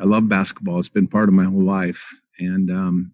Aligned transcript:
I 0.00 0.04
love 0.04 0.28
basketball. 0.28 0.78
It's 0.78 0.88
been 0.88 1.06
part 1.06 1.28
of 1.28 1.34
my 1.34 1.44
whole 1.44 1.62
life, 1.62 2.08
and 2.38 2.70
um, 2.70 3.12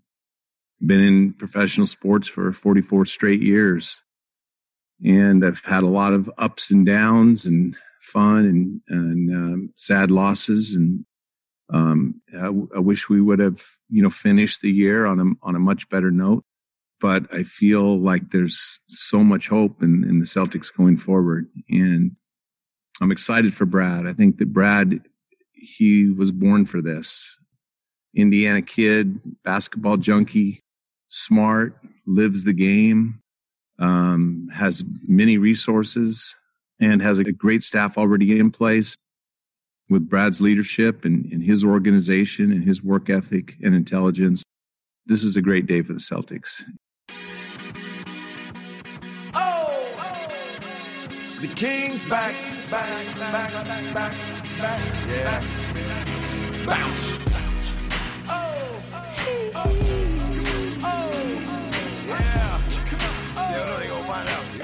been 0.85 1.01
in 1.01 1.33
professional 1.33 1.87
sports 1.87 2.29
for 2.29 2.53
44 2.53 3.07
straight 3.07 3.43
years. 3.43 4.01
And 5.05 5.45
I've 5.45 5.65
had 5.65 5.83
a 5.83 5.89
lot 5.89 6.13
of 6.13 6.31
ups 6.39 6.71
and 6.71 6.87
downs, 6.87 7.47
and 7.47 7.77
fun, 8.01 8.47
and 8.47 8.81
and 8.89 9.35
um, 9.35 9.73
sad 9.77 10.11
losses. 10.11 10.75
And 10.75 11.05
um, 11.73 12.21
I, 12.37 12.47
I 12.77 12.81
wish 12.81 13.09
we 13.09 13.21
would 13.21 13.39
have, 13.39 13.63
you 13.89 14.03
know, 14.03 14.11
finished 14.11 14.63
the 14.63 14.73
year 14.73 15.07
on 15.07 15.21
a 15.21 15.47
on 15.47 15.57
a 15.57 15.61
much 15.61 15.89
better 15.89 16.11
note. 16.11 16.45
But 17.01 17.33
I 17.33 17.45
feel 17.45 18.01
like 18.01 18.31
there's 18.31 18.81
so 18.89 19.23
much 19.23 19.49
hope 19.49 19.83
in, 19.83 20.03
in 20.03 20.19
the 20.19 20.25
Celtics 20.25 20.75
going 20.75 20.97
forward, 20.97 21.49
and 21.69 22.17
I'm 23.01 23.13
excited 23.13 23.55
for 23.55 23.67
Brad. 23.67 24.07
I 24.07 24.13
think 24.13 24.39
that 24.39 24.53
Brad 24.53 25.01
he 25.61 26.11
was 26.11 26.33
born 26.33 26.67
for 26.67 26.81
this. 26.81 27.37
Indiana 28.15 28.63
kid, 28.63 29.21
basketball 29.45 29.97
junkie, 29.97 30.61
smart, 31.09 31.79
lives 32.07 32.45
the 32.45 32.53
game, 32.53 33.21
um, 33.79 34.49
has 34.53 34.85
many 35.07 35.39
resources, 35.39 36.35
and 36.81 37.03
has 37.03 37.19
a 37.19 37.33
great 37.33 37.63
staff 37.63 37.99
already 37.99 38.39
in 38.39 38.51
place. 38.51 38.97
With 39.91 40.09
Brad's 40.09 40.41
leadership 40.41 41.05
and, 41.05 41.31
and 41.33 41.43
his 41.43 41.65
organization 41.65 42.53
and 42.53 42.63
his 42.63 42.83
work 42.83 43.09
ethic 43.09 43.57
and 43.63 43.75
intelligence, 43.75 44.43
this 45.07 45.25
is 45.25 45.37
a 45.37 45.43
great 45.43 45.67
day 45.67 45.81
for 45.81 45.95
the 45.95 45.99
Celtics. 45.99 46.65
The 51.41 51.47
King's 51.47 52.05
back, 52.09 52.35
back, 52.69 53.17
back, 53.17 53.53
back, 53.53 53.95
back, 53.95 54.13
back, 54.59 54.83
yeah. 55.09 55.45
Bounce. 56.67 57.19
Oh, 58.29 58.83
oh, 58.93 59.51
oh, 59.55 61.01
yeah. 62.09 62.61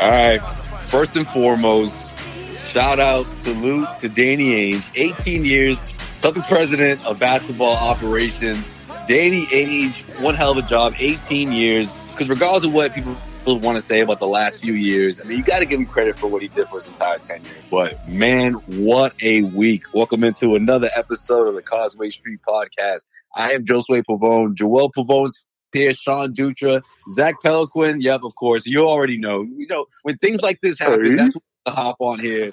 All 0.01 0.11
right. 0.11 0.41
First 0.89 1.17
and 1.17 1.25
foremost, 1.25 2.19
shout 2.53 2.99
out, 2.99 3.33
salute 3.33 3.89
to 4.01 4.09
Danny 4.09 4.73
Ainge, 4.73 4.91
18 4.97 5.45
years, 5.45 5.85
Celtics 6.17 6.49
president 6.49 7.07
of 7.07 7.21
basketball 7.21 7.77
operations. 7.77 8.75
Danny 9.07 9.43
Ainge, 9.47 10.03
one 10.21 10.35
hell 10.35 10.51
of 10.51 10.59
a 10.59 10.63
job, 10.63 10.95
18 10.99 11.53
years. 11.53 11.97
Because 12.11 12.29
regardless 12.29 12.65
of 12.65 12.73
what 12.73 12.93
people 12.93 13.17
want 13.47 13.77
to 13.77 13.83
say 13.83 14.01
about 14.01 14.21
the 14.21 14.27
last 14.27 14.61
few 14.61 14.73
years. 14.73 15.21
I 15.21 15.25
mean, 15.25 15.39
you 15.39 15.45
got 15.45 15.59
to 15.59 15.67
give 15.67 15.79
him 15.79 15.87
credit 15.87 16.19
for 16.19 16.27
what 16.29 16.43
he 16.43 16.49
did 16.49 16.67
for 16.69 16.77
his 16.77 16.89
entire 16.89 17.19
tenure. 17.19 17.51
But 17.71 18.09
man, 18.09 18.55
what 18.55 19.15
a 19.23 19.43
week. 19.43 19.83
Welcome 19.93 20.25
into 20.25 20.55
another 20.55 20.89
episode 20.97 21.47
of 21.49 21.55
the 21.55 21.63
Causeway 21.63 22.11
Street 22.11 22.41
podcast. 22.49 23.07
I 23.35 23.53
am 23.53 23.65
Josue 23.65 24.03
Pavone, 24.09 24.55
Joel 24.55 24.91
Pavone's 24.91 25.47
here, 25.73 25.93
Sean 25.93 26.33
Dutra, 26.33 26.83
Zach 27.11 27.35
Peloquin. 27.43 28.01
Yep, 28.01 28.21
of 28.25 28.35
course. 28.37 28.65
You 28.65 28.87
already 28.87 29.19
know. 29.19 29.43
You 29.43 29.67
know, 29.69 29.87
when 30.03 30.17
things 30.19 30.41
like 30.41 30.61
this 30.63 30.79
happen, 30.79 31.17
that's 31.17 31.35
when 31.35 31.43
to 31.67 31.71
hop 31.73 31.97
on 31.99 32.21
here 32.21 32.51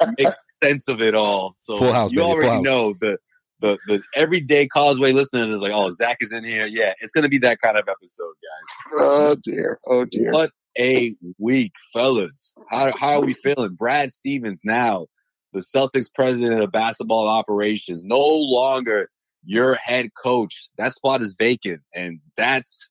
and 0.00 0.14
make 0.18 0.28
sense 0.64 0.88
of 0.88 1.00
it 1.02 1.14
all. 1.14 1.54
So 1.56 1.78
Full 1.78 1.92
house, 1.92 2.10
you 2.12 2.18
baby, 2.18 2.24
full 2.26 2.32
already 2.32 2.48
house. 2.56 2.64
know 2.64 2.94
the 3.00 3.18
the 3.62 3.78
the 3.86 4.02
everyday 4.14 4.66
Causeway 4.66 5.12
listeners 5.12 5.48
is 5.48 5.60
like, 5.60 5.72
oh, 5.74 5.90
Zach 5.90 6.18
is 6.20 6.32
in 6.32 6.44
here. 6.44 6.66
Yeah, 6.66 6.92
it's 7.00 7.12
gonna 7.12 7.30
be 7.30 7.38
that 7.38 7.60
kind 7.62 7.78
of 7.78 7.88
episode, 7.88 8.34
guys. 8.34 8.98
Oh 9.00 9.36
dear. 9.42 9.78
Oh 9.86 10.04
dear. 10.04 10.32
What 10.32 10.50
a 10.78 11.14
week, 11.38 11.72
fellas. 11.92 12.54
How, 12.70 12.92
how 12.98 13.18
are 13.18 13.24
we 13.24 13.32
feeling? 13.32 13.74
Brad 13.74 14.12
Stevens 14.12 14.60
now, 14.64 15.06
the 15.52 15.60
Celtics 15.60 16.12
president 16.12 16.60
of 16.60 16.72
basketball 16.72 17.28
operations, 17.28 18.04
no 18.04 18.20
longer 18.20 19.02
your 19.44 19.74
head 19.74 20.10
coach. 20.22 20.70
That 20.78 20.92
spot 20.92 21.20
is 21.20 21.34
vacant. 21.38 21.80
And 21.94 22.20
that's 22.36 22.88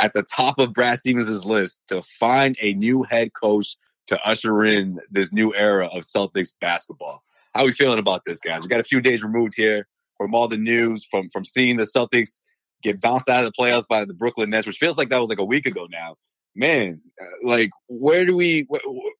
at 0.00 0.14
the 0.14 0.24
top 0.34 0.58
of 0.58 0.72
Brad 0.72 0.98
Stevens' 0.98 1.44
list 1.44 1.82
to 1.88 2.02
find 2.02 2.56
a 2.60 2.74
new 2.74 3.02
head 3.02 3.30
coach 3.40 3.76
to 4.08 4.20
usher 4.24 4.64
in 4.64 4.98
this 5.10 5.32
new 5.32 5.54
era 5.54 5.86
of 5.86 6.02
Celtics 6.02 6.52
basketball. 6.60 7.22
How 7.54 7.62
are 7.62 7.66
we 7.66 7.72
feeling 7.72 7.98
about 7.98 8.22
this, 8.24 8.38
guys? 8.40 8.62
We 8.62 8.68
got 8.68 8.80
a 8.80 8.84
few 8.84 9.00
days 9.00 9.22
removed 9.22 9.54
here 9.56 9.86
from 10.18 10.34
all 10.34 10.48
the 10.48 10.56
news, 10.56 11.04
from 11.04 11.28
from 11.30 11.44
seeing 11.44 11.76
the 11.76 11.84
Celtics 11.84 12.40
get 12.82 13.00
bounced 13.00 13.28
out 13.28 13.44
of 13.44 13.52
the 13.52 13.62
playoffs 13.62 13.88
by 13.88 14.04
the 14.04 14.14
Brooklyn 14.14 14.50
Nets, 14.50 14.66
which 14.66 14.76
feels 14.76 14.96
like 14.96 15.08
that 15.10 15.20
was 15.20 15.28
like 15.28 15.40
a 15.40 15.44
week 15.44 15.66
ago 15.66 15.86
now. 15.90 16.16
Man, 16.54 17.00
uh, 17.20 17.26
like 17.42 17.70
where 17.88 18.24
do 18.24 18.36
we? 18.36 18.66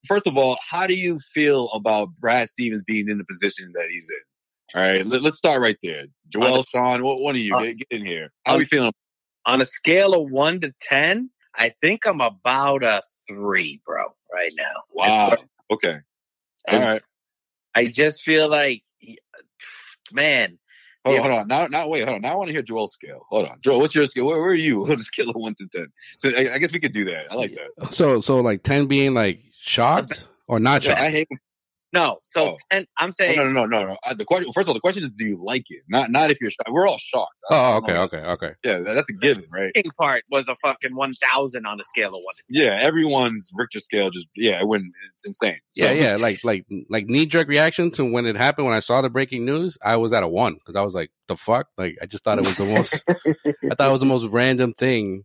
First 0.07 0.27
of 0.27 0.37
all, 0.37 0.57
how 0.69 0.87
do 0.87 0.95
you 0.95 1.19
feel 1.19 1.69
about 1.75 2.15
Brad 2.17 2.49
Stevens 2.49 2.83
being 2.85 3.09
in 3.09 3.19
the 3.19 3.25
position 3.25 3.73
that 3.75 3.89
he's 3.91 4.11
in? 4.11 4.81
All 4.81 4.87
right, 4.87 5.05
let, 5.05 5.25
us 5.25 5.37
start 5.37 5.61
right 5.61 5.77
there. 5.83 6.05
Joel, 6.29 6.62
Sean, 6.62 7.03
what 7.03 7.21
one 7.21 7.35
of 7.35 7.41
you 7.41 7.59
get, 7.59 7.87
in 7.91 8.07
here? 8.07 8.31
How 8.47 8.55
are 8.55 8.59
we 8.59 8.65
feeling? 8.65 8.93
on 9.47 9.61
a 9.61 9.65
scale 9.65 10.15
of 10.15 10.31
one 10.31 10.61
to 10.61 10.73
ten, 10.81 11.31
I 11.55 11.73
think 11.81 12.07
I'm 12.07 12.21
about 12.21 12.85
a 12.85 13.03
three, 13.29 13.81
bro, 13.85 14.05
right 14.33 14.53
now. 14.57 14.83
Wow. 14.93 15.37
Okay. 15.71 15.97
All 16.69 16.79
right. 16.79 17.03
I 17.75 17.86
just 17.86 18.22
feel 18.22 18.48
like, 18.48 18.82
man, 20.12 20.58
Hold, 21.06 21.16
Yeah. 21.16 21.22
hold 21.22 21.32
on. 21.34 21.48
Now, 21.48 21.66
now, 21.66 21.88
wait. 21.88 22.04
Hold 22.04 22.16
on. 22.16 22.20
Now 22.20 22.32
I 22.32 22.36
want 22.36 22.48
to 22.48 22.53
hear 22.53 22.60
Joel's 22.62 22.92
scale. 22.92 23.25
Hold 23.31 23.48
on, 23.48 23.56
Joel. 23.62 23.81
What's 23.81 23.94
your 23.94 24.04
scale? 24.04 24.26
Where, 24.26 24.38
where 24.38 24.50
are 24.50 24.54
you 24.54 24.82
on 24.82 24.92
a 24.97 24.98
scale 24.98 25.31
of 25.31 25.36
one 25.36 25.54
to 25.54 25.66
ten? 25.72 25.86
So 26.19 26.28
I, 26.28 26.54
I 26.54 26.58
guess 26.58 26.75
we 26.75 26.78
could 26.81 26.92
do 26.92 27.04
that. 27.06 27.32
I 27.32 27.36
like 27.36 27.54
that. 27.54 27.94
So 27.94 28.20
so 28.20 28.41
like 28.41 28.62
ten 28.62 28.86
being 28.86 29.14
like 29.14 29.41
shocked 29.56 30.28
or 30.47 30.60
not 30.60 30.84
Yeah, 30.84 30.91
shocked. 30.91 31.00
I 31.00 31.10
hate. 31.10 31.28
No. 31.93 32.19
So 32.23 32.45
Oh. 32.53 32.56
ten, 32.71 32.87
I'm 32.99 33.09
Oh, 33.09 33.11
saying 33.11 33.37
no, 33.37 33.47
no, 33.49 33.67
no, 33.67 33.78
no, 33.81 33.87
no. 33.89 33.97
Uh, 34.06 34.15
The 34.15 34.25
question. 34.25 34.51
First 34.53 34.67
of 34.67 34.69
all, 34.71 34.75
the 34.75 34.81
question 34.81 35.03
is, 35.03 35.11
do 35.11 35.25
you 35.25 35.37
like 35.45 35.65
it? 35.69 35.83
Not, 35.89 36.11
not 36.11 36.31
if 36.31 36.41
you're 36.41 36.51
shocked. 36.51 36.71
We're 36.71 36.87
all 36.89 36.99
shocked. 36.99 37.34
Oh, 37.51 37.77
okay, 37.78 37.95
know. 37.95 38.03
okay, 38.03 38.19
okay. 38.19 38.51
Yeah, 38.65 38.78
that- 38.78 38.95
that's 38.95 39.11
a 39.11 39.15
given, 39.15 39.45
right? 39.51 39.73
the 39.75 39.83
part 39.99 40.25
was 40.31 40.49
a 40.49 40.56
fucking 40.56 40.95
one 40.95 41.15
thousand 41.23 41.67
on 41.67 41.81
a 41.81 41.84
scale 41.84 42.09
of 42.09 42.15
one 42.23 42.34
Yeah, 42.49 42.79
everyone's 42.81 43.50
Richter 43.56 43.81
scale 43.81 44.11
just 44.11 44.29
yeah, 44.37 44.61
it 44.61 44.67
went. 44.69 44.84
It's 45.15 45.27
insane. 45.27 45.59
So, 45.73 45.84
Yeah, 45.84 45.93
yeah. 45.93 46.17
Like 46.21 46.39
like 46.45 46.65
like 46.89 47.06
knee 47.06 47.27
jerk 47.27 47.49
reaction 47.49 47.91
to 47.93 48.11
when 48.11 48.27
it 48.27 48.37
happened 48.37 48.67
when 48.67 48.77
I 48.77 48.81
saw 48.81 49.00
the 49.03 49.11
breaking 49.11 49.45
news. 49.45 49.77
I 49.84 49.97
was 49.97 50.12
at 50.12 50.23
a 50.23 50.29
one 50.29 50.55
because 50.55 50.77
I 50.77 50.83
was 50.83 50.95
like, 50.95 51.11
the 51.29 51.37
fuck. 51.37 51.67
Like 51.79 51.97
I 52.03 52.06
just 52.06 52.25
thought 52.25 52.39
it 52.39 52.45
was 52.45 52.56
the 52.56 52.67
most. 52.67 53.05
I 53.71 53.75
thought 53.75 53.89
it 53.89 53.93
was 53.93 54.00
the 54.00 54.06
most 54.06 54.27
random 54.27 54.73
thing 54.73 55.25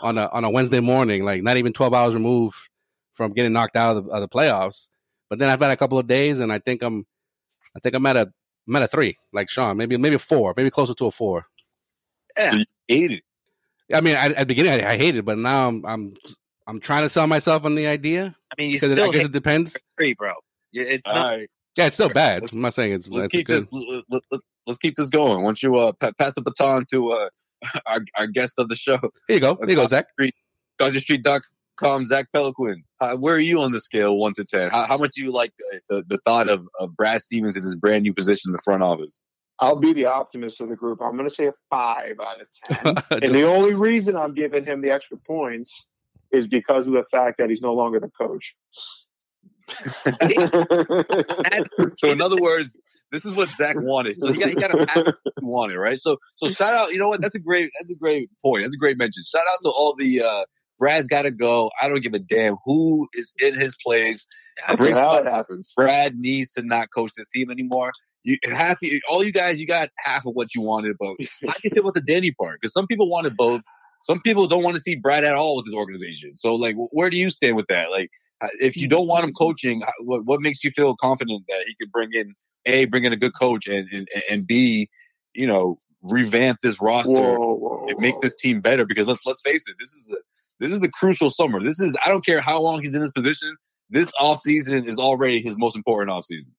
on 0.00 0.16
a 0.18 0.26
on 0.32 0.44
a 0.44 0.50
Wednesday 0.50 0.80
morning. 0.80 1.24
Like 1.24 1.42
not 1.42 1.56
even 1.58 1.72
twelve 1.72 1.92
hours 1.94 2.14
removed 2.14 2.56
from 3.14 3.32
getting 3.32 3.52
knocked 3.52 3.76
out 3.76 3.96
of 3.98 4.04
the, 4.06 4.10
of 4.12 4.20
the 4.22 4.28
playoffs. 4.28 4.88
But 5.30 5.38
then 5.38 5.48
I've 5.48 5.60
had 5.60 5.70
a 5.70 5.76
couple 5.76 5.98
of 5.98 6.06
days, 6.06 6.40
and 6.40 6.52
I 6.52 6.58
think 6.58 6.82
I'm, 6.82 7.06
I 7.76 7.80
think 7.80 7.94
I'm 7.94 8.04
at 8.06 8.16
a 8.16 8.32
I'm 8.68 8.76
at 8.76 8.82
a 8.82 8.88
three, 8.88 9.16
like 9.32 9.48
Sean. 9.48 9.76
Maybe 9.76 9.96
maybe 9.96 10.16
a 10.16 10.18
four, 10.18 10.52
maybe 10.56 10.70
closer 10.70 10.92
to 10.94 11.06
a 11.06 11.10
four. 11.10 11.46
Yeah. 12.36 12.50
So 12.52 12.64
hate 12.88 13.12
it. 13.12 13.22
I 13.94 14.00
mean, 14.00 14.16
I, 14.16 14.26
at 14.26 14.36
the 14.38 14.46
beginning 14.46 14.72
I, 14.84 14.90
I 14.92 14.96
hated 14.98 15.20
it, 15.20 15.24
but 15.24 15.38
now 15.38 15.68
I'm 15.68 15.84
I'm 15.86 16.14
I'm 16.66 16.80
trying 16.80 17.02
to 17.02 17.08
sell 17.08 17.26
myself 17.26 17.64
on 17.64 17.74
the 17.74 17.86
idea 17.86 18.36
I 18.50 18.54
mean, 18.60 18.70
you 18.70 18.76
because 18.76 18.92
still 18.92 19.08
I 19.08 19.12
guess 19.12 19.20
hate 19.22 19.26
it 19.26 19.32
depends. 19.32 19.80
three, 19.96 20.14
bro. 20.14 20.32
You- 20.72 20.82
It's 20.82 21.06
All 21.08 21.14
not. 21.14 21.26
right, 21.26 21.50
Yeah, 21.78 21.86
it's 21.86 21.94
still 21.94 22.08
bad. 22.08 22.42
Let's- 22.42 22.52
I'm 22.52 22.60
not 22.60 22.74
saying 22.74 22.92
it's, 22.92 23.08
let's 23.08 23.24
it's 23.26 23.32
keep 23.32 23.46
good. 23.46 23.62
this. 23.62 23.68
Let, 23.72 24.04
let, 24.10 24.22
let, 24.30 24.40
let's 24.66 24.78
keep 24.78 24.94
this 24.96 25.08
going. 25.08 25.38
Why 25.42 25.48
don't 25.48 25.62
you 25.62 25.74
uh, 25.76 25.92
pa- 25.92 26.12
pass 26.18 26.32
the 26.34 26.42
baton 26.42 26.84
to 26.92 27.10
uh, 27.12 27.28
our 27.86 28.00
our 28.18 28.26
guest 28.26 28.54
of 28.58 28.68
the 28.68 28.76
show, 28.76 28.98
Here 29.26 29.36
you 29.36 29.40
go. 29.40 29.56
Here 29.56 29.70
you 29.70 29.76
go, 29.76 29.86
Zach. 29.86 30.06
CauseStreet.com, 31.80 32.04
Zach 32.04 32.26
Peloquin. 32.32 32.84
Uh, 33.00 33.16
where 33.16 33.34
are 33.34 33.40
you 33.40 33.60
on 33.60 33.72
the 33.72 33.80
scale, 33.80 34.16
one 34.16 34.32
to 34.34 34.44
ten? 34.44 34.70
How, 34.70 34.86
how 34.86 34.98
much 34.98 35.12
do 35.14 35.22
you 35.22 35.32
like 35.32 35.52
the, 35.56 35.80
the, 35.88 36.04
the 36.08 36.18
thought 36.18 36.48
of, 36.48 36.66
of 36.78 36.96
Brad 36.96 37.20
Stevens 37.20 37.56
in 37.56 37.62
his 37.62 37.76
brand 37.76 38.02
new 38.02 38.14
position 38.14 38.50
in 38.50 38.52
the 38.52 38.62
front 38.62 38.82
office? 38.82 39.18
I'll 39.58 39.78
be 39.78 39.92
the 39.92 40.06
optimist 40.06 40.60
of 40.60 40.68
the 40.68 40.76
group. 40.76 41.00
I'm 41.02 41.16
going 41.16 41.28
to 41.28 41.34
say 41.34 41.46
a 41.46 41.54
five 41.68 42.16
out 42.20 42.40
of 42.40 43.04
ten. 43.10 43.10
and 43.22 43.34
the 43.34 43.46
only 43.46 43.74
reason 43.74 44.16
I'm 44.16 44.34
giving 44.34 44.64
him 44.64 44.80
the 44.80 44.90
extra 44.90 45.18
points 45.18 45.88
is 46.32 46.46
because 46.46 46.86
of 46.86 46.94
the 46.94 47.04
fact 47.10 47.38
that 47.38 47.50
he's 47.50 47.62
no 47.62 47.74
longer 47.74 48.00
the 48.00 48.10
coach. 48.10 48.54
So 51.94 52.10
in 52.10 52.20
other 52.20 52.40
words, 52.40 52.80
this 53.12 53.24
is 53.24 53.34
what 53.34 53.48
Zach 53.48 53.76
wanted. 53.78 54.16
So 54.16 54.32
he 54.32 54.38
got, 54.38 54.48
he 54.48 54.54
got 54.54 54.74
a 54.74 55.16
he 55.40 55.44
wanted, 55.44 55.78
right? 55.78 55.98
So 55.98 56.18
so 56.36 56.48
shout 56.48 56.74
out. 56.74 56.92
You 56.92 56.98
know 56.98 57.08
what? 57.08 57.20
That's 57.20 57.34
a 57.34 57.40
great 57.40 57.70
that's 57.78 57.90
a 57.90 57.94
great 57.94 58.28
point. 58.42 58.62
That's 58.62 58.74
a 58.74 58.78
great 58.78 58.98
mention. 58.98 59.22
Shout 59.22 59.42
out 59.52 59.60
to 59.62 59.68
all 59.68 59.94
the 59.96 60.22
uh, 60.22 60.44
Brad's 60.80 61.06
got 61.06 61.22
to 61.22 61.30
go. 61.30 61.70
I 61.80 61.88
don't 61.88 62.02
give 62.02 62.14
a 62.14 62.18
damn 62.18 62.56
who 62.64 63.06
is 63.14 63.32
in 63.40 63.54
his 63.54 63.76
place. 63.86 64.26
Bring 64.76 64.94
how 64.94 65.14
it 65.16 65.26
happens. 65.26 65.72
Brad 65.76 66.16
needs 66.18 66.50
to 66.52 66.62
not 66.62 66.88
coach 66.92 67.12
this 67.16 67.28
team 67.28 67.50
anymore. 67.50 67.92
You 68.24 68.38
half 68.44 68.78
you- 68.82 69.00
all 69.08 69.22
you 69.22 69.30
guys, 69.32 69.60
you 69.60 69.66
got 69.66 69.90
half 69.98 70.26
of 70.26 70.32
what 70.34 70.54
you 70.54 70.62
wanted, 70.62 70.96
but 70.98 71.14
how 71.46 71.52
do 71.52 71.60
you 71.64 71.70
feel 71.70 71.84
about 71.84 71.94
the 71.94 72.00
Danny 72.00 72.32
part? 72.32 72.58
Because 72.60 72.72
some 72.72 72.86
people 72.86 73.08
wanted 73.08 73.36
both. 73.36 73.62
Some 74.02 74.20
people 74.20 74.46
don't 74.46 74.64
want 74.64 74.74
to 74.76 74.80
see 74.80 74.96
Brad 74.96 75.24
at 75.24 75.34
all 75.34 75.56
with 75.56 75.66
his 75.66 75.74
organization. 75.74 76.34
So, 76.34 76.54
like, 76.54 76.74
where 76.90 77.10
do 77.10 77.18
you 77.18 77.28
stand 77.28 77.56
with 77.56 77.66
that? 77.68 77.90
Like, 77.90 78.10
uh, 78.40 78.48
if 78.58 78.76
you 78.76 78.88
don't 78.88 79.06
want 79.06 79.24
him 79.24 79.32
coaching, 79.34 79.82
what, 80.00 80.24
what 80.24 80.40
makes 80.40 80.64
you 80.64 80.70
feel 80.70 80.96
confident 80.96 81.44
that 81.48 81.62
he 81.66 81.74
could 81.78 81.92
bring 81.92 82.08
in 82.12 82.34
a 82.66 82.86
bring 82.86 83.04
in 83.04 83.12
a 83.12 83.16
good 83.16 83.34
coach 83.34 83.66
and 83.66 83.88
and, 83.92 84.08
and 84.30 84.46
b 84.46 84.88
you 85.34 85.46
know 85.46 85.78
revamp 86.02 86.58
this 86.62 86.80
roster 86.80 87.12
Whoa, 87.12 87.54
whoa, 87.54 87.86
and 87.88 87.98
make 87.98 88.18
this 88.20 88.36
team 88.36 88.60
better? 88.60 88.86
Because 88.86 89.06
let's 89.08 89.24
let's 89.26 89.42
face 89.42 89.68
it, 89.68 89.76
this 89.78 89.92
is 89.92 90.14
a 90.14 90.18
this 90.60 90.70
is 90.70 90.82
a 90.84 90.90
crucial 90.90 91.30
summer. 91.30 91.62
This 91.62 91.80
is 91.80 91.96
I 92.04 92.08
don't 92.08 92.24
care 92.24 92.40
how 92.40 92.60
long 92.60 92.80
he's 92.80 92.94
in 92.94 93.00
this 93.00 93.12
position. 93.12 93.56
This 93.88 94.12
offseason 94.20 94.86
is 94.86 94.98
already 94.98 95.40
his 95.40 95.58
most 95.58 95.74
important 95.74 96.10
offseason. 96.10 96.52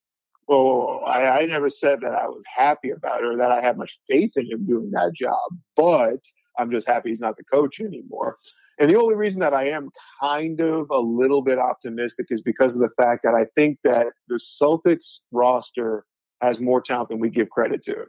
Whoa, 0.45 0.63
whoa, 0.63 0.73
whoa. 0.73 0.99
I, 1.05 1.41
I 1.41 1.45
never 1.45 1.69
said 1.69 2.01
that 2.01 2.13
I 2.13 2.27
was 2.27 2.43
happy 2.53 2.89
about 2.89 3.21
it 3.21 3.25
or 3.25 3.37
that 3.37 3.51
I 3.51 3.61
had 3.61 3.77
much 3.77 3.99
faith 4.09 4.31
in 4.35 4.47
him 4.47 4.65
doing 4.67 4.91
that 4.91 5.13
job, 5.13 5.37
but 5.77 6.19
I'm 6.59 6.71
just 6.71 6.87
happy 6.87 7.09
he's 7.09 7.21
not 7.21 7.37
the 7.37 7.45
coach 7.45 7.79
anymore. 7.79 8.37
And 8.79 8.89
the 8.89 8.99
only 8.99 9.15
reason 9.15 9.39
that 9.41 9.53
I 9.53 9.69
am 9.69 9.91
kind 10.19 10.59
of 10.59 10.89
a 10.89 10.99
little 10.99 11.41
bit 11.41 11.59
optimistic 11.59 12.27
is 12.31 12.41
because 12.41 12.75
of 12.75 12.81
the 12.81 13.01
fact 13.01 13.21
that 13.23 13.35
I 13.35 13.45
think 13.55 13.77
that 13.83 14.07
the 14.27 14.39
Celtics 14.39 15.19
roster 15.31 16.03
has 16.41 16.59
more 16.59 16.81
talent 16.81 17.09
than 17.09 17.19
we 17.19 17.29
give 17.29 17.49
credit 17.49 17.83
to. 17.83 18.05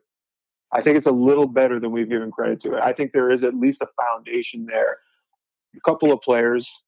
I 0.72 0.80
think 0.80 0.96
it's 0.96 1.06
a 1.06 1.12
little 1.12 1.46
better 1.46 1.78
than 1.78 1.92
we've 1.92 2.08
given 2.08 2.30
credit 2.30 2.60
to 2.60 2.74
it. 2.74 2.80
I 2.82 2.94
think 2.94 3.12
there 3.12 3.30
is 3.30 3.44
at 3.44 3.54
least 3.54 3.82
a 3.82 3.88
foundation 4.02 4.64
there. 4.66 4.96
A 5.74 5.80
couple 5.80 6.12
of 6.12 6.20
players, 6.20 6.82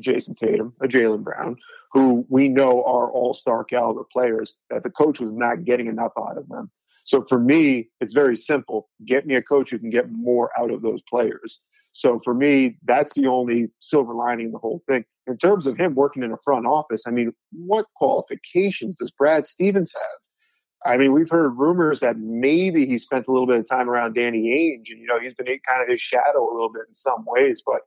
Jayson 0.00 0.34
Tatum, 0.34 0.74
a 0.82 0.86
Jaylen 0.86 1.22
Brown, 1.22 1.56
who 1.92 2.26
we 2.28 2.48
know 2.48 2.84
are 2.84 3.10
all 3.10 3.34
star 3.34 3.64
caliber 3.64 4.04
players 4.12 4.56
that 4.70 4.82
the 4.82 4.90
coach 4.90 5.20
was 5.20 5.32
not 5.32 5.64
getting 5.64 5.86
enough 5.86 6.12
out 6.18 6.38
of 6.38 6.48
them. 6.48 6.70
So 7.04 7.24
for 7.28 7.38
me, 7.38 7.88
it's 8.00 8.14
very 8.14 8.36
simple. 8.36 8.88
Get 9.04 9.26
me 9.26 9.36
a 9.36 9.42
coach 9.42 9.70
who 9.70 9.78
can 9.78 9.90
get 9.90 10.10
more 10.10 10.50
out 10.58 10.72
of 10.72 10.82
those 10.82 11.02
players. 11.08 11.60
So 11.92 12.20
for 12.22 12.34
me, 12.34 12.76
that's 12.84 13.14
the 13.14 13.28
only 13.28 13.68
silver 13.80 14.12
lining 14.12 14.46
in 14.46 14.52
the 14.52 14.58
whole 14.58 14.82
thing. 14.88 15.04
In 15.26 15.38
terms 15.38 15.66
of 15.66 15.78
him 15.78 15.94
working 15.94 16.22
in 16.22 16.32
a 16.32 16.36
front 16.44 16.66
office, 16.66 17.04
I 17.06 17.10
mean, 17.10 17.32
what 17.52 17.86
qualifications 17.96 18.96
does 18.96 19.10
Brad 19.10 19.46
Stevens 19.46 19.94
have? 19.94 20.92
I 20.92 20.98
mean, 20.98 21.12
we've 21.12 21.30
heard 21.30 21.56
rumors 21.56 22.00
that 22.00 22.18
maybe 22.18 22.86
he 22.86 22.98
spent 22.98 23.26
a 23.28 23.32
little 23.32 23.46
bit 23.46 23.58
of 23.58 23.68
time 23.68 23.88
around 23.88 24.14
Danny 24.14 24.48
Ainge, 24.48 24.90
and 24.90 25.00
you 25.00 25.06
know, 25.06 25.18
he's 25.18 25.34
been 25.34 25.46
kind 25.46 25.82
of 25.82 25.88
his 25.88 26.00
shadow 26.00 26.48
a 26.48 26.52
little 26.52 26.70
bit 26.70 26.82
in 26.86 26.94
some 26.94 27.24
ways. 27.26 27.62
But 27.64 27.80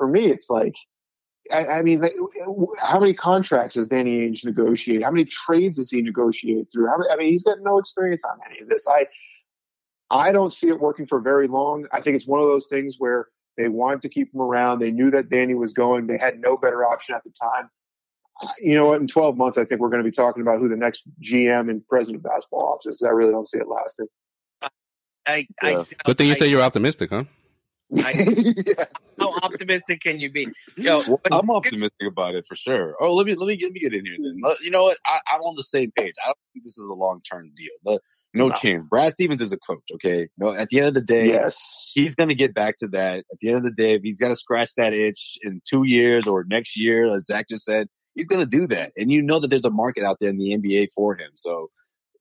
for 0.00 0.08
me, 0.08 0.30
it's 0.30 0.48
like 0.48 0.74
I, 1.52 1.66
I 1.66 1.82
mean, 1.82 2.00
like, 2.00 2.14
how 2.78 2.98
many 2.98 3.12
contracts 3.12 3.74
has 3.74 3.88
Danny 3.88 4.18
Ainge 4.18 4.46
negotiated? 4.46 5.02
How 5.02 5.10
many 5.10 5.26
trades 5.26 5.76
has 5.76 5.90
he 5.90 6.00
negotiated 6.00 6.72
through? 6.72 6.86
How 6.86 6.96
many, 6.96 7.10
I 7.10 7.16
mean, 7.16 7.32
he's 7.32 7.44
got 7.44 7.58
no 7.60 7.78
experience 7.78 8.24
on 8.24 8.38
any 8.48 8.60
of 8.60 8.68
this. 8.70 8.86
I, 8.88 9.06
I 10.10 10.32
don't 10.32 10.52
see 10.52 10.68
it 10.68 10.80
working 10.80 11.06
for 11.06 11.20
very 11.20 11.48
long. 11.48 11.86
I 11.92 12.00
think 12.00 12.16
it's 12.16 12.26
one 12.26 12.40
of 12.40 12.46
those 12.46 12.68
things 12.68 12.96
where 12.98 13.28
they 13.58 13.68
wanted 13.68 14.00
to 14.02 14.08
keep 14.08 14.32
him 14.34 14.40
around. 14.40 14.78
They 14.78 14.90
knew 14.90 15.10
that 15.10 15.28
Danny 15.28 15.54
was 15.54 15.74
going. 15.74 16.06
They 16.06 16.18
had 16.18 16.40
no 16.40 16.56
better 16.56 16.82
option 16.84 17.14
at 17.14 17.24
the 17.24 17.30
time. 17.30 17.68
You 18.60 18.74
know 18.74 18.86
what? 18.86 19.00
In 19.00 19.06
12 19.06 19.36
months, 19.36 19.58
I 19.58 19.64
think 19.66 19.82
we're 19.82 19.90
going 19.90 20.02
to 20.02 20.08
be 20.08 20.14
talking 20.14 20.40
about 20.40 20.60
who 20.60 20.68
the 20.68 20.76
next 20.76 21.04
GM 21.22 21.68
and 21.68 21.86
president 21.88 22.24
of 22.24 22.30
basketball 22.30 22.74
office 22.74 22.96
is. 22.96 23.02
I 23.02 23.10
really 23.10 23.32
don't 23.32 23.46
see 23.46 23.58
it 23.58 23.68
lasting. 23.68 24.06
I, 25.26 25.46
Yeah. 25.62 25.82
I, 25.82 26.04
Good 26.04 26.16
thing 26.16 26.28
you 26.28 26.34
I- 26.34 26.36
say 26.36 26.46
you're 26.48 26.62
optimistic, 26.62 27.10
huh? 27.10 27.24
yeah. 28.66 28.84
How 29.18 29.34
optimistic 29.42 30.00
can 30.00 30.20
you 30.20 30.30
be? 30.30 30.48
Yo, 30.76 31.00
Well, 31.08 31.20
I'm 31.32 31.50
optimistic 31.50 32.06
about 32.06 32.34
it 32.34 32.46
for 32.48 32.56
sure. 32.56 32.94
Oh, 33.00 33.14
let 33.14 33.26
me 33.26 33.34
let 33.34 33.46
me 33.48 33.58
let 33.60 33.72
me 33.72 33.80
get 33.80 33.92
in 33.92 34.04
here 34.06 34.16
then. 34.18 34.36
Let- 34.42 34.60
You 34.60 34.70
know 34.70 34.84
what? 34.84 34.98
I, 35.06 35.18
I'm 35.32 35.40
on 35.40 35.54
the 35.56 35.62
same 35.62 35.90
page. 35.96 36.14
I 36.22 36.28
don't 36.28 36.36
think 36.52 36.64
this 36.64 36.78
is 36.78 36.86
a 36.88 36.94
long 36.94 37.20
term 37.30 37.50
deal. 37.56 37.68
The, 37.84 38.00
no, 38.32 38.46
No. 38.48 38.54
chance. 38.54 38.84
Brad 38.88 39.12
Stevens 39.12 39.42
is 39.42 39.52
a 39.52 39.58
coach. 39.58 39.82
Okay. 39.94 40.28
No. 40.38 40.54
At 40.54 40.68
the 40.68 40.78
end 40.78 40.86
of 40.88 40.94
the 40.94 41.00
day, 41.02 41.28
Yes. 41.28 41.90
he's 41.94 42.14
going 42.14 42.28
to 42.28 42.34
get 42.36 42.54
back 42.54 42.76
to 42.78 42.88
that. 42.88 43.18
At 43.32 43.38
the 43.40 43.48
end 43.48 43.58
of 43.58 43.64
the 43.64 43.72
day, 43.72 43.94
if 43.94 44.02
he's 44.02 44.16
got 44.20 44.28
to 44.28 44.36
scratch 44.36 44.70
that 44.76 44.92
itch 44.92 45.36
in 45.42 45.60
two 45.68 45.82
years 45.84 46.26
or 46.28 46.44
next 46.48 46.78
year, 46.78 47.10
as 47.12 47.26
Zach 47.26 47.46
just 47.48 47.64
said, 47.64 47.88
he's 48.14 48.26
going 48.26 48.42
to 48.42 48.48
do 48.48 48.68
that. 48.68 48.92
And 48.96 49.10
you 49.10 49.20
know 49.22 49.40
that 49.40 49.48
there's 49.48 49.64
a 49.64 49.70
market 49.70 50.04
out 50.04 50.18
there 50.20 50.30
in 50.30 50.38
the 50.38 50.56
NBA 50.56 50.88
for 50.94 51.16
him. 51.16 51.30
So 51.34 51.70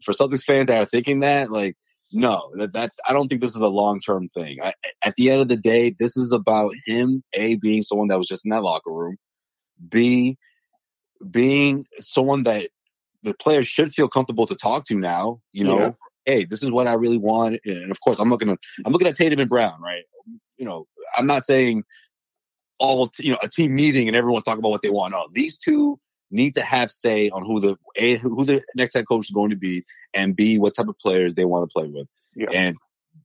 for 0.03 0.13
Celtics 0.15 0.43
fans 0.43 0.67
that 0.67 0.81
are 0.81 0.85
thinking 0.85 1.19
that, 1.19 1.51
like, 1.51 1.75
no, 2.11 2.49
that, 2.53 2.73
that 2.73 2.91
I 3.07 3.13
don't 3.13 3.27
think 3.27 3.41
this 3.41 3.55
is 3.55 3.61
a 3.61 3.67
long 3.67 3.99
term 3.99 4.29
thing. 4.29 4.57
I, 4.63 4.73
at 5.05 5.15
the 5.15 5.29
end 5.29 5.41
of 5.41 5.47
the 5.47 5.57
day, 5.57 5.93
this 5.99 6.17
is 6.17 6.31
about 6.31 6.73
him, 6.85 7.23
A, 7.33 7.55
being 7.57 7.83
someone 7.83 8.07
that 8.07 8.17
was 8.17 8.27
just 8.27 8.45
in 8.45 8.51
that 8.51 8.63
locker 8.63 8.91
room, 8.91 9.17
B, 9.89 10.37
being 11.29 11.85
someone 11.97 12.43
that 12.43 12.69
the 13.23 13.35
players 13.39 13.67
should 13.67 13.91
feel 13.91 14.07
comfortable 14.07 14.45
to 14.45 14.55
talk 14.55 14.85
to 14.85 14.97
now, 14.97 15.39
you 15.51 15.63
know, 15.63 15.77
Yeah. 15.77 15.91
hey, 16.25 16.45
this 16.45 16.63
is 16.63 16.71
what 16.71 16.87
I 16.87 16.93
really 16.93 17.17
want. 17.17 17.59
And 17.65 17.91
of 17.91 17.99
course, 18.01 18.19
I'm 18.19 18.29
looking 18.29 18.49
at, 18.49 18.57
I'm 18.85 18.93
looking 18.93 19.07
at 19.07 19.15
Tatum 19.15 19.39
and 19.39 19.49
Brown, 19.49 19.79
right? 19.81 20.03
You 20.57 20.65
know, 20.65 20.87
I'm 21.17 21.27
not 21.27 21.43
saying 21.43 21.83
all, 22.79 23.09
you 23.19 23.31
know, 23.31 23.37
a 23.43 23.49
team 23.49 23.75
meeting 23.75 24.07
and 24.07 24.15
everyone 24.15 24.41
talk 24.41 24.57
about 24.57 24.69
what 24.69 24.81
they 24.81 24.89
want. 24.89 25.11
No, 25.11 25.27
these 25.33 25.57
two 25.57 25.99
need 26.31 26.55
to 26.55 26.61
have 26.61 26.91
say 26.91 27.29
on 27.29 27.43
who 27.43 27.59
the, 27.59 27.77
A, 27.95 28.15
who 28.17 28.45
the 28.45 28.63
next 28.75 28.93
head 28.93 29.07
coach 29.07 29.27
is 29.27 29.31
going 29.31 29.49
to 29.51 29.55
be 29.55 29.83
and 30.13 30.35
B, 30.35 30.57
what 30.57 30.75
type 30.75 30.87
of 30.87 30.97
players 30.97 31.33
they 31.33 31.45
want 31.45 31.69
to 31.69 31.73
play 31.73 31.89
with. 31.89 32.07
Yeah. 32.35 32.47
And 32.53 32.75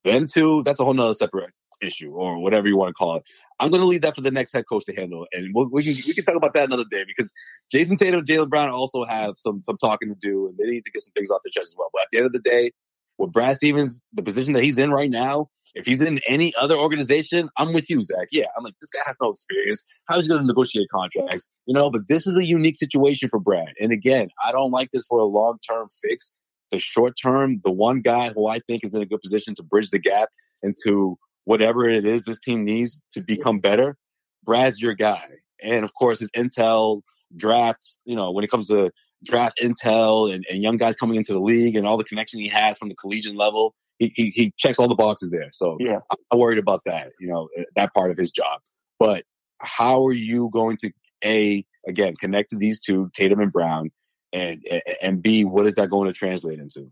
them 0.04 0.26
two, 0.26 0.62
that's 0.62 0.80
a 0.80 0.84
whole 0.84 0.94
nother 0.94 1.14
separate 1.14 1.50
issue 1.82 2.12
or 2.12 2.40
whatever 2.40 2.68
you 2.68 2.76
want 2.76 2.88
to 2.88 2.94
call 2.94 3.16
it. 3.16 3.22
I'm 3.60 3.70
going 3.70 3.82
to 3.82 3.86
leave 3.86 4.02
that 4.02 4.14
for 4.14 4.20
the 4.20 4.30
next 4.30 4.52
head 4.52 4.64
coach 4.68 4.84
to 4.86 4.94
handle. 4.94 5.26
And 5.32 5.50
we'll, 5.54 5.68
we 5.70 5.82
can, 5.82 5.94
we 6.06 6.14
can 6.14 6.24
talk 6.24 6.36
about 6.36 6.54
that 6.54 6.66
another 6.66 6.84
day 6.90 7.04
because 7.06 7.32
Jayson 7.72 7.98
Tatum 7.98 8.20
and 8.20 8.28
Jaylen 8.28 8.48
Brown 8.48 8.70
also 8.70 9.04
have 9.04 9.34
some, 9.36 9.62
some 9.64 9.76
talking 9.76 10.08
to 10.08 10.16
do 10.20 10.48
and 10.48 10.58
they 10.58 10.70
need 10.70 10.84
to 10.84 10.90
get 10.90 11.02
some 11.02 11.12
things 11.14 11.30
off 11.30 11.40
their 11.44 11.50
chest 11.50 11.72
as 11.72 11.76
well. 11.78 11.90
But 11.92 12.02
at 12.02 12.08
the 12.12 12.18
end 12.18 12.26
of 12.26 12.32
the 12.32 12.40
day, 12.40 12.72
with 13.18 13.32
Brad 13.32 13.56
Stevens, 13.56 14.02
the 14.12 14.22
position 14.22 14.54
that 14.54 14.62
he's 14.62 14.78
in 14.78 14.90
right 14.90 15.10
now, 15.10 15.46
if 15.74 15.86
he's 15.86 16.00
in 16.00 16.20
any 16.28 16.52
other 16.60 16.76
organization, 16.76 17.48
I'm 17.56 17.72
with 17.72 17.90
you, 17.90 18.00
Zach. 18.00 18.28
Yeah, 18.30 18.44
I'm 18.56 18.64
like, 18.64 18.74
this 18.80 18.90
guy 18.90 19.00
has 19.06 19.16
no 19.20 19.30
experience. 19.30 19.84
How 20.08 20.18
is 20.18 20.26
he 20.26 20.30
going 20.30 20.42
to 20.42 20.46
negotiate 20.46 20.88
contracts? 20.92 21.48
You 21.66 21.74
know, 21.74 21.90
but 21.90 22.02
this 22.08 22.26
is 22.26 22.38
a 22.38 22.44
unique 22.44 22.76
situation 22.76 23.28
for 23.28 23.40
Brad. 23.40 23.72
And 23.80 23.92
again, 23.92 24.28
I 24.44 24.52
don't 24.52 24.70
like 24.70 24.90
this 24.92 25.04
for 25.08 25.18
a 25.18 25.24
long 25.24 25.58
term 25.68 25.86
fix. 26.02 26.36
The 26.70 26.78
short 26.78 27.14
term, 27.20 27.60
the 27.64 27.72
one 27.72 28.00
guy 28.00 28.30
who 28.34 28.48
I 28.48 28.58
think 28.68 28.84
is 28.84 28.94
in 28.94 29.02
a 29.02 29.06
good 29.06 29.20
position 29.20 29.54
to 29.56 29.62
bridge 29.62 29.90
the 29.90 29.98
gap 29.98 30.28
into 30.62 31.16
whatever 31.44 31.86
it 31.88 32.04
is 32.04 32.24
this 32.24 32.40
team 32.40 32.64
needs 32.64 33.04
to 33.12 33.22
become 33.22 33.60
better, 33.60 33.96
Brad's 34.44 34.80
your 34.80 34.94
guy. 34.94 35.22
And 35.62 35.84
of 35.84 35.94
course, 35.94 36.20
his 36.20 36.30
intel 36.36 37.02
draft, 37.36 37.98
you 38.04 38.16
know, 38.16 38.32
when 38.32 38.44
it 38.44 38.50
comes 38.50 38.68
to 38.68 38.90
draft 39.24 39.60
intel 39.62 40.32
and, 40.32 40.44
and 40.50 40.62
young 40.62 40.76
guys 40.76 40.96
coming 40.96 41.16
into 41.16 41.32
the 41.32 41.40
league 41.40 41.76
and 41.76 41.86
all 41.86 41.96
the 41.96 42.04
connection 42.04 42.40
he 42.40 42.48
has 42.48 42.78
from 42.78 42.88
the 42.88 42.94
collegiate 42.94 43.36
level, 43.36 43.74
he, 43.98 44.12
he, 44.14 44.30
he 44.30 44.52
checks 44.56 44.78
all 44.78 44.88
the 44.88 44.94
boxes 44.94 45.30
there. 45.30 45.48
So 45.52 45.76
Yeah. 45.80 46.00
I'm 46.10 46.18
not 46.32 46.40
worried 46.40 46.58
about 46.58 46.80
that, 46.86 47.08
you 47.20 47.28
know, 47.28 47.48
uh, 47.58 47.62
that 47.76 47.94
part 47.94 48.10
of 48.10 48.18
his 48.18 48.30
job. 48.30 48.60
But 48.98 49.24
how 49.60 50.06
are 50.06 50.12
you 50.12 50.50
going 50.52 50.76
to 50.78 50.90
a 51.24 51.64
again 51.88 52.14
connect 52.18 52.50
to 52.50 52.56
these 52.56 52.80
two, 52.80 53.10
Tatum 53.14 53.40
and 53.40 53.52
Brown, 53.52 53.90
and 54.32 54.62
and 55.02 55.22
B, 55.22 55.44
what 55.44 55.66
is 55.66 55.76
that 55.76 55.90
going 55.90 56.12
to 56.12 56.12
translate 56.12 56.58
into? 56.58 56.90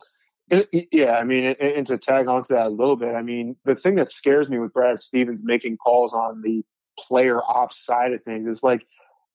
Yeah, 0.93 1.12
I 1.12 1.25
mean, 1.25 1.45
and, 1.45 1.57
and 1.57 1.87
to 1.87 1.99
tag 1.99 2.28
onto 2.28 2.55
that 2.55 2.66
a 2.66 2.71
little 2.71 2.97
bit, 2.97 3.14
I 3.14 3.23
mean, 3.23 3.57
the 3.64 3.75
thing 3.75 3.95
that 3.95 4.11
scares 4.11 4.49
me 4.49 4.59
with 4.59 4.73
Brad 4.73 5.00
Stevens 5.00 5.40
making 5.43 5.78
calls 5.78 6.12
on 6.12 6.43
the 6.43 6.62
player 6.99 7.40
ops 7.43 7.85
side 7.85 8.12
of 8.12 8.23
things 8.23 8.47
is 8.47 8.62
like, 8.62 8.83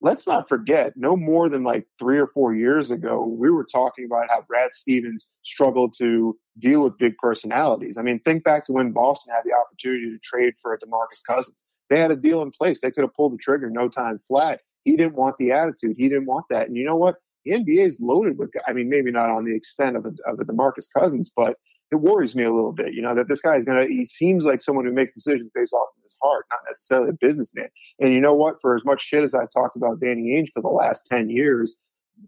let's 0.00 0.26
not 0.26 0.48
forget, 0.48 0.92
no 0.96 1.16
more 1.16 1.48
than 1.48 1.64
like 1.64 1.86
three 1.98 2.18
or 2.18 2.28
four 2.28 2.54
years 2.54 2.90
ago, 2.90 3.24
we 3.24 3.50
were 3.50 3.64
talking 3.64 4.04
about 4.04 4.28
how 4.28 4.42
Brad 4.42 4.72
Stevens 4.72 5.30
struggled 5.42 5.94
to 5.98 6.38
deal 6.58 6.82
with 6.82 6.98
big 6.98 7.16
personalities. 7.18 7.98
I 7.98 8.02
mean, 8.02 8.20
think 8.20 8.44
back 8.44 8.64
to 8.66 8.72
when 8.72 8.92
Boston 8.92 9.34
had 9.34 9.44
the 9.44 9.56
opportunity 9.56 10.10
to 10.10 10.18
trade 10.22 10.54
for 10.60 10.72
a 10.72 10.78
DeMarcus 10.78 11.22
Cousins. 11.26 11.64
They 11.90 11.98
had 11.98 12.10
a 12.10 12.16
deal 12.16 12.42
in 12.42 12.50
place. 12.50 12.80
They 12.80 12.90
could 12.90 13.02
have 13.02 13.14
pulled 13.14 13.32
the 13.32 13.38
trigger 13.38 13.70
no 13.70 13.88
time 13.88 14.20
flat. 14.26 14.60
He 14.84 14.96
didn't 14.96 15.14
want 15.14 15.36
the 15.38 15.52
attitude. 15.52 15.96
He 15.98 16.08
didn't 16.08 16.26
want 16.26 16.46
that. 16.50 16.68
And 16.68 16.76
you 16.76 16.84
know 16.84 16.96
what? 16.96 17.16
The 17.44 17.52
NBA 17.52 17.86
is 17.86 18.00
loaded 18.00 18.38
with. 18.38 18.50
I 18.66 18.72
mean, 18.72 18.88
maybe 18.88 19.10
not 19.10 19.30
on 19.30 19.44
the 19.44 19.54
extent 19.54 19.96
of 19.96 20.04
a, 20.04 20.12
of 20.30 20.38
a 20.38 20.44
DeMarcus 20.44 20.86
Cousins, 20.96 21.30
but 21.34 21.56
it 21.90 21.96
worries 21.96 22.36
me 22.36 22.44
a 22.44 22.52
little 22.52 22.72
bit. 22.72 22.92
You 22.94 23.02
know 23.02 23.14
that 23.14 23.28
this 23.28 23.40
guy 23.40 23.56
is 23.56 23.64
gonna. 23.64 23.86
He 23.86 24.04
seems 24.04 24.44
like 24.44 24.60
someone 24.60 24.84
who 24.84 24.92
makes 24.92 25.14
decisions 25.14 25.50
based 25.54 25.72
off 25.72 25.88
of 25.96 26.02
his 26.04 26.16
heart, 26.22 26.46
not 26.50 26.60
necessarily 26.66 27.10
a 27.10 27.12
businessman. 27.14 27.68
And 27.98 28.12
you 28.12 28.20
know 28.20 28.34
what? 28.34 28.60
For 28.60 28.76
as 28.76 28.84
much 28.84 29.02
shit 29.02 29.22
as 29.22 29.34
I've 29.34 29.50
talked 29.50 29.76
about 29.76 30.00
Danny 30.00 30.36
Ainge 30.36 30.48
for 30.52 30.60
the 30.60 30.68
last 30.68 31.06
ten 31.06 31.30
years, 31.30 31.78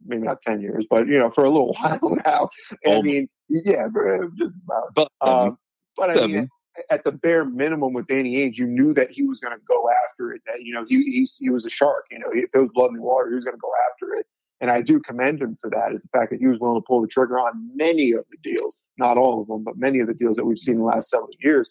maybe 0.06 0.22
not 0.22 0.40
ten 0.40 0.60
years, 0.60 0.86
but 0.88 1.06
you 1.06 1.18
know, 1.18 1.30
for 1.30 1.44
a 1.44 1.50
little 1.50 1.74
while 1.80 2.16
now. 2.24 2.48
I 2.86 3.02
mean, 3.02 3.28
yeah, 3.48 3.88
for- 3.92 4.24
uh, 4.24 4.28
just 4.38 4.54
about. 4.64 4.94
But 4.94 5.08
Um, 5.20 5.36
um 5.36 5.58
but 5.96 6.10
I 6.10 6.26
mean, 6.26 6.38
um, 6.38 6.50
at 6.88 7.04
the 7.04 7.12
bare 7.12 7.44
minimum 7.44 7.92
with 7.92 8.06
Danny 8.06 8.36
Ainge, 8.36 8.56
you 8.56 8.66
knew 8.66 8.94
that 8.94 9.10
he 9.10 9.22
was 9.24 9.40
going 9.40 9.54
to 9.54 9.62
go 9.68 9.90
after 10.08 10.32
it. 10.32 10.40
That 10.46 10.62
you 10.62 10.72
know, 10.72 10.84
he 10.84 11.02
he, 11.02 11.26
he 11.38 11.50
was 11.50 11.66
a 11.66 11.70
shark. 11.70 12.06
You 12.10 12.20
know, 12.20 12.28
if 12.32 12.50
there 12.52 12.62
was 12.62 12.70
blood 12.72 12.90
in 12.90 12.96
the 12.96 13.02
water, 13.02 13.28
he 13.28 13.34
was 13.34 13.44
going 13.44 13.56
to 13.56 13.60
go 13.60 13.72
after 13.92 14.14
it. 14.14 14.26
And 14.60 14.70
I 14.70 14.82
do 14.82 15.00
commend 15.00 15.40
him 15.40 15.56
for 15.60 15.70
that. 15.70 15.92
Is 15.92 16.02
the 16.02 16.08
fact 16.08 16.30
that 16.30 16.40
he 16.40 16.46
was 16.46 16.58
willing 16.58 16.80
to 16.80 16.84
pull 16.86 17.00
the 17.00 17.08
trigger 17.08 17.38
on 17.38 17.70
many 17.74 18.12
of 18.12 18.24
the 18.30 18.36
deals, 18.42 18.76
not 18.98 19.16
all 19.16 19.40
of 19.40 19.48
them, 19.48 19.64
but 19.64 19.76
many 19.76 20.00
of 20.00 20.06
the 20.06 20.14
deals 20.14 20.36
that 20.36 20.44
we've 20.44 20.58
seen 20.58 20.74
in 20.76 20.80
the 20.80 20.86
last 20.86 21.08
several 21.08 21.30
years. 21.40 21.70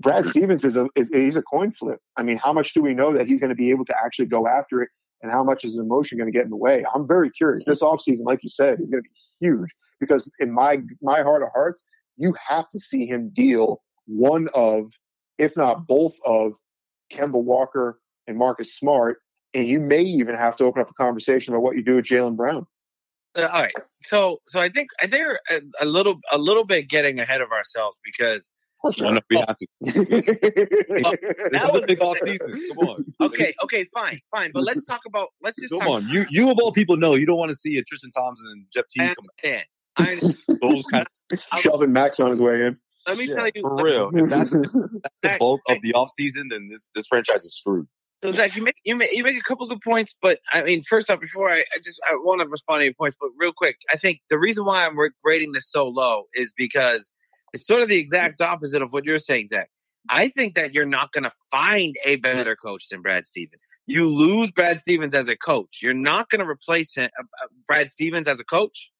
Brad 0.00 0.26
Stevens 0.26 0.64
is 0.64 0.76
a 0.76 0.88
is 0.94 1.10
he's 1.12 1.36
a 1.36 1.42
coin 1.42 1.72
flip. 1.72 2.00
I 2.16 2.22
mean, 2.22 2.36
how 2.36 2.52
much 2.52 2.74
do 2.74 2.82
we 2.82 2.94
know 2.94 3.12
that 3.12 3.26
he's 3.26 3.40
going 3.40 3.50
to 3.50 3.56
be 3.56 3.70
able 3.70 3.84
to 3.86 3.94
actually 4.04 4.26
go 4.26 4.46
after 4.46 4.82
it, 4.82 4.90
and 5.22 5.32
how 5.32 5.42
much 5.42 5.64
is 5.64 5.72
his 5.72 5.80
emotion 5.80 6.18
going 6.18 6.30
to 6.30 6.36
get 6.36 6.44
in 6.44 6.50
the 6.50 6.56
way? 6.56 6.84
I'm 6.94 7.06
very 7.06 7.30
curious. 7.30 7.64
This 7.64 7.82
offseason, 7.82 8.24
like 8.24 8.40
you 8.42 8.48
said, 8.48 8.80
is 8.80 8.90
going 8.90 9.02
to 9.02 9.08
be 9.08 9.46
huge 9.46 9.70
because 9.98 10.30
in 10.38 10.52
my 10.52 10.78
my 11.02 11.22
heart 11.22 11.42
of 11.42 11.48
hearts, 11.52 11.84
you 12.16 12.34
have 12.48 12.68
to 12.70 12.78
see 12.78 13.06
him 13.06 13.30
deal 13.30 13.82
one 14.06 14.48
of, 14.54 14.90
if 15.38 15.56
not 15.56 15.86
both 15.86 16.14
of, 16.24 16.54
Kemba 17.12 17.42
Walker 17.42 18.00
and 18.26 18.36
Marcus 18.36 18.76
Smart, 18.76 19.18
and 19.54 19.66
you 19.66 19.80
may 19.80 20.02
even 20.02 20.34
have 20.36 20.56
to 20.56 20.64
open 20.64 20.82
up 20.82 20.90
a 20.90 20.94
conversation 20.94 21.54
about 21.54 21.62
what 21.62 21.76
you 21.76 21.82
do 21.84 21.96
with 21.96 22.04
Jaylen 22.04 22.36
Brown. 22.36 22.66
Uh, 23.34 23.48
all 23.52 23.62
right. 23.62 23.72
So 24.02 24.38
so 24.46 24.58
I 24.60 24.68
think 24.68 24.88
I 25.02 25.06
think 25.06 25.24
we're 25.24 25.38
a, 25.50 25.84
a 25.84 25.86
little 25.86 26.16
a 26.32 26.38
little 26.38 26.64
bit 26.64 26.88
getting 26.88 27.18
ahead 27.20 27.40
of 27.40 27.50
ourselves 27.52 27.98
because 28.04 28.50
Of 28.78 28.82
course 28.82 29.00
No, 29.00 29.12
no, 29.12 29.20
we 29.30 29.36
have 29.36 29.54
to. 29.56 29.66
This 29.80 29.94
That 29.94 31.62
is 31.64 31.68
a 31.68 31.72
was- 31.72 31.84
big 31.86 32.00
off 32.00 32.18
season. 32.18 32.60
Come 32.74 32.88
on. 32.88 33.04
okay 33.20 33.54
okay 33.62 33.84
fine 33.92 34.14
fine 34.34 34.50
but 34.54 34.64
let's 34.64 34.84
talk 34.84 35.00
about 35.06 35.28
let's 35.42 35.56
just 35.60 35.70
Come 35.70 35.80
talk 35.80 35.88
on. 35.90 36.08
You 36.08 36.24
you 36.30 36.50
of 36.50 36.58
all 36.62 36.72
people 36.72 36.96
know 36.96 37.14
you 37.14 37.26
don't 37.26 37.38
want 37.38 37.50
to 37.50 37.56
see 37.56 37.76
a 37.78 37.82
Tristan 37.82 38.10
Thompson 38.12 38.46
and 38.52 38.64
Jeff 38.72 38.84
Teague 38.88 39.10
I 39.10 39.14
come 39.14 39.26
understand. 39.44 39.66
I 39.98 40.02
understand. 40.02 40.58
those 40.62 40.84
kind 40.86 41.06
of 41.32 41.38
Shelvin 41.60 41.90
Max 41.90 42.20
on 42.20 42.30
his 42.30 42.40
way 42.40 42.66
in. 42.66 42.76
let 43.06 43.18
me 43.18 43.26
shit, 43.26 43.36
tell 43.36 43.46
you 43.52 43.62
for 43.62 43.76
real. 43.84 44.10
If 44.14 44.30
that's 44.30 44.50
the 44.50 45.00
Zach, 45.24 45.38
bulk 45.40 45.60
of 45.68 45.78
the 45.82 45.92
off 45.94 46.10
season, 46.10 46.48
then 46.48 46.68
this 46.68 46.88
this 46.94 47.06
franchise 47.08 47.44
is 47.44 47.56
screwed. 47.56 47.86
So 48.22 48.32
Zach, 48.32 48.56
you 48.56 48.64
make 48.64 48.74
you 48.84 48.96
make 48.96 49.12
you 49.12 49.22
make 49.22 49.36
a 49.36 49.42
couple 49.42 49.66
good 49.68 49.80
points, 49.80 50.16
but 50.20 50.40
I 50.52 50.62
mean, 50.62 50.82
first 50.82 51.08
off, 51.08 51.20
before 51.20 51.50
I, 51.50 51.58
I 51.58 51.78
just 51.82 52.00
I 52.04 52.14
want 52.16 52.40
to 52.40 52.48
respond 52.48 52.80
to 52.80 52.84
your 52.84 52.94
points, 52.94 53.16
but 53.20 53.30
real 53.38 53.52
quick, 53.56 53.76
I 53.92 53.96
think 53.96 54.20
the 54.28 54.38
reason 54.38 54.64
why 54.64 54.84
I'm 54.84 54.96
rating 55.24 55.52
this 55.52 55.70
so 55.70 55.86
low 55.86 56.24
is 56.34 56.52
because 56.56 57.10
it's 57.52 57.66
sort 57.66 57.82
of 57.82 57.88
the 57.88 57.98
exact 57.98 58.42
opposite 58.42 58.82
of 58.82 58.92
what 58.92 59.04
you're 59.04 59.18
saying, 59.18 59.48
Zach. 59.48 59.70
I 60.08 60.28
think 60.28 60.56
that 60.56 60.74
you're 60.74 60.86
not 60.86 61.12
going 61.12 61.24
to 61.24 61.30
find 61.50 61.94
a 62.04 62.16
better 62.16 62.56
coach 62.56 62.88
than 62.90 63.02
Brad 63.02 63.26
Stevens. 63.26 63.60
You 63.86 64.06
lose 64.06 64.50
Brad 64.50 64.78
Stevens 64.78 65.14
as 65.14 65.28
a 65.28 65.36
coach. 65.36 65.80
You're 65.82 65.94
not 65.94 66.28
going 66.28 66.40
to 66.40 66.48
replace 66.48 66.96
him, 66.96 67.10
uh, 67.18 67.22
uh, 67.22 67.48
Brad 67.66 67.90
Stevens 67.90 68.26
as 68.26 68.40
a 68.40 68.44
coach 68.44 68.90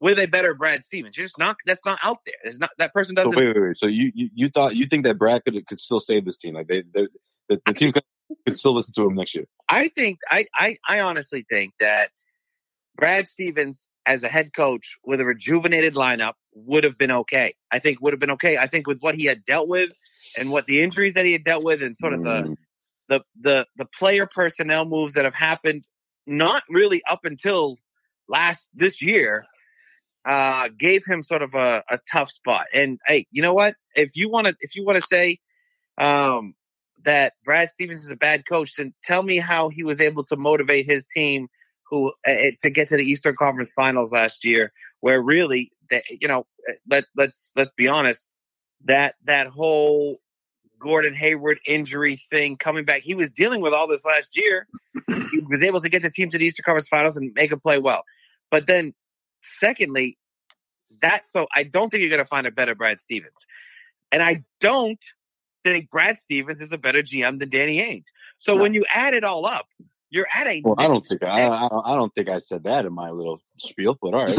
with 0.00 0.18
a 0.18 0.26
better 0.26 0.54
Brad 0.54 0.82
Stevens. 0.82 1.16
You're 1.16 1.26
just 1.26 1.38
not. 1.38 1.56
That's 1.66 1.84
not 1.84 1.98
out 2.02 2.18
there. 2.24 2.34
There's 2.42 2.58
not 2.58 2.70
that 2.78 2.92
person 2.92 3.16
So 3.16 3.24
doesn't. 3.24 3.36
wait, 3.36 3.54
wait, 3.54 3.62
wait. 3.62 3.76
So 3.76 3.86
you, 3.86 4.10
you 4.14 4.28
you 4.34 4.48
thought 4.48 4.74
you 4.74 4.86
think 4.86 5.04
that 5.04 5.18
Brad 5.18 5.44
could 5.44 5.66
could 5.66 5.78
still 5.78 6.00
save 6.00 6.24
this 6.24 6.36
team? 6.36 6.54
Like 6.54 6.68
they 6.68 6.82
the, 6.82 7.08
the 7.48 7.72
team 7.72 7.92
could, 7.92 8.02
could 8.46 8.58
still 8.58 8.74
listen 8.74 8.94
to 8.94 9.06
him 9.06 9.14
next 9.14 9.34
year. 9.34 9.44
I 9.68 9.88
think 9.88 10.18
I, 10.30 10.46
I 10.54 10.76
I 10.88 11.00
honestly 11.00 11.44
think 11.50 11.72
that 11.80 12.10
Brad 12.96 13.28
Stevens 13.28 13.88
as 14.04 14.22
a 14.22 14.28
head 14.28 14.52
coach 14.54 14.98
with 15.04 15.20
a 15.20 15.24
rejuvenated 15.24 15.94
lineup 15.94 16.34
would 16.54 16.84
have 16.84 16.98
been 16.98 17.10
okay. 17.10 17.54
I 17.70 17.78
think 17.78 18.00
would 18.00 18.12
have 18.12 18.20
been 18.20 18.32
okay. 18.32 18.56
I 18.58 18.66
think 18.66 18.86
with 18.86 19.00
what 19.00 19.14
he 19.14 19.24
had 19.26 19.44
dealt 19.44 19.68
with 19.68 19.90
and 20.36 20.50
what 20.50 20.66
the 20.66 20.82
injuries 20.82 21.14
that 21.14 21.24
he 21.24 21.32
had 21.32 21.44
dealt 21.44 21.64
with 21.64 21.82
and 21.82 21.96
sort 21.98 22.12
of 22.12 22.22
the 22.22 22.42
Mm. 22.42 22.56
the 23.08 23.24
the 23.40 23.66
the 23.76 23.86
player 23.86 24.26
personnel 24.26 24.84
moves 24.84 25.14
that 25.14 25.24
have 25.24 25.34
happened 25.34 25.86
not 26.26 26.62
really 26.68 27.02
up 27.08 27.24
until 27.24 27.78
last 28.28 28.70
this 28.74 29.02
year 29.02 29.44
uh 30.24 30.68
gave 30.78 31.04
him 31.04 31.22
sort 31.22 31.42
of 31.42 31.54
a, 31.54 31.82
a 31.88 31.98
tough 32.10 32.30
spot. 32.30 32.66
And 32.72 32.98
hey, 33.06 33.26
you 33.30 33.42
know 33.42 33.54
what? 33.54 33.74
If 33.94 34.10
you 34.14 34.28
want 34.30 34.46
to 34.46 34.56
if 34.60 34.76
you 34.76 34.84
want 34.84 34.96
to 34.96 35.06
say 35.06 35.38
um 35.98 36.54
that 37.04 37.34
Brad 37.44 37.68
Stevens 37.68 38.04
is 38.04 38.10
a 38.10 38.16
bad 38.16 38.44
coach, 38.48 38.76
then 38.76 38.94
tell 39.02 39.22
me 39.22 39.38
how 39.38 39.68
he 39.68 39.84
was 39.84 40.00
able 40.00 40.24
to 40.24 40.36
motivate 40.36 40.86
his 40.86 41.04
team 41.04 41.48
who 41.92 42.12
uh, 42.26 42.34
to 42.60 42.70
get 42.70 42.88
to 42.88 42.96
the 42.96 43.04
Eastern 43.04 43.36
Conference 43.36 43.72
Finals 43.72 44.12
last 44.12 44.44
year, 44.44 44.72
where 45.00 45.20
really, 45.20 45.70
that 45.90 46.04
you 46.08 46.26
know, 46.26 46.46
uh, 46.68 46.72
let 46.88 47.04
let's 47.14 47.52
let's 47.54 47.72
be 47.72 47.86
honest, 47.86 48.34
that 48.84 49.14
that 49.24 49.46
whole 49.46 50.16
Gordon 50.78 51.14
Hayward 51.14 51.60
injury 51.66 52.16
thing 52.16 52.56
coming 52.56 52.84
back, 52.84 53.02
he 53.02 53.14
was 53.14 53.30
dealing 53.30 53.60
with 53.60 53.74
all 53.74 53.86
this 53.86 54.06
last 54.06 54.36
year. 54.38 54.66
he 55.30 55.40
was 55.48 55.62
able 55.62 55.80
to 55.80 55.88
get 55.88 56.02
the 56.02 56.10
team 56.10 56.30
to 56.30 56.38
the 56.38 56.46
Eastern 56.46 56.64
Conference 56.64 56.88
Finals 56.88 57.16
and 57.16 57.32
make 57.34 57.52
it 57.52 57.62
play 57.62 57.78
well, 57.78 58.04
but 58.50 58.66
then 58.66 58.94
secondly, 59.42 60.16
that 61.02 61.28
so 61.28 61.46
I 61.54 61.62
don't 61.62 61.90
think 61.90 62.00
you're 62.00 62.10
going 62.10 62.18
to 62.18 62.24
find 62.24 62.46
a 62.46 62.50
better 62.50 62.74
Brad 62.74 63.02
Stevens, 63.02 63.46
and 64.10 64.22
I 64.22 64.44
don't 64.60 65.04
think 65.64 65.90
Brad 65.90 66.18
Stevens 66.18 66.60
is 66.60 66.72
a 66.72 66.78
better 66.78 67.02
GM 67.02 67.38
than 67.38 67.48
Danny 67.48 67.78
Ainge. 67.78 68.06
So 68.38 68.56
when 68.56 68.74
you 68.74 68.84
add 68.88 69.14
it 69.14 69.24
all 69.24 69.46
up, 69.46 69.66
you're 70.10 70.26
at 70.34 70.46
a 70.46 70.60
Well, 70.64 70.74
I 70.76 70.88
don't 70.88 71.02
think 71.06 71.24
I, 71.24 71.48
I 71.48 71.68
don't- 71.68 71.86
I 71.86 71.94
don't 71.94 72.14
think 72.14 72.28
I 72.28 72.36
said 72.38 72.64
that 72.64 72.84
in 72.84 72.92
my 72.92 73.10
little 73.10 73.40
spiel, 73.58 73.96
but 74.00 74.12
all 74.12 74.26
right. 74.26 74.36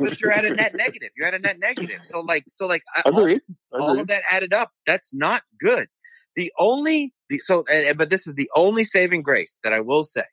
but 0.00 0.20
you're 0.20 0.32
at 0.32 0.44
a 0.44 0.50
net 0.50 0.74
negative. 0.76 1.10
You're 1.16 1.28
at 1.28 1.34
a 1.34 1.38
net 1.38 1.56
negative. 1.60 2.00
So 2.04 2.20
like 2.20 2.44
so 2.48 2.66
like 2.66 2.82
I- 2.96 3.02
all, 3.06 3.18
Agreed. 3.20 3.40
all 3.72 4.00
of 4.00 4.08
that 4.08 4.22
added 4.30 4.52
up, 4.52 4.72
that's 4.86 5.14
not 5.14 5.42
good. 5.60 5.88
The 6.34 6.52
only 6.58 7.12
the 7.28 7.38
so 7.38 7.64
and, 7.70 7.86
and- 7.88 7.98
but 7.98 8.10
this 8.10 8.26
is 8.26 8.34
the 8.34 8.50
only 8.56 8.82
saving 8.84 9.22
grace 9.22 9.58
that 9.62 9.72
I 9.72 9.80
will 9.80 10.02
say 10.04 10.24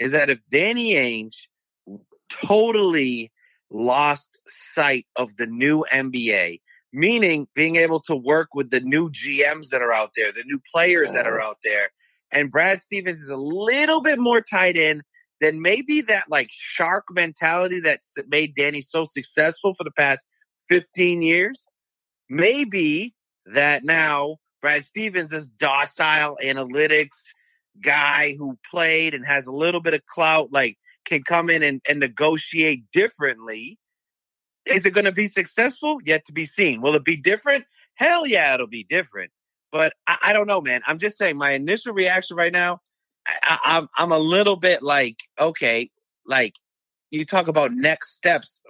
is 0.00 0.12
that 0.12 0.30
if 0.30 0.40
Danny 0.50 0.94
Ainge 0.94 1.46
totally 2.28 3.32
lost 3.70 4.40
sight 4.46 5.06
of 5.16 5.36
the 5.36 5.46
new 5.46 5.84
NBA, 5.92 6.60
meaning 6.92 7.48
being 7.54 7.76
able 7.76 8.00
to 8.00 8.16
work 8.16 8.48
with 8.54 8.70
the 8.70 8.80
new 8.80 9.10
GMs 9.10 9.68
that 9.70 9.82
are 9.82 9.92
out 9.92 10.12
there, 10.16 10.32
the 10.32 10.44
new 10.44 10.60
players 10.72 11.12
that 11.12 11.26
are 11.26 11.40
out 11.40 11.58
there, 11.64 11.90
and 12.30 12.50
Brad 12.50 12.82
Stevens 12.82 13.20
is 13.20 13.30
a 13.30 13.36
little 13.36 14.02
bit 14.02 14.18
more 14.18 14.40
tied 14.40 14.76
in 14.76 15.02
than 15.40 15.62
maybe 15.62 16.00
that 16.02 16.24
like 16.28 16.48
shark 16.50 17.04
mentality 17.10 17.80
that's 17.80 18.16
made 18.28 18.54
Danny 18.54 18.80
so 18.80 19.04
successful 19.04 19.74
for 19.74 19.84
the 19.84 19.92
past 19.92 20.26
15 20.68 21.22
years, 21.22 21.66
maybe 22.28 23.14
that 23.46 23.84
now 23.84 24.36
Brad 24.60 24.84
Stevens 24.84 25.32
is 25.32 25.46
docile 25.46 26.36
analytics 26.42 27.32
guy 27.82 28.34
who 28.36 28.58
played 28.70 29.14
and 29.14 29.24
has 29.24 29.46
a 29.46 29.52
little 29.52 29.80
bit 29.80 29.94
of 29.94 30.04
clout, 30.06 30.48
like 30.52 30.76
can 31.04 31.22
come 31.22 31.48
in 31.48 31.62
and, 31.62 31.80
and 31.88 32.00
negotiate 32.00 32.84
differently. 32.92 33.78
Is 34.68 34.86
it 34.86 34.92
going 34.92 35.04
to 35.04 35.12
be 35.12 35.26
successful? 35.26 35.98
Yet 36.04 36.24
to 36.26 36.32
be 36.32 36.44
seen. 36.44 36.80
Will 36.80 36.94
it 36.94 37.04
be 37.04 37.16
different? 37.16 37.64
Hell 37.94 38.26
yeah, 38.26 38.54
it'll 38.54 38.66
be 38.66 38.84
different. 38.84 39.30
But 39.72 39.92
I, 40.06 40.18
I 40.22 40.32
don't 40.32 40.46
know, 40.46 40.60
man. 40.60 40.82
I'm 40.86 40.98
just 40.98 41.18
saying 41.18 41.36
my 41.36 41.52
initial 41.52 41.92
reaction 41.92 42.36
right 42.36 42.52
now, 42.52 42.80
I, 43.26 43.58
I'm 43.64 43.88
I'm 43.96 44.12
a 44.12 44.18
little 44.18 44.56
bit 44.56 44.82
like, 44.82 45.18
okay, 45.38 45.90
like 46.26 46.54
you 47.10 47.24
talk 47.24 47.48
about 47.48 47.72
next 47.72 48.14
steps. 48.14 48.62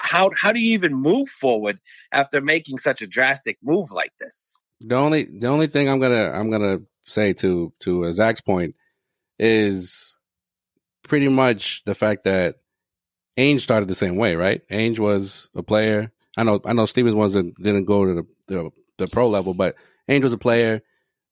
How 0.00 0.30
how 0.36 0.52
do 0.52 0.60
you 0.60 0.72
even 0.74 0.94
move 0.94 1.28
forward 1.28 1.78
after 2.12 2.40
making 2.40 2.78
such 2.78 3.02
a 3.02 3.06
drastic 3.06 3.58
move 3.62 3.90
like 3.92 4.12
this? 4.18 4.60
The 4.80 4.96
only 4.96 5.24
the 5.24 5.48
only 5.48 5.66
thing 5.66 5.88
I'm 5.88 6.00
gonna 6.00 6.30
I'm 6.32 6.50
gonna 6.50 6.80
say 7.06 7.32
to 7.34 7.72
to 7.80 8.12
Zach's 8.12 8.40
point 8.40 8.74
is 9.38 10.16
pretty 11.02 11.28
much 11.28 11.82
the 11.84 11.94
fact 11.94 12.24
that 12.24 12.56
Ainge 13.36 13.60
started 13.60 13.88
the 13.88 13.94
same 13.94 14.16
way, 14.16 14.36
right? 14.36 14.66
Ainge 14.68 14.98
was 14.98 15.48
a 15.54 15.62
player. 15.62 16.12
I 16.36 16.44
know 16.44 16.60
I 16.64 16.72
know 16.72 16.86
Stevens 16.86 17.14
wasn't 17.14 17.54
didn't 17.56 17.84
go 17.84 18.04
to 18.04 18.14
the, 18.14 18.26
the 18.48 18.70
the 18.98 19.06
pro 19.08 19.28
level, 19.28 19.54
but 19.54 19.76
Ainge 20.08 20.22
was 20.22 20.32
a 20.32 20.38
player, 20.38 20.82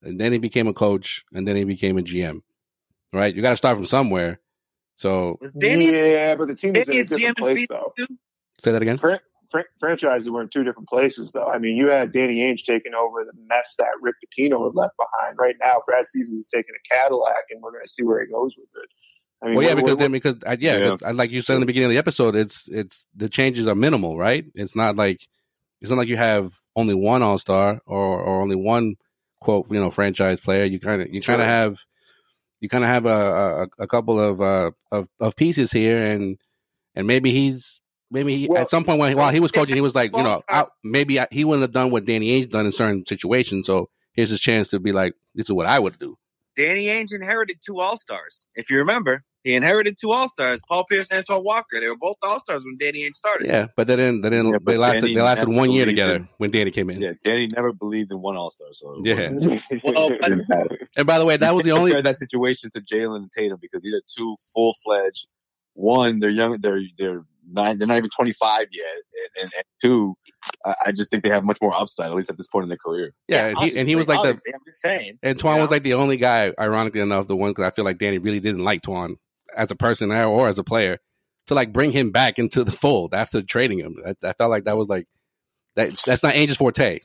and 0.02 0.20
then 0.20 0.32
he 0.32 0.38
became 0.38 0.66
a 0.66 0.72
coach, 0.72 1.24
and 1.32 1.46
then 1.46 1.56
he 1.56 1.64
became 1.64 1.98
a 1.98 2.02
GM. 2.02 2.42
Right? 3.12 3.34
You 3.34 3.42
got 3.42 3.50
to 3.50 3.56
start 3.56 3.76
from 3.76 3.86
somewhere. 3.86 4.40
So 4.94 5.38
Danny 5.58 5.90
yeah, 5.90 6.34
but 6.34 6.48
the 6.48 6.54
team 6.54 6.74
was 6.74 6.88
in 6.88 6.94
Danny 6.94 7.00
a 7.00 7.02
a 7.02 7.06
GM 7.06 7.08
different 7.08 7.38
in 7.38 7.44
place, 7.44 7.66
though. 7.68 7.92
too? 7.96 8.06
say 8.60 8.72
that 8.72 8.82
again. 8.82 8.98
Fran- 8.98 9.20
fran- 9.50 9.64
franchises 9.78 10.30
were 10.30 10.42
in 10.42 10.48
two 10.48 10.64
different 10.64 10.88
places, 10.88 11.32
though. 11.32 11.46
I 11.46 11.58
mean, 11.58 11.76
you 11.76 11.88
had 11.88 12.12
Danny 12.12 12.38
Ainge 12.38 12.64
taking 12.64 12.94
over 12.94 13.24
the 13.24 13.32
mess 13.48 13.74
that 13.78 13.88
Rick 14.00 14.16
Pitino 14.24 14.64
had 14.64 14.74
left 14.74 14.94
behind. 14.96 15.36
Right 15.38 15.56
now, 15.60 15.82
Brad 15.86 16.06
Stevens 16.06 16.34
is 16.34 16.46
taking 16.46 16.74
a 16.74 16.94
Cadillac, 16.94 17.44
and 17.50 17.62
we're 17.62 17.72
going 17.72 17.84
to 17.84 17.90
see 17.90 18.04
where 18.04 18.20
he 18.20 18.30
goes 18.30 18.54
with 18.56 18.68
it. 18.74 18.88
I 19.42 19.46
mean, 19.46 19.54
Well, 19.56 19.64
yeah, 19.64 19.70
what- 19.70 19.76
because 19.76 19.90
what- 19.92 19.98
then 19.98 20.12
because 20.12 20.36
yeah, 20.60 20.94
Yeah. 21.02 21.10
like 21.12 21.30
you 21.30 21.40
said 21.42 21.54
in 21.54 21.60
the 21.60 21.66
beginning 21.66 21.86
of 21.86 21.92
the 21.92 21.98
episode, 21.98 22.36
it's 22.36 22.68
it's 22.68 23.06
the 23.14 23.28
changes 23.28 23.66
are 23.66 23.74
minimal, 23.74 24.16
right? 24.18 24.44
It's 24.54 24.76
not 24.76 24.96
like 24.96 25.26
it's 25.80 25.90
not 25.90 25.96
like 25.98 26.08
you 26.08 26.16
have 26.18 26.52
only 26.76 26.94
one 26.94 27.22
All 27.22 27.38
Star 27.38 27.80
or 27.86 28.20
or 28.20 28.40
only 28.42 28.56
one 28.56 28.94
quote 29.40 29.66
you 29.70 29.80
know 29.80 29.90
franchise 29.90 30.40
player. 30.40 30.64
You 30.64 30.78
kind 30.78 31.00
of 31.02 31.08
you 31.12 31.22
kind 31.22 31.40
of 31.40 31.46
Sure. 31.46 31.52
have 31.52 31.78
you 32.60 32.68
kind 32.68 32.84
of 32.84 32.90
have 32.90 33.06
a, 33.06 33.08
a 33.78 33.82
a 33.84 33.86
couple 33.86 34.20
of 34.20 34.40
uh 34.42 34.72
of 34.92 35.08
of 35.20 35.36
pieces 35.36 35.72
here, 35.72 36.04
and 36.04 36.36
and 36.94 37.06
maybe 37.06 37.30
he's 37.32 37.80
maybe 38.10 38.36
he, 38.36 38.46
Well, 38.48 38.60
at 38.60 38.68
some 38.68 38.84
point 38.84 38.98
when 39.00 39.16
while 39.16 39.30
he 39.32 39.40
was 39.40 39.52
coaching, 39.52 39.74
he 39.74 39.80
was 39.80 39.94
like 39.94 40.14
you 40.14 40.22
know 40.22 40.42
I, 40.50 40.66
maybe 40.84 41.18
I, 41.18 41.26
he 41.30 41.44
wouldn't 41.44 41.62
have 41.62 41.72
done 41.72 41.90
what 41.90 42.04
Danny 42.04 42.28
Ainge 42.42 42.50
done 42.50 42.66
in 42.66 42.72
certain 42.72 43.06
situations. 43.06 43.66
So 43.66 43.88
here's 44.12 44.28
his 44.28 44.40
chance 44.42 44.68
to 44.68 44.78
be 44.80 44.92
like, 44.92 45.14
this 45.34 45.46
is 45.46 45.52
what 45.52 45.64
I 45.66 45.78
would 45.78 45.98
do. 45.98 46.18
Danny 46.56 46.86
Ainge 46.86 47.14
inherited 47.14 47.58
two 47.64 47.80
All 47.80 47.96
Stars. 47.96 48.44
If 48.54 48.68
you 48.68 48.76
remember, 48.78 49.22
he 49.44 49.54
inherited 49.54 49.96
two 50.00 50.12
All 50.12 50.28
Stars, 50.28 50.60
Paul 50.68 50.84
Pierce 50.84 51.08
and 51.10 51.18
Antoine 51.18 51.42
Walker. 51.44 51.80
They 51.80 51.88
were 51.88 51.96
both 51.96 52.16
All 52.22 52.38
Stars 52.40 52.64
when 52.64 52.76
Danny 52.78 53.08
Ainge 53.08 53.14
started. 53.14 53.46
Yeah, 53.46 53.66
but 53.76 53.86
they 53.86 53.96
didn't. 53.96 54.20
They 54.22 54.30
didn't. 54.30 54.48
Yeah, 54.52 54.58
they 54.64 54.76
lasted. 54.76 55.00
Danny 55.02 55.14
They 55.14 55.22
lasted 55.22 55.48
one 55.48 55.70
year 55.70 55.86
together 55.86 56.16
in- 56.16 56.28
when 56.38 56.50
Danny 56.50 56.70
came 56.70 56.90
in. 56.90 57.00
Yeah, 57.00 57.12
Danny 57.24 57.48
never 57.54 57.72
believed 57.72 58.12
in 58.12 58.20
one 58.20 58.36
All 58.36 58.50
Star. 58.50 58.68
So 58.72 59.00
Yeah. 59.04 59.30
Well, 59.84 60.10
Didn't 60.10 60.44
have 60.52 60.66
it. 60.70 60.88
And 60.96 61.06
by 61.06 61.18
the 61.18 61.24
way, 61.24 61.36
that 61.36 61.54
was 61.54 61.64
the 61.64 61.72
only. 61.78 62.00
that 62.00 62.16
situation 62.18 62.70
to 62.74 62.80
Jaylen 62.80 63.16
and 63.16 63.32
Tatum 63.32 63.58
because 63.60 63.80
these 63.82 63.94
are 63.94 64.02
two 64.16 64.36
full 64.52 64.74
fledged. 64.84 65.26
One, 65.74 66.18
they're 66.18 66.30
young. 66.30 66.60
They're 66.60 66.82
they're 66.98 67.22
nine. 67.50 67.78
They're 67.78 67.86
not 67.88 67.96
even 67.96 68.10
twenty 68.10 68.32
five 68.32 68.66
yet. 68.72 68.84
And, 69.38 69.44
and, 69.44 69.52
and 69.56 69.64
two, 69.80 70.16
I, 70.66 70.74
I 70.86 70.92
just 70.92 71.10
think 71.10 71.22
they 71.22 71.30
have 71.30 71.44
much 71.44 71.58
more 71.62 71.72
upside, 71.74 72.08
at 72.10 72.14
least 72.14 72.28
at 72.28 72.36
this 72.36 72.46
point 72.48 72.64
in 72.64 72.68
their 72.68 72.76
career. 72.76 73.14
Yeah, 73.28 73.46
and 73.46 73.58
he, 73.58 73.78
and 73.78 73.88
he 73.88 73.94
was 73.96 74.08
like 74.08 74.16
the. 74.20 74.28
obviously, 74.28 74.52
I'm 74.52 74.60
just 74.66 74.80
saying. 74.82 75.18
And 75.22 75.38
Twan 75.38 75.54
you 75.54 75.60
was 75.62 75.70
like 75.70 75.84
the 75.84 75.94
only 75.94 76.16
guy, 76.16 76.52
ironically 76.58 77.00
enough, 77.00 77.28
the 77.28 77.36
one 77.36 77.52
because 77.52 77.64
I 77.64 77.70
feel 77.70 77.84
like 77.84 77.98
Danny 77.98 78.18
really 78.18 78.40
didn't 78.40 78.64
like 78.64 78.82
Twan 78.82 79.16
as 79.56 79.70
a 79.70 79.76
person 79.76 80.12
or 80.12 80.48
as 80.48 80.58
a 80.58 80.64
player 80.64 80.98
to 81.46 81.54
like 81.54 81.72
bring 81.72 81.92
him 81.92 82.10
back 82.10 82.38
into 82.38 82.64
the 82.64 82.72
fold 82.72 83.14
after 83.14 83.42
trading 83.42 83.78
him. 83.78 83.96
I, 84.06 84.14
I 84.24 84.32
felt 84.32 84.50
like 84.50 84.64
that 84.64 84.76
was 84.76 84.88
like 84.88 85.06
that. 85.76 85.96
That's 86.06 86.22
not 86.22 86.34
Ainge's 86.34 86.56
forte. 86.56 87.00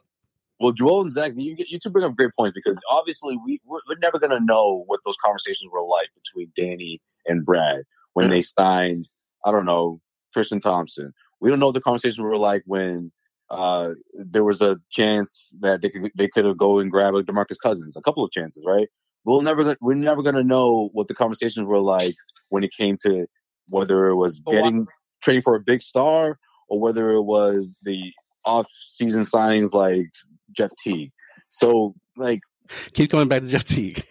Well, 0.59 0.71
Joel 0.71 1.01
and 1.01 1.11
Zach, 1.11 1.33
you, 1.35 1.55
you 1.67 1.79
two 1.79 1.89
bring 1.89 2.05
up 2.05 2.15
great 2.15 2.31
points 2.37 2.55
because 2.55 2.79
obviously 2.89 3.37
we 3.43 3.59
we're, 3.65 3.79
we're 3.89 3.97
never 4.01 4.19
going 4.19 4.31
to 4.31 4.39
know 4.39 4.83
what 4.87 5.01
those 5.03 5.17
conversations 5.23 5.71
were 5.71 5.83
like 5.83 6.09
between 6.15 6.51
Danny 6.55 7.01
and 7.25 7.43
Brad 7.43 7.83
when 8.13 8.29
they 8.29 8.41
signed. 8.41 9.09
I 9.43 9.51
don't 9.51 9.65
know 9.65 9.99
Tristan 10.33 10.59
Thompson. 10.59 11.13
We 11.41 11.49
don't 11.49 11.59
know 11.59 11.67
what 11.67 11.75
the 11.75 11.81
conversations 11.81 12.19
were 12.19 12.37
like 12.37 12.63
when 12.65 13.11
uh, 13.49 13.91
there 14.13 14.43
was 14.43 14.61
a 14.61 14.79
chance 14.89 15.53
that 15.59 15.81
they 15.81 15.89
could 15.89 16.11
they 16.15 16.27
could 16.27 16.45
have 16.45 16.57
go 16.57 16.79
and 16.79 16.91
grab 16.91 17.15
a 17.15 17.23
Demarcus 17.23 17.59
Cousins. 17.61 17.97
A 17.97 18.01
couple 18.01 18.23
of 18.23 18.31
chances, 18.31 18.63
right? 18.65 18.87
We'll 19.23 19.41
never 19.41 19.75
we're 19.81 19.95
never 19.95 20.21
going 20.21 20.35
to 20.35 20.43
know 20.43 20.89
what 20.93 21.07
the 21.07 21.13
conversations 21.15 21.65
were 21.65 21.79
like 21.79 22.15
when 22.49 22.63
it 22.63 22.71
came 22.71 22.97
to 23.05 23.27
whether 23.69 24.05
it 24.07 24.15
was 24.15 24.39
getting 24.41 24.87
trading 25.21 25.41
for 25.41 25.55
a 25.55 25.59
big 25.59 25.81
star 25.81 26.37
or 26.69 26.79
whether 26.79 27.11
it 27.11 27.23
was 27.23 27.77
the 27.83 28.11
off 28.45 28.67
season 28.87 29.23
signings 29.23 29.73
like 29.73 30.07
Jeff 30.51 30.71
Teague. 30.83 31.11
So 31.49 31.95
like 32.17 32.39
Keep 32.93 33.11
going 33.11 33.27
back 33.27 33.41
to 33.43 33.47
Jeff 33.47 33.63
Teague. 33.63 34.03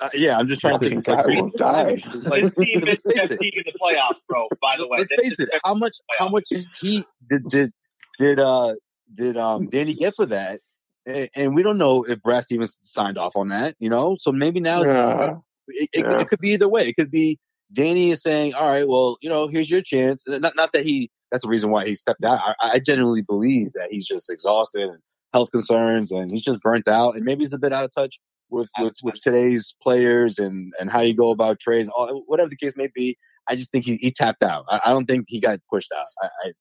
uh, 0.00 0.08
yeah, 0.14 0.38
I'm 0.38 0.46
just 0.48 0.60
trying 0.60 0.78
to 0.78 0.88
think. 0.88 1.04
Guy 1.04 1.14
Like, 1.26 1.40
won't 1.40 1.54
die. 1.56 1.98
like, 2.22 2.54
team 2.56 2.80
let's 2.84 3.04
is 3.04 3.12
face 3.12 3.28
Jeff. 3.28 3.38
Teague 3.38 3.56
in 3.56 3.62
the 3.66 3.72
playoffs, 3.80 4.20
bro. 4.28 4.46
By 4.62 4.76
the 4.78 4.86
way, 4.88 4.98
Let's 4.98 5.14
face 5.16 5.38
it. 5.40 5.48
How 5.64 5.74
much? 5.74 5.96
How 6.18 6.28
much 6.28 6.44
he 6.80 7.04
did 7.28 7.48
did 7.48 7.72
did 8.18 8.38
uh 8.40 8.74
did 9.12 9.36
um 9.36 9.66
Danny 9.68 9.94
get 9.94 10.14
for 10.14 10.26
that? 10.26 10.60
A- 11.08 11.28
And 11.34 11.54
we 11.56 11.62
don't 11.64 11.78
know 11.78 12.04
if 12.04 12.22
Brad 12.22 12.44
Stevens 12.44 12.78
signed 12.82 13.18
off 13.18 13.34
on 13.36 13.48
that. 13.48 13.74
You 13.80 13.90
know, 13.90 14.16
so 14.20 14.30
maybe 14.32 14.60
now 14.60 14.82
Yeah. 14.84 15.34
it, 15.68 15.88
it, 15.92 16.06
Yeah. 16.12 16.20
it 16.20 16.28
could 16.28 16.40
be 16.40 16.50
either 16.50 16.68
way. 16.68 16.86
It 16.88 16.94
could 16.96 17.10
be 17.10 17.38
Danny 17.72 18.10
is 18.10 18.22
saying, 18.22 18.54
"All 18.54 18.68
right, 18.68 18.86
well, 18.86 19.16
you 19.20 19.28
know, 19.28 19.48
here's 19.48 19.70
your 19.70 19.82
chance." 19.82 20.24
Not 20.26 20.56
not 20.56 20.72
that 20.72 20.84
he 20.84 21.10
that's 21.30 21.44
the 21.44 21.48
reason 21.48 21.70
why 21.70 21.86
he 21.86 21.94
stepped 21.94 22.24
out. 22.24 22.40
I, 22.40 22.54
I 22.74 22.78
genuinely 22.80 23.22
believe 23.22 23.72
that 23.74 23.88
he's 23.90 24.06
just 24.06 24.30
exhausted 24.30 24.88
and 24.88 24.98
health 25.32 25.50
concerns, 25.52 26.10
and 26.10 26.30
he's 26.30 26.44
just 26.44 26.60
burnt 26.60 26.88
out, 26.88 27.16
and 27.16 27.24
maybe 27.24 27.44
he's 27.44 27.52
a 27.52 27.58
bit 27.58 27.72
out 27.72 27.84
of 27.84 27.90
touch 27.94 28.18
with 28.50 28.68
with, 28.78 28.94
with 29.02 29.14
today's 29.20 29.74
players 29.82 30.38
and 30.38 30.72
and 30.80 30.90
how 30.90 31.00
you 31.00 31.14
go 31.14 31.30
about 31.30 31.60
trades, 31.60 31.88
all, 31.94 32.22
whatever 32.26 32.48
the 32.48 32.56
case 32.56 32.72
may 32.76 32.88
be. 32.94 33.16
I 33.48 33.54
just 33.54 33.72
think 33.72 33.84
he, 33.84 33.96
he 34.00 34.12
tapped 34.12 34.44
out. 34.44 34.64
I, 34.68 34.80
I 34.86 34.90
don't 34.90 35.06
think 35.06 35.26
he 35.28 35.40
got 35.40 35.60
pushed 35.70 35.92
out. 35.96 36.04
I, 36.22 36.52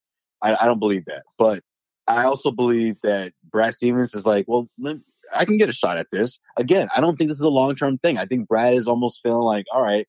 I 0.42 0.58
I 0.62 0.66
don't 0.66 0.80
believe 0.80 1.06
that, 1.06 1.24
but 1.38 1.64
I 2.08 2.24
also 2.24 2.52
believe 2.52 3.00
that 3.02 3.34
Brad 3.44 3.74
Stevens 3.74 4.16
is 4.16 4.26
like, 4.26 4.46
well, 4.48 4.68
let, 4.80 4.98
I 5.34 5.46
can 5.46 5.58
get 5.58 5.70
a 5.70 5.74
shot 5.74 5.98
at 6.00 6.08
this. 6.12 6.40
Again, 6.58 6.88
I 6.96 7.02
don't 7.02 7.18
think 7.18 7.30
this 7.30 7.38
is 7.38 7.44
a 7.44 7.50
long 7.50 7.76
term 7.76 7.98
thing. 8.00 8.18
I 8.18 8.26
think 8.26 8.48
Brad 8.48 8.74
is 8.74 8.88
almost 8.88 9.22
feeling 9.22 9.44
like, 9.44 9.66
all 9.74 9.82
right, 9.82 10.08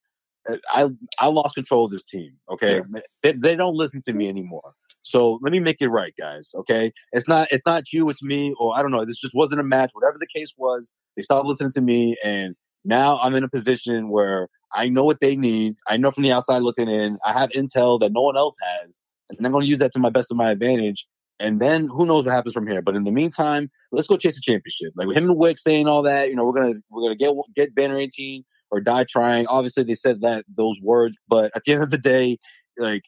I 0.73 0.89
I 1.19 1.27
lost 1.27 1.55
control 1.55 1.85
of 1.85 1.91
this 1.91 2.05
team. 2.05 2.33
Okay, 2.51 2.83
they, 3.23 3.33
they 3.33 3.57
don't 3.57 3.75
listen 3.75 4.01
to 4.03 4.13
me 4.13 4.29
anymore. 4.29 4.75
So 5.03 5.39
let 5.43 5.53
me 5.53 5.61
make 5.61 5.81
it 5.81 5.89
right, 5.89 6.13
guys. 6.19 6.53
Okay, 6.55 6.93
it's 7.13 7.29
not 7.29 7.49
it's 7.51 7.63
not 7.67 7.93
you, 7.93 8.09
it's 8.09 8.23
me, 8.23 8.55
or 8.59 8.77
I 8.77 8.83
don't 8.83 8.93
know. 8.93 9.05
This 9.05 9.21
just 9.21 9.35
wasn't 9.35 9.61
a 9.61 9.65
match. 9.65 9.91
Whatever 9.93 10.19
the 10.19 10.27
case 10.27 10.53
was, 10.57 10.91
they 11.17 11.23
stopped 11.23 11.47
listening 11.47 11.73
to 11.73 11.81
me, 11.81 12.17
and 12.25 12.55
now 12.85 13.19
I'm 13.19 13.35
in 13.35 13.45
a 13.45 13.49
position 13.49 14.11
where 14.11 14.49
I 14.75 14.89
know 14.89 15.05
what 15.05 15.21
they 15.21 15.37
need. 15.37 15.77
I 15.89 15.97
know 15.97 16.11
from 16.11 16.23
the 16.23 16.33
outside 16.33 16.63
looking 16.63 16.89
in. 16.89 17.19
I 17.25 17.33
have 17.33 17.51
intel 17.51 17.99
that 18.01 18.13
no 18.13 18.23
one 18.23 18.37
else 18.37 18.57
has, 18.63 18.95
and 19.31 19.47
I'm 19.47 19.53
going 19.53 19.65
to 19.65 19.69
use 19.69 19.79
that 19.79 19.93
to 19.93 19.99
my 19.99 20.11
best 20.11 20.31
of 20.31 20.37
my 20.37 20.51
advantage. 20.51 21.07
And 21.39 21.59
then 21.59 21.89
who 21.89 22.05
knows 22.05 22.27
what 22.27 22.35
happens 22.35 22.53
from 22.53 22.67
here? 22.67 22.83
But 22.83 22.97
in 22.97 23.05
the 23.05 23.11
meantime, 23.11 23.71
let's 23.93 24.07
go 24.07 24.19
chase 24.19 24.35
the 24.35 24.43
championship. 24.43 24.93
Like 24.95 25.09
with 25.09 25.17
him 25.17 25.31
and 25.31 25.41
Wyc 25.41 25.59
saying 25.59 25.89
all 25.89 26.03
that, 26.03 26.29
you 26.29 26.37
know, 26.37 26.45
we're 26.45 26.53
gonna 26.53 26.75
we're 26.91 27.03
gonna 27.03 27.17
get 27.17 27.35
get 27.57 27.75
banner 27.75 27.97
18 27.97 28.45
or 28.71 28.81
die 28.81 29.05
trying. 29.09 29.47
Obviously, 29.47 29.85
they 29.85 29.95
said 29.95 30.21
that 30.23 30.45
those 30.49 30.81
words, 30.83 31.17
but 31.29 31.51
at 31.55 31.65
the 31.65 31.73
end 31.73 31.83
of 31.83 31.91
the 31.91 31.99
day, 31.99 32.39
like 32.79 33.03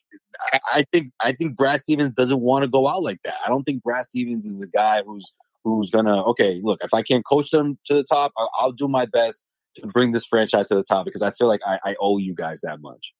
I, 0.72 0.84
think 0.92 1.12
I 1.22 1.32
think 1.32 1.56
Brad 1.56 1.80
Stevens 1.80 2.10
doesn't 2.10 2.40
want 2.40 2.62
to 2.64 2.68
go 2.68 2.88
out 2.88 3.02
like 3.02 3.18
that. 3.24 3.34
I 3.44 3.48
don't 3.48 3.64
think 3.64 3.82
Brad 3.82 4.04
Stevens 4.04 4.44
is 4.46 4.62
a 4.62 4.66
guy 4.66 5.02
who's 5.06 5.32
who's 5.64 5.90
gonna 5.90 6.22
okay. 6.24 6.60
Look, 6.62 6.80
if 6.82 6.92
I 6.92 7.02
can't 7.02 7.24
coach 7.24 7.50
them 7.50 7.78
to 7.86 7.94
the 7.94 8.04
top, 8.04 8.32
I'll, 8.36 8.50
I'll 8.58 8.72
do 8.72 8.88
my 8.88 9.06
best 9.06 9.44
to 9.76 9.86
bring 9.86 10.10
this 10.10 10.24
franchise 10.24 10.68
to 10.68 10.74
the 10.74 10.82
top 10.82 11.04
because 11.06 11.22
I 11.22 11.30
feel 11.30 11.46
like 11.48 11.60
I, 11.64 11.78
I 11.84 11.94
owe 12.00 12.18
you 12.18 12.34
guys 12.34 12.60
that 12.62 12.80
much. 12.80 13.14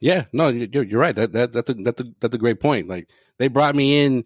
Yeah, 0.00 0.24
no, 0.32 0.48
you- 0.48 0.68
you're 0.72 0.82
you're 0.82 1.00
right. 1.00 1.14
That, 1.14 1.32
that 1.32 1.52
that's 1.52 1.70
a 1.70 1.74
that's 1.74 2.00
a 2.00 2.04
that's 2.20 2.34
a 2.34 2.38
great 2.38 2.60
point. 2.60 2.88
Like 2.88 3.10
they 3.38 3.48
brought 3.48 3.76
me 3.76 4.04
in 4.04 4.24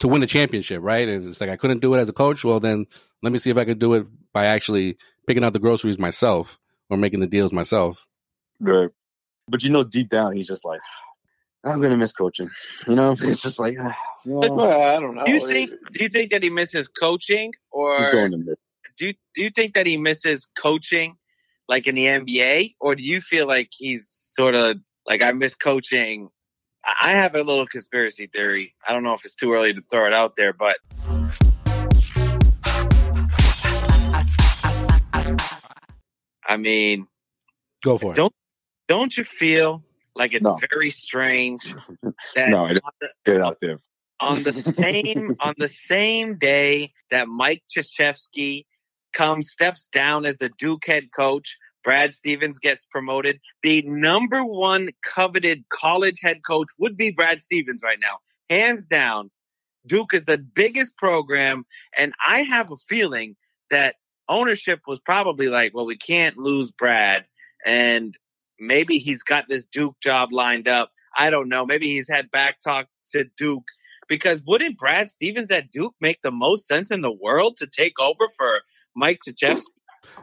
to 0.00 0.08
win 0.08 0.22
a 0.22 0.26
championship, 0.26 0.82
right? 0.82 1.08
And 1.08 1.26
it's 1.26 1.40
like 1.40 1.50
I 1.50 1.56
couldn't 1.56 1.80
do 1.80 1.94
it 1.94 1.98
as 1.98 2.08
a 2.08 2.12
coach. 2.12 2.44
Well, 2.44 2.60
then 2.60 2.86
let 3.22 3.32
me 3.32 3.38
see 3.38 3.50
if 3.50 3.56
I 3.56 3.64
could 3.64 3.78
do 3.80 3.94
it 3.94 4.06
by 4.32 4.46
actually 4.46 4.96
picking 5.26 5.42
out 5.42 5.52
the 5.52 5.58
groceries 5.58 5.98
myself 5.98 6.59
or 6.90 6.96
making 6.96 7.20
the 7.20 7.26
deals 7.26 7.52
myself. 7.52 8.06
Right. 8.58 8.90
But 9.48 9.62
you 9.62 9.70
know, 9.70 9.84
deep 9.84 10.08
down, 10.08 10.34
he's 10.34 10.48
just 10.48 10.64
like, 10.64 10.80
I'm 11.64 11.80
gonna 11.80 11.96
miss 11.96 12.12
coaching. 12.12 12.50
You 12.86 12.94
know, 12.94 13.12
it's 13.20 13.40
just 13.40 13.58
like, 13.58 13.76
ah, 13.80 13.96
well, 14.24 14.56
Well, 14.56 14.82
I 14.82 15.00
don't 15.00 15.14
know. 15.14 15.24
Do 15.24 15.32
you 15.32 15.46
think? 15.46 15.70
Do 15.92 16.02
you 16.02 16.08
think 16.08 16.30
that 16.32 16.42
he 16.42 16.50
misses 16.50 16.88
coaching, 16.88 17.52
or 17.70 17.96
he's 17.96 18.06
going 18.08 18.32
to 18.32 18.38
miss. 18.38 18.56
do 18.96 19.06
you, 19.08 19.14
do 19.34 19.42
you 19.42 19.50
think 19.50 19.74
that 19.74 19.86
he 19.86 19.96
misses 19.96 20.50
coaching, 20.58 21.16
like 21.68 21.86
in 21.86 21.94
the 21.94 22.06
NBA, 22.06 22.74
or 22.80 22.94
do 22.94 23.02
you 23.02 23.20
feel 23.20 23.46
like 23.46 23.70
he's 23.72 24.08
sort 24.08 24.54
of 24.54 24.78
like 25.06 25.22
I 25.22 25.32
miss 25.32 25.54
coaching? 25.54 26.28
I 26.84 27.10
I 27.10 27.10
have 27.12 27.34
a 27.34 27.42
little 27.42 27.66
conspiracy 27.66 28.26
theory. 28.26 28.74
I 28.86 28.92
don't 28.92 29.02
know 29.02 29.14
if 29.14 29.24
it's 29.24 29.34
too 29.34 29.52
early 29.52 29.74
to 29.74 29.82
throw 29.90 30.06
it 30.06 30.14
out 30.14 30.36
there, 30.36 30.52
but 30.52 30.78
I 36.50 36.56
mean, 36.56 37.06
Go 37.82 37.96
for 37.96 38.12
it. 38.12 38.16
Don't- 38.16 38.34
don't 38.88 39.16
you 39.16 39.22
feel 39.24 39.84
like 40.16 40.34
it's 40.34 40.44
No. 40.44 40.58
very 40.70 40.90
strange 40.90 41.62
that 42.34 42.48
No, 42.50 42.66
it- 42.66 42.80
Get 43.24 43.40
out 43.40 43.58
there. 43.60 43.78
on 44.18 44.42
the 44.42 44.52
same 44.52 45.36
on 45.40 45.54
the 45.58 45.68
same 45.68 46.36
day 46.38 46.92
that 47.10 47.28
Mike 47.28 47.62
Krzyzewski 47.74 48.66
comes 49.12 49.50
steps 49.50 49.86
down 49.88 50.26
as 50.26 50.36
the 50.38 50.50
Duke 50.58 50.86
head 50.86 51.04
coach, 51.16 51.56
Brad 51.84 52.12
Stevens 52.14 52.58
gets 52.58 52.84
promoted. 52.84 53.38
The 53.62 53.82
number 53.86 54.44
one 54.44 54.90
coveted 55.02 55.64
college 55.68 56.18
head 56.22 56.40
coach 56.46 56.68
would 56.78 56.96
be 56.96 57.10
Brad 57.12 57.40
Stevens 57.42 57.82
right 57.84 57.98
now, 58.00 58.18
hands 58.50 58.86
down. 58.86 59.30
Duke 59.86 60.12
is 60.12 60.24
the 60.24 60.36
biggest 60.36 60.96
program, 60.98 61.64
and 61.96 62.12
I 62.26 62.40
have 62.42 62.70
a 62.70 62.76
feeling 62.76 63.36
that 63.70 63.94
ownership 64.30 64.80
was 64.86 65.00
probably 65.00 65.48
like, 65.48 65.74
"Well, 65.74 65.84
we 65.86 65.96
can't 65.98 66.38
lose 66.38 66.70
Brad," 66.70 67.26
and 67.66 68.16
maybe 68.58 68.96
he's 68.98 69.22
got 69.22 69.48
this 69.48 69.66
Duke 69.66 69.96
job 70.02 70.32
lined 70.32 70.68
up. 70.68 70.92
I 71.16 71.28
don't 71.30 71.48
know. 71.48 71.66
Maybe 71.66 71.88
he's 71.88 72.08
had 72.08 72.30
back 72.30 72.60
talk 72.62 72.86
to 73.12 73.24
Duke 73.36 73.64
because 74.08 74.42
wouldn't 74.46 74.78
Brad 74.78 75.10
Stevens 75.10 75.50
at 75.50 75.70
Duke 75.70 75.94
make 76.00 76.22
the 76.22 76.30
most 76.30 76.66
sense 76.66 76.90
in 76.90 77.00
the 77.02 77.12
world 77.12 77.56
to 77.58 77.66
take 77.66 78.00
over 78.00 78.28
for 78.38 78.60
Mike 78.94 79.20
Krzyzewski? 79.26 79.64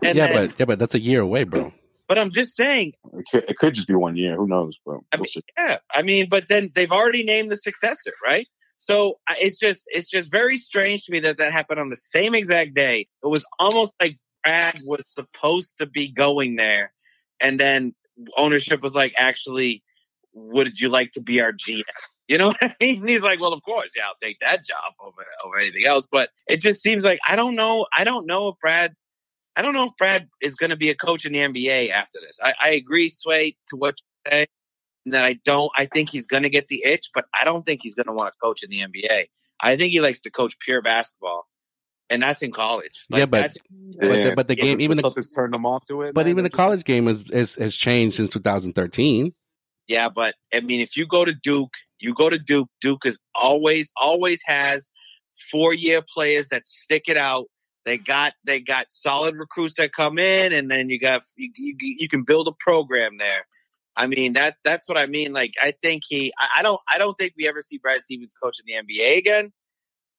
And 0.03 0.17
yeah, 0.17 0.27
then- 0.27 0.47
but 0.47 0.59
yeah, 0.59 0.65
but 0.65 0.79
that's 0.79 0.95
a 0.95 0.99
year 0.99 1.21
away, 1.21 1.43
bro. 1.43 1.73
but 2.07 2.17
I'm 2.17 2.31
just 2.31 2.55
saying, 2.55 2.93
It 3.13 3.25
could, 3.31 3.43
it 3.49 3.57
could 3.57 3.73
just 3.73 3.87
be 3.87 3.93
one 3.95 4.15
year. 4.15 4.35
Who 4.35 4.47
knows? 4.47 4.77
bro? 4.83 5.03
We'll 5.13 5.21
mean, 5.21 5.43
yeah, 5.57 5.77
I 5.93 6.01
mean, 6.03 6.29
but 6.29 6.47
then 6.47 6.71
they've 6.73 6.91
already 6.91 7.23
named 7.23 7.51
the 7.51 7.57
successor, 7.57 8.11
right? 8.25 8.47
So 8.77 9.19
uh, 9.29 9.35
it's 9.39 9.59
just 9.59 9.83
it's 9.87 10.09
just 10.09 10.31
very 10.31 10.57
strange 10.57 11.05
to 11.05 11.11
me 11.11 11.19
that 11.21 11.37
that 11.37 11.51
happened 11.51 11.79
on 11.79 11.89
the 11.89 11.95
same 11.95 12.35
exact 12.35 12.73
day. 12.73 13.07
It 13.23 13.27
was 13.27 13.45
almost 13.59 13.95
like 13.99 14.11
Brad 14.43 14.79
was 14.85 15.03
supposed 15.07 15.79
to 15.79 15.85
be 15.85 16.09
going 16.09 16.55
there, 16.55 16.93
and 17.39 17.59
then 17.59 17.95
ownership 18.35 18.81
was 18.81 18.95
like, 18.95 19.13
actually, 19.17 19.83
would 20.33 20.79
you 20.79 20.89
like 20.89 21.11
to 21.11 21.21
be 21.21 21.41
our 21.41 21.51
GM? 21.51 21.83
You 22.27 22.37
know 22.37 22.47
what 22.47 22.57
I 22.61 22.75
mean? 22.79 22.99
And 23.01 23.09
he's 23.09 23.23
like, 23.23 23.39
well, 23.39 23.53
of 23.53 23.63
course, 23.63 23.93
yeah, 23.95 24.03
I'll 24.07 24.15
take 24.21 24.39
that 24.39 24.63
job 24.65 24.93
over 24.99 25.25
over 25.43 25.57
anything 25.57 25.85
else. 25.85 26.07
But 26.09 26.29
it 26.47 26.61
just 26.61 26.81
seems 26.81 27.03
like 27.03 27.19
I 27.27 27.35
don't 27.35 27.55
know. 27.55 27.87
I 27.95 28.03
don't 28.03 28.27
know 28.27 28.49
if 28.49 28.55
Brad. 28.59 28.93
I 29.55 29.63
don't 29.63 29.73
know 29.73 29.85
if 29.85 29.97
Brad 29.97 30.27
is 30.39 30.53
going 30.53 30.69
to 30.69 30.75
be 30.75 30.91
a 30.91 30.95
coach 30.95 31.25
in 31.25 31.33
the 31.33 31.39
NBA 31.39 31.89
after 31.89 32.19
this. 32.21 32.37
I, 32.43 32.53
I 32.61 32.69
agree, 32.71 33.09
Sway, 33.09 33.57
to 33.69 33.75
what 33.75 33.95
you 33.99 34.31
say. 34.31 34.47
And 35.07 35.13
that 35.13 35.23
I 35.23 35.39
don't. 35.45 35.71
I 35.73 35.85
think 35.85 36.09
he's 36.09 36.27
going 36.27 36.43
to 36.43 36.49
get 36.49 36.67
the 36.67 36.83
itch, 36.83 37.11
but 37.13 37.23
I 37.33 37.45
don't 37.45 37.65
think 37.65 37.79
he's 37.81 37.95
going 37.95 38.07
to 38.07 38.11
want 38.13 38.33
to 38.33 38.37
coach 38.43 38.61
in 38.61 38.69
the 38.69 38.81
NBA. 38.81 39.27
I 39.61 39.77
think 39.77 39.91
he 39.91 40.01
likes 40.01 40.19
to 40.19 40.29
coach 40.29 40.59
pure 40.59 40.81
basketball, 40.81 41.47
and 42.09 42.21
that's 42.21 42.41
in 42.41 42.51
college. 42.51 43.05
Yeah, 43.09 43.25
but- 43.25 43.37
that's- 43.53 43.57
But 43.99 44.07
the, 44.09 44.33
but 44.35 44.47
the 44.49 44.57
Yeah, 44.57 44.63
game, 44.65 44.81
even 44.81 44.97
the, 44.97 45.03
Celtics 45.03 45.33
turned 45.33 45.53
them 45.53 45.65
off 45.65 45.85
to 45.85 46.01
it. 46.01 46.13
but 46.13 46.25
man. 46.25 46.31
even 46.31 46.43
the 46.43 46.49
just- 46.49 46.57
college 46.57 46.83
game 46.83 47.07
is, 47.07 47.21
is 47.31 47.55
has 47.55 47.73
changed 47.73 48.17
since 48.17 48.29
2013. 48.31 49.33
Yeah, 49.87 50.09
but 50.09 50.35
I 50.53 50.59
mean, 50.59 50.81
if 50.81 50.97
you 50.97 51.07
go 51.07 51.23
to 51.23 51.33
Duke, 51.33 51.73
you 51.99 52.13
go 52.13 52.29
to 52.29 52.37
Duke. 52.37 52.67
Duke 52.81 53.05
is 53.05 53.17
always, 53.33 53.93
always 53.95 54.41
has 54.45 54.89
four 55.49 55.73
year 55.73 56.01
players 56.13 56.49
that 56.49 56.67
stick 56.67 57.03
it 57.07 57.15
out. 57.15 57.45
They 57.85 57.97
got, 57.97 58.33
they 58.43 58.59
got 58.59 58.87
solid 58.89 59.35
recruits 59.37 59.75
that 59.77 59.93
come 59.93 60.19
in, 60.19 60.51
and 60.51 60.69
then 60.69 60.89
you 60.89 60.99
got, 60.99 61.23
you, 61.37 61.49
you, 61.55 61.75
you 61.79 62.09
can 62.09 62.23
build 62.23 62.49
a 62.49 62.51
program 62.59 63.17
there. 63.17 63.45
I 63.97 64.07
mean, 64.07 64.33
that, 64.33 64.55
that's 64.63 64.87
what 64.87 64.97
I 64.97 65.05
mean. 65.05 65.33
Like, 65.33 65.53
I 65.61 65.71
think 65.71 66.03
he, 66.07 66.31
I, 66.39 66.59
I 66.59 66.63
don't, 66.63 66.79
I 66.91 66.97
don't 66.97 67.17
think 67.17 67.33
we 67.37 67.47
ever 67.47 67.61
see 67.61 67.79
Brad 67.79 68.01
Stevens 68.01 68.33
coach 68.41 68.57
in 68.59 68.65
the 68.65 68.95
NBA 68.95 69.17
again. 69.17 69.51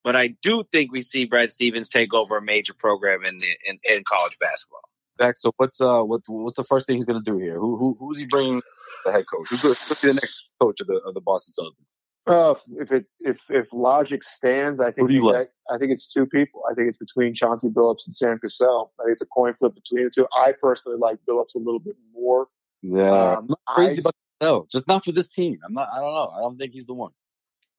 But 0.04 0.16
I 0.16 0.34
do 0.42 0.64
think 0.72 0.92
we 0.92 1.00
see 1.02 1.24
Brad 1.24 1.50
Stevens 1.50 1.88
take 1.88 2.14
over 2.14 2.36
a 2.36 2.42
major 2.42 2.74
program 2.74 3.24
in 3.24 3.38
the, 3.38 3.48
in, 3.66 3.78
in 3.88 4.04
college 4.04 4.36
basketball. 4.40 4.80
Zach, 5.20 5.36
so 5.36 5.52
what's 5.56 5.80
uh 5.80 6.02
what 6.02 6.22
what's 6.26 6.56
the 6.56 6.64
first 6.64 6.86
thing 6.86 6.96
he's 6.96 7.04
gonna 7.04 7.20
do 7.20 7.38
here? 7.38 7.58
Who 7.58 7.76
who 7.76 7.96
who's 7.98 8.18
he 8.18 8.26
bringing 8.26 8.62
the 9.04 9.12
head 9.12 9.24
coach? 9.26 9.48
Who's 9.50 9.62
going 9.62 9.74
to 9.74 10.00
be 10.00 10.08
the 10.08 10.14
next 10.14 10.48
coach 10.60 10.80
of 10.80 10.86
the 10.86 11.00
of 11.04 11.14
the 11.14 11.20
Boston 11.20 11.64
Celtics? 11.64 11.88
Well, 12.26 12.60
if 12.76 12.92
it 12.92 13.06
if 13.20 13.40
if 13.48 13.66
logic 13.72 14.22
stands, 14.22 14.80
I 14.80 14.92
think 14.92 15.10
you 15.10 15.22
that- 15.22 15.38
like? 15.38 15.50
I 15.70 15.78
think 15.78 15.92
it's 15.92 16.06
two 16.06 16.26
people. 16.26 16.62
I 16.70 16.74
think 16.74 16.88
it's 16.88 16.96
between 16.96 17.34
Chauncey 17.34 17.68
Billups 17.68 18.06
and 18.06 18.14
Sam 18.14 18.38
Cassell. 18.38 18.92
I 19.00 19.04
think 19.04 19.14
it's 19.14 19.22
a 19.22 19.26
coin 19.26 19.54
flip 19.58 19.74
between 19.74 20.04
the 20.04 20.10
two. 20.10 20.26
I 20.32 20.52
personally 20.58 20.98
like 20.98 21.18
Billups 21.28 21.56
a 21.56 21.58
little 21.58 21.80
bit 21.80 21.96
more. 22.14 22.48
Yeah, 22.82 23.10
Um, 23.10 23.38
I'm 23.38 23.46
not 23.48 23.58
crazy 23.76 23.96
I- 23.98 24.00
about 24.00 24.14
no, 24.40 24.66
just 24.70 24.86
not 24.86 25.04
for 25.04 25.10
this 25.10 25.26
team. 25.28 25.58
I'm 25.64 25.72
not. 25.72 25.88
I 25.92 26.00
don't 26.00 26.14
know. 26.14 26.30
I 26.36 26.40
don't 26.40 26.56
think 26.58 26.72
he's 26.72 26.86
the 26.86 26.94
one. 26.94 27.10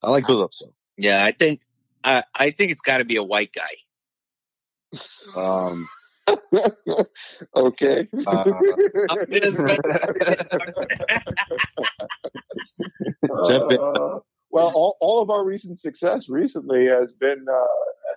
I 0.04 0.10
like 0.10 0.26
Billups 0.26 0.58
though. 0.62 0.74
Yeah, 0.98 1.24
I 1.24 1.32
think 1.32 1.62
I 2.04 2.24
I 2.36 2.52
think 2.52 2.72
it's 2.72 2.82
got 2.82 2.98
to 2.98 3.06
be 3.06 3.16
a 3.16 3.24
white 3.24 3.54
guy. 3.54 3.70
Um, 5.38 5.88
okay. 7.56 8.08
uh, 8.28 8.44
Uh, 13.32 14.20
well, 14.52 14.72
all, 14.74 14.98
all 15.00 15.22
of 15.22 15.30
our 15.30 15.46
recent 15.46 15.80
success 15.80 16.28
recently 16.30 16.88
has 16.88 17.14
been 17.14 17.46
uh, 17.52 17.66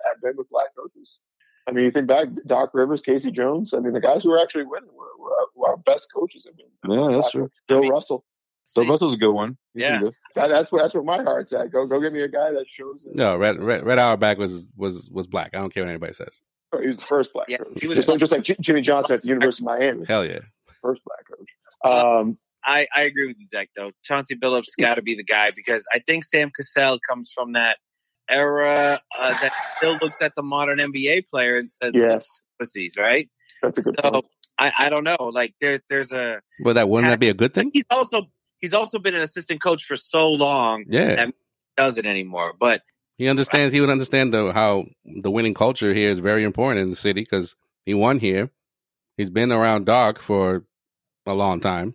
have 0.09 0.21
been 0.21 0.33
with 0.35 0.49
black 0.49 0.67
coaches. 0.75 1.21
I 1.67 1.71
mean, 1.71 1.85
you 1.85 1.91
think 1.91 2.07
back, 2.07 2.27
Doc 2.45 2.71
Rivers, 2.73 3.01
K.C. 3.01 3.31
Jones. 3.31 3.73
I 3.73 3.79
mean, 3.79 3.93
the 3.93 4.01
guys 4.01 4.23
who 4.23 4.31
are 4.33 4.41
actually 4.41 4.65
winning 4.65 4.89
were, 4.93 5.05
were, 5.17 5.31
our, 5.31 5.45
were 5.55 5.69
our 5.69 5.77
best 5.77 6.09
coaches. 6.13 6.45
have 6.45 6.57
been 6.57 6.67
yeah, 6.91 7.07
that's 7.11 7.25
black 7.27 7.31
true. 7.31 7.49
Bill 7.67 7.77
I 7.77 7.81
mean- 7.81 7.91
Russell. 7.91 8.25
So 8.65 8.85
Russell's 8.85 9.13
a 9.15 9.17
good 9.17 9.33
one. 9.33 9.57
He's 9.73 9.83
Yeah. 9.83 9.99
good. 9.99 10.15
That, 10.35 10.47
that's 10.47 10.71
where 10.71 10.81
that's 10.81 10.93
where 10.93 11.03
my 11.03 11.21
heart's 11.21 11.51
at. 11.51 11.69
Go 11.69 11.85
go 11.85 11.99
get 11.99 12.13
me 12.13 12.21
a 12.21 12.29
guy 12.29 12.51
that 12.51 12.65
shows. 12.69 13.03
That, 13.03 13.13
No, 13.13 13.35
Red 13.35 13.61
Red, 13.61 13.85
Red 13.85 13.99
Auerbach 13.99 14.37
was 14.37 14.65
was 14.77 15.09
was 15.11 15.27
black. 15.27 15.49
I 15.53 15.57
don't 15.57 15.73
care 15.73 15.83
what 15.83 15.89
anybody 15.89 16.13
says. 16.13 16.41
oh, 16.71 16.79
he 16.79 16.87
was 16.87 16.97
the 16.97 17.03
first 17.03 17.33
black 17.33 17.47
Yeah, 17.49 17.57
coach. 17.57 17.77
he 17.81 17.87
was- 17.87 17.95
just, 17.97 18.07
like, 18.07 18.19
just 18.19 18.31
like 18.31 18.43
J- 18.43 18.55
Jimmy 18.61 18.79
Johnson 18.79 19.15
at 19.15 19.21
the 19.21 19.27
University 19.27 19.63
of 19.63 19.65
Miami, 19.65 20.05
Hell 20.05 20.25
yeah. 20.25 20.39
first 20.81 21.01
black 21.03 21.25
coach. 21.27 21.49
Um, 21.83 22.37
I, 22.65 22.87
I 22.95 23.03
agree 23.03 23.27
with 23.27 23.37
you, 23.37 23.45
Zach. 23.47 23.69
Though 23.75 23.91
Chauncey 24.03 24.35
Billups 24.37 24.69
got 24.79 24.95
to 24.95 25.01
be 25.01 25.15
the 25.15 25.25
guy 25.25 25.51
because 25.53 25.85
I 25.93 25.99
think 25.99 26.23
Sam 26.23 26.49
Cassell 26.55 26.99
comes 27.07 27.33
from 27.35 27.53
that 27.53 27.77
era 28.29 29.01
uh, 29.19 29.29
that 29.41 29.51
still 29.77 29.97
looks 30.01 30.17
at 30.21 30.35
the 30.35 30.43
modern 30.43 30.79
NBA 30.79 31.27
player 31.29 31.53
and 31.55 31.69
says 31.81 31.95
yes, 31.95 32.43
pussies, 32.59 32.97
right? 32.97 33.29
that's 33.61 33.77
a 33.77 33.81
good 33.81 33.95
So 34.01 34.11
point. 34.11 34.25
I, 34.59 34.71
I 34.77 34.89
don't 34.89 35.03
know. 35.03 35.31
Like 35.33 35.55
there's 35.61 35.81
there's 35.89 36.11
a 36.11 36.41
Well, 36.63 36.73
that 36.75 36.89
wouldn't 36.89 37.11
that 37.11 37.19
be 37.19 37.29
a 37.29 37.33
good 37.33 37.53
thing? 37.53 37.71
he's 37.73 37.85
also 37.89 38.27
he's 38.59 38.73
also 38.73 38.99
been 38.99 39.15
an 39.15 39.21
assistant 39.21 39.61
coach 39.61 39.83
for 39.83 39.95
so 39.95 40.29
long 40.29 40.85
Yeah. 40.87 41.15
that 41.15 41.33
doesn't 41.77 42.05
anymore. 42.05 42.53
But 42.59 42.81
He 43.17 43.27
understands. 43.27 43.73
He 43.73 43.79
would 43.81 43.89
understand 43.89 44.33
though 44.33 44.51
how 44.51 44.85
the 45.05 45.31
winning 45.31 45.53
culture 45.53 45.93
here 45.93 46.11
is 46.11 46.19
very 46.19 46.43
important 46.43 46.81
in 46.83 46.89
the 46.89 46.95
city 46.95 47.21
because 47.21 47.55
he 47.85 47.93
won 47.93 48.19
here. 48.19 48.51
He's 49.17 49.29
been 49.29 49.51
around 49.51 49.85
Doc 49.85 50.19
for 50.19 50.65
a 51.25 51.33
long 51.33 51.59
time. 51.59 51.93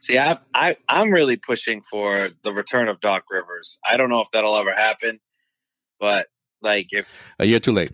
see, 0.00 0.18
I 0.18 0.38
I 0.54 0.76
I'm 0.88 1.10
really 1.10 1.36
pushing 1.36 1.82
for 1.82 2.30
the 2.42 2.52
return 2.52 2.88
of 2.88 3.00
Doc 3.00 3.24
Rivers. 3.30 3.78
I 3.88 3.96
don't 3.96 4.10
know 4.10 4.20
if 4.20 4.30
that'll 4.32 4.56
ever 4.56 4.72
happen, 4.74 5.18
but 6.00 6.26
like 6.62 6.88
if 6.92 7.24
uh, 7.38 7.44
A 7.44 7.46
year 7.46 7.60
too 7.60 7.72
late. 7.72 7.90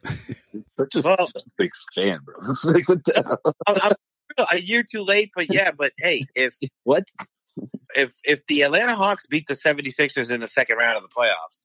Such 0.67 0.95
a 0.97 1.03
Well- 1.05 1.17
Celtics 1.17 1.81
fan, 1.95 2.21
bro. 2.25 2.35
Like 2.65 2.88
what 2.88 3.05
the 3.05 3.23
hell? 3.25 3.38
Oh, 3.45 3.53
I'm, 3.67 3.93
I'm 4.38 4.47
a 4.59 4.61
year 4.62 4.83
too 4.88 5.03
late, 5.03 5.31
but 5.35 5.53
yeah, 5.53 5.71
but 5.79 5.93
hey, 5.99 6.25
if 6.35 6.55
What? 6.85 7.05
if 7.95 8.12
if 8.25 8.47
the 8.47 8.62
Atlanta 8.62 8.95
Hawks 8.95 9.27
beat 9.27 9.47
the 9.47 9.55
76ers 9.55 10.31
in 10.31 10.41
the 10.41 10.47
second 10.47 10.79
round 10.79 10.97
of 10.97 11.03
the 11.03 11.09
playoffs. 11.09 11.65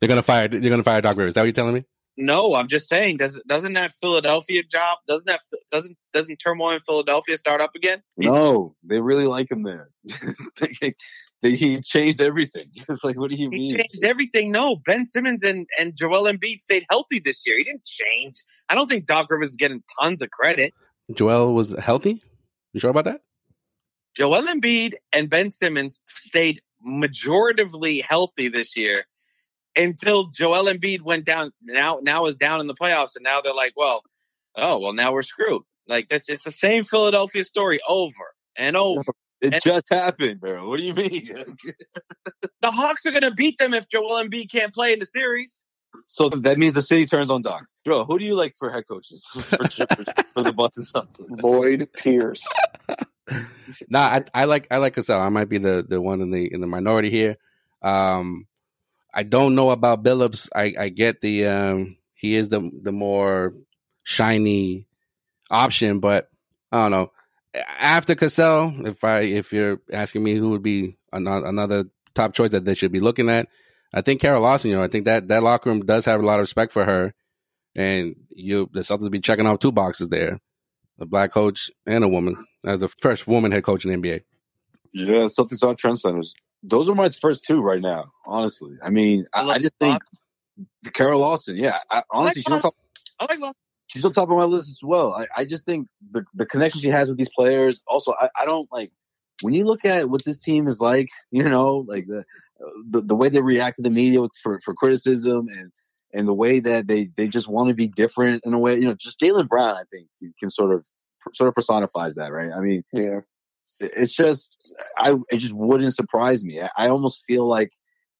They're 0.00 0.08
gonna 0.08 0.22
fire. 0.22 0.48
They're 0.48 0.70
gonna 0.70 0.82
fire 0.82 1.00
Doc 1.00 1.16
Rivers. 1.16 1.30
Is 1.30 1.34
that 1.34 1.42
what 1.42 1.46
you're 1.46 1.52
telling 1.52 1.74
me? 1.74 1.84
No, 2.16 2.56
I'm 2.56 2.66
just 2.66 2.88
saying 2.88 3.18
doesn't 3.18 3.46
doesn't 3.46 3.74
that 3.74 3.94
Philadelphia 4.00 4.62
job 4.64 4.98
doesn't 5.06 5.26
that 5.26 5.40
doesn't 5.70 5.96
doesn't 6.12 6.36
turmoil 6.38 6.72
in 6.72 6.80
Philadelphia 6.80 7.36
start 7.36 7.60
up 7.60 7.70
again? 7.76 8.02
No, 8.16 8.74
they 8.82 9.00
really 9.00 9.26
like 9.26 9.48
him 9.50 9.62
there. 9.62 9.90
they, 11.42 11.50
they, 11.50 11.56
he 11.56 11.80
changed 11.80 12.20
everything. 12.20 12.66
It's 12.88 13.04
like, 13.04 13.18
what 13.18 13.30
do 13.30 13.36
you 13.36 13.50
mean 13.50 13.60
He 13.60 13.68
mean? 13.68 13.76
changed 13.76 14.04
everything. 14.04 14.50
No, 14.50 14.76
Ben 14.76 15.04
Simmons 15.04 15.44
and, 15.44 15.66
and 15.78 15.96
Joel 15.96 16.30
Embiid 16.30 16.58
stayed 16.58 16.84
healthy 16.90 17.18
this 17.20 17.46
year. 17.46 17.58
He 17.58 17.64
didn't 17.64 17.84
change. 17.84 18.36
I 18.68 18.74
don't 18.74 18.88
think 18.88 19.06
Doc 19.06 19.30
Rivers 19.30 19.50
is 19.50 19.56
getting 19.56 19.82
tons 20.00 20.22
of 20.22 20.30
credit. 20.30 20.74
Joel 21.14 21.54
was 21.54 21.74
healthy. 21.78 22.22
You 22.72 22.80
sure 22.80 22.90
about 22.90 23.04
that? 23.04 23.20
Joel 24.16 24.42
Embiid 24.42 24.94
and 25.12 25.30
Ben 25.30 25.50
Simmons 25.50 26.02
stayed 26.08 26.60
majoritively 26.86 28.02
healthy 28.02 28.48
this 28.48 28.76
year 28.76 29.04
until 29.76 30.28
Joel 30.28 30.64
Embiid 30.64 31.02
went 31.02 31.24
down. 31.24 31.52
Now, 31.62 32.00
now 32.02 32.26
is 32.26 32.36
down 32.36 32.60
in 32.60 32.66
the 32.66 32.74
playoffs, 32.74 33.16
and 33.16 33.22
now 33.24 33.40
they're 33.40 33.54
like, 33.54 33.72
well, 33.76 34.02
oh, 34.56 34.78
well, 34.78 34.92
now 34.92 35.12
we're 35.12 35.22
screwed. 35.22 35.62
Like 35.86 36.08
that's 36.08 36.28
it's 36.28 36.44
the 36.44 36.50
same 36.50 36.84
Philadelphia 36.84 37.44
story 37.44 37.80
over 37.88 38.34
and 38.56 38.76
over. 38.76 39.12
It 39.40 39.52
And- 39.54 39.62
just 39.62 39.88
happened, 39.90 40.40
bro. 40.40 40.68
What 40.68 40.78
do 40.78 40.84
you 40.84 40.94
mean? 40.94 41.28
The 42.60 42.70
Hawks 42.72 43.06
are 43.06 43.10
going 43.12 43.22
to 43.22 43.30
beat 43.32 43.56
them 43.58 43.72
if 43.72 43.88
Joel 43.88 44.22
Embiid 44.22 44.50
can't 44.50 44.74
play 44.74 44.92
in 44.92 44.98
the 44.98 45.06
series. 45.06 45.62
so 46.06 46.28
that 46.28 46.58
means 46.58 46.74
the 46.74 46.82
city 46.82 47.06
turns 47.06 47.30
on 47.30 47.42
Doc. 47.42 47.66
Bro, 47.84 48.04
who 48.04 48.18
do 48.18 48.24
you 48.24 48.34
like 48.34 48.54
for 48.58 48.68
head 48.70 48.84
coaches 48.88 49.24
for, 49.32 49.40
for 49.56 50.42
the 50.42 50.52
Boston 50.54 50.84
Celtics? 50.84 51.42
Lloyd 51.42 51.88
Pierce. 51.94 52.44
Nah, 53.88 54.00
I, 54.00 54.24
I 54.34 54.44
like 54.46 54.66
I 54.70 54.78
like 54.78 54.94
Cassell. 54.94 55.20
I 55.20 55.28
might 55.28 55.48
be 55.48 55.58
the 55.58 55.84
the 55.88 56.00
one 56.00 56.20
in 56.20 56.30
the 56.30 56.52
in 56.52 56.60
the 56.60 56.66
minority 56.66 57.10
here. 57.10 57.36
Um, 57.82 58.46
I 59.14 59.22
don't 59.22 59.54
know 59.54 59.70
about 59.70 60.02
Billups. 60.02 60.48
I 60.54 60.74
I 60.78 60.88
get 60.88 61.20
the 61.20 61.46
um 61.46 61.96
he 62.14 62.34
is 62.34 62.48
the 62.48 62.70
the 62.82 62.92
more 62.92 63.54
shiny 64.02 64.86
option, 65.50 66.00
but 66.00 66.28
I 66.72 66.78
don't 66.78 66.90
know. 66.90 67.12
After 67.54 68.14
Cassell, 68.14 68.86
if 68.86 69.04
I 69.04 69.20
if 69.20 69.52
you're 69.52 69.80
asking 69.92 70.22
me 70.22 70.34
who 70.34 70.50
would 70.50 70.62
be 70.62 70.96
another, 71.12 71.46
another 71.46 71.84
top 72.14 72.34
choice 72.34 72.50
that 72.50 72.64
they 72.64 72.74
should 72.74 72.92
be 72.92 73.00
looking 73.00 73.28
at, 73.30 73.48
I 73.92 74.02
think 74.02 74.20
Kara 74.20 74.40
Lawson. 74.40 74.70
You 74.70 74.76
know, 74.76 74.82
I 74.82 74.88
think 74.88 75.06
that 75.06 75.28
that 75.28 75.42
locker 75.42 75.70
room 75.70 75.84
does 75.84 76.04
have 76.04 76.20
a 76.20 76.26
lot 76.26 76.38
of 76.38 76.42
respect 76.42 76.72
for 76.72 76.84
her, 76.84 77.14
and 77.74 78.16
you 78.30 78.68
the 78.72 78.80
Celtics 78.80 79.10
be 79.10 79.20
checking 79.20 79.46
off 79.46 79.60
two 79.60 79.72
boxes 79.72 80.08
there: 80.08 80.40
a 80.98 81.06
black 81.06 81.32
coach 81.32 81.70
and 81.86 82.04
a 82.04 82.08
woman 82.08 82.44
as 82.64 82.80
the 82.80 82.88
first 82.88 83.26
woman 83.26 83.52
head 83.52 83.64
coach 83.64 83.84
in 83.84 83.90
the 83.90 84.08
NBA. 84.08 84.22
Yeah, 84.92 85.26
Celtics 85.26 85.62
are 85.62 85.74
trendsetters. 85.74 86.32
Those 86.62 86.90
are 86.90 86.94
my 86.94 87.08
first 87.08 87.44
two 87.44 87.60
right 87.60 87.80
now, 87.80 88.10
honestly. 88.26 88.76
I 88.84 88.90
mean, 88.90 89.26
I, 89.32 89.42
I 89.42 89.58
just 89.58 89.74
think 89.80 90.02
Kara 90.92 91.16
Lawson, 91.16 91.56
yeah. 91.56 91.78
I, 91.90 92.02
honestly, 92.10 92.42
she's 92.42 92.52
on, 92.52 92.60
top, 92.60 92.72
I 93.20 93.24
like 93.24 93.38
Lawson. 93.38 93.54
She's 93.88 94.04
on 94.04 94.12
top 94.12 94.30
of 94.30 94.36
my 94.36 94.44
list 94.44 94.68
as 94.68 94.80
well. 94.82 95.14
I, 95.14 95.26
I 95.36 95.44
just 95.44 95.64
think 95.64 95.88
the, 96.10 96.24
the 96.34 96.46
connection 96.46 96.80
she 96.80 96.88
has 96.88 97.08
with 97.08 97.18
these 97.18 97.30
players. 97.34 97.82
Also, 97.88 98.12
I, 98.20 98.28
I 98.38 98.44
don't 98.44 98.68
like 98.70 98.90
when 99.42 99.54
you 99.54 99.64
look 99.64 99.84
at 99.84 100.10
what 100.10 100.24
this 100.24 100.38
team 100.38 100.66
is 100.66 100.80
like, 100.80 101.08
you 101.30 101.48
know, 101.48 101.84
like 101.86 102.06
the 102.06 102.24
the, 102.90 103.00
the 103.02 103.14
way 103.16 103.28
they 103.28 103.40
react 103.40 103.76
to 103.76 103.82
the 103.82 103.90
media 103.90 104.20
for, 104.42 104.60
for 104.60 104.74
criticism 104.74 105.46
and 105.48 105.72
and 106.12 106.26
the 106.26 106.34
way 106.34 106.58
that 106.58 106.88
they, 106.88 107.10
they 107.16 107.28
just 107.28 107.48
want 107.48 107.68
to 107.68 107.74
be 107.74 107.86
different 107.86 108.42
in 108.46 108.54
a 108.54 108.58
way, 108.58 108.76
you 108.76 108.86
know, 108.86 108.94
just 108.94 109.20
Jaylen 109.20 109.46
Brown, 109.46 109.76
I 109.76 109.82
think, 109.92 110.08
can 110.40 110.48
sort 110.48 110.74
of 110.74 110.86
sort 111.34 111.48
of 111.48 111.54
personifies 111.54 112.14
that, 112.14 112.32
right? 112.32 112.50
I 112.50 112.60
mean, 112.60 112.82
Yeah. 112.92 113.20
it's 113.80 114.14
just 114.14 114.74
I 114.98 115.16
it 115.30 115.38
just 115.38 115.54
wouldn't 115.54 115.94
surprise 115.94 116.44
me. 116.44 116.62
I, 116.62 116.70
I 116.76 116.88
almost 116.88 117.24
feel 117.26 117.46
like 117.46 117.72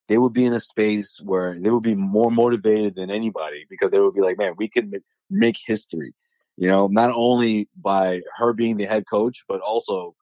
they 0.09 0.19
would 0.19 0.33
be 0.33 0.45
in 0.47 0.53
a 0.53 0.61
space 0.61 1.21
where 1.23 1.59
they 1.59 1.71
would 1.71 1.83
be 1.83 1.95
more 1.95 2.31
motivated 2.31 2.95
than 2.95 3.11
anybody 3.11 3.67
because 3.69 3.91
they 3.91 3.99
would 3.99 4.15
be 4.15 4.23
like, 4.23 4.39
man, 4.39 4.55
we 4.57 4.69
can 4.69 4.93
make 5.31 5.57
history. 5.67 6.15
You 6.57 6.69
know, 6.69 6.89
not 6.89 7.13
only 7.15 7.69
by 7.77 8.23
her 8.37 8.53
being 8.53 8.77
the 8.77 8.85
head 8.87 9.05
coach, 9.11 9.45
but 9.49 9.61
also 9.61 10.15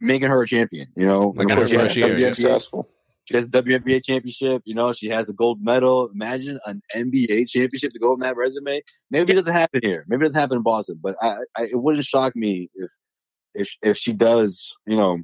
making 0.00 0.28
her 0.28 0.42
a 0.42 0.46
champion. 0.46 0.88
You 0.96 1.06
know, 1.06 1.28
Like 1.36 1.42
And 1.48 1.50
her 1.50 1.56
course, 1.56 1.70
she 1.70 1.76
has 1.76 1.96
WNBA. 1.96 2.34
Successful. 2.34 2.88
She 3.24 3.36
has 3.36 3.44
a 3.46 3.48
WNBA 3.50 4.04
championship. 4.04 4.62
You 4.64 4.74
know, 4.74 4.92
she 4.92 5.08
has 5.08 5.28
a 5.28 5.32
gold 5.32 5.58
medal. 5.62 6.10
Imagine 6.12 6.58
an 6.66 6.82
NBA 6.94 7.48
championship 7.48 7.90
to 7.90 7.98
go 7.98 8.12
on 8.12 8.20
that 8.20 8.36
resume. 8.36 8.82
Maybe 9.10 9.32
it 9.32 9.36
doesn't 9.36 9.52
happen 9.52 9.80
here. 9.84 10.04
Maybe 10.08 10.20
it 10.20 10.28
doesn't 10.28 10.40
happen 10.40 10.56
in 10.58 10.62
Boston. 10.62 10.98
But 11.00 11.16
I, 11.22 11.36
I, 11.56 11.62
it 11.64 11.80
wouldn't 11.80 12.04
shock 12.04 12.34
me 12.34 12.70
if, 12.74 12.90
if, 13.54 13.70
if 13.82 13.96
she 13.96 14.12
does, 14.12 14.72
you 14.86 14.96
know, 14.96 15.18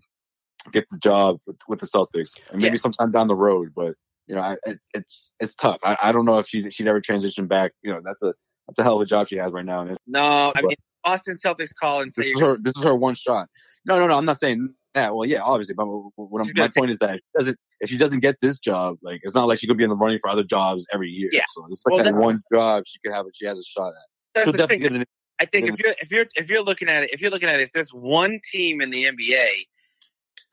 get 0.73 0.89
the 0.91 0.99
job 0.99 1.39
with, 1.47 1.57
with 1.69 1.81
the 1.81 1.87
Celtics, 1.87 2.31
and 2.51 2.61
maybe 2.61 2.77
Yeah. 2.77 2.81
sometime 2.81 3.11
down 3.13 3.29
the 3.29 3.35
road. 3.37 3.71
But 3.75 3.95
you 4.27 4.35
know, 4.35 4.41
I, 4.41 4.57
it's 4.67 4.89
it's 4.95 5.33
it's 5.41 5.55
tough. 5.55 5.79
I, 5.85 5.97
I 6.03 6.13
don't 6.13 6.25
know 6.25 6.39
if 6.39 6.49
she 6.49 6.69
she'd 6.71 6.89
ever 6.89 7.01
transition 7.01 7.47
back. 7.47 7.73
You 7.83 7.93
know, 7.93 8.01
that's 8.05 8.23
a 8.23 8.35
that's 8.69 8.79
a 8.79 8.83
hell 8.83 8.97
of 8.97 9.03
a 9.03 9.07
job 9.07 9.29
she 9.29 9.37
has 9.37 9.53
right 9.53 9.65
now. 9.65 9.83
And 9.83 9.97
No, 10.07 10.53
I 10.55 10.63
mean 10.63 10.77
Boston 11.05 11.37
Celtics 11.45 11.71
call 11.81 12.01
and 12.01 12.13
say 12.15 12.25
this 12.25 12.37
is 12.37 12.41
her 12.41 12.57
this 12.61 12.73
is 12.77 12.85
her 12.85 12.95
one 12.95 13.15
shot. 13.15 13.49
No, 13.85 13.99
no, 13.99 14.09
no. 14.09 14.17
I'm 14.17 14.25
not 14.25 14.39
saying 14.39 14.75
that. 14.95 15.15
Well, 15.15 15.27
yeah, 15.29 15.43
obviously, 15.43 15.75
but 15.77 15.87
what 16.17 16.45
I'm, 16.45 16.53
my 16.57 16.69
point 16.77 16.91
is 16.91 16.99
that 16.99 17.15
if 17.15 17.21
she 17.21 17.39
doesn't 17.39 17.59
if 17.81 17.91
she 17.91 17.99
doesn't 17.99 18.21
get 18.21 18.37
this 18.41 18.59
job, 18.59 18.97
like 19.03 19.21
it's 19.23 19.35
not 19.35 19.47
like 19.47 19.61
she 19.61 19.67
could 19.69 19.77
be 19.77 19.85
in 19.85 19.91
the 19.91 19.97
running 19.97 20.19
for 20.19 20.31
other 20.31 20.43
jobs 20.45 20.85
every 20.93 21.11
year. 21.11 21.31
Yeah. 21.33 21.43
So 21.49 21.65
it's 21.69 21.85
like 21.87 21.95
Well, 21.97 22.05
that 22.05 22.15
one 22.15 22.41
job 22.53 22.85
she 22.87 22.99
could 23.05 23.15
have. 23.15 23.27
She 23.35 23.47
has 23.47 23.59
a 23.59 23.63
shot 23.63 23.89
at. 23.89 23.95
that's 24.35 24.45
She'll 24.47 24.53
the 24.53 24.59
definitely 24.59 24.89
thing. 24.89 25.01
it. 25.03 25.09
I 25.39 25.45
think 25.45 25.69
if 25.69 25.79
you're 25.79 25.95
if 26.01 26.11
you're 26.11 26.27
if 26.35 26.51
you're 26.51 26.63
looking 26.63 26.89
at 26.89 27.05
it, 27.05 27.11
if 27.13 27.21
you're 27.21 27.31
looking 27.31 27.49
at 27.49 27.61
it, 27.61 27.65
if 27.65 27.73
there's 27.73 27.91
one 27.91 28.41
team 28.53 28.81
in 28.81 28.91
the 28.91 29.05
NBA 29.05 29.49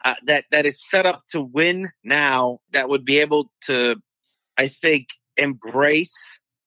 uh, 0.06 0.16
that 0.26 0.46
that 0.52 0.66
is 0.66 0.86
set 0.86 1.06
up 1.06 1.24
to 1.30 1.42
win 1.42 1.90
now, 2.04 2.60
that 2.74 2.90
would 2.90 3.06
be 3.06 3.20
able 3.20 3.50
to, 3.68 3.96
I 4.58 4.68
think, 4.68 5.08
embrace 5.38 6.14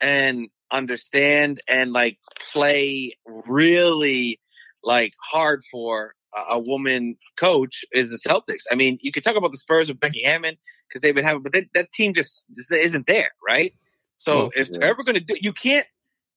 and 0.01 0.49
understand 0.71 1.61
and 1.69 1.93
like 1.93 2.19
play 2.53 3.13
really 3.47 4.41
like 4.83 5.13
hard 5.23 5.63
for 5.71 6.15
a, 6.51 6.61
woman 6.61 7.17
coach 7.37 7.85
is 7.93 8.11
the 8.11 8.17
Celtics. 8.29 8.65
I 8.71 8.75
mean, 8.75 8.99
you 9.01 9.11
could 9.11 9.25
talk 9.25 9.37
about 9.37 9.53
the 9.53 9.57
Spurs 9.57 9.89
with 9.89 9.99
Becky 9.99 10.23
Hammon 10.23 10.57
because 10.89 11.01
they've 11.01 11.15
been 11.15 11.25
having, 11.25 11.43
but 11.43 11.53
that, 11.53 11.65
that 11.75 11.93
team 11.93 12.13
just, 12.15 12.47
isn't 12.73 13.07
there, 13.07 13.31
right? 13.47 13.73
So 14.19 14.37
Well, 14.37 14.51
if 14.55 14.69
yeah. 14.71 14.79
they're 14.81 14.91
ever 14.91 15.03
going 15.03 15.15
to 15.15 15.21
do, 15.21 15.35
you 15.41 15.53
can't, 15.53 15.87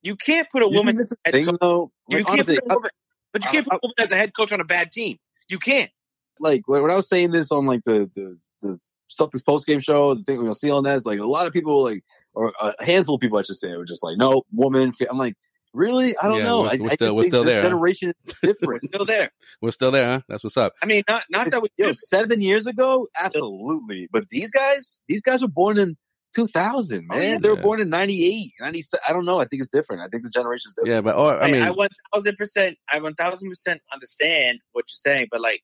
you 0.01 0.15
can't 0.15 0.49
put 0.49 0.63
a 0.63 0.67
You 0.67 0.71
woman, 0.71 0.95
think 0.95 1.09
this 1.09 1.13
head 1.25 1.31
thing, 1.33 1.45
coach- 1.47 1.57
though? 1.59 1.91
you 2.07 2.17
Like, 2.17 2.25
can't 2.27 2.33
honestly, 2.39 2.55
put 2.59 2.71
a 2.71 2.75
woman, 2.75 2.89
but 3.33 3.43
you 3.45 3.51
can't 3.51 3.65
put 3.65 3.73
a 3.75 3.79
woman 3.83 3.95
as 3.99 4.11
a 4.11 4.15
head 4.15 4.31
coach 4.33 4.51
on 4.53 4.61
a 4.61 4.65
bad 4.65 4.91
team. 4.91 5.17
You 5.49 5.59
can't. 5.59 5.91
like 6.39 6.61
when 6.67 6.89
I 6.89 6.95
was 6.95 7.09
saying 7.09 7.31
this 7.31 7.51
on 7.51 7.65
like 7.65 7.83
the 7.83 8.09
the 8.15 8.37
the 8.61 8.79
Celtics 9.11 9.45
post 9.45 9.65
game 9.67 9.79
show, 9.81 10.13
the 10.13 10.23
thing 10.23 10.37
we're 10.37 10.43
gonna 10.43 10.55
see 10.55 10.69
on 10.71 10.83
that 10.83 10.95
is 10.95 11.05
like 11.05 11.19
a 11.19 11.25
lot 11.25 11.45
of 11.47 11.51
people 11.53 11.83
like 11.83 12.03
or 12.39 12.53
a 12.61 12.83
handful 12.85 13.15
of 13.15 13.21
people 13.21 13.37
I 13.37 13.41
should 13.43 13.55
say 13.57 13.75
were 13.75 13.85
just 13.85 14.03
like, 14.03 14.17
no, 14.17 14.43
woman. 14.53 14.93
I'm 15.09 15.17
like, 15.17 15.35
really? 15.73 16.17
I 16.17 16.27
don't 16.27 16.37
Yeah, 16.39 16.43
know. 16.43 16.61
we're- 16.61 16.69
I, 16.77 16.81
we're 16.81 16.89
I 16.89 16.93
still- 16.93 17.07
just 17.07 17.15
we're 17.15 17.23
still 17.23 17.43
this 17.43 17.53
there, 17.53 17.61
huh? 17.61 17.69
Generation 17.69 18.13
is 18.25 18.33
different. 18.41 18.83
Still 18.83 19.05
there. 19.05 19.29
We're 19.61 19.71
still 19.71 19.91
there, 19.91 20.09
huh? 20.09 20.21
That's 20.29 20.43
what's 20.43 20.55
up. 20.55 20.73
I 20.81 20.85
mean, 20.85 21.03
not 21.09 21.23
not 21.29 21.51
that 21.51 21.61
we 21.61 21.67
Yo, 21.77 21.91
seven 21.93 22.41
years 22.41 22.65
ago, 22.65 23.07
absolutely. 23.21 24.07
But 24.11 24.29
these 24.29 24.51
guys, 24.51 24.99
these 25.09 25.21
guys 25.21 25.41
were 25.41 25.47
born 25.49 25.77
in 25.77 25.97
2000, 26.35 27.07
man. 27.07 27.21
Yeah. 27.21 27.37
They 27.39 27.49
were 27.49 27.55
born 27.57 27.81
in 27.81 27.89
98, 27.89 28.51
97. 28.61 29.01
I 29.07 29.13
don't 29.13 29.25
know. 29.25 29.39
I 29.41 29.45
think 29.45 29.61
it's 29.61 29.69
different. 29.71 30.01
I 30.01 30.07
think 30.07 30.23
the 30.23 30.29
generation 30.29 30.69
is 30.69 30.73
different. 30.77 30.93
Yeah, 30.95 31.01
but 31.01 31.15
or 31.17 31.41
I 31.41 31.47
I, 31.47 31.51
mean, 31.51 31.61
I 31.61 31.71
one 31.71 31.89
thousand 32.13 32.37
percent, 32.37 32.77
I 32.91 32.99
one 33.01 33.15
thousand 33.15 33.49
percent 33.49 33.81
understand 33.91 34.59
what 34.71 34.85
you're 34.87 35.13
saying, 35.13 35.27
but 35.31 35.41
like 35.41 35.61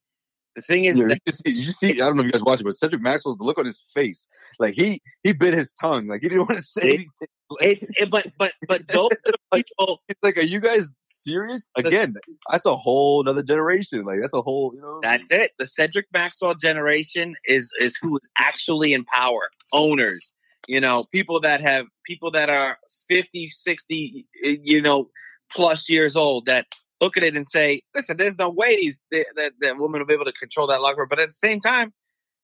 the 0.55 0.61
thing 0.61 0.85
is 0.85 0.97
Yeah, 0.97 1.07
that 1.07 1.19
you 1.25 1.31
see, 1.33 1.49
you 1.49 1.71
see, 1.71 1.91
I 1.93 2.05
don't 2.05 2.15
know 2.15 2.21
if 2.21 2.27
you 2.27 2.31
guys 2.31 2.43
watch 2.43 2.61
it, 2.61 2.63
but 2.63 2.73
Cedric 2.75 3.01
Maxwell's 3.01 3.37
look 3.39 3.59
on 3.59 3.65
his 3.65 3.81
face, 3.93 4.27
like 4.59 4.73
he 4.73 5.01
he 5.23 5.33
bit 5.33 5.53
his 5.53 5.73
tongue, 5.73 6.07
like 6.07 6.21
he 6.21 6.29
didn't 6.29 6.45
want 6.47 6.57
to 6.57 6.63
say 6.63 6.81
It- 6.83 6.87
anything. 6.87 7.09
It's 7.61 7.87
it, 7.97 8.09
but 8.09 8.25
but 8.39 8.53
but 8.67 8.87
those 8.87 9.11
the 9.23 9.33
people. 9.53 9.75
Oh, 9.79 9.97
it's 10.09 10.19
like, 10.23 10.35
are 10.37 10.41
you 10.41 10.59
guys 10.59 10.91
serious? 11.03 11.61
Again, 11.77 12.15
that's 12.51 12.65
a 12.65 12.75
whole 12.75 13.21
another 13.21 13.43
generation. 13.43 14.03
Like 14.03 14.19
that's 14.19 14.33
a 14.33 14.41
whole, 14.41 14.71
you 14.73 14.81
know. 14.81 14.99
That's 15.03 15.29
it. 15.31 15.51
The 15.59 15.67
Cedric 15.67 16.07
Maxwell 16.11 16.55
generation 16.55 17.35
is 17.45 17.71
is 17.79 17.95
who 18.01 18.15
is 18.15 18.27
actually 18.39 18.93
in 18.93 19.05
power. 19.05 19.41
Owners, 19.73 20.31
you 20.67 20.81
know, 20.81 21.05
people 21.11 21.39
that 21.41 21.61
have 21.61 21.85
people 22.03 22.31
that 22.31 22.49
are 22.49 22.79
50, 23.09 23.47
60, 23.47 24.25
you 24.41 24.81
know, 24.81 25.09
plus 25.51 25.87
years 25.87 26.15
old 26.15 26.47
that 26.47 26.65
look 27.01 27.17
at 27.17 27.23
it 27.23 27.35
and 27.35 27.47
say, 27.49 27.81
listen, 27.93 28.17
there's 28.17 28.37
no 28.37 28.49
way 28.49 28.75
these 28.77 28.99
that 29.11 29.51
that 29.59 29.77
woman 29.77 29.99
will 29.99 30.07
be 30.07 30.13
able 30.13 30.25
to 30.25 30.31
control 30.31 30.67
that 30.67 30.81
locker 30.81 31.01
room. 31.01 31.07
But 31.09 31.19
at 31.19 31.29
the 31.29 31.33
same 31.33 31.59
time, 31.59 31.93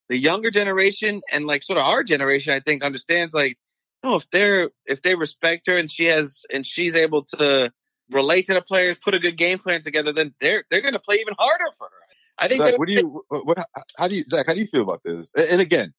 the 0.10 0.18
younger 0.18 0.52
generation 0.52 1.22
and 1.32 1.46
like 1.46 1.64
sort 1.64 1.78
of 1.78 1.86
our 1.86 2.04
generation, 2.04 2.54
I 2.54 2.60
think, 2.60 2.84
understands 2.84 3.34
like, 3.34 3.58
no, 4.04 4.16
if 4.16 4.30
they're 4.32 4.70
if 4.86 5.02
they 5.02 5.16
respect 5.16 5.68
her 5.68 5.78
and 5.78 5.90
she 5.92 6.06
has 6.06 6.44
and 6.52 6.66
she's 6.66 6.96
able 6.96 7.24
to 7.38 7.72
relate 8.10 8.48
to 8.48 8.54
the 8.54 8.62
players, 8.62 8.98
put 9.04 9.14
a 9.14 9.20
good 9.20 9.38
game 9.38 9.60
plan 9.60 9.84
together, 9.84 10.12
then 10.12 10.34
they're 10.42 10.64
they're 10.70 10.82
going 10.82 10.94
to 10.94 11.00
play 11.00 11.18
even 11.18 11.36
harder 11.38 11.66
for 11.78 11.86
her. 11.86 12.02
I 12.40 12.48
think 12.48 12.64
Zach, 12.64 12.78
what 12.78 12.88
do 12.88 12.94
you? 12.94 13.24
What, 13.28 13.46
what, 13.46 13.66
how 13.98 14.08
do 14.08 14.16
you, 14.16 14.24
Zach? 14.28 14.48
How 14.48 14.54
do 14.54 14.60
you 14.60 14.68
feel 14.68 14.82
about 14.82 15.04
this? 15.04 15.32
And, 15.36 15.48
and 15.52 15.62
again, 15.62 15.94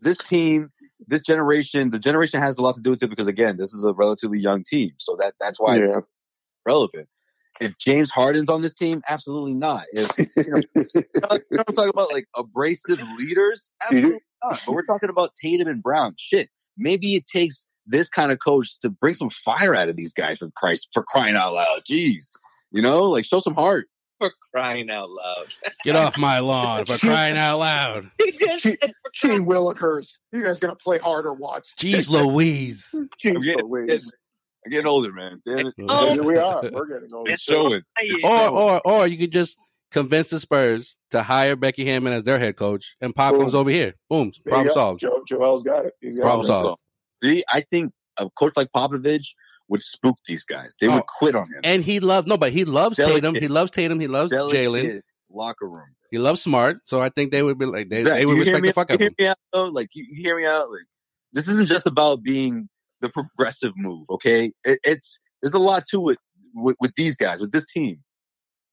this 0.00 0.18
team, 0.18 0.70
this 1.06 1.22
generation, 1.22 1.90
the 1.90 1.98
generation 1.98 2.40
has 2.40 2.56
a 2.58 2.62
lot 2.62 2.76
to 2.76 2.80
do 2.80 2.90
with 2.90 3.02
it 3.02 3.10
because 3.10 3.26
again, 3.26 3.56
this 3.56 3.72
is 3.72 3.84
a 3.84 3.92
relatively 3.92 4.38
young 4.38 4.62
team, 4.62 4.92
so 4.98 5.16
that 5.18 5.34
that's 5.40 5.58
why 5.58 5.76
Yeah. 5.76 5.98
it's 5.98 6.06
relevant. 6.64 7.08
If 7.60 7.78
James 7.78 8.10
Harden's 8.10 8.48
on 8.48 8.62
this 8.62 8.74
team, 8.74 9.02
absolutely 9.08 9.54
not. 9.54 9.84
If 9.92 10.18
you 10.36 10.52
know, 10.52 10.62
you 10.74 11.02
know 11.20 11.28
what 11.28 11.68
I'm 11.68 11.74
talking 11.74 11.90
about, 11.90 12.12
like 12.12 12.26
abrasive 12.36 13.00
leaders, 13.18 13.74
mm-hmm. 13.84 13.96
absolutely 13.96 14.20
not. 14.44 14.62
But 14.64 14.72
we're 14.72 14.84
talking 14.84 15.10
about 15.10 15.30
Tatum 15.40 15.68
and 15.68 15.82
Brown. 15.82 16.14
Shit, 16.18 16.50
maybe 16.76 17.14
it 17.14 17.26
takes 17.26 17.66
this 17.86 18.08
kind 18.08 18.30
of 18.30 18.38
coach 18.44 18.78
to 18.80 18.90
bring 18.90 19.14
some 19.14 19.30
fire 19.30 19.74
out 19.74 19.88
of 19.88 19.96
these 19.96 20.12
guys 20.12 20.38
for 20.38 20.50
Christ, 20.56 20.88
for 20.92 21.02
crying 21.02 21.36
out 21.36 21.54
loud. 21.54 21.82
Jeez, 21.90 22.30
you 22.70 22.82
know, 22.82 23.04
like 23.04 23.24
show 23.24 23.40
some 23.40 23.54
heart. 23.54 23.86
for 24.18 24.32
crying 24.54 24.90
out 24.90 25.10
loud. 25.10 25.54
get 25.84 25.96
off 25.96 26.16
my 26.18 26.38
lawn 26.40 26.84
for 26.84 26.98
crying 27.06 27.36
out 27.36 27.58
loud. 27.58 28.10
He 28.22 28.32
just 28.32 28.60
She- 28.60 28.76
said 28.80 28.92
for 29.02 29.10
Gee 29.14 29.38
Willikers, 29.38 30.18
you 30.32 30.42
guys 30.42 30.60
gonna 30.60 30.76
play 30.76 30.98
hard 30.98 31.26
or 31.26 31.32
watch. 31.32 31.68
Jeez 31.80 32.10
Louise. 32.10 32.94
Jeez 33.22 33.62
Louise. 33.62 34.12
I'm 34.64 34.72
getting 34.72 34.86
older, 34.86 35.12
man. 35.12 35.40
Damn 35.46 35.66
it. 35.68 35.74
Oh. 35.88 36.12
Here 36.12 36.22
we 36.22 36.36
are. 36.36 36.62
We're 36.72 36.86
getting 36.86 37.08
old. 37.14 37.28
It's 37.28 37.42
showing. 37.42 37.82
Or 38.24 38.48
or 38.48 38.80
or 38.86 39.06
you 39.06 39.16
could 39.18 39.32
just 39.32 39.56
convince 39.90 40.28
the 40.30 40.38
Spurs 40.40 40.96
to 41.12 41.22
hire 41.22 41.56
Becky 41.56 41.84
Hammon 41.86 42.12
as 42.12 42.24
their 42.24 42.38
head 42.38 42.56
coach, 42.56 42.96
and 43.00 43.14
Pop 43.14 43.32
Boom. 43.32 43.42
comes 43.42 43.54
over 43.54 43.70
here. 43.70 43.94
Boom, 44.10 44.30
There 44.44 44.52
problem 44.52 44.72
solved. 44.74 45.00
Jo- 45.00 45.22
Joel's 45.26 45.62
got 45.62 45.86
it. 45.86 45.94
Got 46.02 46.20
Problem 46.22 46.44
it. 46.44 46.46
solved. 46.46 46.82
See, 47.22 47.42
I 47.52 47.62
think 47.70 47.92
a 48.18 48.28
coach 48.30 48.52
like 48.56 48.68
Popovich 48.76 49.28
would 49.68 49.82
spook 49.82 50.16
these 50.26 50.44
guys. 50.44 50.74
They 50.80 50.88
Oh. 50.88 50.96
would 50.96 51.06
quit 51.06 51.34
on 51.34 51.44
him. 51.44 51.60
And 51.64 51.82
he 51.82 52.00
loves 52.00 52.26
no, 52.26 52.36
but 52.36 52.52
he 52.52 52.64
loves 52.64 52.96
Delicate. 52.96 53.22
Tatum. 53.22 53.34
He 53.36 53.48
loves 53.48 53.70
Tatum. 53.70 54.00
He 54.00 54.06
loves 54.06 54.32
Jaylen. 54.32 55.00
locker 55.30 55.68
room. 55.68 55.94
He 56.10 56.18
loves 56.18 56.42
Smart. 56.42 56.78
So 56.84 57.00
I 57.00 57.08
think 57.10 57.32
they 57.32 57.42
would 57.42 57.58
be 57.58 57.66
like 57.66 57.88
they, 57.90 58.02
Zach, 58.02 58.14
they 58.18 58.26
would 58.26 58.34
you 58.34 58.40
respect 58.40 58.62
the 58.64 58.72
fuck 58.72 58.90
out 58.90 58.94
of 58.94 59.00
hear 59.00 59.08
him. 59.08 59.14
me 59.18 59.26
out 59.28 59.36
though? 59.52 59.64
Like 59.68 59.88
you, 59.94 60.06
you 60.10 60.22
hear 60.22 60.36
me 60.38 60.46
out? 60.46 60.70
Like 60.70 60.84
this 61.32 61.48
isn't 61.48 61.68
just 61.68 61.86
about 61.86 62.22
being 62.22 62.68
the 63.00 63.08
progressive 63.08 63.72
move. 63.76 64.06
Okay, 64.10 64.52
it, 64.64 64.78
it's 64.84 65.20
there's 65.42 65.54
a 65.54 65.58
lot 65.58 65.84
to 65.90 66.08
it 66.10 66.18
with, 66.54 66.76
with 66.80 66.94
these 66.96 67.16
guys, 67.16 67.40
with 67.40 67.52
this 67.52 67.66
team. 67.66 67.98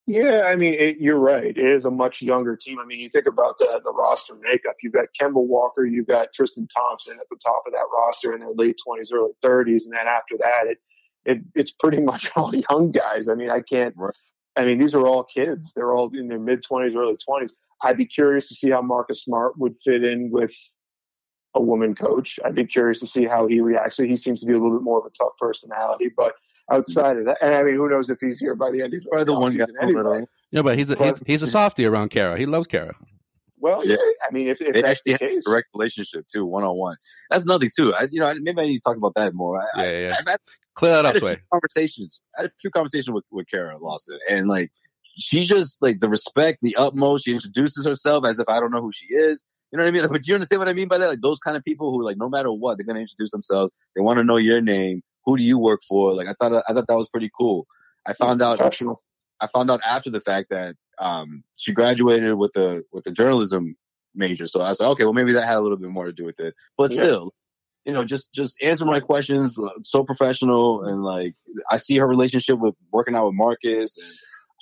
Yeah, 0.07 0.43
I 0.47 0.55
mean, 0.55 0.75
it, 0.75 0.97
you're 0.99 1.17
right. 1.17 1.45
It 1.45 1.57
is 1.57 1.85
a 1.85 1.91
much 1.91 2.21
younger 2.21 2.55
team. 2.55 2.77
I 2.79 2.85
mean, 2.85 2.99
you 2.99 3.09
think 3.09 3.25
about 3.25 3.57
the, 3.57 3.81
the 3.83 3.91
roster 3.91 4.35
makeup. 4.39 4.75
You've 4.83 4.93
got 4.93 5.07
Kemba 5.19 5.45
Walker, 5.45 5.83
you've 5.83 6.07
got 6.07 6.31
Tristan 6.31 6.67
Thompson 6.67 7.17
at 7.19 7.25
the 7.31 7.37
top 7.43 7.63
of 7.65 7.73
that 7.73 7.87
roster 7.91 8.31
in 8.33 8.39
their 8.39 8.51
late 8.51 8.75
20s, 8.87 9.11
early 9.11 9.31
30s. 9.43 9.85
And 9.85 9.93
then 9.93 10.07
after 10.07 10.37
that, 10.37 10.67
it, 10.67 10.77
it 11.25 11.41
it's 11.55 11.71
pretty 11.71 12.01
much 12.01 12.29
all 12.35 12.53
young 12.53 12.91
guys. 12.91 13.29
I 13.29 13.35
mean, 13.35 13.49
I 13.49 13.61
can't, 13.61 13.95
Right. 13.97 14.13
I 14.55 14.63
mean, 14.63 14.77
these 14.77 14.95
are 14.95 15.05
all 15.05 15.23
kids. 15.23 15.73
They're 15.73 15.93
all 15.93 16.09
in 16.13 16.27
their 16.27 16.39
mid 16.39 16.63
20s, 16.63 16.95
early 16.95 17.17
20s. 17.27 17.53
I'd 17.81 17.97
be 17.97 18.05
curious 18.05 18.47
to 18.49 18.55
see 18.55 18.69
how 18.69 18.81
Marcus 18.81 19.23
Smart 19.23 19.57
would 19.57 19.77
fit 19.83 20.03
in 20.03 20.29
with 20.31 20.53
a 21.55 21.61
woman 21.61 21.95
coach. 21.95 22.39
I'd 22.45 22.53
be 22.55 22.65
curious 22.65 22.99
to 22.99 23.07
see 23.07 23.25
how 23.25 23.47
he 23.47 23.61
reacts. 23.61 23.97
He 23.97 24.15
seems 24.15 24.41
to 24.41 24.45
be 24.45 24.53
a 24.53 24.57
little 24.57 24.77
bit 24.77 24.83
more 24.83 24.99
of 24.99 25.05
a 25.05 25.09
tough 25.09 25.35
personality, 25.39 26.11
but 26.15 26.35
outside 26.71 27.17
of 27.17 27.25
that, 27.25 27.37
and 27.41 27.53
I 27.55 27.63
mean, 27.63 27.75
who 27.75 27.89
knows 27.89 28.09
if 28.09 28.19
he's 28.19 28.39
here 28.39 28.55
by 28.55 28.71
the 28.71 28.81
end 28.81 28.93
He's 28.93 29.05
probably 29.05 29.25
the 29.25 29.33
one 29.33 29.55
guy. 29.55 29.65
offseason 29.65 29.81
anyway. 29.81 30.25
Yeah, 30.51 30.61
but 30.61 30.77
he's 30.77 30.91
a 30.91 31.03
he's, 31.03 31.19
he's 31.25 31.41
a 31.41 31.47
softy 31.47 31.85
around 31.85 32.09
Kara. 32.09 32.37
He 32.37 32.45
loves 32.45 32.67
Kara. 32.67 32.93
Well, 33.59 33.85
yeah. 33.85 33.95
Yeah. 33.99 34.27
I 34.29 34.31
mean, 34.33 34.47
if, 34.47 34.61
if 34.61 34.73
They 34.73 34.81
that's 34.81 34.99
actually 34.99 35.13
the 35.13 35.25
have 35.25 35.31
a 35.31 35.35
case, 35.35 35.45
direct 35.45 35.67
relationship 35.73 36.27
too, 36.27 36.45
one 36.45 36.63
on 36.63 36.77
one. 36.77 36.97
That's 37.31 37.45
another 37.45 37.67
too. 37.75 37.93
I, 37.95 38.07
you 38.11 38.19
know, 38.19 38.31
maybe 38.41 38.61
I 38.61 38.65
need 38.65 38.75
to 38.75 38.81
talk 38.81 38.97
about 38.97 39.15
that 39.15 39.33
more. 39.33 39.59
I, 39.59 39.83
Yeah, 39.83 39.91
yeah, 39.91 39.99
yeah. 40.09 40.15
I've 40.19 40.27
had 40.27 40.39
Clear 40.75 40.91
that 40.91 41.05
up, 41.05 41.13
had 41.13 41.15
a 41.15 41.19
Sway. 41.19 41.37
conversations. 41.51 42.21
I 42.37 42.41
had 42.41 42.51
a 42.51 42.53
few 42.59 42.69
conversations 42.69 43.11
with, 43.13 43.23
with 43.31 43.47
Kara 43.47 43.77
Lawson, 43.79 44.19
and 44.29 44.47
like 44.47 44.71
she 45.17 45.45
just 45.45 45.81
like 45.81 46.01
the 46.01 46.09
respect, 46.09 46.59
the 46.61 46.75
utmost. 46.75 47.23
She 47.25 47.31
introduces 47.33 47.85
herself 47.85 48.25
as 48.25 48.39
if 48.39 48.49
I 48.49 48.59
don't 48.59 48.71
know 48.71 48.81
who 48.81 48.91
she 48.93 49.07
is. 49.07 49.41
You 49.75 49.79
know 49.79 49.83
what 49.83 49.89
I 49.89 49.91
mean? 49.91 50.01
Like, 50.03 50.11
but 50.11 50.23
do 50.23 50.31
you 50.31 50.35
understand 50.35 50.59
what 50.59 50.69
I 50.69 50.73
mean 50.73 50.87
by 50.87 50.97
that? 50.99 51.09
Like 51.09 51.21
those 51.21 51.39
kind 51.39 51.57
of 51.57 51.63
people 51.63 51.91
who 51.91 52.01
like 52.03 52.15
no 52.17 52.29
matter 52.29 52.51
what, 52.51 52.77
they're 52.77 52.85
gonna 52.85 53.01
introduce 53.01 53.31
themselves. 53.31 53.73
They 53.95 54.01
want 54.01 54.19
to 54.19 54.23
know 54.23 54.37
your 54.37 54.61
name. 54.61 55.01
Who 55.25 55.35
do 55.35 55.43
you 55.43 55.59
work 55.59 55.81
for? 55.87 56.13
Like 56.13 56.27
I 56.27 56.33
thought, 56.39 56.63
I 56.69 56.73
thought 56.73 56.87
that 56.87 56.95
was 56.95 57.09
pretty 57.09 57.29
cool. 57.37 57.67
I 58.05 58.13
found 58.13 58.41
out 58.41 58.57
professional. 58.57 59.01
I 59.41 59.47
found 59.47 59.69
out 59.69 59.81
after 59.85 60.09
the 60.09 60.21
fact 60.21 60.49
that 60.51 60.75
um, 60.99 61.43
she 61.57 61.73
graduated 61.73 62.35
with 62.35 62.53
the 62.53 62.83
with 62.93 63.03
the 63.03 63.11
journalism 63.11 63.75
major. 64.13 64.47
So 64.47 64.61
I 64.61 64.69
was 64.69 64.79
like, 64.79 64.89
okay, 64.91 65.03
well 65.03 65.13
maybe 65.13 65.33
that 65.33 65.45
had 65.45 65.57
a 65.57 65.61
little 65.61 65.77
bit 65.77 65.89
more 65.89 66.05
to 66.05 66.13
do 66.13 66.23
with 66.23 66.39
it. 66.39 66.53
But 66.77 66.91
Yeah. 66.91 67.01
still, 67.01 67.33
you 67.83 67.91
know, 67.91 68.05
just 68.05 68.31
just 68.33 68.55
answer 68.63 68.85
my 68.85 69.01
questions. 69.01 69.57
uh, 69.59 69.69
So 69.83 70.05
professional 70.05 70.85
and 70.85 71.03
like 71.03 71.33
I 71.69 71.77
see 71.77 71.97
her 71.97 72.07
relationship 72.07 72.59
with 72.59 72.75
working 72.93 73.15
out 73.15 73.25
with 73.25 73.35
Marcus. 73.35 73.97
And 73.97 74.13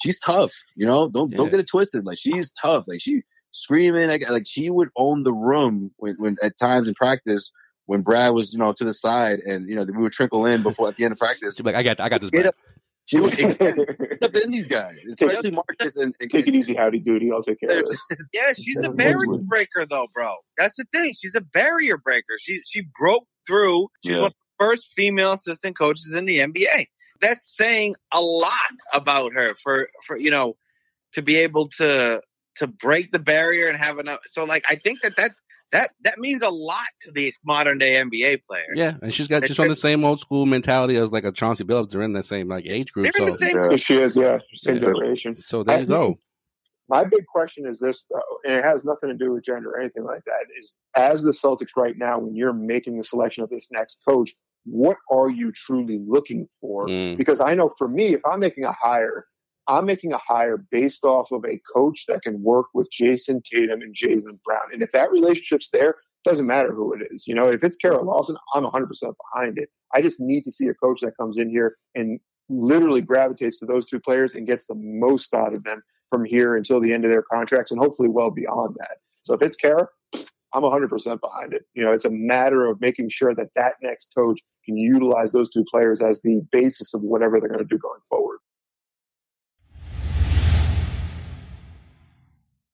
she's 0.02 0.20
tough. 0.20 0.54
You 0.76 0.88
know, 0.88 1.08
don't 1.08 1.30
don't 1.36 1.52
get 1.52 1.60
it 1.60 1.68
twisted. 1.68 2.04
Like 2.06 2.18
she's 2.18 2.52
tough. 2.54 2.86
Like 2.88 3.02
she 3.02 3.22
screaming. 3.54 4.10
Like, 4.10 4.30
like 4.30 4.44
she 4.46 4.70
would 4.70 4.90
own 4.98 5.24
the 5.24 5.32
room 5.32 5.92
when, 5.98 6.16
when 6.18 6.38
at 6.44 6.58
times 6.58 6.88
in 6.90 6.94
practice. 6.94 7.52
When 7.86 8.02
Brad 8.02 8.34
was, 8.34 8.54
you 8.54 8.60
know, 8.60 8.72
to 8.72 8.86
the 8.86 8.94
side, 8.94 9.40
and 9.40 9.68
you 9.70 9.76
know, 9.76 9.84
we 9.84 10.02
would 10.02 10.14
trickle 10.14 10.46
in 10.46 10.64
before 10.64 10.88
at 10.88 10.96
the 10.96 11.04
end 11.04 11.12
of 11.12 11.20
practice. 11.20 11.56
She's 11.58 11.66
like, 11.66 11.76
I 11.76 11.84
got 11.84 12.00
I 12.00 12.08
got 12.08 12.22
this. 12.22 12.30
Get 12.30 12.44
Brad. 12.44 12.48
up. 12.48 12.56
She 13.06 13.20
would 13.20 13.36
get 13.36 14.24
up 14.24 14.34
in 14.36 14.52
these 14.52 14.68
guys, 14.68 15.04
especially 15.06 15.52
Marcus 15.52 15.98
and, 15.98 16.16
and 16.22 16.30
Take 16.30 16.48
it 16.48 16.56
easy, 16.56 16.74
howdy 16.74 17.00
doody. 17.00 17.30
I'll 17.34 17.44
take 17.44 17.60
care 17.60 17.80
of 17.80 17.86
this. 17.86 18.02
Yeah, 18.34 18.54
she's 18.58 18.82
a 18.82 18.90
barrier 18.90 19.38
breaker, 19.40 19.86
though, 19.86 20.08
bro. 20.14 20.36
That's 20.58 20.78
the 20.78 20.86
thing. 20.94 21.14
She's 21.20 21.36
a 21.36 21.42
barrier 21.42 21.98
breaker. 21.98 22.38
She 22.40 22.62
she 22.66 22.84
broke 22.98 23.28
through. 23.46 23.90
She's 24.06 24.16
Yeah. 24.16 24.22
one 24.22 24.28
of 24.28 24.34
the 24.34 24.66
first 24.66 24.88
female 24.96 25.34
assistant 25.34 25.78
coaches 25.78 26.14
in 26.14 26.24
the 26.24 26.40
NBA. 26.40 26.88
That's 27.20 27.54
saying 27.54 27.96
a 28.14 28.22
lot 28.22 28.54
about 28.94 29.34
her 29.34 29.54
for 29.56 29.90
for 30.08 30.16
you 30.16 30.32
know 30.32 30.56
to 31.16 31.22
be 31.22 31.36
able 31.36 31.68
to 31.80 32.22
to 32.58 32.68
break 32.68 33.12
the 33.12 33.20
barrier 33.20 33.68
and 33.68 33.78
have 33.78 34.00
enough. 34.00 34.20
So 34.26 34.44
like, 34.44 34.64
I 34.70 34.76
think 34.76 35.02
that 35.02 35.16
that 35.18 35.32
that 35.72 35.92
that 36.04 36.20
means 36.20 36.42
a 36.44 36.50
lot 36.50 36.86
to 37.02 37.12
these 37.12 37.38
modern 37.44 37.80
day 37.80 37.96
NBA 37.96 38.42
players. 38.48 38.68
Yeah, 38.76 38.94
and 39.02 39.12
she's 39.14 39.28
got 39.28 39.46
she's 39.48 39.60
on 39.60 39.68
the 39.68 39.76
same 39.76 40.06
old 40.06 40.20
school 40.20 40.46
mentality 40.46 40.96
as 40.98 41.12
like 41.12 41.24
a 41.24 41.32
Chauncey 41.32 41.64
Billups. 41.64 41.90
They're 41.90 42.02
in 42.04 42.14
the 42.14 42.24
same 42.24 42.48
like 42.48 42.66
age 42.68 42.92
group. 42.94 43.06
They're 43.12 43.28
So 43.28 43.34
the 43.34 43.38
same. 43.38 43.58
Yeah, 43.72 43.76
she 43.78 43.96
is, 43.98 44.16
yeah, 44.16 44.38
same 44.54 44.76
Yeah. 44.76 44.82
generation. 44.82 45.34
so 45.34 45.64
there 45.64 45.80
you 45.80 45.86
go. 45.88 46.16
My 46.90 47.06
big 47.06 47.26
question 47.26 47.66
is 47.66 47.80
this, 47.80 48.06
though, 48.12 48.22
and 48.44 48.54
it 48.54 48.64
has 48.64 48.84
nothing 48.84 49.10
to 49.10 49.16
do 49.16 49.32
with 49.32 49.46
gender 49.46 49.72
or 49.72 49.80
anything 49.80 50.04
like 50.04 50.24
that. 50.26 50.46
Is 50.60 50.78
as 50.96 51.24
the 51.24 51.32
Celtics 51.32 51.76
right 51.76 51.98
now, 51.98 52.20
when 52.20 52.36
you're 52.36 52.54
making 52.54 52.98
the 52.98 53.04
selection 53.04 53.44
of 53.44 53.50
this 53.50 53.72
next 53.72 54.02
coach, 54.08 54.32
what 54.66 54.98
are 55.10 55.30
you 55.30 55.52
truly 55.54 56.00
looking 56.06 56.48
for? 56.62 56.88
Mm. 56.88 57.18
Because 57.18 57.40
I 57.42 57.56
know 57.56 57.74
for 57.78 57.88
me, 57.88 58.14
if 58.14 58.22
I'm 58.26 58.40
making 58.42 58.66
a 58.66 58.74
hire, 58.74 59.26
I'm 59.68 59.86
making 59.86 60.12
a 60.12 60.18
hire 60.18 60.58
based 60.72 61.04
off 61.04 61.32
of 61.32 61.46
a 61.46 61.60
coach 61.74 62.06
that 62.08 62.22
can 62.22 62.42
work 62.42 62.68
with 62.74 62.90
Jayson 62.92 63.42
Tatum 63.44 63.82
and 63.82 63.96
Jaylen 63.96 64.42
Brown. 64.44 64.68
And 64.74 64.82
if 64.82 64.92
that 64.92 65.12
relationship's 65.12 65.70
there, 65.72 65.92
it 65.92 65.96
doesn't 66.26 66.48
matter 66.48 66.74
who 66.74 66.94
it 66.94 67.02
is. 67.12 67.28
You 67.28 67.36
know, 67.36 67.48
if 67.48 67.64
it's 67.64 67.78
Kara 67.78 68.04
Lawson, 68.04 68.36
I'm 68.54 68.66
100% 68.66 68.88
behind 68.90 69.58
it. 69.58 69.70
I 69.94 70.02
just 70.02 70.20
need 70.20 70.44
to 70.44 70.52
see 70.52 70.68
a 70.68 70.74
coach 70.74 71.02
that 71.02 71.18
comes 71.18 71.38
in 71.38 71.50
here 71.50 71.78
and 71.96 72.20
literally 72.50 73.02
gravitates 73.02 73.60
to 73.60 73.66
those 73.66 73.86
two 73.86 74.00
players 74.00 74.36
and 74.36 74.48
gets 74.48 74.68
the 74.68 74.76
most 74.76 75.34
out 75.34 75.54
of 75.54 75.64
them 75.64 75.82
from 76.10 76.26
here 76.26 76.56
until 76.56 76.80
the 76.80 76.94
end 76.94 77.06
of 77.06 77.12
their 77.12 77.24
contracts 77.24 77.72
and 77.72 77.80
hopefully 77.80 78.10
well 78.10 78.32
beyond 78.32 78.76
that. 78.80 78.98
So 79.24 79.34
if 79.34 79.42
it's 79.42 79.58
Kara, 79.58 79.88
I'm 80.54 80.62
100% 80.62 80.90
behind 81.20 81.54
it. 81.54 81.64
You 81.74 81.84
know, 81.84 81.92
it's 81.92 82.06
a 82.06 82.12
matter 82.12 82.68
of 82.68 82.80
making 82.80 83.10
sure 83.10 83.34
that 83.34 83.54
that 83.56 83.76
next 83.82 84.14
coach 84.16 84.40
can 84.66 84.78
utilize 84.78 85.32
those 85.32 85.50
two 85.50 85.66
players 85.70 86.02
as 86.02 86.22
the 86.22 86.42
basis 86.52 86.94
of 86.94 87.02
whatever 87.02 87.40
they're 87.40 87.50
going 87.50 87.60
to 87.60 87.66
do 87.66 87.80
going 87.80 88.02
forward. 88.10 88.38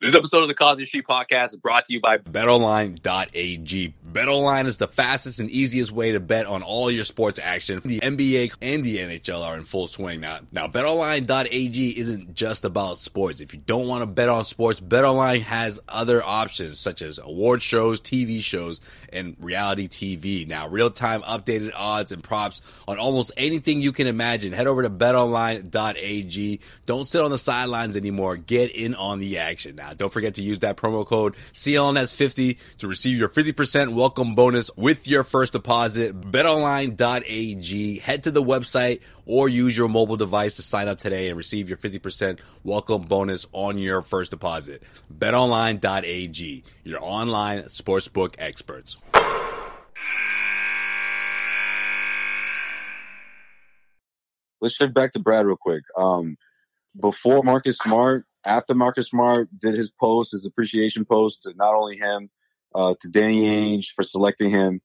This 0.10 0.18
episode 0.18 0.42
of 0.42 0.48
the 0.48 0.56
Causeway 0.56 0.86
Street 0.86 1.06
Podcast 1.08 1.50
is 1.50 1.58
brought 1.58 1.86
to 1.86 1.94
you 1.94 2.02
by 2.02 2.18
BetOnline.ag. 2.18 3.94
BetOnline 4.12 4.66
is 4.66 4.78
the 4.78 4.88
fastest 4.88 5.40
and 5.40 5.50
easiest 5.50 5.92
way 5.92 6.12
to 6.14 6.20
bet 6.20 6.46
on 6.46 6.64
all 6.64 6.90
your 6.90 7.04
sports 7.04 7.40
action. 7.42 7.80
The 7.84 8.00
NBA 8.00 8.56
and 8.62 8.84
the 8.84 8.98
NHL 8.98 9.42
are 9.42 9.58
in 9.58 9.64
full 9.64 9.88
swing 9.88 10.22
now. 10.22 10.40
Now, 10.52 10.68
BetOnline.ag 10.68 12.00
isn't 12.00 12.34
just 12.34 12.66
about 12.66 13.00
sports. 13.00 13.42
If 13.42 13.54
you 13.54 13.60
don't 13.60 13.88
want 13.88 14.02
to 14.02 14.08
bet 14.08 14.30
on 14.30 14.46
sports, 14.46 14.80
BetOnline 14.80 15.42
has 15.42 15.80
other 15.88 16.24
options 16.24 16.80
such 16.80 17.02
as 17.02 17.20
award 17.20 17.62
shows, 17.62 18.02
TV 18.02 18.42
shows, 18.42 18.82
and 19.14 19.36
reality 19.40 19.88
TV. 19.88 20.48
Now, 20.48 20.68
real-time 20.68 21.22
updated 21.22 21.72
odds 21.78 22.12
and 22.12 22.24
props 22.24 22.62
on 22.88 22.98
almost 22.98 23.32
anything 23.38 23.82
you 23.82 23.92
can 23.92 24.08
imagine. 24.08 24.54
Head 24.54 24.68
over 24.68 24.84
to 24.84 24.90
BetOnline.ag. 24.90 26.60
Don't 26.86 27.06
sit 27.06 27.22
on 27.22 27.32
the 27.32 27.38
sidelines 27.38 27.96
anymore. 27.96 28.38
Get 28.38 28.72
in 28.72 28.96
on 28.96 29.20
the 29.20 29.38
action. 29.38 29.76
Now, 29.76 29.94
don't 29.94 30.12
forget 30.12 30.36
to 30.36 30.42
use 30.42 30.60
that 30.60 30.78
promo 30.78 31.06
code 31.06 31.36
CLNS50 31.54 32.78
to 32.78 32.88
receive 32.88 33.18
your 33.18 33.30
50% 33.30 33.94
welcome 34.00 34.34
bonus 34.34 34.72
with 34.78 35.10
your 35.10 35.26
first 35.26 35.52
deposit. 35.52 36.18
BetOnline.ag. 36.22 38.00
Head 38.00 38.24
to 38.24 38.32
the 38.32 38.42
website 38.42 39.02
or 39.26 39.50
use 39.50 39.78
your 39.78 39.90
mobile 39.90 40.16
device 40.16 40.56
to 40.56 40.62
sign 40.62 40.88
up 40.88 41.00
today 41.00 41.28
and 41.28 41.38
receive 41.38 41.68
your 41.68 41.78
50% 41.78 42.40
welcome 42.64 43.02
bonus 43.02 43.46
on 43.52 43.78
your 43.78 44.02
first 44.02 44.32
deposit. 44.32 44.84
BetOnline.ag. 45.14 46.64
Your 46.86 47.00
online 47.02 47.64
sportsbook 47.64 48.36
experts. 48.40 48.96
let's 54.62 54.76
shift 54.76 54.94
back 54.94 55.12
to 55.12 55.20
Brad 55.20 55.46
real 55.46 55.58
quick. 55.58 55.84
Um, 55.98 56.38
before 56.98 57.44
Marcus 57.44 57.78
Smart, 57.78 58.26
after 58.46 58.74
Marcus 58.74 59.10
Smart 59.10 59.50
did 59.60 59.76
his 59.76 59.90
post, 59.90 60.32
his 60.32 60.46
appreciation 60.46 61.04
post 61.04 61.42
to 61.42 61.54
not 61.58 61.76
only 61.76 61.98
him, 61.98 62.30
uh, 62.76 62.96
to 63.00 63.10
Danny 63.10 63.44
Ainge 63.44 63.88
for 63.96 64.04
selecting 64.04 64.50
him. 64.52 64.82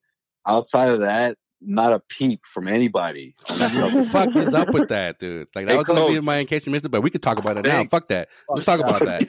Outside 0.47 0.89
of 0.89 0.99
that, 0.99 1.37
not 1.61 1.93
a 1.93 1.99
peep 2.09 2.41
from 2.45 2.67
anybody. 2.67 3.35
What 3.49 3.93
the 3.93 4.05
fuck 4.11 4.35
is 4.35 4.53
up 4.53 4.69
with 4.71 4.89
that, 4.89 5.17
dude? 5.19 5.47
Like 5.55 5.65
that 5.65 5.71
Hey, 5.73 5.77
was 5.77 5.87
gonna 5.87 6.07
be 6.07 6.15
coach. 6.15 6.23
my 6.23 6.37
in 6.37 6.45
case 6.47 6.65
you 6.65 6.71
missed 6.71 6.85
it, 6.85 6.89
but 6.89 7.01
we 7.01 7.09
could 7.09 7.23
talk 7.23 7.39
about 7.39 7.57
it 7.57 7.65
now. 7.65 7.83
Fuck 7.85 8.07
that. 8.07 8.27
Let's 8.49 8.65
talk 8.65 8.79
about 8.79 8.99
that. 8.99 9.23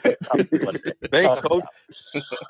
Thanks, 1.13 1.35
coach. 1.37 1.65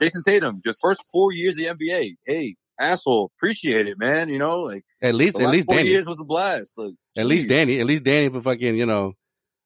Jayson 0.02 0.22
Tatum, 0.24 0.60
your 0.64 0.74
first 0.80 1.02
four 1.12 1.32
years 1.32 1.54
of 1.60 1.78
the 1.78 1.86
NBA. 1.86 2.16
Hey, 2.24 2.56
asshole, 2.80 3.30
appreciate 3.36 3.86
it, 3.86 3.98
man. 3.98 4.28
You 4.28 4.38
know, 4.38 4.60
like 4.62 4.84
At 5.00 5.14
least, 5.14 5.38
at 5.40 5.48
least 5.50 5.66
four 5.68 5.76
Danny. 5.76 5.90
years 5.90 6.06
was 6.06 6.20
a 6.20 6.24
blast. 6.24 6.76
Like, 6.76 6.94
At 7.16 7.26
least. 7.26 7.48
Danny. 7.48 7.78
At 7.78 7.86
least 7.86 8.02
Danny 8.04 8.28
for 8.30 8.40
fucking 8.40 8.74
you 8.76 8.86
know, 8.86 9.12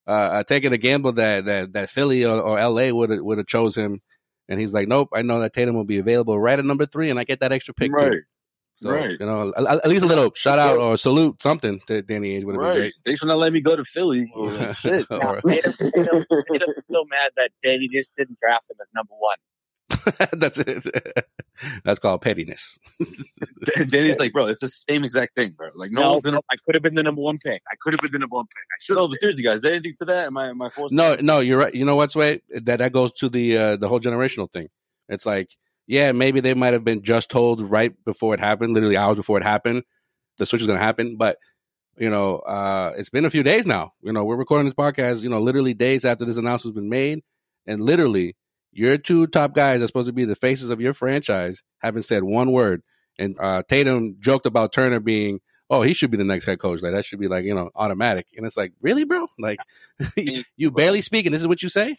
uh, 0.06 0.10
uh 0.10 0.42
taking 0.44 0.72
a 0.72 0.78
gamble 0.78 1.12
that 1.12 1.44
that 1.46 1.72
that 1.72 1.90
Philly 1.90 2.24
or, 2.24 2.40
or 2.40 2.58
L.A. 2.58 2.92
would 2.92 3.10
have 3.10 3.20
would 3.22 3.38
have 3.38 3.46
chose 3.46 3.76
him, 3.76 4.00
and 4.50 4.60
he's 4.60 4.74
like, 4.74 4.88
nope. 4.88 5.08
I 5.14 5.22
know 5.22 5.40
that 5.40 5.54
Tatum 5.54 5.74
will 5.74 5.84
be 5.84 5.98
available 5.98 6.38
right 6.38 6.58
at 6.58 6.64
number 6.64 6.84
three, 6.84 7.08
and 7.08 7.18
I 7.18 7.24
get 7.24 7.40
that 7.40 7.52
extra 7.52 7.72
pick 7.72 7.92
Right, 7.92 8.12
too. 8.12 8.20
So 8.76 8.90
right. 8.90 9.16
you 9.18 9.26
know, 9.26 9.52
at, 9.56 9.66
at 9.66 9.88
least 9.88 10.02
a 10.02 10.06
little 10.06 10.32
shout 10.34 10.58
out 10.58 10.78
or 10.78 10.96
salute 10.96 11.42
something 11.42 11.80
to 11.86 12.00
Danny 12.02 12.38
Ainge 12.38 12.44
would 12.44 12.54
have 12.56 12.76
right. 12.76 12.92
Thanks 13.04 13.20
for 13.20 13.26
not 13.26 13.36
letting 13.36 13.54
me 13.54 13.60
go 13.60 13.76
to 13.76 13.84
Philly. 13.84 14.24
been 14.34 14.56
great. 14.56 14.76
Shit. 14.76 15.06
Or- 15.10 15.40
Tatum, 15.42 15.72
Tatum, 15.78 16.24
Tatum's 16.30 16.84
still 16.84 17.04
mad 17.10 17.30
that 17.36 17.50
Danny 17.62 17.88
just 17.88 18.14
didn't 18.16 18.38
draft 18.40 18.70
him 18.70 18.76
as 18.80 18.88
number 18.94 19.12
one. 19.18 19.36
That's 20.32 20.58
it. 20.58 20.86
That's 21.84 21.98
called 21.98 22.22
pettiness. 22.22 22.78
Danny's 23.88 24.18
like, 24.18 24.32
bro, 24.32 24.46
it's 24.46 24.60
the 24.60 24.68
same 24.68 25.04
exact 25.04 25.34
thing, 25.34 25.50
bro. 25.52 25.68
Like, 25.74 25.90
no, 25.90 26.00
No, 26.02 26.10
one's 26.12 26.24
gonna. 26.24 26.38
I 26.50 26.56
could 26.64 26.74
have 26.74 26.82
been 26.82 26.94
the 26.94 27.02
number 27.02 27.20
one 27.20 27.38
pick. 27.38 27.62
I 27.70 27.74
could 27.80 27.92
have 27.94 28.00
been 28.00 28.12
the 28.12 28.18
number 28.18 28.34
one 28.36 28.46
pick. 28.46 28.64
I 28.64 28.76
should 28.80 28.96
No, 28.96 29.02
have. 29.02 29.10
but 29.10 29.20
seriously, 29.20 29.42
guys, 29.42 29.56
is 29.56 29.60
there 29.62 29.72
anything 29.72 29.94
to 29.98 30.04
that? 30.06 30.26
Am 30.26 30.36
I, 30.36 30.48
am 30.50 30.62
I 30.62 30.70
forced? 30.70 30.94
No, 30.94 31.16
no, 31.20 31.40
you're 31.40 31.58
right. 31.58 31.74
You 31.74 31.84
know 31.84 31.96
what's 31.96 32.16
way 32.16 32.42
that 32.50 32.78
that 32.78 32.92
goes 32.92 33.12
to 33.14 33.28
the 33.28 33.56
uh, 33.56 33.76
the 33.76 33.88
whole 33.88 34.00
generational 34.00 34.50
thing. 34.50 34.68
It's 35.08 35.26
like, 35.26 35.50
yeah, 35.86 36.12
maybe 36.12 36.40
they 36.40 36.54
might 36.54 36.72
have 36.72 36.84
been 36.84 37.02
just 37.02 37.30
told 37.30 37.60
right 37.62 37.92
before 38.04 38.34
it 38.34 38.40
happened, 38.40 38.74
literally 38.74 38.96
hours 38.96 39.16
before 39.16 39.38
it 39.38 39.44
happened, 39.44 39.82
the 40.38 40.46
switch 40.46 40.60
is 40.60 40.66
going 40.66 40.78
to 40.78 40.84
happen. 40.84 41.16
But 41.16 41.36
you 41.98 42.08
know, 42.08 42.36
uh, 42.38 42.92
it's 42.96 43.10
been 43.10 43.24
a 43.24 43.30
few 43.30 43.42
days 43.42 43.66
now. 43.66 43.90
You 44.02 44.12
know, 44.12 44.24
we're 44.24 44.36
recording 44.36 44.64
this 44.66 44.74
podcast. 44.74 45.22
You 45.22 45.28
know, 45.28 45.40
literally 45.40 45.74
days 45.74 46.04
after 46.04 46.24
this 46.24 46.36
announcement's 46.36 46.76
been 46.76 46.88
made, 46.88 47.20
and 47.66 47.80
literally 47.80 48.36
your 48.72 48.98
two 48.98 49.26
top 49.26 49.54
guys 49.54 49.80
are 49.82 49.86
supposed 49.86 50.06
to 50.08 50.12
be 50.12 50.24
the 50.24 50.34
faces 50.36 50.70
of 50.70 50.80
your 50.80 50.92
franchise 50.92 51.62
haven't 51.78 52.02
said 52.02 52.22
one 52.24 52.52
word. 52.52 52.82
And 53.18 53.36
uh, 53.38 53.62
Tatum 53.68 54.14
joked 54.20 54.46
about 54.46 54.72
Turner 54.72 55.00
being. 55.00 55.40
Oh, 55.72 55.82
he 55.82 55.92
should 55.92 56.10
be 56.10 56.16
the 56.16 56.24
next 56.24 56.46
head 56.46 56.58
coach. 56.58 56.82
Like 56.82 56.92
that 56.94 57.04
should 57.04 57.20
be 57.20 57.28
like 57.28 57.44
you 57.44 57.54
know 57.54 57.70
automatic. 57.76 58.26
And 58.36 58.44
it's 58.46 58.56
like, 58.56 58.72
really, 58.80 59.04
bro? 59.04 59.26
Like 59.38 59.60
you 60.56 60.70
barely 60.70 61.00
speak, 61.00 61.26
and 61.26 61.34
this 61.34 61.40
is 61.40 61.46
what 61.46 61.62
you 61.62 61.68
say? 61.68 61.96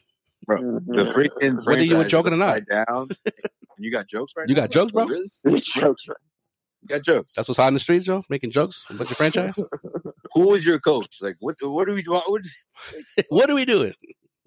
The 0.48 0.56
Mhm. 0.56 1.14
freaking 1.14 1.66
Whether 1.68 1.84
you 1.84 1.98
were 1.98 2.04
joking 2.04 2.34
or 2.34 2.38
not. 2.38 2.58
upside 2.62 2.88
Down. 2.88 3.10
you 3.78 3.92
got 3.92 4.08
jokes 4.08 4.34
right 4.36 4.48
You 4.50 4.56
now? 4.56 4.62
got 4.62 4.72
jokes, 4.72 4.92
bro? 4.92 5.06
Really? 5.06 5.30
Jokes, 5.62 6.08
right? 6.08 6.18
You 6.82 6.88
got 6.88 7.04
jokes. 7.04 7.34
That's 7.36 7.48
what's 7.48 7.58
hot 7.60 7.68
in 7.68 7.76
the 7.76 7.80
streets, 7.80 8.06
Joe. 8.06 8.24
Making 8.30 8.50
jokes 8.52 8.84
about 8.90 9.08
your 9.08 9.16
franchise. 9.16 9.64
Who 10.34 10.54
is 10.56 10.66
your 10.66 10.80
coach? 10.80 11.18
Like, 11.22 11.36
what? 11.40 11.56
What 11.62 11.88
are 11.88 11.94
we 11.94 12.02
doing? 12.02 12.22
What, 12.28 12.42
what 13.30 13.50
are 13.50 13.56
we 13.56 13.66
doing? 13.66 13.94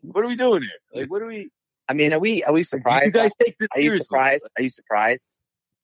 what 0.03 0.25
are 0.25 0.29
we 0.29 0.37
doing 0.37 0.63
here? 0.63 0.71
Like, 1.03 1.11
what 1.11 1.23
are 1.23 1.29
we? 1.29 1.51
I 1.89 1.95
mean, 1.95 2.13
are 2.13 2.19
we 2.19 2.43
are 2.45 2.53
we 2.53 2.61
Do 2.61 2.65
surprised? 2.65 3.07
you 3.07 3.11
guys 3.13 3.31
take 3.43 3.59
this 3.59 3.69
are 3.75 3.81
you 3.81 3.91
seriously? 3.91 4.05
surprised? 4.07 4.51
Are 4.59 4.63
you 4.63 4.69
surprised? 4.69 5.25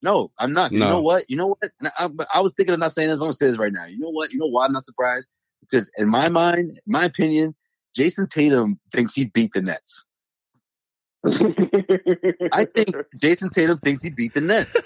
No, 0.03 0.31
I'm 0.39 0.53
not. 0.55 0.73
No. 0.73 0.79
You 0.79 0.85
know 0.93 1.03
what? 1.03 1.25
You 1.29 1.37
know 1.37 1.47
what? 1.49 1.59
And 1.81 1.91
I, 1.99 2.05
uh, 2.05 2.25
I 2.35 2.41
was 2.41 2.53
thinking 2.57 2.73
of 2.73 2.81
not 2.81 2.93
saying 2.93 3.09
this, 3.09 3.19
but 3.19 3.25
I'm 3.25 3.29
gonna 3.29 3.35
say 3.35 3.47
this 3.49 3.59
right 3.59 3.73
now. 3.73 3.85
You 3.85 3.99
know 3.99 4.09
what? 4.11 4.33
You 4.33 4.39
know 4.39 4.47
why 4.49 4.65
I'm 4.67 4.73
not 4.73 4.87
surprised? 4.87 5.29
Because 5.61 5.91
in 5.99 6.09
my 6.09 6.29
mind, 6.31 6.71
in 6.71 6.77
my 6.87 7.05
opinion, 7.05 7.55
Jayson 7.95 8.29
Tatum 8.29 8.81
thinks 8.93 9.13
he 9.15 9.27
beat 9.27 9.53
the 9.53 9.61
Nets. 9.63 10.05
I 11.27 12.65
think 12.65 12.97
Jayson 13.17 13.51
Tatum 13.51 13.79
thinks 13.79 14.03
he 14.03 14.11
beat 14.11 14.33
the 14.35 14.41
Nets. 14.41 14.77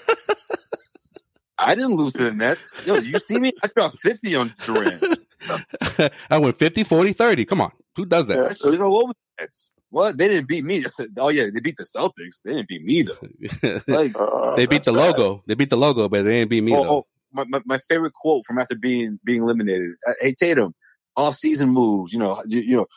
I 1.57 1.75
didn't 1.75 1.95
lose 1.95 2.11
to 2.13 2.23
the 2.25 2.31
Nets. 2.31 2.69
Yo, 2.85 2.95
you 2.95 3.17
see 3.19 3.39
me? 3.39 3.53
I 3.63 3.67
dropped 3.67 3.99
50 3.99 4.35
on 4.35 4.53
Durant. 4.65 5.19
I 6.29 6.37
went 6.37 6.57
50, 6.57 6.83
40, 6.83 7.13
30. 7.13 7.45
Come 7.45 7.61
on. 7.61 7.71
Who 7.95 8.05
does 8.05 8.29
I 8.29 8.35
that? 8.35 8.57
showed 8.57 8.81
all 8.81 8.97
over 9.03 9.13
the 9.13 9.43
Nets. 9.43 9.71
What? 9.95 10.17
They 10.17 10.27
didn't 10.27 10.49
beat 10.49 10.65
me. 10.65 10.79
I 10.79 10.89
said, 10.89 11.11
oh 11.17 11.29
yeah, 11.29 11.45
they 11.53 11.61
beat 11.61 11.77
the 11.77 11.85
Celtics. 11.85 12.41
They 12.43 12.51
didn't 12.51 12.67
beat 12.67 12.83
me 12.83 13.03
though. 13.03 13.81
Like, 13.87 14.13
Uh, 14.13 14.53
they 14.57 14.65
beat 14.65 14.83
the 14.83 14.91
bad. 14.91 15.17
logo. 15.17 15.41
They 15.47 15.53
beat 15.53 15.69
the 15.69 15.77
logo, 15.77 16.09
but 16.09 16.25
they 16.25 16.31
didn't 16.31 16.49
beat 16.49 16.65
me 16.65 16.75
oh, 16.75 16.83
though. 16.83 16.89
oh, 16.89 17.03
my, 17.31 17.45
my, 17.47 17.61
my 17.65 17.77
favorite 17.77 18.11
quote 18.11 18.43
from 18.45 18.57
after 18.57 18.75
being 18.75 19.21
being 19.23 19.41
eliminated. 19.41 19.91
Uh, 20.05 20.11
hey 20.19 20.33
Tatum, 20.33 20.73
off 21.15 21.35
season 21.35 21.69
moves. 21.69 22.11
You 22.11 22.19
know, 22.19 22.37
you, 22.45 22.59
you 22.59 22.75
know, 22.75 22.87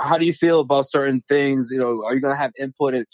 how 0.00 0.16
do 0.16 0.24
you 0.24 0.32
feel 0.32 0.60
about 0.60 0.88
certain 0.88 1.20
things? 1.28 1.68
You 1.70 1.78
know, 1.78 2.02
are 2.06 2.14
you 2.14 2.22
going 2.22 2.32
to 2.32 2.38
have 2.38 2.52
input? 2.58 2.94
In, 2.94 3.04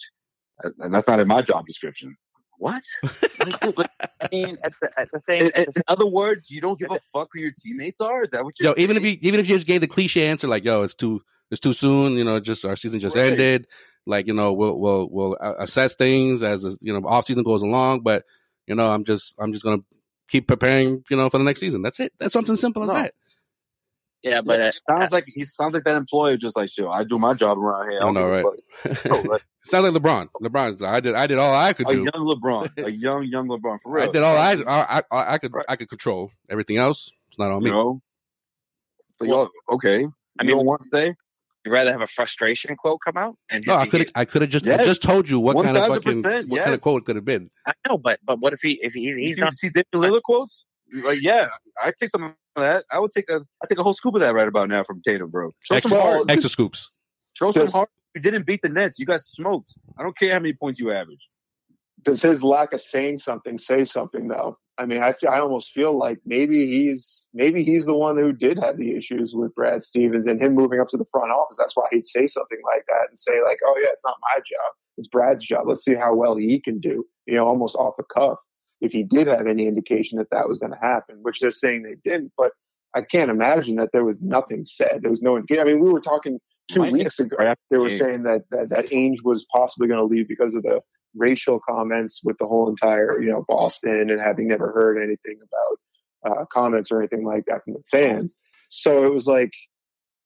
and 0.78 0.94
that's 0.94 1.08
not 1.08 1.18
in 1.18 1.26
my 1.26 1.42
job 1.42 1.66
description. 1.66 2.14
What? 2.58 2.84
I 3.02 4.28
mean, 4.30 4.56
at 4.62 4.72
the, 4.80 4.90
at 4.96 5.08
the 5.12 5.20
same, 5.20 5.40
in, 5.40 5.46
at 5.48 5.66
the 5.66 5.72
in 5.74 5.82
other 5.88 6.06
words, 6.06 6.48
you 6.48 6.60
don't 6.60 6.78
give 6.78 6.92
a 6.92 7.00
fuck 7.12 7.30
who 7.32 7.40
your 7.40 7.50
teammates 7.60 8.00
are. 8.00 8.22
Is 8.22 8.28
that 8.28 8.44
what 8.44 8.54
you're? 8.60 8.68
Yo, 8.68 8.74
even 8.76 8.94
if 8.96 9.02
saying? 9.02 9.18
you 9.20 9.28
even 9.28 9.40
if 9.40 9.48
you 9.48 9.56
just 9.56 9.66
gave 9.66 9.80
the 9.80 9.88
cliche 9.88 10.28
answer 10.28 10.46
like, 10.46 10.64
"Yo, 10.64 10.84
it's 10.84 10.94
too 10.94 11.22
it's 11.52 11.60
too 11.60 11.72
soon," 11.72 12.14
you 12.14 12.24
know, 12.24 12.40
just 12.40 12.64
our 12.64 12.74
season 12.74 12.98
just 12.98 13.14
Right. 13.14 13.30
ended. 13.32 13.68
Like, 14.06 14.26
you 14.26 14.34
know, 14.34 14.52
we'll 14.52 14.76
we'll 14.80 15.08
we'll 15.08 15.36
uh, 15.40 15.54
assess 15.60 15.94
things 15.94 16.42
as 16.42 16.64
you 16.80 16.92
know 16.98 17.06
off 17.06 17.26
season 17.26 17.44
goes 17.44 17.62
along. 17.62 18.00
But 18.00 18.24
you 18.66 18.74
know, 18.74 18.90
I'm 18.90 19.04
just 19.04 19.36
I'm 19.38 19.52
just 19.52 19.62
gonna 19.64 19.82
keep 20.28 20.48
preparing, 20.48 21.04
you 21.08 21.16
know, 21.16 21.30
for 21.30 21.38
the 21.38 21.44
next 21.44 21.60
season. 21.60 21.82
That's 21.82 22.00
it. 22.00 22.12
That's 22.18 22.32
something 22.32 22.56
simple 22.56 22.82
as 22.82 22.88
No. 22.88 22.94
that. 22.94 23.14
yeah, 24.24 24.40
but 24.40 24.60
uh, 24.60 24.72
sounds 24.88 25.12
like 25.12 25.24
he 25.28 25.42
sounds 25.44 25.74
like 25.74 25.84
that 25.84 25.96
employee 25.96 26.36
just 26.36 26.56
like, 26.56 26.70
sure, 26.70 26.88
I 26.90 27.04
do 27.04 27.18
my 27.18 27.34
job 27.34 27.58
around 27.58 27.90
here. 27.90 28.00
I 28.02 28.10
know, 28.10 28.30
don't 28.30 28.44
give 28.44 29.06
a 29.06 29.10
right? 29.12 29.24
No, 29.26 29.30
like, 29.32 29.44
Sounds 29.64 29.84
like 29.88 30.02
LeBron. 30.02 30.28
LeBron's. 30.42 30.82
I 30.82 30.98
did. 30.98 31.14
I 31.14 31.26
did 31.28 31.38
all 31.38 31.54
I 31.54 31.72
could 31.72 31.88
a 31.88 31.92
do. 31.92 31.98
young 32.00 32.26
LeBron, 32.26 32.84
a 32.84 32.90
young 33.06 33.22
young 33.24 33.48
LeBron 33.48 33.80
for 33.80 33.92
real. 33.92 34.08
I 34.08 34.12
did 34.12 34.22
all 34.24 34.36
I, 34.36 34.52
I 34.66 35.02
I 35.12 35.34
I 35.34 35.38
could 35.38 35.52
Right. 35.54 35.66
I 35.68 35.76
could 35.76 35.88
control. 35.88 36.30
Everything 36.50 36.78
else, 36.78 37.12
it's 37.28 37.38
not 37.38 37.52
on 37.52 37.60
you 37.60 37.66
me. 37.66 37.70
know. 37.70 38.00
So 39.20 39.26
y'all, 39.26 39.48
okay. 39.70 39.98
I 39.98 40.42
You 40.42 40.48
mean- 40.48 40.56
don't 40.56 40.66
want 40.66 40.82
to 40.82 40.88
say? 40.88 41.14
You'd 41.64 41.70
rather 41.72 41.92
have 41.92 42.00
a 42.00 42.06
frustration 42.06 42.76
quote 42.76 42.98
come 43.04 43.16
out 43.16 43.36
and 43.50 43.64
No, 43.66 43.74
I 43.76 43.86
could 43.86 44.10
I 44.14 44.24
could 44.24 44.42
have 44.42 44.50
just 44.50 44.66
I 44.66 44.84
just 44.84 45.02
told 45.02 45.28
you 45.28 45.38
what 45.40 45.56
kind 45.56 45.76
of 45.76 45.86
fucking 45.86 46.22
1000%, 46.22 46.48
what 46.48 46.60
kind 46.62 46.74
of 46.74 46.80
quote 46.80 47.02
it 47.02 47.04
could 47.04 47.16
have 47.16 47.24
been. 47.24 47.50
I 47.66 47.72
know, 47.88 47.98
but 47.98 48.20
but 48.24 48.40
what 48.40 48.52
if 48.52 48.60
he 48.62 48.78
if 48.82 48.94
he, 48.94 49.00
You 49.00 49.16
he's 49.16 49.36
see, 49.36 49.40
not 49.40 49.54
see 49.54 49.68
Damian 49.68 49.84
Lillard 49.94 50.22
quotes? 50.22 50.64
Like, 50.94 51.22
yeah, 51.22 51.48
I 51.82 51.92
take 51.98 52.10
some 52.10 52.22
of 52.24 52.32
that. 52.56 52.84
I 52.90 52.98
would 53.00 53.12
take 53.12 53.30
a 53.30 53.40
I 53.62 53.66
take 53.68 53.78
a 53.78 53.82
whole 53.82 53.94
scoop 53.94 54.14
of 54.14 54.20
that 54.20 54.34
right 54.34 54.48
about 54.48 54.68
now 54.68 54.82
from 54.84 55.00
Tatum, 55.02 55.30
bro. 55.30 55.50
Show 55.60 55.80
some 55.80 55.92
Extra, 55.92 56.24
extra 56.28 56.50
scoops. 56.50 56.96
Show 57.34 57.50
some 57.52 57.62
Just- 57.62 57.74
heart. 57.74 57.88
You 58.14 58.20
didn't 58.20 58.44
beat 58.44 58.60
the 58.60 58.68
Nets. 58.68 58.98
You 58.98 59.06
got 59.06 59.20
smoked. 59.22 59.74
I 59.98 60.02
don't 60.02 60.14
care 60.18 60.34
how 60.34 60.38
many 60.38 60.52
points 60.52 60.78
you 60.78 60.92
average. 60.92 61.26
Does 62.02 62.22
his 62.22 62.42
lack 62.42 62.72
of 62.72 62.80
saying 62.80 63.18
something 63.18 63.58
say 63.58 63.84
something 63.84 64.28
though? 64.28 64.58
I 64.78 64.86
mean, 64.86 65.02
I, 65.02 65.14
I 65.28 65.40
almost 65.40 65.72
feel 65.72 65.96
like 65.96 66.18
maybe 66.24 66.66
he's 66.66 67.28
maybe 67.34 67.62
he's 67.62 67.84
the 67.84 67.96
one 67.96 68.18
who 68.18 68.32
did 68.32 68.58
have 68.58 68.78
the 68.78 68.96
issues 68.96 69.34
with 69.34 69.54
Brad 69.54 69.82
Stevens 69.82 70.26
and 70.26 70.40
him 70.40 70.54
moving 70.54 70.80
up 70.80 70.88
to 70.88 70.96
the 70.96 71.04
front 71.12 71.30
office. 71.30 71.58
That's 71.58 71.76
why 71.76 71.86
he'd 71.90 72.06
say 72.06 72.26
something 72.26 72.58
like 72.64 72.84
that 72.88 73.08
and 73.08 73.18
say 73.18 73.42
like, 73.44 73.58
"Oh 73.64 73.78
yeah, 73.82 73.90
it's 73.92 74.04
not 74.04 74.16
my 74.34 74.40
job, 74.40 74.74
it's 74.96 75.08
Brad's 75.08 75.46
job. 75.46 75.64
Let's 75.66 75.84
see 75.84 75.94
how 75.94 76.14
well 76.14 76.36
he 76.36 76.58
can 76.60 76.80
do." 76.80 77.06
You 77.26 77.36
know, 77.36 77.46
almost 77.46 77.76
off 77.76 77.94
the 77.98 78.04
cuff. 78.04 78.38
If 78.80 78.92
he 78.92 79.04
did 79.04 79.28
have 79.28 79.46
any 79.46 79.66
indication 79.66 80.18
that 80.18 80.30
that 80.30 80.48
was 80.48 80.58
going 80.58 80.72
to 80.72 80.78
happen, 80.78 81.18
which 81.22 81.38
they're 81.38 81.52
saying 81.52 81.82
they 81.82 81.94
didn't, 82.02 82.32
but 82.36 82.52
I 82.94 83.02
can't 83.02 83.30
imagine 83.30 83.76
that 83.76 83.90
there 83.92 84.04
was 84.04 84.16
nothing 84.20 84.64
said. 84.64 85.00
There 85.02 85.10
was 85.10 85.22
no 85.22 85.36
indication. 85.36 85.62
I 85.62 85.64
mean, 85.70 85.80
we 85.80 85.90
were 85.90 86.00
talking 86.00 86.40
two 86.68 86.80
Mike 86.80 86.92
weeks 86.92 87.18
ago. 87.20 87.36
They 87.70 87.78
were 87.78 87.90
saying 87.90 88.24
that 88.24 88.42
that, 88.50 88.70
that 88.70 88.86
Ainge 88.86 89.24
was 89.24 89.46
possibly 89.54 89.88
going 89.88 90.00
to 90.00 90.06
leave 90.06 90.28
because 90.28 90.54
of 90.54 90.62
the 90.62 90.80
racial 91.16 91.60
comments 91.60 92.20
with 92.24 92.38
the 92.38 92.46
whole 92.46 92.68
entire, 92.68 93.20
you 93.20 93.30
know, 93.30 93.44
Boston 93.48 94.10
and 94.10 94.20
having 94.20 94.48
never 94.48 94.72
heard 94.72 94.96
anything 95.02 95.38
about 95.42 96.32
uh, 96.40 96.44
comments 96.46 96.90
or 96.90 97.00
anything 97.00 97.24
like 97.24 97.44
that 97.46 97.64
from 97.64 97.74
the 97.74 97.82
fans. 97.90 98.36
So 98.68 99.04
it 99.04 99.12
was 99.12 99.26
like 99.26 99.52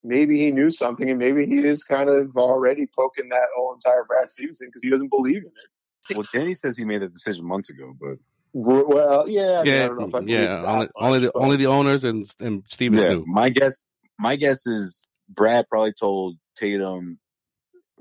maybe 0.05 0.39
he 0.39 0.51
knew 0.53 0.71
something 0.71 1.09
and 1.11 1.19
maybe 1.19 1.47
he 1.47 1.57
is 1.59 1.83
kind 1.83 2.09
of 2.09 2.37
already 2.37 2.87
poking 2.97 3.29
that 3.31 3.49
whole 3.57 3.75
entire 3.75 4.05
Brad 4.05 4.31
Stevenson 4.31 4.69
because 4.69 4.83
he 4.83 4.91
doesn't 4.91 5.11
believe 5.11 5.39
in 5.39 5.47
it. 5.47 6.17
Well, 6.17 6.27
Danny 6.33 6.55
says 6.55 6.77
he 6.79 6.85
made 6.85 7.03
that 7.03 7.13
decision 7.13 7.45
months 7.45 7.69
ago, 7.71 7.93
but 8.01 8.19
Well, 8.53 9.29
yeah, 9.29 9.43
I, 9.61 9.65
mean, 9.65 9.75
I 9.75 9.77
Yeah, 9.77 9.87
don't 9.89 9.99
know 9.99 10.07
if 10.07 10.15
I 10.15 10.21
yeah. 10.27 10.63
Only, 10.65 10.79
much, 10.79 10.91
only 11.01 11.19
the 11.19 11.31
but- 11.35 11.43
only 11.43 11.57
the 11.57 11.67
owners 11.67 12.05
and 12.05 12.31
and 12.41 12.63
Stevens 12.69 13.03
yeah, 13.03 13.09
knew. 13.15 13.25
my 13.27 13.49
guess, 13.49 13.83
my 14.19 14.37
guess 14.37 14.67
is 14.69 15.09
Brad 15.29 15.67
probably 15.69 15.93
told 15.93 16.37
Tatum. 16.57 17.19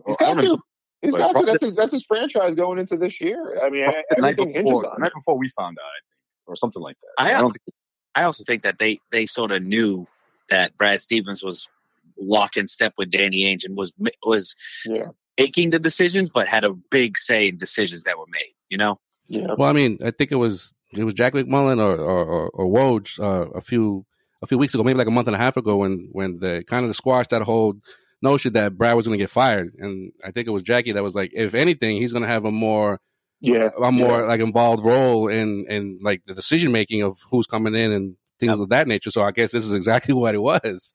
He's 0.05 0.17
I 0.19 0.25
don't 0.25 0.35
got 0.35 0.43
know, 0.43 0.55
to. 0.57 0.61
He's 1.05 1.13
but 1.13 1.33
got 1.33 1.39
to. 1.39 1.45
That's 1.45 1.63
his, 1.63 1.75
that's 1.75 1.91
his 1.91 2.05
franchise 2.05 2.55
going 2.55 2.79
into 2.79 2.97
this 2.97 3.21
year. 3.21 3.59
I 3.63 3.69
mean, 3.69 3.85
the 3.85 4.21
night 4.21 4.37
everything 4.37 4.47
hinges 4.53 4.63
before, 4.63 4.81
the 4.83 4.89
on 4.91 5.01
night 5.01 5.07
it. 5.07 5.13
before 5.15 5.37
we 5.37 5.49
found 5.49 5.77
out, 5.79 5.85
I 5.85 5.99
think, 6.03 6.47
or 6.47 6.55
something 6.55 6.81
like 6.81 6.97
that. 6.99 7.23
I- 7.23 7.35
I 7.37 7.41
don't 7.41 7.51
think 7.51 7.61
I 8.15 8.23
also 8.23 8.43
think 8.45 8.63
that 8.63 8.79
they 8.79 8.99
they 9.11 9.25
sort 9.25 9.51
of 9.51 9.63
knew 9.63 10.07
that 10.49 10.75
Brad 10.77 11.01
Stevens 11.01 11.43
was 11.43 11.67
locked 12.17 12.55
in 12.57 12.67
step 12.67 12.93
with 12.97 13.09
Danny 13.09 13.43
Ainge 13.43 13.65
and 13.65 13.75
was 13.75 13.91
was 14.23 14.55
Yeah, 14.85 15.07
making 15.37 15.71
the 15.71 15.79
decisions, 15.79 16.29
but 16.29 16.47
had 16.47 16.63
a 16.63 16.71
big 16.73 17.17
say 17.17 17.47
in 17.47 17.57
decisions 17.57 18.03
that 18.03 18.17
were 18.17 18.25
made. 18.31 18.53
You 18.69 18.77
know, 18.77 18.99
yeah. 19.27 19.47
Well, 19.57 19.69
I 19.69 19.73
mean, 19.73 19.97
I 20.03 20.11
think 20.11 20.31
it 20.31 20.35
was 20.35 20.73
it 20.97 21.03
was 21.03 21.13
Jack 21.13 21.33
MacMullan 21.33 21.79
or 21.79 21.97
or, 21.97 22.25
or, 22.25 22.49
or 22.49 22.65
Woj 22.67 23.19
uh, 23.19 23.49
a 23.51 23.61
few 23.61 24.05
a 24.41 24.47
few 24.47 24.57
weeks 24.57 24.73
ago, 24.73 24.83
maybe 24.83 24.97
like 24.97 25.07
a 25.07 25.11
month 25.11 25.27
and 25.27 25.35
a 25.35 25.39
half 25.39 25.57
ago, 25.57 25.77
when 25.77 26.09
when 26.11 26.39
the 26.39 26.63
kind 26.67 26.83
of 26.85 26.89
the 26.89 26.93
squashed 26.93 27.31
that 27.31 27.41
whole 27.41 27.73
notion 28.25 28.53
that 28.53 28.77
Brad 28.77 28.95
was 28.97 29.07
going 29.07 29.17
to 29.17 29.23
get 29.23 29.29
fired, 29.31 29.73
and 29.79 30.11
I 30.25 30.31
think 30.31 30.47
it 30.47 30.51
was 30.51 30.63
Jackie 30.63 30.93
that 30.93 31.03
was 31.03 31.15
like, 31.15 31.31
if 31.33 31.53
anything, 31.53 31.97
he's 31.97 32.11
going 32.11 32.23
to 32.23 32.27
have 32.29 32.45
a 32.45 32.51
more 32.51 32.99
Yeah, 33.39 33.69
a 33.81 33.91
more 33.91 34.25
like 34.27 34.41
involved 34.41 34.83
role 34.85 35.27
in 35.27 35.65
in 35.69 35.99
like 36.03 36.21
the 36.25 36.33
decision 36.35 36.71
making 36.71 37.03
of 37.03 37.19
who's 37.29 37.47
coming 37.47 37.75
in 37.75 37.91
and 37.91 38.17
things 38.39 38.59
of 38.59 38.69
that 38.69 38.87
nature. 38.87 39.11
So 39.11 39.23
I 39.23 39.31
guess 39.31 39.51
this 39.51 39.65
is 39.65 39.73
exactly 39.73 40.13
what 40.21 40.35
it 40.35 40.41
was 40.41 40.93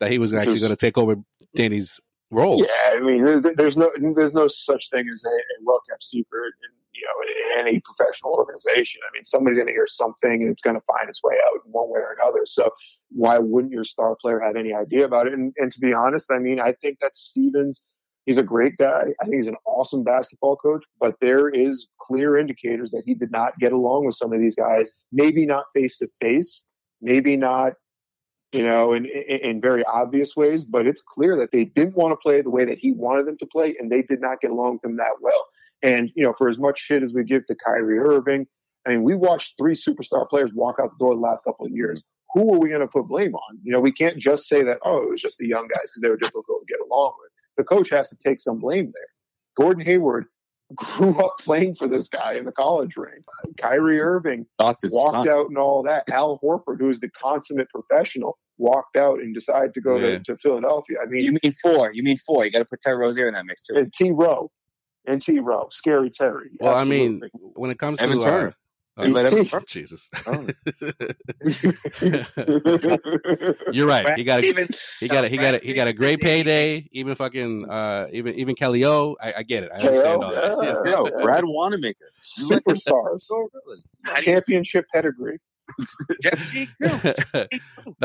that 0.00 0.10
he 0.10 0.18
was 0.18 0.32
actually 0.34 0.60
going 0.60 0.70
to 0.70 0.76
take 0.76 0.98
over 0.98 1.16
Danny's 1.54 2.00
role. 2.30 2.58
Yeah, 2.60 2.96
I 2.96 3.00
mean, 3.00 3.24
there, 3.24 3.40
there's 3.40 3.76
no 3.76 3.90
there's 4.14 4.34
no 4.34 4.48
such 4.48 4.90
thing 4.90 5.08
as 5.12 5.24
a, 5.24 5.30
a 5.30 5.64
well 5.64 5.80
kept 5.88 6.02
secret, 6.04 6.52
in, 6.62 6.70
you 6.94 7.02
know, 7.02 7.60
in 7.60 7.66
any 7.66 7.80
professional 7.80 8.32
organization. 8.32 9.00
I 9.08 9.10
mean, 9.12 9.24
somebody's 9.24 9.58
going 9.58 9.66
to 9.66 9.72
hear 9.72 9.86
something, 9.86 10.42
and 10.42 10.50
it's 10.50 10.62
going 10.62 10.76
to 10.76 10.82
find 10.86 11.08
its 11.08 11.22
way 11.22 11.34
out 11.46 11.60
in 11.64 11.72
one 11.72 11.88
way 11.88 12.00
or 12.00 12.16
another. 12.20 12.42
So, 12.44 12.70
why 13.10 13.38
wouldn't 13.38 13.72
your 13.72 13.84
star 13.84 14.16
player 14.20 14.40
have 14.40 14.56
any 14.56 14.72
idea 14.74 15.04
about 15.04 15.26
it? 15.26 15.34
And, 15.34 15.52
and 15.56 15.70
to 15.70 15.80
be 15.80 15.92
honest, 15.92 16.30
I 16.32 16.38
mean, 16.38 16.60
I 16.60 16.72
think 16.80 16.98
that 17.00 17.16
Stevens. 17.16 17.84
He's 18.26 18.36
a 18.36 18.42
great 18.42 18.76
guy. 18.76 19.06
I 19.20 19.24
think 19.24 19.36
he's 19.36 19.46
an 19.46 19.56
awesome 19.66 20.04
basketball 20.04 20.54
coach, 20.54 20.84
but 21.00 21.16
there 21.22 21.48
is 21.48 21.88
clear 22.00 22.36
indicators 22.36 22.90
that 22.90 23.02
he 23.06 23.14
did 23.14 23.32
not 23.32 23.58
get 23.58 23.72
along 23.72 24.04
with 24.04 24.14
some 24.14 24.32
of 24.32 24.38
these 24.38 24.54
guys. 24.54 24.92
Maybe 25.10 25.46
not 25.46 25.64
face 25.74 25.96
to 25.96 26.08
face, 26.20 26.62
maybe 27.00 27.36
not 27.36 27.72
you 28.52 28.64
know, 28.64 28.92
in, 28.92 29.06
in, 29.06 29.38
in 29.42 29.60
very 29.60 29.84
obvious 29.84 30.34
ways, 30.36 30.64
but 30.64 30.86
it's 30.86 31.02
clear 31.02 31.36
that 31.36 31.52
they 31.52 31.64
didn't 31.64 31.96
want 31.96 32.12
to 32.12 32.16
play 32.16 32.42
the 32.42 32.50
way 32.50 32.64
that 32.64 32.78
he 32.78 32.92
wanted 32.92 33.26
them 33.26 33.38
to 33.38 33.46
play, 33.46 33.76
and 33.78 33.90
they 33.90 34.02
did 34.02 34.20
not 34.20 34.40
get 34.40 34.50
along 34.50 34.74
with 34.74 34.84
him 34.84 34.96
that 34.96 35.16
well. 35.20 35.46
And, 35.82 36.10
you 36.14 36.24
know, 36.24 36.34
for 36.36 36.48
as 36.48 36.58
much 36.58 36.78
shit 36.78 37.02
as 37.02 37.12
we 37.12 37.24
give 37.24 37.46
to 37.46 37.56
Kyrie 37.64 37.98
Irving, 37.98 38.46
I 38.86 38.90
mean, 38.90 39.02
we 39.02 39.14
watched 39.14 39.54
three 39.58 39.74
superstar 39.74 40.28
players 40.28 40.50
walk 40.54 40.78
out 40.82 40.90
the 40.90 41.04
door 41.04 41.14
the 41.14 41.20
last 41.20 41.44
couple 41.44 41.66
of 41.66 41.72
years. 41.72 42.02
Who 42.34 42.54
are 42.54 42.58
we 42.58 42.68
going 42.68 42.80
to 42.80 42.86
put 42.86 43.08
blame 43.08 43.34
on? 43.34 43.58
You 43.62 43.72
know, 43.72 43.80
we 43.80 43.92
can't 43.92 44.18
just 44.18 44.48
say 44.48 44.62
that, 44.62 44.78
oh, 44.84 45.02
it 45.02 45.10
was 45.10 45.20
just 45.20 45.38
the 45.38 45.48
young 45.48 45.68
guys 45.68 45.90
because 45.90 46.02
they 46.02 46.10
were 46.10 46.16
difficult 46.16 46.60
to 46.60 46.66
get 46.72 46.80
along 46.80 47.14
with. 47.20 47.30
The 47.56 47.64
coach 47.64 47.90
has 47.90 48.08
to 48.10 48.16
take 48.16 48.40
some 48.40 48.58
blame 48.58 48.92
there. 48.94 49.64
Gordon 49.64 49.84
Hayward 49.84 50.26
grew 50.76 51.18
up 51.24 51.38
playing 51.40 51.74
for 51.74 51.88
this 51.88 52.08
guy 52.08 52.34
in 52.34 52.44
the 52.44 52.52
college 52.52 52.96
ranks. 52.96 53.26
Kyrie 53.60 54.00
Irving 54.00 54.46
walked 54.58 55.14
not. 55.26 55.28
out 55.28 55.48
and 55.48 55.58
all 55.58 55.82
that. 55.82 56.08
Al 56.10 56.38
Horford, 56.42 56.78
who 56.80 56.90
is 56.90 57.00
the 57.00 57.10
consummate 57.10 57.68
professional, 57.70 58.38
walked 58.58 58.96
out 58.96 59.20
and 59.20 59.34
decided 59.34 59.74
to 59.74 59.80
go 59.80 59.96
Yeah. 59.96 60.18
to, 60.18 60.20
to 60.20 60.36
Philadelphia. 60.38 60.98
I 61.02 61.06
mean, 61.06 61.24
you 61.24 61.38
mean 61.42 61.52
four? 61.62 61.90
You 61.92 62.02
mean 62.02 62.18
four? 62.18 62.44
You 62.44 62.50
got 62.50 62.58
to 62.60 62.64
put 62.64 62.80
Terry 62.80 62.96
Rozier 62.98 63.28
in 63.28 63.34
that 63.34 63.46
mix 63.46 63.62
too. 63.62 63.74
and 63.76 63.92
T. 63.92 64.10
Rowe, 64.10 64.50
and 65.06 65.20
T. 65.20 65.38
Rowe, 65.40 65.68
scary 65.70 66.10
Terry. 66.10 66.50
Well, 66.60 66.74
I 66.76 66.84
mean, 66.84 67.22
when 67.54 67.70
it 67.70 67.78
comes 67.78 68.00
Evan 68.00 68.18
to 68.18 68.24
Turner. 68.24 68.48
uh, 68.48 68.52
You 68.98 69.12
let 69.14 69.26
Evan 69.26 69.46
Turner- 69.46 69.64
Jesus, 69.66 70.10
Oh. 70.26 70.46
you're 73.72 73.86
right. 73.86 74.04
Brad 74.04 74.18
He 74.18 74.24
got 74.24 74.40
a, 74.40 74.42
Stevens- 74.42 74.96
he 75.00 75.08
got 75.08 75.24
a, 75.24 75.28
he 75.28 75.36
got 75.36 75.54
a, 75.54 75.58
he 75.58 75.72
got 75.72 75.88
a 75.88 75.92
great 75.92 76.20
payday. 76.20 76.88
Even 76.92 77.14
fucking 77.14 77.68
uh, 77.70 78.08
even 78.12 78.34
even 78.34 78.54
Kelly 78.54 78.84
O. 78.84 79.16
I, 79.20 79.34
I 79.38 79.42
get 79.42 79.64
it. 79.64 79.70
I 79.74 79.80
KO, 79.80 79.86
understand 79.88 80.22
all 80.24 80.30
that. 80.32 80.82
yeah. 80.84 80.84
Yeah. 80.84 80.90
Yo, 81.16 81.22
Brad 81.22 81.44
Wanamaker. 81.46 82.06
You 82.38 82.48
let 82.48 82.66
him 82.66 82.74
superstars, 82.74 83.28
go, 83.28 83.48
really? 83.66 83.80
How 84.04 84.14
do 84.16 84.20
you- 84.20 84.24
championship 84.24 84.86
pedigree. 84.92 85.38
Jeff 86.22 86.50
Teague, 86.50 86.68
too. 86.78 86.86
no, 86.88 87.00
but 87.32 87.48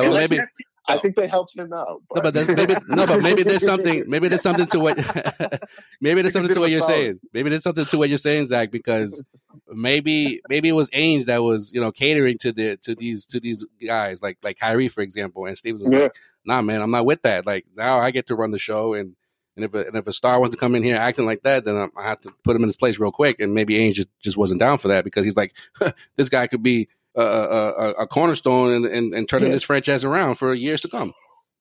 Unless 0.06 0.30
maybe 0.30 0.38
Jeff 0.38 0.50
Teague- 0.56 0.68
I 0.88 0.96
oh. 0.96 1.00
think 1.00 1.16
they 1.16 1.28
helped 1.28 1.56
him 1.56 1.74
out. 1.74 2.02
no, 2.16 2.22
but 2.22 2.36
maybe 2.36 2.76
no, 2.90 3.08
but 3.08 3.22
maybe 3.22 3.44
there's 3.44 3.66
something. 3.66 4.04
Maybe 4.08 4.28
there's 4.28 4.42
something 4.42 4.68
to 4.68 4.80
what. 4.80 4.98
maybe 6.02 6.22
there's 6.22 6.34
something 6.34 6.54
to 6.54 6.60
what 6.60 6.70
you're 6.70 6.82
saying. 6.82 7.20
Maybe 7.34 7.50
there's 7.50 7.64
something 7.64 7.86
to 7.86 7.98
what 7.98 8.10
you're 8.10 8.18
saying, 8.18 8.48
Zach, 8.48 8.72
because 8.72 9.24
maybe 9.68 10.42
maybe 10.48 10.70
it 10.70 10.74
was 10.74 10.90
Ainge 10.92 11.26
that 11.26 11.42
was 11.42 11.74
you 11.74 11.82
know 11.82 11.92
catering 11.92 12.38
to 12.40 12.52
the 12.52 12.78
to 12.78 12.94
these 12.96 13.26
to 13.28 13.40
these 13.40 13.66
guys 13.86 14.22
like 14.22 14.38
like 14.44 14.60
Kyrie 14.60 14.90
for 14.90 15.02
example, 15.02 15.46
and 15.46 15.58
Stevens 15.58 15.84
was 15.84 15.92
Yeah. 15.92 16.00
like, 16.00 16.16
nah, 16.46 16.62
man, 16.62 16.82
I'm 16.82 16.92
not 16.92 17.06
with 17.06 17.24
that. 17.24 17.46
Like 17.46 17.66
now 17.76 18.00
I 18.00 18.12
get 18.12 18.28
to 18.28 18.36
run 18.36 18.52
the 18.52 18.60
show 18.60 18.94
and. 18.94 19.16
And 19.58 19.64
if, 19.64 19.74
a, 19.74 19.88
and 19.88 19.96
if 19.96 20.06
a 20.06 20.12
star 20.12 20.38
wants 20.38 20.54
to 20.54 20.60
come 20.60 20.76
in 20.76 20.84
here 20.84 20.98
acting 20.98 21.26
like 21.26 21.44
that, 21.44 21.64
then 21.64 21.78
I, 21.78 21.88
I 21.98 22.04
have 22.04 22.20
to 22.20 22.32
put 22.44 22.58
him 22.58 22.64
in 22.64 22.68
his 22.68 22.76
place 22.76 23.00
real 23.00 23.14
quick. 23.14 23.40
And 23.40 23.54
maybe 23.54 23.76
Ainge 23.76 23.94
just, 23.94 24.10
just 24.20 24.36
wasn't 24.36 24.60
down 24.60 24.80
for 24.80 24.90
that 24.90 25.06
because 25.06 25.24
he's 25.24 25.38
like, 25.38 25.56
this 26.18 26.28
guy 26.28 26.48
could 26.48 26.62
be 26.62 26.90
a, 27.16 27.22
a, 27.22 27.70
a- 27.72 27.92
a 28.04 28.08
cornerstone 28.08 28.74
and, 28.74 28.86
and, 28.86 29.14
and 29.14 29.30
turning 29.30 29.50
Yeah. 29.50 29.56
this 29.56 29.64
franchise 29.64 30.04
around 30.04 30.36
for 30.36 30.54
years 30.54 30.82
to 30.82 30.88
come. 30.88 31.14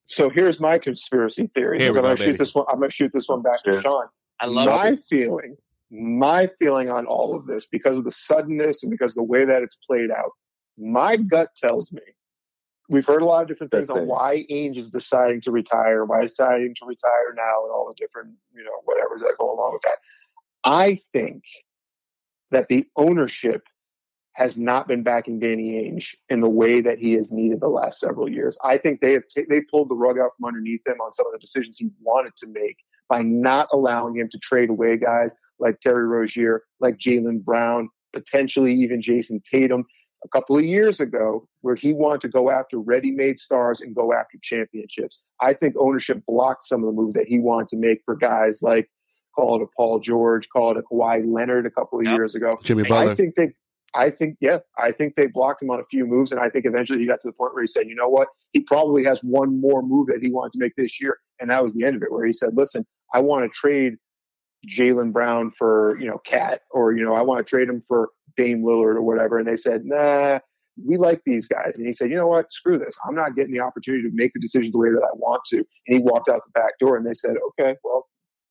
So 0.06 0.28
here's 0.28 0.60
my 0.60 0.78
conspiracy 0.78 1.46
theory. 1.54 1.80
Here 1.80 1.92
we 1.92 1.98
I'm 1.98 2.04
going 2.04 2.16
to 2.16 2.22
shoot 2.22 2.36
this 2.38 2.54
one. 2.54 2.66
I'm 2.70 2.78
going 2.78 2.90
to 2.90 2.94
shoot 2.94 3.10
this 3.12 3.28
one 3.28 3.42
back 3.42 3.56
Sure. 3.64 3.74
to 3.74 3.80
Sean. 3.80 4.06
I 4.40 4.46
love 4.46 4.66
my 4.66 4.88
it. 4.88 5.00
feeling, 5.08 5.56
my 5.90 6.48
feeling 6.58 6.90
on 6.90 7.06
all 7.06 7.34
of 7.34 7.46
this, 7.46 7.66
because 7.66 7.96
of 7.98 8.04
the 8.04 8.10
suddenness 8.10 8.82
and 8.82 8.90
because 8.90 9.12
of 9.12 9.16
the 9.16 9.22
way 9.22 9.44
that 9.44 9.62
it's 9.62 9.76
played 9.76 10.10
out, 10.10 10.32
my 10.76 11.16
gut 11.16 11.48
tells 11.56 11.92
me 11.92 12.02
we've 12.90 13.06
heard 13.06 13.22
a 13.22 13.24
lot 13.24 13.40
of 13.42 13.48
different 13.48 13.70
things 13.72 13.86
That's 13.86 13.96
on 13.96 14.02
it. 14.02 14.08
why 14.08 14.44
Ainge 14.50 14.76
is 14.76 14.90
deciding 14.90 15.40
to 15.42 15.50
retire, 15.52 16.04
why 16.04 16.20
he's 16.20 16.30
deciding 16.30 16.74
to 16.80 16.84
retire 16.86 17.32
now, 17.34 17.62
and 17.64 17.72
all 17.72 17.86
the 17.88 17.94
different, 17.98 18.34
you 18.54 18.62
know, 18.64 18.72
whatever's 18.84 19.20
that 19.20 19.36
go 19.38 19.54
along 19.54 19.72
with 19.72 19.82
that. 19.82 19.96
I 20.64 20.98
think 21.14 21.44
that 22.50 22.68
the 22.68 22.86
ownership 22.96 23.62
has 24.34 24.58
not 24.58 24.86
been 24.88 25.02
backing 25.02 25.38
Danny 25.38 25.72
Ainge 25.72 26.14
in 26.28 26.40
the 26.40 26.48
way 26.50 26.80
that 26.80 26.98
he 26.98 27.12
has 27.14 27.32
needed 27.32 27.60
the 27.60 27.68
last 27.68 28.00
several 28.00 28.28
years. 28.28 28.58
I 28.64 28.76
think 28.78 29.00
they 29.00 29.12
have 29.12 29.26
t- 29.28 29.46
they 29.48 29.62
pulled 29.70 29.88
the 29.88 29.94
rug 29.94 30.18
out 30.18 30.30
from 30.36 30.46
underneath 30.46 30.86
him 30.86 31.00
on 31.00 31.12
some 31.12 31.26
of 31.26 31.32
the 31.32 31.38
decisions 31.38 31.78
he 31.78 31.90
wanted 32.02 32.34
to 32.36 32.48
make 32.50 32.76
by 33.08 33.22
not 33.22 33.68
allowing 33.72 34.16
him 34.16 34.28
to 34.32 34.38
trade 34.38 34.70
away 34.70 34.96
guys 34.96 35.36
like 35.60 35.78
Terry 35.80 36.06
Rozier, 36.06 36.62
like 36.80 36.98
Jaylen 36.98 37.44
Brown, 37.44 37.88
potentially 38.12 38.74
even 38.74 39.00
Jayson 39.00 39.40
Tatum 39.44 39.84
a 40.24 40.28
couple 40.28 40.56
of 40.56 40.64
years 40.64 41.00
ago, 41.00 41.46
where 41.60 41.74
he 41.74 41.92
wanted 41.92 42.22
to 42.22 42.28
go 42.28 42.50
after 42.50 42.78
ready-made 42.78 43.38
stars 43.38 43.82
and 43.82 43.94
go 43.94 44.12
after 44.14 44.38
championships. 44.42 45.22
I 45.40 45.52
think 45.52 45.74
ownership 45.78 46.22
blocked 46.26 46.64
some 46.66 46.82
of 46.82 46.86
the 46.86 47.00
moves 47.00 47.14
that 47.14 47.26
he 47.26 47.38
wanted 47.38 47.68
to 47.68 47.76
make 47.76 48.00
for 48.06 48.16
guys 48.16 48.62
like 48.62 48.90
call 49.36 49.60
it 49.60 49.62
a 49.62 49.66
Paul 49.76 50.00
George, 50.00 50.48
call 50.48 50.70
it 50.70 50.76
a 50.78 50.82
Kawhi 50.82 51.24
Leonard 51.26 51.66
a 51.66 51.70
couple 51.70 51.98
of 51.98 52.06
Yep. 52.06 52.16
years 52.16 52.34
ago. 52.34 52.52
Jimmy 52.62 52.84
Butler. 52.84 53.12
I 53.12 53.14
think 53.14 53.34
they, 53.34 53.52
I 53.94 54.10
think, 54.10 54.36
yeah, 54.40 54.58
I 54.78 54.92
think 54.92 55.14
they 55.14 55.28
blocked 55.28 55.62
him 55.62 55.70
on 55.70 55.80
a 55.80 55.84
few 55.90 56.06
moves, 56.06 56.32
and 56.32 56.40
I 56.40 56.48
think 56.48 56.66
eventually 56.66 56.98
he 56.98 57.06
got 57.06 57.20
to 57.20 57.28
the 57.28 57.32
point 57.32 57.54
where 57.54 57.62
he 57.62 57.68
said, 57.68 57.88
you 57.88 57.94
know 57.94 58.08
what, 58.08 58.28
he 58.52 58.60
probably 58.60 59.04
has 59.04 59.20
one 59.20 59.60
more 59.60 59.82
move 59.82 60.08
that 60.08 60.20
he 60.20 60.30
wanted 60.30 60.52
to 60.52 60.58
make 60.58 60.74
this 60.76 61.00
year, 61.00 61.18
and 61.40 61.50
that 61.50 61.62
was 61.62 61.74
the 61.74 61.84
end 61.84 61.96
of 61.96 62.02
it. 62.02 62.10
Where 62.10 62.26
he 62.26 62.32
said, 62.32 62.50
listen, 62.54 62.84
I 63.12 63.20
want 63.20 63.44
to 63.44 63.48
trade 63.48 63.94
Jaylen 64.68 65.12
Brown 65.12 65.50
for 65.50 65.98
you 66.00 66.08
know 66.08 66.18
Cat, 66.18 66.62
or 66.70 66.92
you 66.92 67.04
know 67.04 67.14
I 67.14 67.22
want 67.22 67.44
to 67.44 67.48
trade 67.48 67.68
him 67.68 67.80
for 67.80 68.10
Dame 68.36 68.62
Lillard 68.64 68.96
or 68.96 69.02
whatever, 69.02 69.38
and 69.38 69.46
they 69.46 69.56
said, 69.56 69.84
nah, 69.84 70.40
we 70.82 70.96
like 70.96 71.22
these 71.24 71.46
guys. 71.46 71.74
And 71.76 71.86
he 71.86 71.92
said, 71.92 72.10
you 72.10 72.16
know 72.16 72.26
what? 72.26 72.50
Screw 72.50 72.78
this. 72.78 72.98
I'm 73.06 73.14
not 73.14 73.36
getting 73.36 73.52
the 73.52 73.60
opportunity 73.60 74.08
to 74.08 74.14
make 74.14 74.32
the 74.32 74.40
decision 74.40 74.72
the 74.72 74.78
way 74.78 74.90
that 74.90 75.02
I 75.02 75.14
want 75.14 75.42
to. 75.46 75.58
And 75.58 75.66
he 75.86 75.98
walked 75.98 76.28
out 76.28 76.42
the 76.44 76.50
back 76.58 76.78
door 76.80 76.96
and 76.96 77.06
they 77.06 77.12
said, 77.12 77.36
okay, 77.50 77.76
well, 77.84 78.06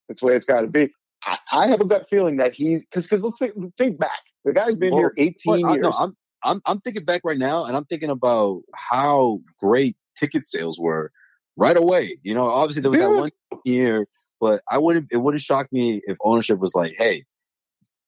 that's 0.07 0.21
the 0.21 0.27
way 0.27 0.35
it's 0.35 0.45
got 0.45 0.61
to 0.61 0.67
be. 0.67 0.89
I, 1.25 1.37
I 1.51 1.67
have 1.67 1.81
a 1.81 1.85
gut 1.85 2.07
feeling 2.09 2.37
that 2.37 2.53
he, 2.53 2.77
because 2.77 3.03
because 3.03 3.23
let's 3.23 3.39
think, 3.39 3.53
think 3.77 3.99
back. 3.99 4.21
The 4.45 4.53
guy's 4.53 4.75
been 4.75 4.91
Well, 4.91 4.99
here 5.01 5.13
18 5.17 5.61
But 5.61 5.69
I, 5.69 5.73
years. 5.73 5.83
no, 5.83 5.91
I'm, 5.91 6.17
I'm 6.43 6.61
I'm 6.65 6.79
thinking 6.81 7.05
back 7.05 7.21
right 7.23 7.37
now, 7.37 7.65
and 7.65 7.75
I'm 7.77 7.85
thinking 7.85 8.09
about 8.09 8.61
how 8.75 9.39
great 9.59 9.95
ticket 10.19 10.47
sales 10.47 10.79
were 10.79 11.11
right 11.55 11.77
away. 11.77 12.17
You 12.23 12.35
know, 12.35 12.49
obviously 12.49 12.81
there 12.81 12.91
was 12.91 12.99
that 12.99 13.09
one 13.13 13.29
year, 13.63 14.07
but 14.41 14.61
I 14.69 14.77
wouldn't. 14.77 15.07
It 15.11 15.17
wouldn't 15.17 15.41
shock 15.41 15.67
me 15.71 16.01
if 16.05 16.17
ownership 16.23 16.59
was 16.59 16.73
like, 16.75 16.95
"Hey, 16.97 17.23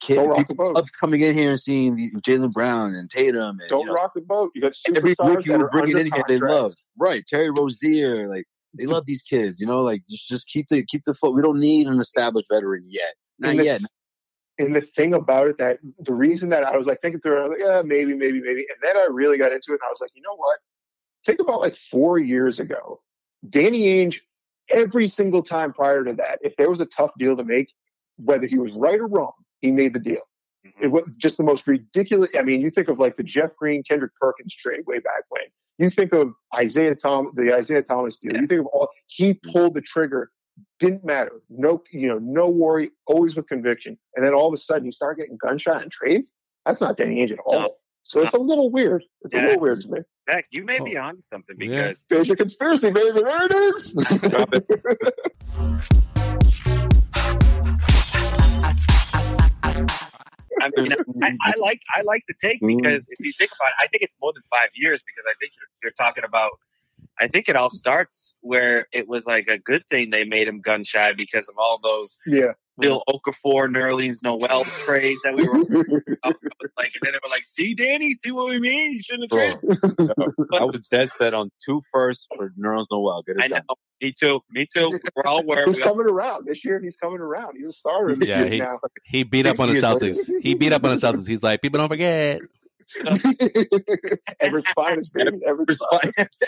kid, 0.02 0.16
Don't 0.16 0.30
rock 0.30 0.48
the 0.48 0.56
boat. 0.56 0.76
love 0.76 0.90
coming 1.00 1.22
in 1.22 1.34
here 1.36 1.52
and 1.52 1.60
seeing 1.60 1.96
the- 1.96 2.12
Jaylen 2.22 2.52
Brown 2.52 2.94
and 2.94 3.10
Tatum, 3.10 3.60
and 3.60 3.70
Don't 3.70 3.82
you 3.82 3.86
know, 3.88 3.94
rock 3.94 4.14
the 4.14 4.22
boat. 4.22 4.52
You 4.56 4.62
got 4.62 4.74
every 4.96 5.16
rookie 5.20 5.52
we're 5.52 5.70
bringing 5.70 5.98
in 5.98 6.12
here, 6.14 6.24
they 6.28 6.40
love. 6.40 6.74
Right, 6.98 7.26
Terry 7.26 7.50
Rozier, 7.50 8.28
like 8.28 8.46
they 8.74 8.86
love 8.86 9.06
these 9.06 9.22
kids. 9.22 9.60
You 9.60 9.68
know, 9.68 9.80
like 9.80 10.04
just 10.10 10.28
just 10.28 10.48
keep 10.48 10.68
the 10.70 10.86
keep 10.86 11.04
the 11.06 11.14
foot. 11.14 11.34
We 11.34 11.42
don't 11.42 11.60
need 11.60 11.88
an 11.88 12.00
established 12.00 12.48
veteran 12.52 12.84
yet, 12.88 13.14
not 13.40 13.52
And 13.56 13.64
yet. 13.64 13.82
And 14.58 14.76
the 14.76 14.82
thing 14.82 15.14
about 15.14 15.48
it 15.48 15.58
that 15.58 15.80
the 16.00 16.14
reason 16.14 16.50
that 16.50 16.64
I 16.64 16.78
was 16.78 16.88
like 16.88 17.02
thinking 17.02 17.20
through 17.20 17.38
it, 17.38 17.40
I 17.40 17.42
was 17.44 17.50
like, 17.52 17.68
yeah, 17.68 17.82
maybe, 17.84 18.14
maybe, 18.14 18.42
maybe. 18.42 18.66
And 18.70 18.78
then 18.82 18.96
I 18.98 19.08
really 19.12 19.38
got 19.38 19.52
into 19.52 19.72
it 19.72 19.74
and 19.74 19.82
I 19.86 19.90
was 19.90 20.00
like, 20.00 20.12
you 20.14 20.22
know 20.22 20.36
what? 20.36 20.60
Think 21.26 21.40
about 21.40 21.60
like 21.60 21.76
four 21.76 22.20
years 22.20 22.60
ago. 22.60 23.02
Danny 23.50 23.88
Ainge, 23.88 24.22
every 24.70 25.08
single 25.08 25.44
time 25.44 25.74
prior 25.74 26.04
to 26.04 26.14
that, 26.14 26.40
if 26.42 26.56
there 26.56 26.70
was 26.70 26.80
a 26.80 26.86
tough 26.86 27.12
deal 27.18 27.36
to 27.36 27.44
make, 27.44 27.74
whether 28.18 28.48
he 28.48 28.58
was 28.58 28.72
right 28.72 29.00
or 29.00 29.08
wrong, 29.08 29.34
he 29.60 29.72
made 29.72 29.94
the 29.94 30.00
deal. 30.00 30.22
Mm-hmm. 30.66 30.84
It 30.84 30.92
was 30.92 31.16
just 31.18 31.38
the 31.38 31.44
most 31.44 31.68
ridiculous. 31.68 32.32
I 32.38 32.42
mean, 32.42 32.62
you 32.62 32.70
think 32.70 32.88
of 32.88 33.00
like 33.00 33.18
the 33.18 33.24
Jeff 33.24 33.56
Green, 33.58 33.84
Kendrick 33.84 34.16
Perkins 34.16 34.56
trade 34.56 34.82
way 34.88 35.00
back 35.00 35.24
when. 35.30 35.44
You 35.78 35.90
think 35.90 36.14
of 36.14 36.34
Isaiah 36.56 36.96
Tom, 36.96 37.32
the 37.36 37.54
Isaiah 37.54 37.84
Thomas 37.84 38.18
deal. 38.18 38.34
You 38.40 38.48
think 38.48 38.62
of 38.62 38.68
all 38.68 38.90
he 39.08 39.34
mm-hmm. 39.34 39.52
pulled 39.52 39.74
the 39.74 39.82
trigger. 39.82 40.32
Didn't 40.80 41.04
matter. 41.06 41.42
No, 41.50 41.84
you 41.92 42.08
know, 42.08 42.20
no 42.20 42.50
worry. 42.50 42.92
Always 43.08 43.36
with 43.36 43.48
conviction. 43.48 43.98
And 44.16 44.26
then 44.26 44.34
all 44.34 44.48
of 44.48 44.54
a 44.54 44.58
sudden, 44.58 44.86
you 44.86 44.92
start 44.92 45.18
getting 45.18 45.38
gunshot 45.38 45.82
and 45.82 45.92
trades. 45.92 46.32
That's 46.66 46.82
not 46.82 46.98
Danny 46.98 47.18
Ainge 47.26 47.32
at 47.32 47.40
all. 47.46 47.54
No. 47.62 47.72
So 48.04 48.22
it's 48.22 48.36
a 48.36 48.40
little 48.40 48.70
weird. 48.70 49.04
It's 49.24 49.34
a 49.34 49.42
little 49.42 49.60
weird 49.60 49.82
to 49.82 49.90
me. 49.90 50.00
Heck, 50.28 50.46
you 50.52 50.64
may 50.64 50.80
Oh. 50.80 50.86
be 50.86 50.96
onto 50.98 51.22
something 51.22 51.56
Yeah. 51.60 51.68
because 51.88 52.06
There's 52.10 52.28
your 52.28 52.38
conspiracy, 52.38 52.92
baby. 52.92 53.20
There 53.22 53.46
it 53.46 53.52
is. 53.54 53.94
Drop 54.30 54.50
it. 54.54 54.66
I 60.62 60.72
mean, 60.78 60.94
I, 61.22 61.36
I 61.44 61.54
like 61.60 61.82
I 61.96 62.02
like 62.04 62.24
the 62.28 62.34
take 62.40 62.62
Mm. 62.62 62.78
because 62.78 63.08
if 63.10 63.20
you 63.20 63.32
think 63.32 63.52
about 63.60 63.70
it, 63.70 63.76
I 63.84 63.88
think 63.88 64.04
it's 64.04 64.16
more 64.22 64.32
than 64.34 64.44
five 64.50 64.70
years 64.74 65.04
because 65.04 65.26
I 65.30 65.34
think 65.40 65.52
you're, 65.56 65.68
you're 65.84 65.92
talking 65.92 66.24
about. 66.24 66.52
I 67.20 67.28
think 67.28 67.48
it 67.50 67.56
all 67.56 67.70
starts 67.70 68.36
where 68.42 68.88
it 68.92 69.08
was 69.08 69.26
like 69.26 69.48
a 69.48 69.58
good 69.58 69.84
thing 69.90 70.10
they 70.10 70.26
made 70.26 70.48
him 70.48 70.62
gun 70.62 70.84
shy 70.84 71.14
because 71.14 71.48
of 71.50 71.56
all 71.58 71.80
those 71.82 72.18
yeah. 72.28 72.54
Bill 72.78 73.04
Okafor, 73.08 73.70
Nerlens 73.74 74.22
Noel 74.22 74.66
trades 74.66 75.22
that 75.24 75.34
we 75.34 75.48
were 75.48 75.60
like, 76.78 76.92
and 76.94 77.02
then 77.04 77.14
they 77.14 77.20
were 77.24 77.30
like, 77.30 77.46
"See, 77.46 77.74
Danny, 77.74 78.14
see 78.16 78.32
what 78.32 78.50
we 78.50 78.60
mean? 78.60 78.92
You 78.92 79.00
shouldn't 79.00 79.32
have 79.32 79.62
Bro, 79.62 79.72
traded." 79.98 80.12
I 80.62 80.64
was 80.66 80.82
dead 80.92 81.10
set 81.12 81.34
on 81.34 81.52
two 81.66 81.82
firsts 81.94 82.28
for 82.36 82.52
Nerlens 82.60 82.88
Noel. 82.92 83.24
Get 83.26 83.38
it 83.38 83.44
I 83.44 83.48
know. 83.48 83.62
Me 84.02 84.12
too. 84.12 84.42
Me 84.52 84.68
too. 84.72 85.00
We're 85.16 85.24
all 85.26 85.44
where 85.44 85.66
He's 85.66 85.78
we 85.78 85.84
all, 85.84 85.90
coming 85.92 86.08
around 86.08 86.48
this 86.48 86.66
year. 86.66 86.82
He's 86.82 86.98
coming 86.98 87.20
around. 87.22 87.56
He's 87.58 87.68
a 87.68 87.72
starter. 87.72 88.10
in 88.10 88.20
the 88.20 88.28
Yeah, 88.28 88.42
league 88.42 88.52
he's- 88.52 88.74
now. 88.74 88.80
He 89.06 89.24
beat 89.24 89.46
up 89.46 89.58
on 89.62 89.70
the 89.70 89.76
Six 89.76 89.86
Celtics. 89.88 90.42
He 90.42 90.56
beat 90.56 90.74
up 90.74 90.84
on 90.84 90.90
the 90.92 90.98
Celtics. 90.98 91.28
He's 91.28 91.42
like, 91.44 91.62
people 91.62 91.80
don't 91.80 91.88
forget. 91.88 92.42
Everett's 94.40 94.72
finest, 94.72 95.14
baby. 95.14 95.40
Everett's 95.46 95.82
finest. 95.92 96.46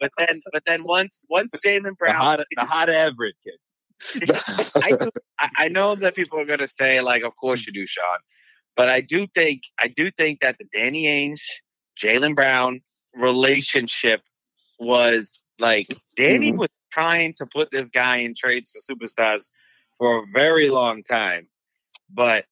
but 0.00 0.10
then, 0.18 0.42
but 0.52 0.64
then 0.64 0.82
once 0.84 1.20
once 1.28 1.52
Jaylen 1.64 1.84
The 1.84 1.92
Brown, 1.92 2.14
hot, 2.14 2.40
the 2.56 2.64
hot 2.64 2.88
Everett 2.88 3.34
kid. 3.44 3.58
I, 4.82 4.90
do, 4.90 5.10
I 5.56 5.68
know 5.68 5.94
that 5.94 6.14
people 6.14 6.40
are 6.40 6.44
going 6.44 6.58
to 6.58 6.66
say 6.66 7.00
like, 7.00 7.22
of 7.22 7.34
course 7.36 7.66
you 7.66 7.72
do, 7.72 7.86
Sean, 7.86 8.18
but 8.76 8.88
I 8.88 9.00
do 9.00 9.26
think 9.34 9.62
I 9.78 9.88
do 9.88 10.10
think 10.10 10.40
that 10.40 10.56
the 10.58 10.66
Danny 10.72 11.04
Ainge, 11.04 11.40
Jaylen 11.98 12.34
Brown 12.34 12.80
relationship 13.14 14.20
was 14.78 15.42
like 15.60 15.86
Danny 16.16 16.52
Mhm. 16.52 16.58
was 16.58 16.68
trying 16.92 17.34
to 17.34 17.46
put 17.46 17.70
this 17.70 17.88
guy 17.88 18.18
in 18.18 18.34
trades 18.36 18.72
for 18.72 18.94
superstars 18.94 19.50
for 19.98 20.18
a 20.18 20.26
very 20.32 20.68
long 20.68 21.02
time, 21.02 21.48
but 22.10 22.44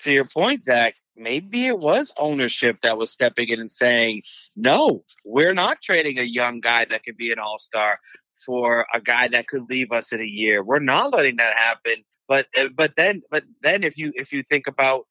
to 0.00 0.12
your 0.12 0.24
point, 0.24 0.64
Zach, 0.64 0.94
maybe 1.20 1.66
it 1.66 1.78
was 1.78 2.12
ownership 2.16 2.78
that 2.82 2.98
was 2.98 3.10
stepping 3.10 3.48
in 3.48 3.60
and 3.60 3.70
saying, 3.70 4.22
no, 4.56 5.04
we're 5.24 5.54
not 5.54 5.82
trading 5.82 6.18
a 6.18 6.22
young 6.22 6.60
guy 6.60 6.84
that 6.86 7.04
could 7.04 7.16
be 7.16 7.30
an 7.30 7.38
all 7.38 7.58
star 7.58 8.00
for 8.44 8.86
a 8.92 9.00
guy 9.00 9.28
that 9.28 9.46
could 9.46 9.68
leave 9.68 9.92
us 9.92 10.12
in 10.12 10.20
a 10.20 10.24
year. 10.24 10.64
We're 10.64 10.78
not 10.78 11.12
letting 11.12 11.36
that 11.36 11.54
happen. 11.54 12.04
But 12.26 12.46
uh, 12.56 12.68
but 12.74 12.94
then 12.96 13.22
but 13.30 13.44
then 13.60 13.82
if 13.82 13.98
you 13.98 14.12
if 14.14 14.32
you 14.32 14.42
think 14.42 14.66
about 14.66 15.06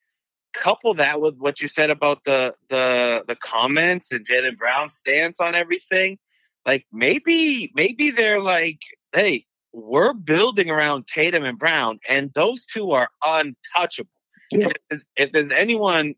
couple 0.54 0.96
that 0.96 1.22
with 1.22 1.38
what 1.38 1.62
you 1.62 1.68
said 1.68 1.90
about 1.90 2.24
the 2.24 2.56
the 2.70 3.24
the 3.28 3.36
comments 3.36 4.12
and 4.12 4.26
Jaylen 4.26 4.58
Brown's 4.58 4.94
stance 4.94 5.40
on 5.40 5.54
everything, 5.54 6.18
like 6.66 6.86
maybe 6.92 7.72
maybe 7.76 8.12
they're 8.12 8.42
like, 8.42 8.80
hey, 9.14 9.46
we're 9.74 10.14
building 10.14 10.70
around 10.70 11.08
Tatum 11.08 11.44
and 11.44 11.60
Brown, 11.60 12.00
and 12.08 12.32
those 12.34 12.66
two 12.66 12.92
are 12.92 13.10
untouchable. 13.24 14.10
Yeah. 14.52 14.68
If, 14.68 14.74
there's, 14.90 15.06
if 15.16 15.32
there's 15.32 15.52
anyone 15.52 16.16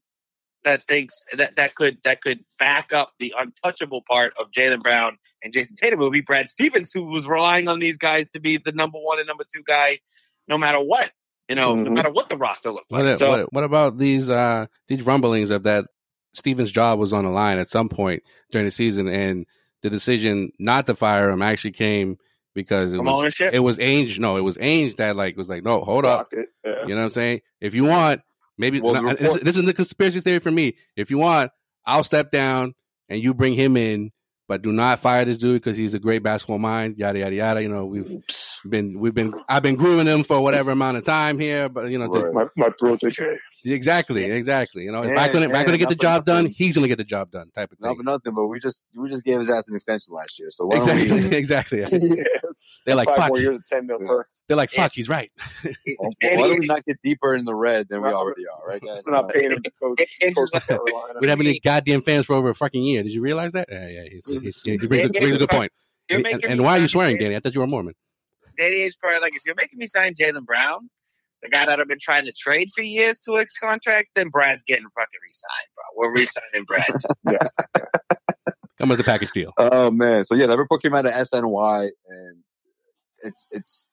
that 0.64 0.88
thinks 0.88 1.16
that 1.34 1.56
that 1.56 1.76
could 1.76 1.98
that 2.04 2.22
could 2.22 2.44
back 2.60 2.94
up 2.94 3.14
the 3.20 3.34
untouchable 3.38 4.04
part 4.08 4.34
of 4.40 4.52
Jaylen 4.52 4.82
Brown 4.82 5.18
and 5.44 5.52
Jayson 5.52 5.76
Tatum, 5.76 6.00
it 6.00 6.04
would 6.04 6.14
be 6.14 6.22
Brad 6.22 6.50
Stevens, 6.50 6.92
who 6.94 7.06
was 7.06 7.26
relying 7.26 7.68
on 7.68 7.80
these 7.80 7.98
guys 7.98 8.30
to 8.32 8.40
be 8.40 8.58
the 8.58 8.72
number 8.72 9.00
one 9.00 9.18
and 9.20 9.28
number 9.28 9.44
two 9.54 9.64
guy, 9.66 10.00
no 10.48 10.58
matter 10.58 10.80
what. 10.80 11.12
You 11.50 11.56
know, 11.56 11.76
no 11.76 11.90
Mhm. 11.90 11.96
matter 11.96 12.12
what 12.12 12.30
the 12.30 12.38
roster 12.38 12.72
What, 12.72 12.86
like. 12.92 13.18
So 13.18 13.28
what, 13.30 13.52
what 13.54 13.64
about 13.66 13.98
these 13.98 14.30
uh, 14.30 14.68
these 14.88 15.06
rumblings 15.06 15.50
of 15.50 15.64
that 15.64 15.86
Stevens' 16.34 16.72
job 16.72 16.98
was 17.00 17.12
on 17.12 17.26
the 17.26 17.32
line 17.32 17.58
at 17.58 17.68
some 17.68 17.90
point 17.90 18.24
during 18.52 18.66
the 18.66 18.72
season, 18.72 19.08
and 19.10 19.46
the 19.82 19.90
decision 19.90 20.52
not 20.60 20.86
to 20.88 20.96
fire 20.96 21.30
him 21.30 21.42
actually 21.42 21.72
came 21.72 22.18
because 22.54 22.94
it 22.94 22.98
From 22.98 23.06
was 23.06 23.20
ownership? 23.20 23.54
it 23.54 23.60
was 23.60 23.78
Ainge. 23.78 24.20
No, 24.20 24.38
it 24.38 24.42
was 24.42 24.58
Ainge 24.58 24.96
that 24.98 25.16
like 25.16 25.38
was 25.38 25.50
like, 25.50 25.64
no, 25.64 25.82
hold 25.82 26.06
up. 26.06 26.32
Yeah. 26.34 26.42
You 26.84 26.90
know 26.90 26.96
what 26.98 27.04
I'm 27.04 27.10
saying? 27.10 27.42
If 27.60 27.76
you 27.76 27.86
want, 27.86 28.22
maybe 28.58 28.82
Well, 28.82 28.94
the 28.94 29.16
this, 29.16 29.40
this 29.42 29.58
is 29.58 29.66
the 29.66 29.74
conspiracy 29.74 30.20
theory 30.22 30.40
for 30.40 30.52
me. 30.52 30.76
If 30.96 31.12
you 31.12 31.18
want, 31.18 31.52
I'll 31.86 32.04
step 32.04 32.32
down 32.32 32.74
and 33.10 33.22
you 33.22 33.34
bring 33.34 33.54
him 33.54 33.76
in, 33.78 34.12
but 34.48 34.62
do 34.62 34.72
not 34.72 35.00
fire 35.00 35.26
this 35.26 35.38
dude 35.38 35.62
because 35.62 35.78
he's 35.78 35.94
a 35.94 36.00
great 36.00 36.24
basketball 36.24 36.60
mind. 36.60 36.98
Yada 36.98 37.20
yada 37.20 37.36
yada. 37.36 37.62
You 37.64 37.70
know, 37.70 37.86
we've 37.86 38.24
been 38.70 39.00
we've 39.00 39.14
been 39.14 39.34
I've 39.50 39.64
been 39.64 39.76
grooming 39.76 40.06
him 40.08 40.24
for 40.24 40.42
whatever 40.42 40.72
amount 40.72 40.98
of 40.98 41.04
time 41.04 41.40
here, 41.40 41.68
but 41.70 41.90
you 41.90 41.98
know, 41.98 42.08
to- 42.10 42.32
My, 42.32 42.46
my 42.56 42.70
protege. 42.78 43.38
exactly, 43.66 44.26
exactly. 44.26 44.84
You 44.84 44.92
know, 44.92 45.04
if 45.04 45.12
Yeah, 45.12 45.22
I 45.22 45.28
couldn't 45.30 45.50
if 45.50 45.56
I 45.56 45.64
couldn't 45.64 45.80
get 45.80 45.90
the 45.90 45.96
not 45.96 46.00
for 46.00 46.02
job 46.02 46.26
done, 46.26 46.46
he's 46.48 46.76
gonna 46.76 46.88
get 46.88 46.98
the 46.98 47.04
job 47.04 47.32
done, 47.32 47.50
type 47.52 47.72
of 47.72 47.80
Not 47.80 47.90
thing. 47.90 47.98
for 47.98 48.04
nothing, 48.04 48.34
but 48.36 48.48
we 48.48 48.60
just 48.60 48.84
we 48.96 49.10
just 49.10 49.24
gave 49.24 49.38
his 49.40 49.50
ass 49.50 49.70
an 49.70 49.76
extension 49.76 50.14
last 50.14 50.38
year. 50.40 50.50
So 50.52 50.66
why 50.66 50.80
don't 50.80 50.90
Exactly, 50.98 51.30
we, 51.30 51.36
exactly. 51.36 51.80
yeah. 51.92 52.26
They're 52.86 52.96
like, 52.96 53.08
Five 53.08 53.18
fuck. 53.18 53.28
more 53.30 53.40
years 53.40 53.58
of 53.58 53.66
10 53.66 53.88
mil 53.88 54.00
Yeah. 54.02 54.08
per. 54.08 54.26
They're 54.48 54.58
like, 54.58 54.70
fuck. 54.70 54.92
He's 54.94 55.10
right. 55.10 55.32
why 55.98 56.14
don't 56.22 56.60
we 56.60 56.66
not 56.66 56.86
get 56.86 57.02
deeper 57.02 57.34
in 57.36 57.46
the 57.46 57.56
red 57.56 57.88
than 57.90 58.02
we 58.02 58.10
already 58.10 58.44
are, 58.48 58.68
right, 58.68 58.82
guys? 58.82 59.02
We're 59.06 59.12
not 59.14 59.30
paying 59.30 59.52
him 59.52 59.64
to 59.64 59.72
coach, 59.82 60.18
coach 60.36 60.52
Carolina. 60.68 61.14
We 61.20 61.28
don't 61.28 61.38
have 61.38 61.40
any 61.40 61.60
goddamn 61.60 62.02
fans 62.02 62.26
for 62.26 62.36
over 62.36 62.50
a 62.50 62.56
fucking 62.56 62.84
year. 62.84 63.04
Did 63.04 63.14
you 63.14 63.22
realize 63.22 63.52
that? 63.54 63.68
Yeah, 63.72 63.88
yeah. 63.88 64.04
He's, 64.12 64.26
he's, 64.42 64.62
he 64.64 64.78
brings, 64.78 65.06
a, 65.06 65.10
brings 65.10 65.36
a 65.36 65.40
good 65.40 65.50
point. 65.50 65.72
You're 66.10 66.20
And, 66.28 66.44
and 66.44 66.64
why 66.64 66.78
are 66.78 66.82
you 66.82 66.88
swearing. 66.88 67.18
Danny? 67.18 67.36
I 67.36 67.40
thought 67.40 67.54
you 67.56 67.62
were 67.62 67.68
a 67.68 67.70
Mormon. 67.70 67.94
Danny 68.58 68.78
Ainge 68.78 69.00
probably 69.00 69.20
like 69.20 69.34
if 69.36 69.42
you're 69.46 69.56
making 69.56 69.80
me 69.80 69.88
sign 69.88 70.14
Jaylen 70.14 70.46
Brown, 70.46 70.90
the 71.42 71.50
guy 71.50 71.66
that 71.66 71.80
I've 71.80 71.88
been 71.88 72.00
trying 72.00 72.26
to 72.26 72.32
trade 72.32 72.70
for 72.76 72.82
years 72.82 73.22
to 73.22 73.36
his 73.36 73.58
contract, 73.58 74.10
then 74.16 74.30
Brad's 74.30 74.64
getting 74.64 74.86
fucking 74.96 75.20
re-signed, 75.24 75.70
bro. 75.76 75.84
We're 75.96 76.14
re-signing 76.14 76.66
Brad. 76.66 77.40
Come 78.78 78.92
as 78.92 79.00
a 79.00 79.04
package 79.04 79.32
deal. 79.32 79.52
Oh 79.58 79.92
man, 79.92 80.24
so 80.26 80.36
yeah, 80.36 80.48
that 80.48 80.58
report 80.58 80.82
came 80.82 80.96
out 80.96 81.06
of 81.06 81.14
SNY, 81.14 81.90
and 82.08 82.38
it's 83.24 83.48
it's 83.52 83.86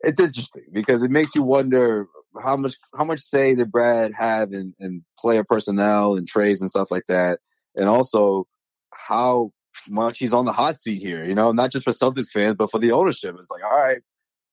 it's 0.00 0.20
interesting 0.20 0.66
because 0.72 1.02
it 1.02 1.10
makes 1.10 1.34
you 1.34 1.42
wonder 1.42 2.06
how 2.42 2.56
much 2.56 2.74
how 2.96 3.04
much 3.04 3.20
say 3.20 3.54
did 3.54 3.72
Brad 3.72 4.12
have 4.16 4.52
in, 4.52 4.74
in 4.78 5.04
player 5.18 5.44
personnel 5.44 6.16
and 6.16 6.28
trades 6.28 6.60
and 6.60 6.70
stuff 6.70 6.90
like 6.90 7.06
that, 7.08 7.40
and 7.76 7.88
also 7.88 8.46
how 8.92 9.50
much 9.88 10.18
he's 10.18 10.32
on 10.32 10.44
the 10.44 10.52
hot 10.52 10.76
seat 10.78 11.00
here. 11.00 11.24
You 11.24 11.34
know, 11.34 11.52
not 11.52 11.70
just 11.72 11.84
for 11.84 11.90
Celtics 11.92 12.30
fans, 12.32 12.54
but 12.54 12.70
for 12.70 12.78
the 12.78 12.92
ownership. 12.92 13.34
It's 13.38 13.50
like, 13.50 13.64
all 13.64 13.70
right, 13.70 13.98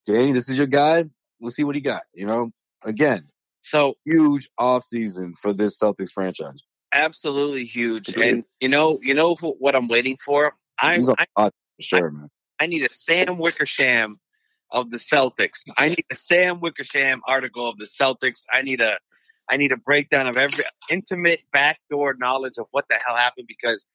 Danny, 0.06 0.32
this 0.32 0.48
is 0.48 0.58
your 0.58 0.66
guy. 0.66 1.04
Let's 1.40 1.56
see 1.56 1.64
what 1.64 1.74
he 1.74 1.80
got. 1.80 2.02
You 2.14 2.26
know, 2.26 2.50
again, 2.84 3.28
So 3.60 3.94
huge 4.04 4.48
off 4.58 4.84
season 4.84 5.34
for 5.40 5.52
this 5.52 5.78
Celtics 5.78 6.10
franchise. 6.12 6.62
absolutely 6.92 7.64
huge. 7.64 8.14
And 8.16 8.44
you 8.60 8.68
know, 8.68 8.98
you 9.02 9.14
know 9.14 9.34
who, 9.34 9.54
what 9.58 9.74
I'm 9.74 9.88
waiting 9.88 10.16
for? 10.16 10.54
I'm, 10.78 10.96
He's 11.00 11.08
I, 11.08 11.12
the 11.12 11.26
hot 11.36 11.52
for 11.76 11.82
sure, 11.82 12.10
man. 12.10 12.28
I 12.58 12.66
need 12.66 12.82
a 12.82 12.88
Sam 12.90 13.38
Wickersham 13.38 14.18
of 14.70 14.90
the 14.90 14.98
Celtics. 14.98 15.60
I 15.78 15.88
need 15.88 16.04
a 16.10 16.14
Sam 16.14 16.60
Wickersham 16.60 17.22
article 17.26 17.68
of 17.68 17.78
the 17.78 17.86
Celtics. 17.86 18.44
I 18.52 18.62
need 18.62 18.80
a 18.80 18.98
I 19.50 19.56
need 19.56 19.72
a 19.72 19.76
breakdown 19.76 20.28
of 20.28 20.36
every 20.36 20.64
intimate 20.90 21.40
backdoor 21.52 22.14
knowledge 22.14 22.54
of 22.58 22.66
what 22.70 22.84
the 22.88 22.96
hell 23.04 23.16
happened 23.16 23.46
because 23.48 23.88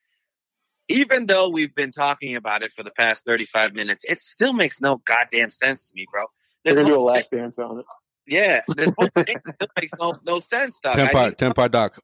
even 0.88 1.26
though 1.26 1.50
we've 1.50 1.74
been 1.74 1.92
talking 1.92 2.36
about 2.36 2.64
it 2.64 2.72
for 2.74 2.84
the 2.84 2.92
past 2.92 3.26
35 3.26 3.74
minutes, 3.74 4.06
it 4.08 4.22
still 4.22 4.54
makes 4.54 4.80
no 4.82 5.02
goddamn 5.06 5.50
sense 5.50 5.90
to 5.90 5.96
me, 5.96 6.06
bro. 6.12 6.26
They're 6.64 6.76
gonna 6.76 6.88
do 6.88 6.94
a 6.94 6.98
whole 6.98 7.06
last 7.06 7.32
dance 7.32 7.60
on 7.60 7.80
it. 7.80 7.86
yeah, 8.28 8.62
this 8.76 8.92
whole 8.98 9.10
thing 9.24 9.38
still 9.46 9.68
makes 9.80 9.94
no, 10.00 10.14
no 10.26 10.40
sense, 10.40 10.80
Doc. 10.80 10.96
Ten 10.96 11.08
I 11.08 11.12
part, 11.12 11.26
mean, 11.28 11.36
ten 11.36 11.54
part 11.54 11.72
doc. 11.72 12.00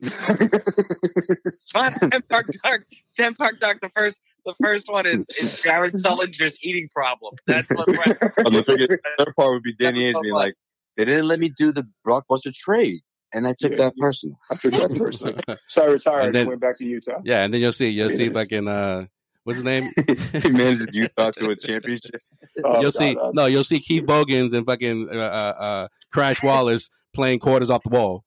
Ten 2.12 2.22
Park 2.30 2.48
Duck. 2.64 2.82
Ten 3.18 3.34
Park 3.36 3.60
Duck. 3.60 3.78
The 3.82 3.90
first, 3.96 4.18
the 4.46 4.54
first 4.62 4.88
one 4.90 5.06
is, 5.06 5.26
is 5.40 5.62
Jared 5.62 5.94
Sullinger's 5.96 6.58
eating 6.64 6.90
problem. 6.94 7.34
That's 7.48 7.68
what. 7.70 7.88
Oh, 8.44 8.50
the 8.50 8.64
figure- 8.64 9.00
third 9.18 9.36
part 9.36 9.54
would 9.54 9.64
be 9.64 9.74
Danny 9.74 10.12
Ainge 10.12 10.22
being 10.22 10.34
thought 10.34 10.40
like, 10.40 10.56
they 10.98 11.06
didn't 11.06 11.28
let 11.28 11.40
me 11.40 11.50
do 11.50 11.72
the 11.72 11.88
blockbuster 12.08 12.54
trade, 12.54 13.02
and 13.34 13.48
I 13.48 13.54
took 13.58 13.72
Yeah. 13.72 13.78
that 13.78 13.98
personal. 13.98 14.38
I 14.50 14.56
took 14.56 14.74
that 14.74 14.96
person. 14.98 15.36
So 15.68 15.84
I 15.84 15.86
retired 15.88 16.18
And 16.20 16.26
and, 16.28 16.36
then- 16.36 16.48
went 16.48 16.62
back 16.62 16.78
to 16.78 16.86
Utah. 16.86 17.20
Yeah, 17.24 17.44
and 17.44 17.54
then 17.54 17.62
you'll 17.62 17.72
see, 17.74 17.90
you'll 17.90 18.10
see 18.10 18.26
Yes. 18.26 18.34
fucking 18.34 18.68
uh, 18.68 19.04
what's 19.44 19.58
his 19.58 19.64
name? 19.66 19.84
he 20.34 20.50
manages 20.50 20.94
Utah 20.96 21.32
to 21.32 21.50
a 21.52 21.56
championship. 21.56 22.22
Oh, 22.66 22.74
you'll 22.82 22.92
God, 22.92 22.94
see, 22.96 23.16
uh, 23.18 23.32
no, 23.34 23.46
you'll 23.46 23.64
see 23.64 23.80
Keith 23.80 24.06
Bogans 24.06 24.54
and 24.54 24.66
fucking 24.66 25.10
uh, 25.12 25.16
uh, 25.16 25.20
uh, 25.64 25.88
Crash 26.12 26.44
Wallace 26.44 26.90
playing 27.14 27.40
quarters 27.40 27.70
off 27.70 27.82
the 27.84 27.90
wall. 27.90 28.24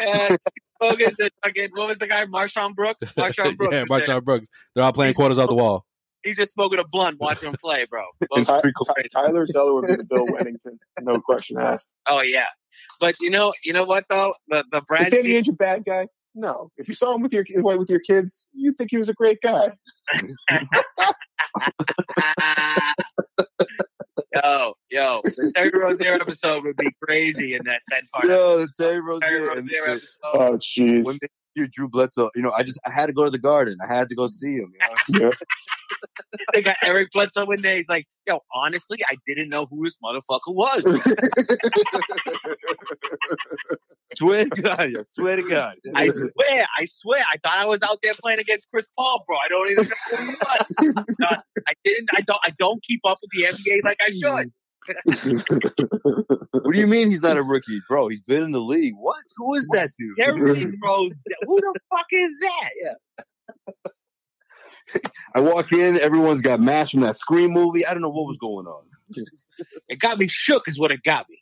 And 0.00 0.36
Hogan 0.80 1.14
said, 1.14 1.30
"Fucking 1.44 1.70
what 1.72 1.88
was 1.88 1.98
the 1.98 2.06
guy? 2.06 2.24
MarShon 2.26 2.74
Brooks. 2.74 3.02
MarShon 3.16 3.56
Brooks. 3.56 3.74
yeah, 3.74 3.82
is 3.82 3.88
there. 3.88 4.00
MarShon 4.00 4.24
Brooks. 4.24 4.48
They're 4.74 4.84
all 4.84 4.92
playing 4.92 5.14
quarters 5.14 5.38
off 5.38 5.48
the 5.48 5.54
wall. 5.54 5.84
He's 6.24 6.36
just 6.36 6.52
smoking 6.52 6.78
a 6.78 6.84
blunt, 6.84 7.18
watching 7.18 7.48
him 7.48 7.56
play, 7.60 7.84
bro. 7.90 8.02
Ty- 8.36 8.44
Ty- 8.44 8.62
Tyler 9.12 9.44
Zeller 9.46 9.74
would 9.74 9.86
be 9.88 9.94
the 9.94 10.06
Bill 10.08 10.24
Wennington. 10.26 10.78
No 11.00 11.16
question 11.16 11.58
asked. 11.58 11.94
Oh 12.06 12.20
yeah, 12.22 12.46
but 13.02 13.16
you 13.20 13.30
know, 13.30 13.52
you 13.64 13.72
know 13.72 13.82
what 13.82 14.04
though? 14.08 14.32
The 14.46 14.64
the 14.70 14.78
Is 14.78 14.84
Brad 14.84 15.10
Danny 15.10 15.22
Stevens- 15.24 15.48
Ainge 15.48 15.52
a 15.52 15.56
bad 15.56 15.84
guy? 15.84 16.06
No. 16.36 16.70
If 16.78 16.86
you 16.86 16.94
saw 16.94 17.12
him 17.14 17.20
with 17.20 17.32
your 17.32 17.44
with 17.76 17.90
your 17.90 17.98
kids, 18.00 18.46
you'd 18.54 18.78
think 18.78 18.92
he 18.92 18.96
was 18.96 19.08
a 19.08 19.14
great 19.14 19.40
guy. 19.42 19.72
yo, 24.34 24.74
yo, 24.88 25.20
the 25.24 25.52
Terry 25.54 25.70
Rozier 25.74 26.14
episode 26.14 26.62
would 26.64 26.76
be 26.76 26.90
crazy 27.02 27.54
in 27.54 27.60
that 27.64 27.82
ten 27.90 28.02
part. 28.12 28.24
Yo, 28.24 28.60
the 28.60 28.68
Terry 28.76 28.92
Terry 28.92 29.00
Rozier. 29.00 29.36
And 29.50 29.58
Rozier 29.62 29.82
episode. 29.82 30.18
Oh, 30.32 30.58
jeez. 30.58 31.04
when 31.04 31.18
they 31.20 31.28
hear 31.54 31.68
Drew 31.70 31.88
Bledsoe, 31.88 32.30
you 32.34 32.42
know, 32.42 32.52
I 32.52 32.62
just 32.62 32.78
I 32.86 32.90
had 32.90 33.06
to 33.06 33.12
go 33.12 33.24
to 33.24 33.30
the 33.30 33.38
garden. 33.38 33.78
I 33.82 33.86
had 33.92 34.08
to 34.08 34.14
go 34.14 34.26
see 34.26 34.56
him. 34.56 34.72
You 35.10 35.20
know? 35.20 35.30
Yeah. 35.32 35.46
they 36.54 36.62
got 36.62 36.76
Eric 36.84 37.10
Bledsoe 37.12 37.50
in 37.50 37.62
there. 37.62 37.76
He's 37.76 37.88
like, 37.88 38.06
yo, 38.26 38.40
honestly, 38.54 38.98
I 39.10 39.16
didn't 39.26 39.48
know 39.48 39.66
who 39.66 39.84
this 39.84 39.96
motherfucker 40.02 40.54
was. 40.54 40.82
swear 44.16 44.44
to 44.44 44.62
God, 44.62 44.80
I 44.80 45.02
swear 45.02 45.36
to 45.36 45.42
God. 45.42 45.74
I 45.94 46.08
swear, 46.08 46.64
I 46.78 46.84
swear, 46.86 47.20
I 47.20 47.36
thought 47.42 47.58
I 47.58 47.66
was 47.66 47.82
out 47.82 47.98
there 48.02 48.14
playing 48.20 48.40
against 48.40 48.68
Chris 48.70 48.86
Paul, 48.96 49.24
bro. 49.26 49.36
I 49.36 49.48
don't 49.48 49.70
even 49.70 49.84
know 49.84 49.90
who 50.10 50.16
he 50.82 50.88
was. 50.88 51.16
No, 51.18 51.28
I 51.28 51.72
didn't. 51.84 52.08
I 52.16 52.20
don't. 52.22 52.40
I 52.44 52.50
don't 52.58 52.82
keep 52.82 53.00
up 53.06 53.18
with 53.22 53.30
the 53.32 53.44
NBA 53.44 53.84
like 53.84 54.00
I 54.00 54.10
should. 54.10 54.52
What 56.50 56.72
do 56.72 56.78
you 56.78 56.86
mean 56.86 57.10
he's 57.10 57.22
not 57.22 57.36
a 57.36 57.42
rookie, 57.42 57.80
bro? 57.88 58.08
He's 58.08 58.22
been 58.22 58.42
in 58.42 58.50
the 58.50 58.60
league. 58.60 58.94
What? 58.96 59.22
Who 59.36 59.54
is 59.54 59.68
that 59.72 59.90
dude? 59.98 60.18
Everything 60.20 60.72
throws. 60.82 61.12
Who 61.42 61.56
the 61.56 61.74
fuck 61.90 62.06
is 62.10 62.30
that? 62.40 62.70
Yeah. 62.82 62.94
I 65.34 65.40
walk 65.40 65.72
in, 65.72 65.98
everyone's 65.98 66.42
got 66.42 66.60
masks 66.60 66.90
from 66.90 67.00
that 67.00 67.16
Scream 67.16 67.52
movie. 67.52 67.86
I 67.86 67.92
don't 67.92 68.02
know 68.02 68.10
what 68.10 68.26
was 68.26 68.36
going 68.36 68.66
on. 68.66 68.84
It 69.88 69.98
got 69.98 70.18
me 70.18 70.28
shook, 70.28 70.68
is 70.68 70.78
what 70.78 70.92
it 70.92 71.02
got 71.02 71.26
me. 71.28 71.38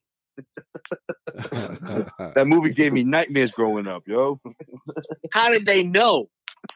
That 2.34 2.46
movie 2.46 2.70
gave 2.70 2.92
me 2.92 3.04
nightmares 3.04 3.50
growing 3.50 3.86
up, 3.86 4.04
yo. 4.06 4.40
How 5.32 5.50
did 5.50 5.66
they 5.66 5.84
know? 5.84 6.28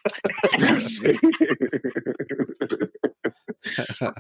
all 4.03 4.13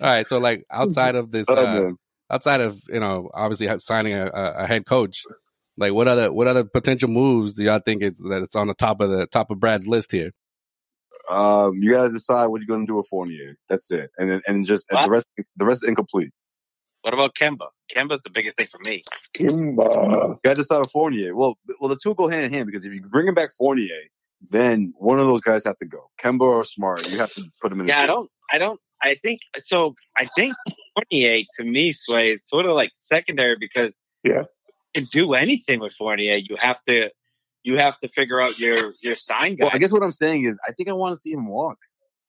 right, 0.00 0.26
so 0.26 0.38
like 0.38 0.64
outside 0.70 1.14
of 1.14 1.30
this, 1.30 1.48
uh, 1.50 1.90
outside 2.30 2.60
of 2.60 2.80
you 2.88 3.00
know 3.00 3.30
obviously 3.34 3.68
signing 3.78 4.14
a, 4.14 4.26
a, 4.26 4.52
a 4.58 4.66
head 4.66 4.86
coach, 4.86 5.24
like 5.76 5.92
what 5.92 6.08
other 6.08 6.32
what 6.32 6.46
other 6.46 6.64
potential 6.64 7.08
moves 7.08 7.54
do 7.54 7.64
y'all 7.64 7.80
think 7.80 8.02
is 8.02 8.18
that 8.18 8.42
it's 8.42 8.56
on 8.56 8.66
the 8.68 8.74
top 8.74 9.00
of 9.00 9.10
the 9.10 9.26
top 9.26 9.50
of 9.50 9.58
Brad's 9.60 9.88
list 9.88 10.12
here? 10.12 10.30
Um, 11.30 11.74
you 11.80 11.92
got 11.92 12.04
to 12.04 12.10
decide 12.10 12.46
what 12.46 12.60
you're 12.60 12.66
going 12.66 12.86
to 12.86 12.90
do 12.90 12.96
with 12.96 13.06
Fournier. 13.08 13.56
That's 13.68 13.90
it, 13.90 14.10
and 14.18 14.30
then 14.30 14.42
and 14.46 14.66
just 14.66 14.86
and 14.90 14.98
What? 14.98 15.04
the 15.04 15.10
rest. 15.10 15.26
The 15.56 15.64
rest 15.64 15.82
is 15.84 15.88
incomplete. 15.88 16.30
What 17.02 17.14
about 17.14 17.34
Kemba? 17.34 17.68
Kemba's 17.94 18.20
the 18.24 18.30
biggest 18.30 18.58
thing 18.58 18.66
for 18.70 18.78
me. 18.78 19.02
Kemba. 19.34 20.28
You 20.28 20.38
got 20.44 20.56
to 20.56 20.62
decide 20.62 20.78
with 20.78 20.90
Fournier. 20.90 21.34
Well, 21.34 21.56
well, 21.80 21.88
the 21.88 21.96
two 21.96 22.14
go 22.14 22.28
hand 22.28 22.44
in 22.44 22.52
hand 22.52 22.66
because 22.66 22.84
if 22.84 22.92
you 22.92 23.00
bring 23.00 23.26
him 23.26 23.34
back 23.34 23.50
Fournier, 23.56 23.88
then 24.50 24.92
one 24.98 25.18
of 25.18 25.26
those 25.26 25.40
guys 25.40 25.64
have 25.64 25.78
to 25.78 25.86
go. 25.86 26.10
Kemba 26.22 26.42
or 26.42 26.64
Smart, 26.64 27.10
you 27.10 27.18
have 27.18 27.32
to 27.32 27.44
put 27.60 27.72
him 27.72 27.80
in. 27.80 27.86
the 27.86 27.92
Yeah, 27.92 28.02
I 28.02 28.06
don't. 28.06 28.30
I 28.52 28.58
don't. 28.58 28.80
I 29.02 29.14
think 29.14 29.40
so. 29.64 29.94
I 30.16 30.26
think 30.26 30.54
Fournier 30.94 31.42
to 31.56 31.64
me, 31.64 31.92
Sway, 31.92 32.32
is 32.32 32.46
sort 32.46 32.66
of 32.66 32.72
like 32.74 32.90
secondary 32.96 33.56
because 33.58 33.94
Yeah. 34.24 34.44
to 34.94 35.02
do 35.02 35.34
anything 35.34 35.80
with 35.80 35.94
Fournier, 35.94 36.36
you 36.36 36.56
have 36.60 36.84
to 36.86 37.10
you 37.62 37.76
have 37.78 37.98
to 38.00 38.08
figure 38.08 38.40
out 38.40 38.58
your 38.58 38.94
your 39.02 39.14
sign 39.16 39.56
guy. 39.56 39.64
Well, 39.64 39.70
I 39.74 39.78
guess 39.78 39.92
what 39.92 40.02
I'm 40.02 40.10
saying 40.10 40.44
is, 40.44 40.58
I 40.68 40.72
think 40.72 40.88
I 40.88 40.92
want 40.92 41.14
to 41.14 41.20
see 41.20 41.32
him 41.32 41.46
walk. 41.46 41.78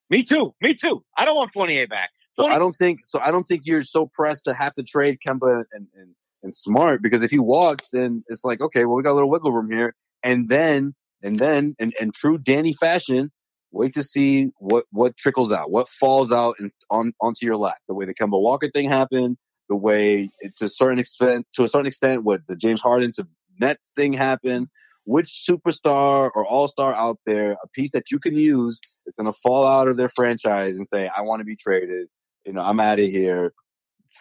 me 0.09 0.23
too. 0.23 0.53
Me 0.61 0.73
too. 0.73 1.03
I 1.17 1.25
don't 1.25 1.35
want 1.35 1.51
Fournier 1.53 1.87
back. 1.87 2.09
So 2.37 2.43
Fournier- 2.43 2.55
I 2.55 2.59
don't 2.59 2.73
think. 2.73 2.99
So 3.05 3.19
I 3.21 3.31
don't 3.31 3.43
think 3.43 3.63
you're 3.65 3.81
so 3.83 4.05
pressed 4.13 4.45
to 4.45 4.53
have 4.53 4.73
to 4.75 4.83
trade 4.83 5.17
Kemba 5.25 5.63
and, 5.73 5.87
and 5.95 6.15
and 6.43 6.55
Smart 6.55 7.01
because 7.01 7.21
if 7.23 7.31
he 7.31 7.39
walks, 7.39 7.89
then 7.89 8.23
it's 8.27 8.43
like 8.45 8.61
okay, 8.61 8.85
well 8.85 8.95
we 8.95 9.03
got 9.03 9.11
a 9.11 9.17
little 9.19 9.29
wiggle 9.29 9.51
room 9.51 9.69
here, 9.71 9.93
and 10.23 10.47
then 10.47 10.93
and 11.23 11.37
then 11.37 11.75
in, 11.79 11.91
in 11.99 12.11
true 12.11 12.37
Danny 12.37 12.73
fashion, 12.73 13.31
wait 13.71 13.93
to 13.93 14.03
see 14.03 14.51
what 14.57 14.85
what 14.91 15.17
trickles 15.17 15.51
out, 15.51 15.71
what 15.71 15.87
falls 15.87 16.31
out 16.31 16.55
and 16.59 16.71
on 16.89 17.13
onto 17.21 17.45
your 17.45 17.57
lap. 17.57 17.77
The 17.87 17.93
way 17.93 18.05
the 18.05 18.13
Kemba 18.13 18.39
Walker 18.39 18.69
thing 18.69 18.89
happened, 18.89 19.37
the 19.69 19.75
way 19.75 20.29
it, 20.39 20.55
to 20.57 20.65
a 20.65 20.69
certain 20.69 20.99
extent, 20.99 21.47
to 21.53 21.63
a 21.63 21.67
certain 21.67 21.87
extent, 21.87 22.23
what 22.23 22.41
the 22.47 22.55
James 22.55 22.81
Harden 22.81 23.11
to 23.13 23.27
Nets 23.59 23.91
thing 23.95 24.13
happened. 24.13 24.67
Which 25.03 25.43
superstar 25.49 26.29
or 26.35 26.45
all 26.45 26.67
star 26.67 26.93
out 26.93 27.17
there, 27.25 27.53
a 27.53 27.67
piece 27.73 27.89
that 27.91 28.11
you 28.11 28.19
can 28.19 28.35
use, 28.35 28.79
is 29.07 29.13
going 29.17 29.25
to 29.25 29.33
fall 29.33 29.65
out 29.65 29.87
of 29.87 29.97
their 29.97 30.09
franchise 30.09 30.75
and 30.75 30.85
say, 30.87 31.09
"I 31.15 31.21
want 31.21 31.39
to 31.39 31.43
be 31.43 31.55
traded." 31.55 32.07
You 32.45 32.53
know, 32.53 32.61
I'm 32.61 32.79
out 32.79 32.99
of 32.99 33.09
here. 33.09 33.53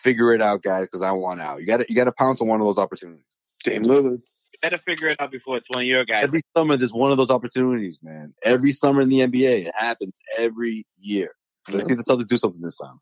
Figure 0.03 0.33
it 0.33 0.41
out, 0.41 0.63
guys, 0.63 0.87
because 0.87 1.03
I 1.03 1.11
want 1.11 1.43
out. 1.43 1.61
You 1.61 1.67
got 1.67 1.79
to 1.79 1.87
you 1.87 1.95
got 1.95 2.05
to 2.05 2.13
pounce 2.13 2.41
on 2.41 2.49
one 2.49 2.61
of 2.61 2.67
those 2.67 2.79
opportunities. 2.79 3.25
Dame 3.63 3.85
Lillard. 3.85 4.23
You 4.63 4.71
better 4.71 4.83
figure 4.83 5.09
it 5.09 5.21
out 5.21 5.31
before 5.31 5.57
it's 5.57 5.69
one 5.71 5.81
of 5.81 5.87
your 5.87 6.05
guys. 6.05 6.25
Every 6.25 6.41
summer, 6.57 6.77
there's 6.77 6.93
one 6.93 7.11
of 7.11 7.17
those 7.17 7.31
opportunities, 7.31 8.01
man. 8.03 8.35
Every 8.43 8.73
summer 8.73 9.03
in 9.03 9.09
the 9.09 9.21
NBA, 9.21 9.67
it 9.67 9.73
happens 9.77 10.13
every 10.39 10.87
year. 11.01 11.35
Let's 11.71 11.87
see 11.87 11.95
the 11.95 12.03
Celtics 12.03 12.29
do 12.29 12.37
something 12.37 12.61
this 12.61 12.77
time. 12.77 13.01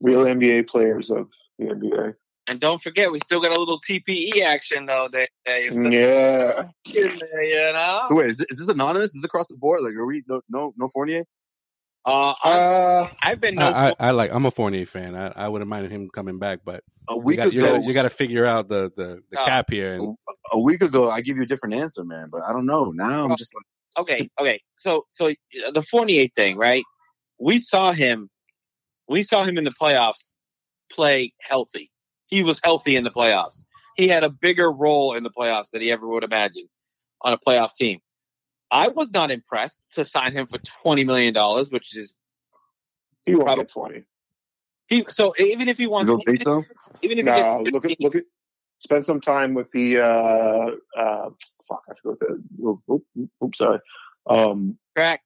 Real 0.00 0.24
NBA 0.24 0.68
players 0.68 1.10
of 1.10 1.30
the 1.58 1.66
NBA. 1.66 2.14
And 2.48 2.58
don't 2.58 2.82
forget, 2.82 3.12
we 3.12 3.20
still 3.20 3.40
got 3.40 3.56
a 3.56 3.58
little 3.60 3.80
TPE 3.80 4.42
action 4.42 4.86
though. 4.86 5.08
That, 5.12 5.28
that 5.46 5.62
is 5.62 5.76
Yeah. 5.76 6.64
there, 6.92 7.44
you 7.44 7.72
know. 7.72 8.08
Wait, 8.10 8.30
is 8.30 8.38
this, 8.38 8.46
is 8.50 8.58
this 8.58 8.68
anonymous? 8.68 9.10
Is 9.10 9.22
this 9.22 9.24
across 9.24 9.46
the 9.46 9.56
board? 9.56 9.82
Like, 9.82 9.94
are 9.94 10.06
we 10.06 10.24
no 10.26 10.40
no 10.48 10.74
no 10.76 10.88
Fournier? 10.88 11.24
Uh, 12.10 12.34
I, 12.42 12.50
Uh, 12.50 13.08
I've 13.22 13.40
been 13.40 13.54
no 13.54 13.68
I, 13.68 13.88
I, 13.88 13.94
I 14.00 14.10
like 14.10 14.32
I'm 14.32 14.46
a 14.46 14.50
Fournier 14.50 14.86
fan. 14.86 15.14
I, 15.14 15.28
I 15.28 15.48
wouldn't 15.48 15.68
mind 15.68 15.88
him 15.88 16.08
coming 16.08 16.38
back, 16.38 16.60
but 16.64 16.82
A 17.08 17.14
you 17.14 17.20
week 17.22 17.36
got, 17.36 17.52
you 17.52 17.60
ago, 17.60 17.74
got 17.74 17.84
you 17.84 17.94
got 17.94 18.02
to 18.02 18.10
figure 18.10 18.46
out 18.46 18.68
the 18.68 18.90
the, 18.94 19.22
the 19.30 19.38
Oh. 19.38 19.44
cap 19.44 19.70
here. 19.70 19.94
And 19.94 20.16
a 20.52 20.60
week 20.60 20.82
ago, 20.82 21.10
I 21.10 21.20
give 21.20 21.36
you 21.36 21.44
a 21.44 21.46
different 21.46 21.74
answer, 21.76 22.04
man. 22.04 22.28
But 22.30 22.42
I 22.42 22.52
don't 22.52 22.66
know. 22.66 22.90
Now 22.90 23.24
I'm 23.24 23.36
just 23.36 23.54
like, 23.54 23.64
okay, 23.98 24.28
okay. 24.40 24.60
So, 24.74 25.06
so 25.08 25.28
uh, 25.28 25.70
the 25.72 25.82
Fournier 25.82 26.28
thing, 26.34 26.56
right? 26.56 26.82
We 27.38 27.58
saw 27.58 27.92
him, 27.92 28.28
we 29.08 29.22
saw 29.22 29.44
him 29.44 29.56
in 29.56 29.64
the 29.64 29.70
playoffs 29.70 30.32
play 30.92 31.32
healthy. 31.40 31.90
He 32.26 32.42
was 32.42 32.60
healthy 32.62 32.96
in 32.96 33.04
the 33.04 33.10
playoffs. 33.10 33.64
He 33.96 34.08
had 34.08 34.24
a 34.24 34.30
bigger 34.30 34.70
role 34.70 35.14
in 35.14 35.22
the 35.22 35.30
playoffs 35.30 35.70
than 35.70 35.82
he 35.82 35.90
ever 35.90 36.06
would 36.06 36.24
imagine 36.24 36.68
on 37.22 37.32
a 37.32 37.38
playoff 37.38 37.74
team. 37.74 38.00
I 38.70 38.88
was 38.88 39.12
not 39.12 39.30
impressed 39.30 39.80
to 39.94 40.04
sign 40.04 40.32
him 40.32 40.46
for 40.46 40.58
twenty 40.58 41.04
million 41.04 41.34
dollars, 41.34 41.70
which 41.70 41.96
is 41.96 42.14
he 43.24 43.34
won't 43.34 43.46
Probably- 43.46 43.64
get 43.64 43.72
20. 43.72 44.04
he. 44.86 45.04
So 45.08 45.34
even 45.38 45.68
if 45.68 45.76
he 45.78 45.84
you 45.84 45.90
wants, 45.90 46.08
don't 46.10 46.22
think 46.24 46.40
so? 46.42 46.64
even 47.02 47.18
if 47.18 47.26
he 47.26 47.30
No, 47.42 47.60
look 47.62 47.84
at 47.84 48.00
look 48.00 48.14
at. 48.16 48.24
Spend 48.78 49.04
some 49.04 49.20
time 49.20 49.52
with 49.52 49.70
the. 49.72 49.98
Uh, 49.98 50.70
uh, 50.98 51.30
fuck, 51.68 51.82
I 51.90 51.94
forgot 52.00 52.18
the. 52.20 52.42
Oop, 52.64 52.80
oop, 52.90 53.04
oops, 53.44 53.58
sorry. 53.58 53.78
Um, 54.26 54.78
crack, 54.96 55.20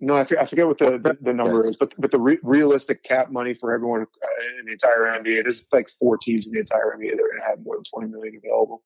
no, 0.00 0.14
I 0.14 0.24
forget, 0.24 0.42
I 0.42 0.46
forget 0.46 0.66
what 0.66 0.76
the, 0.78 0.98
the, 0.98 1.16
the 1.18 1.32
number 1.32 1.64
is, 1.66 1.78
but 1.78 1.94
but 1.98 2.10
the 2.10 2.20
re- 2.20 2.38
realistic 2.42 3.02
cap 3.04 3.30
money 3.30 3.54
for 3.54 3.72
everyone 3.72 4.02
uh, 4.02 4.58
in 4.60 4.66
the 4.66 4.72
entire 4.72 5.18
NBA. 5.18 5.44
There's 5.44 5.66
like 5.72 5.88
four 5.98 6.18
teams 6.18 6.46
in 6.46 6.52
the 6.52 6.60
entire 6.60 6.94
NBA 6.94 7.10
that 7.12 7.20
are 7.22 7.28
going 7.28 7.40
to 7.40 7.46
have 7.48 7.60
more 7.64 7.76
than 7.76 7.84
20 7.84 8.08
million 8.08 8.36
available. 8.44 8.82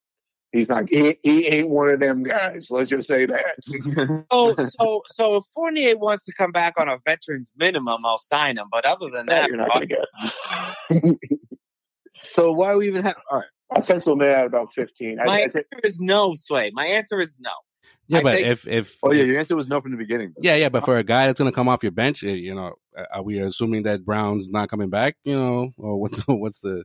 He's 0.53 0.69
not. 0.69 0.91
He, 0.91 1.17
he 1.23 1.47
ain't 1.47 1.71
one 1.71 1.89
of 1.89 1.99
them 2.01 2.23
guys. 2.23 2.69
Let's 2.71 2.91
just 2.91 3.09
say 3.09 3.25
that. 3.27 4.25
oh, 4.31 4.55
so, 4.57 5.03
so 5.07 5.37
if 5.37 5.45
Fournier 5.55 5.97
wants 5.97 6.25
to 6.25 6.33
come 6.35 6.53
back 6.53 6.75
on 6.79 6.89
a 6.89 6.99
veteran's 7.07 7.55
minimum, 7.57 8.05
I'll 8.05 8.19
sign 8.19 8.59
him. 8.59 8.67
But 8.71 8.85
other 8.85 9.09
than 9.11 9.27
That 9.27 9.43
that, 9.43 9.49
you're 9.49 9.57
not 9.57 9.69
bro, 9.69 9.81
going 9.81 9.89
to 9.89 11.17
get. 11.19 11.19
so 12.15 12.53
why 12.53 12.69
are 12.73 12.77
we 12.79 12.89
even 12.89 13.03
have? 13.05 13.17
All 13.31 13.39
right, 13.39 13.47
I 13.75 13.81
pencil 13.81 14.13
him 14.13 14.23
in 14.23 14.29
at 14.29 14.47
about 14.47 14.73
15. 14.75 15.19
I, 15.21 15.25
My 15.25 15.33
I 15.33 15.41
answer 15.41 15.65
think, 15.73 15.85
is 15.85 16.01
no, 16.01 16.35
Sway. 16.35 16.71
My 16.75 16.87
answer 16.87 17.19
is 17.21 17.37
no. 17.41 17.51
Yeah, 18.09 18.19
I 18.19 18.23
but 18.23 18.35
think- 18.35 18.47
if 18.49 18.67
if 18.69 18.99
Oh 19.03 19.13
yeah, 19.13 19.23
your 19.23 19.39
answer 19.39 19.57
was 19.57 19.69
no 19.69 19.81
from 19.81 19.93
the 19.93 19.97
beginning. 19.97 20.35
yeah, 20.39 20.57
yeah, 20.57 20.69
but 20.69 20.85
for 20.85 20.99
a 20.99 21.05
guy 21.05 21.27
that's 21.27 21.39
gonna 21.39 21.53
come 21.53 21.69
off 21.69 21.83
your 21.83 21.93
bench, 21.93 22.25
eh, 22.25 22.33
you 22.33 22.55
know, 22.55 22.75
are 23.11 23.23
we 23.23 23.39
assuming 23.39 23.85
that 23.85 24.05
Brown's 24.05 24.51
not 24.51 24.69
coming 24.69 24.91
back? 24.91 25.17
You 25.25 25.37
know, 25.37 25.71
or 25.79 25.99
what's 25.99 26.21
what's 26.27 26.59
the 26.59 26.85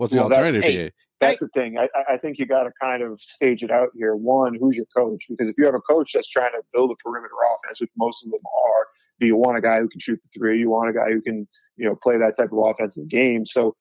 what's 0.00 0.12
the 0.12 0.18
Well, 0.18 0.28
that's- 0.30 0.44
alternative 0.46 0.64
hey, 0.64 0.72
here? 0.72 0.90
that's 1.20 1.40
the 1.40 1.48
thing. 1.48 1.76
I, 1.78 1.88
I- 1.94 2.14
I 2.14 2.16
think 2.16 2.38
you 2.38 2.46
got 2.46 2.64
to 2.64 2.72
kind 2.80 3.02
of 3.02 3.20
stage 3.20 3.62
it 3.62 3.70
out 3.70 3.90
here. 3.94 4.16
One, 4.16 4.54
who's 4.54 4.76
your 4.76 4.86
coach? 4.96 5.26
Because 5.28 5.48
if 5.48 5.56
you 5.58 5.66
have 5.66 5.74
a 5.74 5.80
coach 5.80 6.12
that's 6.14 6.28
trying 6.30 6.52
to 6.52 6.62
build 6.72 6.90
a 6.90 6.96
perimeter 6.96 7.34
offense, 7.54 7.80
which 7.80 7.90
most 7.98 8.24
of 8.24 8.30
them 8.32 8.40
are, 8.44 8.86
do 9.20 9.26
you 9.26 9.36
want 9.36 9.58
a 9.58 9.60
guy 9.60 9.78
who 9.80 9.88
can 9.88 10.00
shoot 10.00 10.18
the 10.22 10.28
three? 10.36 10.58
You 10.58 10.70
want 10.70 10.88
a 10.88 10.94
guy 10.94 11.10
who 11.12 11.20
can, 11.20 11.46
you 11.76 11.86
know, 11.86 11.94
play 11.94 12.16
that 12.16 12.36
type 12.38 12.50
of 12.52 12.58
offensive 12.58 13.06
game. 13.08 13.44
So 13.44 13.76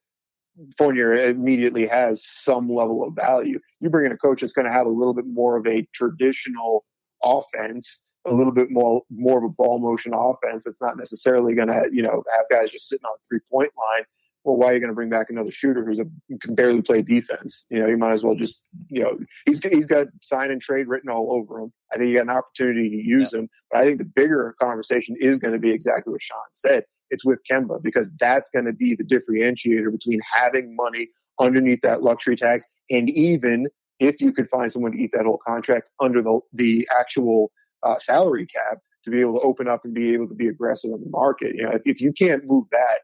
Fournier 0.78 1.14
immediately 1.14 1.88
has 1.88 2.26
some 2.28 2.70
level 2.70 3.06
of 3.08 3.16
value. 3.16 3.60
You 3.80 3.90
bring 3.90 4.06
in 4.08 4.12
a 4.12 4.18
coach 4.18 4.42
that's 4.42 4.52
going 4.52 4.68
to 4.68 4.74
have 4.74 4.86
a 4.86 4.90
little 4.90 5.14
bit 5.14 5.26
more 5.26 5.56
of 5.56 5.66
a 5.66 5.88
traditional 5.94 6.84
offense, 7.24 8.02
a 8.26 8.34
little 8.34 8.52
bit 8.52 8.70
more 8.70 9.04
more 9.10 9.38
of 9.38 9.46
a 9.46 9.50
ball 9.50 9.80
motion 9.80 10.14
offense. 10.14 10.68
It's 10.68 10.82
not 10.82 10.98
necessarily 10.98 11.56
going 11.56 11.70
to, 11.70 11.90
you 11.94 12.02
know, 12.04 12.24
have 12.36 12.46
guys 12.52 12.72
just 12.72 12.90
sitting 12.90 13.06
on 13.06 13.16
the 13.22 13.26
three 13.30 13.40
point 13.50 13.72
line. 13.78 14.04
Well, 14.50 14.58
why 14.58 14.72
are 14.72 14.74
you 14.74 14.80
going 14.80 14.90
to 14.90 14.96
bring 14.96 15.12
back 15.12 15.28
another 15.30 15.52
shooter 15.52 15.86
who's 15.86 16.00
a, 16.00 16.06
who 16.28 16.40
can 16.40 16.56
barely 16.56 16.82
play 16.82 17.04
defense? 17.04 17.68
You 17.70 17.82
know, 17.82 17.88
you 17.88 17.98
might 17.98 18.14
as 18.14 18.24
well 18.24 18.34
just, 18.34 18.64
you 18.88 19.04
know, 19.04 19.20
he's 19.46 19.64
he's 19.64 19.86
got 19.86 20.08
sign 20.22 20.50
and 20.50 20.60
trade 20.60 20.88
written 20.88 21.12
all 21.12 21.32
over 21.32 21.60
him. 21.60 21.72
I 21.94 21.98
think 21.98 22.10
you 22.10 22.16
got 22.16 22.24
an 22.24 22.32
opportunity 22.32 22.90
to 22.90 22.96
use 22.96 23.32
him, 23.32 23.48
but 23.70 23.82
I 23.82 23.86
think 23.86 24.00
the 24.00 24.06
bigger 24.06 24.56
conversation 24.60 25.16
is 25.20 25.38
going 25.38 25.54
to 25.54 25.60
be 25.60 25.70
exactly 25.70 26.12
what 26.12 26.24
Sean 26.24 26.40
said. 26.52 26.86
It's 27.12 27.24
with 27.24 27.42
Kemba 27.48 27.84
because 27.84 28.12
that's 28.20 28.50
going 28.50 28.66
to 28.66 28.74
be 28.74 28.96
the 28.96 29.04
differentiator 29.04 29.92
between 29.92 30.20
having 30.34 30.76
money 30.76 31.10
underneath 31.40 31.82
that 31.82 32.02
luxury 32.02 32.36
tax 32.36 32.72
and 32.90 33.08
even 33.12 33.68
if 34.00 34.20
you 34.20 34.32
could 34.32 34.50
find 34.50 34.72
someone 34.72 34.94
to 34.94 34.98
eat 34.98 35.12
that 35.14 35.26
whole 35.26 35.40
contract 35.46 35.90
under 36.00 36.24
the 36.24 36.40
the 36.54 36.88
actual 37.00 37.52
uh, 37.84 38.00
salary 38.00 38.48
cap 38.48 38.80
to 39.04 39.12
be 39.12 39.22
able 39.22 39.40
to 39.40 39.46
open 39.46 39.68
up 39.68 39.86
and 39.86 39.94
be 39.94 40.14
able 40.16 40.28
to 40.28 40.34
be 40.34 40.48
aggressive 40.48 40.92
in 40.92 41.02
the 41.02 41.10
market. 41.10 41.56
You 41.56 41.64
know, 41.64 41.72
if, 41.72 41.82
if 41.86 42.02
you 42.02 42.12
can't 42.12 42.46
move 42.46 42.66
that, 42.72 43.00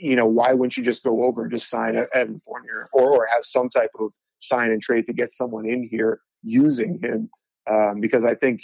you 0.00 0.16
know, 0.16 0.26
why 0.26 0.52
wouldn't 0.52 0.76
you 0.76 0.82
just 0.82 1.04
go 1.04 1.24
over 1.24 1.42
and 1.42 1.50
just 1.50 1.68
sign 1.68 1.96
a- 1.96 2.06
Evan 2.14 2.40
Fournier 2.44 2.88
or, 2.92 3.16
or 3.18 3.26
have 3.32 3.44
some 3.44 3.68
type 3.68 3.90
of 3.98 4.12
sign 4.38 4.70
and 4.70 4.82
trade 4.82 5.06
to 5.06 5.12
get 5.12 5.30
someone 5.30 5.66
in 5.66 5.86
here 5.88 6.20
using 6.42 6.98
him? 6.98 7.30
Um, 7.70 8.00
because 8.00 8.24
I 8.24 8.34
think 8.34 8.62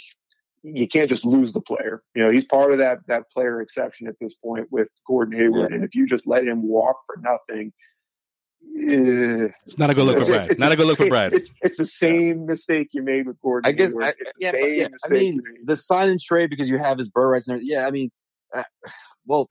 you 0.63 0.87
can't 0.87 1.09
just 1.09 1.25
lose 1.25 1.53
the 1.53 1.61
player. 1.61 2.03
You 2.15 2.23
know, 2.23 2.29
he's 2.31 2.45
part 2.45 2.71
of 2.71 2.77
that 2.79 2.99
that 3.07 3.31
player 3.31 3.61
exception 3.61 4.07
at 4.07 4.15
this 4.19 4.35
point 4.35 4.67
with 4.71 4.89
Gordon 5.07 5.37
Hayward, 5.39 5.73
and 5.73 5.83
if 5.83 5.95
you 5.95 6.05
just 6.05 6.27
let 6.27 6.45
him 6.45 6.61
walk 6.67 6.97
for 7.07 7.17
nothing. 7.21 7.73
It's 8.73 9.77
not 9.79 9.89
a 9.89 9.93
good 9.95 10.05
look 10.05 10.19
for 10.19 10.25
Brad. 10.25 10.35
it's- 10.41 10.49
it's 10.51 10.59
Not 10.59 10.71
a 10.71 10.75
good 10.75 10.85
look 10.85 10.97
for 10.97 11.05
the- 11.05 11.09
Brad. 11.09 11.33
It's 11.33 11.51
it's 11.61 11.77
the 11.77 11.85
same 11.85 12.45
mistake 12.45 12.89
you 12.93 13.01
made 13.01 13.25
with 13.25 13.41
Gordon. 13.41 13.67
I 13.67 13.71
guess 13.71 13.89
Hayward. 13.89 14.03
I, 14.05 14.09
it's 14.19 14.33
the 14.33 14.39
yeah, 14.39 14.51
same 14.51 14.61
but 14.61 14.69
yeah, 14.69 14.85
I 14.85 14.89
mistake 14.89 15.11
mean 15.19 15.41
the 15.63 15.75
sign 15.75 16.09
and 16.09 16.19
trade 16.21 16.49
because 16.51 16.69
you 16.69 16.77
have 16.77 16.97
his 16.97 17.09
bird 17.09 17.31
rights 17.31 17.47
and 17.47 17.55
everything. 17.55 17.75
Yeah, 17.75 17.87
I 17.87 17.91
mean, 17.91 18.11
uh, 18.53 18.63
well, 19.25 19.47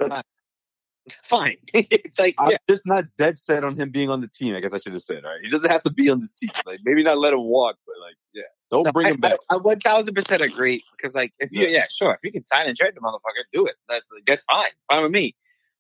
Fine. 1.25 1.57
it's 1.75 2.19
like, 2.19 2.35
I'm 2.39 2.53
yeah, 2.53 2.57
just 2.69 2.87
not 2.87 3.05
dead 3.19 3.39
set 3.39 3.65
on 3.65 3.77
him 3.77 3.91
being 3.91 4.11
on 4.11 4.21
the 4.21 4.29
team. 4.29 4.55
I 4.55 4.61
guess 4.61 4.73
I 4.73 4.79
should 4.79 4.93
have 4.93 5.03
said. 5.03 5.25
All 5.25 5.31
right, 5.31 5.41
he 5.43 5.51
doesn't 5.51 5.71
have 5.71 5.83
to 5.85 5.93
be 5.93 6.11
on 6.11 6.21
this 6.21 6.33
team. 6.33 6.51
Like 6.67 6.81
maybe 6.85 7.03
not 7.03 7.19
let 7.19 7.33
him 7.33 7.43
walk, 7.43 7.77
but 7.87 7.97
like 8.01 8.17
yeah, 8.33 8.43
don't 8.71 8.85
No, 8.85 8.93
bring 8.93 9.07
I, 9.07 9.11
him 9.11 9.17
back. 9.17 9.39
I, 9.51 9.57
I 9.57 9.59
1000% 9.59 10.41
agree 10.41 10.85
because, 10.97 11.15
like, 11.15 11.33
if 11.39 11.51
you, 11.53 11.67
yeah, 11.67 11.87
sure, 11.95 12.13
if 12.13 12.21
you 12.23 12.31
can 12.33 12.47
sign 12.47 12.69
and 12.69 12.77
trade 12.77 12.93
the 12.95 13.01
motherfucker, 13.01 13.45
do 13.53 13.67
it. 13.67 13.75
That's 13.89 14.07
that's 14.27 14.45
fine, 14.45 14.71
fine 14.91 15.03
with 15.03 15.13
me. 15.13 15.35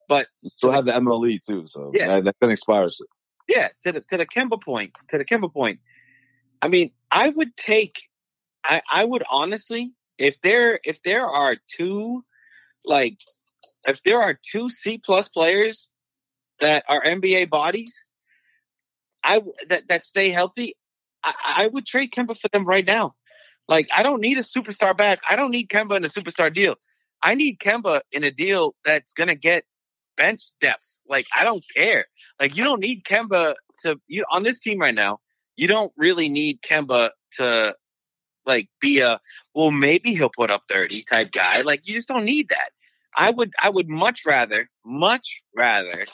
But 0.08 0.26
Still 0.56 0.72
have 0.72 0.86
the 0.86 0.92
MLE 0.92 1.38
too, 1.44 1.66
so 1.68 1.92
Yeah. 1.94 2.08
that, 2.08 2.24
that 2.24 2.36
can 2.40 2.50
expire. 2.50 2.88
soon. 2.90 3.06
yeah, 3.48 3.68
to 3.82 3.92
the 3.92 4.00
to 4.08 4.16
the 4.16 4.26
Kemba 4.26 4.60
point, 4.60 4.96
to 5.10 5.18
the 5.18 5.24
Kemba 5.24 5.52
point. 5.52 5.78
I 6.62 6.68
mean, 6.68 6.90
I 7.10 7.28
would 7.28 7.56
take, 7.56 8.02
I 8.64 8.82
I 8.90 9.04
would 9.04 9.22
honestly, 9.30 9.92
if 10.18 10.40
there 10.40 10.80
if 10.84 11.02
there 11.02 11.26
are 11.26 11.56
two, 11.68 12.24
like, 12.84 13.18
if 13.86 14.02
there 14.02 14.20
are 14.20 14.38
two 14.40 14.70
C 14.70 14.98
plus 14.98 15.28
players 15.28 15.90
that 16.60 16.84
are 16.88 17.02
NBA 17.02 17.50
bodies, 17.50 18.04
I 19.24 19.42
that 19.68 19.88
that 19.88 20.04
stay 20.04 20.30
healthy, 20.30 20.74
I, 21.24 21.34
I 21.58 21.66
would 21.68 21.86
trade 21.86 22.12
Kemba 22.12 22.38
for 22.38 22.48
them 22.48 22.64
right 22.64 22.86
now. 22.86 23.14
Like, 23.68 23.88
I 23.94 24.02
don't 24.02 24.20
need 24.20 24.38
a 24.38 24.42
superstar 24.42 24.96
back. 24.96 25.20
I 25.28 25.36
don't 25.36 25.50
need 25.50 25.68
Kemba 25.68 25.96
in 25.96 26.04
a 26.04 26.08
superstar 26.08 26.52
deal. 26.52 26.74
I 27.22 27.34
need 27.34 27.58
Kemba 27.58 28.00
in 28.10 28.24
a 28.24 28.30
deal 28.30 28.74
that's 28.84 29.12
gonna 29.12 29.34
get 29.34 29.64
bench 30.16 30.42
depth. 30.60 31.00
Like, 31.08 31.26
I 31.36 31.44
don't 31.44 31.64
care. 31.76 32.06
Like, 32.40 32.56
you 32.56 32.64
don't 32.64 32.80
need 32.80 33.04
Kemba 33.04 33.54
to 33.82 34.00
you 34.08 34.24
on 34.30 34.42
this 34.42 34.58
team 34.58 34.78
right 34.78 34.94
now. 34.94 35.20
You 35.56 35.68
don't 35.68 35.92
really 35.96 36.28
need 36.28 36.62
Kemba 36.62 37.10
to 37.36 37.74
like 38.46 38.68
be 38.80 39.00
a 39.00 39.20
well, 39.54 39.70
maybe 39.70 40.14
he'll 40.14 40.30
put 40.30 40.50
up 40.50 40.62
thirty 40.68 41.02
type 41.02 41.30
guy. 41.30 41.60
Like, 41.60 41.86
you 41.86 41.94
just 41.94 42.08
don't 42.08 42.24
need 42.24 42.48
that. 42.48 42.70
I 43.16 43.30
would 43.30 43.52
I 43.60 43.70
would 43.70 43.88
much 43.88 44.22
rather, 44.26 44.68
much 44.84 45.42
rather 45.56 46.04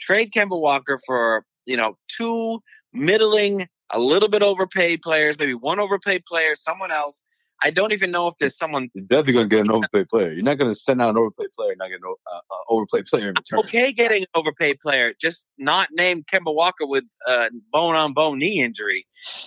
trade 0.00 0.32
Kemba 0.32 0.58
Walker 0.60 0.98
for, 1.06 1.44
you 1.64 1.76
know, 1.76 1.96
two 2.08 2.60
middling, 2.92 3.68
a 3.90 4.00
little 4.00 4.28
bit 4.28 4.42
overpaid 4.42 5.00
players, 5.02 5.38
maybe 5.38 5.54
one 5.54 5.78
overpaid 5.80 6.24
player, 6.26 6.54
someone 6.54 6.90
else. 6.90 7.22
I 7.64 7.70
don't 7.70 7.92
even 7.92 8.10
know 8.10 8.26
if 8.26 8.34
there's 8.40 8.58
someone 8.58 8.88
You're 8.92 9.04
definitely 9.04 9.34
gonna 9.34 9.46
get 9.48 9.60
an 9.60 9.70
overpaid 9.70 10.08
player. 10.08 10.32
You're 10.32 10.42
not 10.42 10.58
gonna 10.58 10.74
send 10.74 11.00
out 11.00 11.10
an 11.10 11.16
overpaid 11.16 11.48
player, 11.56 11.70
and 11.70 11.78
not 11.78 11.88
get 11.90 12.00
an 12.02 12.14
uh, 12.32 12.36
uh, 12.36 12.56
overpaid 12.68 13.04
player 13.04 13.28
in 13.28 13.34
return. 13.36 13.60
okay 13.60 13.92
getting 13.92 14.22
an 14.22 14.28
overpaid 14.34 14.80
player, 14.80 15.14
just 15.20 15.44
not 15.58 15.88
named 15.92 16.24
Kemba 16.32 16.52
Walker 16.52 16.86
with 16.86 17.04
a 17.26 17.46
bone 17.72 17.94
on 17.94 18.14
bone 18.14 18.38
knee 18.40 18.60
injury. 18.60 19.06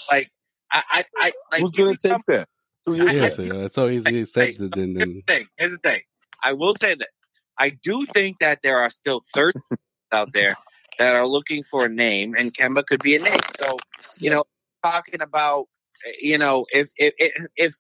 Like 0.10 0.30
I 0.72 0.84
I, 0.90 1.06
I 1.18 1.34
like 1.52 1.62
Who's 1.62 1.72
gonna 1.72 1.92
you 1.92 1.98
become- 2.02 2.22
take 2.28 2.38
that? 2.38 2.50
Who 2.86 2.96
you- 2.96 3.04
Seriously, 3.10 3.52
uh, 3.52 3.56
it's 3.66 3.76
so 3.76 3.90
easy 3.90 4.24
said 4.26 4.56
than 4.58 4.96
Here's 4.96 5.10
the 5.10 5.24
thing. 5.28 5.46
Here's 5.58 5.72
the 5.72 5.78
thing. 5.80 6.02
I 6.44 6.54
will 6.54 6.76
say 6.76 6.96
that 6.96 7.10
I 7.58 7.70
do 7.70 8.06
think 8.06 8.40
that 8.40 8.60
there 8.64 8.80
are 8.80 8.90
still 8.90 9.22
third 9.34 9.56
out 10.12 10.32
there 10.34 10.58
that 11.00 11.14
are 11.14 11.28
looking 11.28 11.64
for 11.64 11.86
a 11.86 11.90
name, 11.90 12.36
and 12.38 12.54
Kemba 12.54 12.86
could 12.86 13.02
be 13.02 13.16
a 13.16 13.20
name. 13.20 13.40
So, 13.62 13.78
you 14.18 14.30
know, 14.30 14.44
talking 14.84 15.22
about, 15.22 15.68
eh, 16.06 16.12
you 16.22 16.38
know, 16.38 16.66
if 16.72 16.90
if 16.98 17.14
if 17.18 17.46
if, 17.56 17.74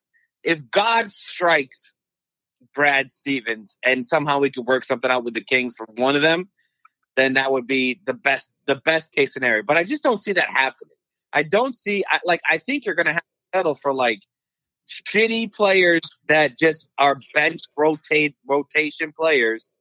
if 0.43 0.69
God 0.69 1.11
strikes 1.11 1.93
Brad 2.73 3.11
Stevens 3.11 3.77
and 3.83 4.05
somehow 4.05 4.39
we 4.39 4.49
could 4.49 4.65
work 4.65 4.83
something 4.83 5.09
out 5.09 5.23
with 5.23 5.33
the 5.33 5.43
Kings 5.43 5.75
for 5.77 5.87
one 5.95 6.15
of 6.15 6.21
them, 6.21 6.49
then 7.15 7.33
that 7.33 7.51
would 7.51 7.67
be 7.67 7.99
the 8.05 8.13
best 8.13 8.53
the 8.65 8.75
best 8.75 9.13
case 9.13 9.33
scenario. 9.33 9.63
But 9.63 9.77
I 9.77 9.83
just 9.83 10.03
don't 10.03 10.21
see 10.21 10.33
that 10.33 10.49
happening. 10.49 10.91
I 11.33 11.43
don't 11.43 11.75
see 11.75 12.03
I, 12.09 12.19
like 12.25 12.41
I 12.49 12.57
think 12.57 12.85
you're 12.85 12.95
going 12.95 13.07
to 13.07 13.13
have 13.13 13.21
to 13.21 13.57
settle 13.57 13.75
for 13.75 13.93
like 13.93 14.19
shitty 14.87 15.53
players 15.53 16.01
that 16.27 16.57
just 16.57 16.89
are 16.97 17.19
bench 17.33 17.61
rotate 17.77 18.35
rotation 18.47 19.11
players 19.17 19.73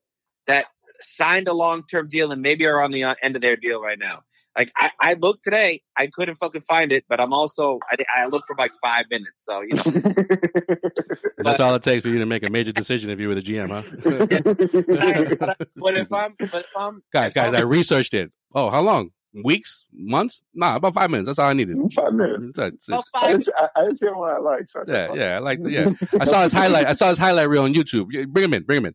that 0.47 0.67
signed 1.01 1.49
a 1.49 1.53
long 1.53 1.85
term 1.91 2.09
deal 2.09 2.33
and 2.33 2.41
maybe 2.43 2.67
are 2.67 2.83
on 2.83 2.91
the 2.91 3.05
uh, 3.05 3.15
end 3.23 3.37
of 3.37 3.43
their 3.43 3.57
deal 3.57 3.81
right 3.81 3.99
now. 3.99 4.21
Like 4.57 4.71
I, 4.77 4.91
I 5.01 5.13
looked 5.15 5.43
today, 5.43 5.83
I 5.97 6.07
couldn't 6.07 6.37
fucking 6.37 6.61
find 6.63 6.93
it, 6.93 7.05
but 7.09 7.21
I'm 7.21 7.33
also 7.33 7.81
I, 7.91 7.97
I 8.23 8.27
looked 8.27 8.47
for 8.47 8.55
like 8.57 8.73
five 8.83 9.07
minutes, 9.11 9.45
so 9.45 9.63
you 9.63 9.75
know. 9.75 9.83
that's 11.39 11.59
all 11.61 11.75
it 11.75 11.83
takes 11.83 12.05
for 12.05 12.11
you 12.11 12.21
to 12.21 12.27
make 12.27 12.45
a 12.45 12.51
major 12.51 12.71
decision 12.71 13.11
if 13.11 13.19
you 13.19 13.27
were 13.29 13.35
the 13.35 13.43
GM, 13.43 13.69
huh? 13.71 13.83
but, 15.41 15.51
I- 15.51 15.65
but 15.77 15.97
if 15.97 16.13
I'm, 16.13 16.37
but 16.53 16.61
if 16.63 16.71
I'm, 16.77 17.03
guys, 17.13 17.33
guys, 17.35 17.53
I 17.53 17.63
researched 17.63 18.15
it. 18.15 18.31
Oh, 18.55 18.71
how 18.71 18.83
long? 18.83 19.11
Weeks? 19.43 19.85
Months? 19.93 20.45
Nah, 20.55 20.77
about 20.77 20.95
five 20.95 21.11
minutes. 21.11 21.27
That's 21.27 21.39
all 21.39 21.49
I 21.49 21.55
needed. 21.55 21.77
Mm, 21.77 21.93
five 21.93 22.13
minutes. 22.13 22.53
That's 22.55 22.89
it. 22.89 22.93
well, 22.93 23.05
I 23.15 23.21
five, 23.21 23.31
didn't, 23.41 23.49
I, 23.59 23.69
I 23.77 23.83
didn't 23.85 23.99
see 23.99 24.07
one 24.07 24.31
I 24.31 24.39
liked. 24.39 24.71
so 24.71 24.85
Yeah, 24.87 25.07
fuck 25.09 25.17
yeah, 25.17 25.37
I 25.37 25.39
like 25.39 25.59
yeah. 25.63 25.91
I 26.21 26.25
saw 26.25 26.43
his 26.43 26.53
highlight. 26.53 26.87
I 26.87 26.95
saw 26.95 27.09
his 27.09 27.19
highlight 27.19 27.49
reel 27.49 27.65
on 27.65 27.75
YouTube. 27.75 28.07
Yeah, 28.11 28.25
Bring 28.27 28.45
him 28.45 28.55
in. 28.55 28.63
Bring 28.63 28.79
him 28.79 28.87
in. 28.87 28.95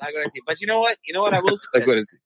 like 0.00 0.14
what 0.14 0.24
I 0.26 0.28
see. 0.28 0.40
But 0.46 0.60
you 0.60 0.66
know 0.66 0.80
what? 0.80 0.96
You 1.04 1.12
know 1.14 1.20
what 1.22 1.34
I 1.34 1.40
will 1.40 1.56
say. 1.56 1.66
Like 1.74 1.86
what 1.86 1.98
is? 1.98 2.18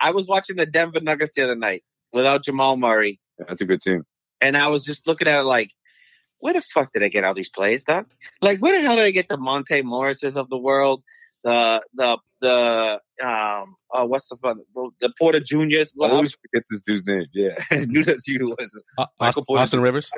I 0.00 0.10
was 0.12 0.28
watching 0.28 0.56
the 0.56 0.66
Denver 0.66 1.00
Nuggets 1.00 1.34
the 1.34 1.42
other 1.42 1.56
night 1.56 1.82
without 2.12 2.44
Jamal 2.44 2.76
Murray, 2.76 3.18
That's 3.38 3.60
a 3.60 3.66
good 3.66 3.80
team. 3.80 4.04
and 4.40 4.56
I 4.56 4.68
was 4.68 4.84
just 4.84 5.06
looking 5.06 5.26
at 5.26 5.40
it 5.40 5.44
like, 5.44 5.70
where 6.38 6.52
the 6.52 6.60
fuck 6.60 6.92
did 6.92 7.02
I 7.02 7.08
get 7.08 7.24
all 7.24 7.32
these 7.34 7.48
plays, 7.48 7.82
Doc? 7.82 8.06
Like, 8.42 8.58
where 8.60 8.72
the 8.78 8.86
hell 8.86 8.96
did 8.96 9.04
I 9.06 9.10
get 9.10 9.28
the 9.28 9.38
Monte 9.38 9.82
Morrises 9.82 10.36
of 10.36 10.50
the 10.50 10.58
world, 10.58 11.02
the 11.46 11.82
the 11.94 12.18
the 12.40 13.00
um, 13.26 13.76
uh, 13.92 14.04
what's 14.04 14.28
the 14.28 14.36
fun- 14.36 14.60
the 15.00 15.12
Porter 15.18 15.40
Juniors, 15.40 15.92
I 16.02 16.08
always 16.10 16.32
forget 16.34 16.64
this 16.68 16.82
dude's 16.82 17.06
name. 17.06 17.26
Yeah, 17.32 17.50
I 17.70 17.84
knew 17.84 18.02
that's 18.02 18.26
you. 18.26 18.54
Was 18.58 18.82
Uh, 18.98 19.06
Michael 19.20 19.26
Austin, 19.28 19.44
Porter 19.46 19.62
Austin 19.62 19.80
Rivers. 19.80 20.10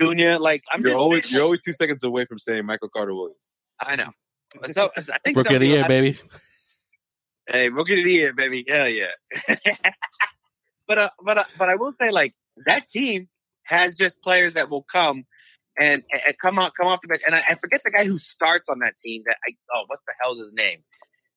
Junior. 0.00 0.38
Like, 0.38 0.62
I'm 0.72 0.80
you're 0.82 0.90
just 0.90 0.98
always 1.00 1.32
you're 1.32 1.42
always 1.42 1.60
two 1.62 1.72
seconds 1.72 2.04
away 2.04 2.26
from 2.26 2.38
saying 2.38 2.66
Michael 2.66 2.90
Carter 2.90 3.14
Williams. 3.14 3.50
I 3.80 3.96
know. 3.96 4.10
So 4.72 4.90
I 4.96 5.18
think 5.24 5.36
Rookie 5.38 5.54
of 5.56 5.60
the 5.60 5.70
some- 5.70 5.78
year, 5.80 5.88
baby. 5.88 6.18
Hey, 7.46 7.68
rookie 7.70 7.98
of 7.98 8.04
the 8.04 8.12
year, 8.12 8.32
baby. 8.32 8.64
Hell 8.68 8.88
yeah. 8.88 9.08
but 10.86 10.98
uh, 10.98 11.10
but 11.22 11.38
uh, 11.38 11.44
but 11.58 11.68
I 11.68 11.74
will 11.76 11.92
say, 12.00 12.10
like 12.10 12.34
that 12.66 12.88
team 12.88 13.28
has 13.64 13.96
just 13.96 14.22
players 14.22 14.54
that 14.54 14.70
will 14.70 14.82
come 14.84 15.24
and, 15.78 16.02
and 16.12 16.38
come 16.40 16.58
out, 16.58 16.72
come 16.78 16.88
off 16.88 17.00
the 17.02 17.08
bench. 17.08 17.22
And 17.26 17.34
I, 17.34 17.42
I 17.50 17.54
forget 17.54 17.82
the 17.84 17.90
guy 17.90 18.04
who 18.04 18.18
starts 18.18 18.68
on 18.68 18.80
that 18.80 18.98
team. 18.98 19.22
That 19.26 19.36
I 19.46 19.54
oh, 19.74 19.84
what 19.86 20.00
the 20.06 20.14
hell's 20.22 20.38
his 20.38 20.52
name? 20.52 20.78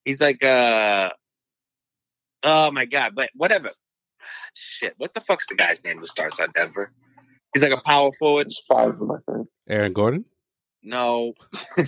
He's 0.04 0.20
like 0.20 0.42
uh, 0.44 1.10
oh 2.42 2.70
my 2.70 2.84
god, 2.84 3.14
but 3.14 3.30
whatever. 3.34 3.70
shit. 4.54 4.94
What 4.98 5.14
the 5.14 5.20
fuck's 5.20 5.46
the 5.46 5.54
guy's 5.54 5.82
name 5.84 5.98
who 5.98 6.06
starts 6.06 6.40
on 6.40 6.50
Denver? 6.54 6.92
He's 7.54 7.62
like 7.62 7.72
a 7.72 7.82
power 7.84 8.12
forward. 8.18 8.48
It's 8.48 8.62
five 8.68 8.90
of 8.90 8.98
them, 8.98 9.12
I 9.12 9.32
think. 9.32 9.48
Aaron 9.68 9.92
Gordon. 9.92 10.24
No, 10.82 11.34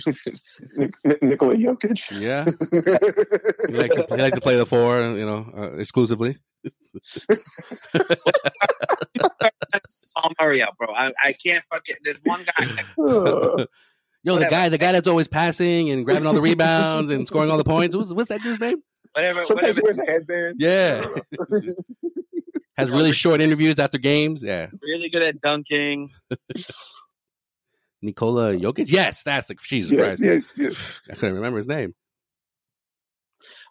Nik- 0.75 0.93
Nik- 1.03 1.23
Nikola 1.23 1.55
Jokic. 1.55 2.19
Yeah, 2.19 2.43
he 3.69 3.77
likes 3.77 3.95
to, 3.95 4.15
he 4.15 4.21
likes 4.21 4.35
to 4.35 4.41
play 4.41 4.57
the 4.57 4.65
four, 4.65 5.01
you 5.01 5.25
know, 5.25 5.45
uh, 5.57 5.71
exclusively. 5.77 6.37
Tom 10.17 10.33
hurry 10.37 10.61
up, 10.61 10.75
bro. 10.77 10.89
I, 10.93 11.11
I 11.23 11.33
can't 11.33 11.63
fucking. 11.71 11.95
There's 12.03 12.21
one 12.23 12.43
guy. 12.43 12.65
That, 12.65 13.67
Yo, 14.23 14.37
the 14.37 14.45
guy, 14.45 14.69
the 14.69 14.77
guy 14.77 14.91
that's 14.91 15.07
always 15.07 15.27
passing 15.27 15.89
and 15.89 16.05
grabbing 16.05 16.27
all 16.27 16.33
the 16.33 16.41
rebounds 16.41 17.09
and 17.09 17.27
scoring 17.27 17.49
all 17.49 17.57
the 17.57 17.63
points. 17.63 17.95
What's, 17.95 18.13
what's 18.13 18.29
that 18.29 18.41
dude's 18.41 18.59
name? 18.59 18.83
whatever. 19.13 19.43
Sometimes 19.45 19.77
he 19.77 19.81
whatever. 19.81 19.99
wears 20.03 20.09
a 20.09 20.11
headband. 20.11 20.55
Yeah, 20.59 21.05
has 22.77 22.89
really 22.91 23.13
short 23.13 23.41
interviews 23.41 23.79
after 23.79 23.97
games. 23.97 24.43
Yeah, 24.43 24.67
Really 24.81 25.09
good 25.09 25.23
at 25.23 25.41
dunking. 25.41 26.11
Nikola 28.01 28.53
Jokic. 28.55 28.85
Yes, 28.87 29.23
that's 29.23 29.47
the 29.47 29.55
Jesus 29.55 29.91
Yes, 29.91 30.05
Christ. 30.19 30.21
yes, 30.21 30.53
yes. 30.57 31.01
I 31.09 31.15
couldn't 31.15 31.35
remember 31.35 31.57
his 31.57 31.67
name. 31.67 31.93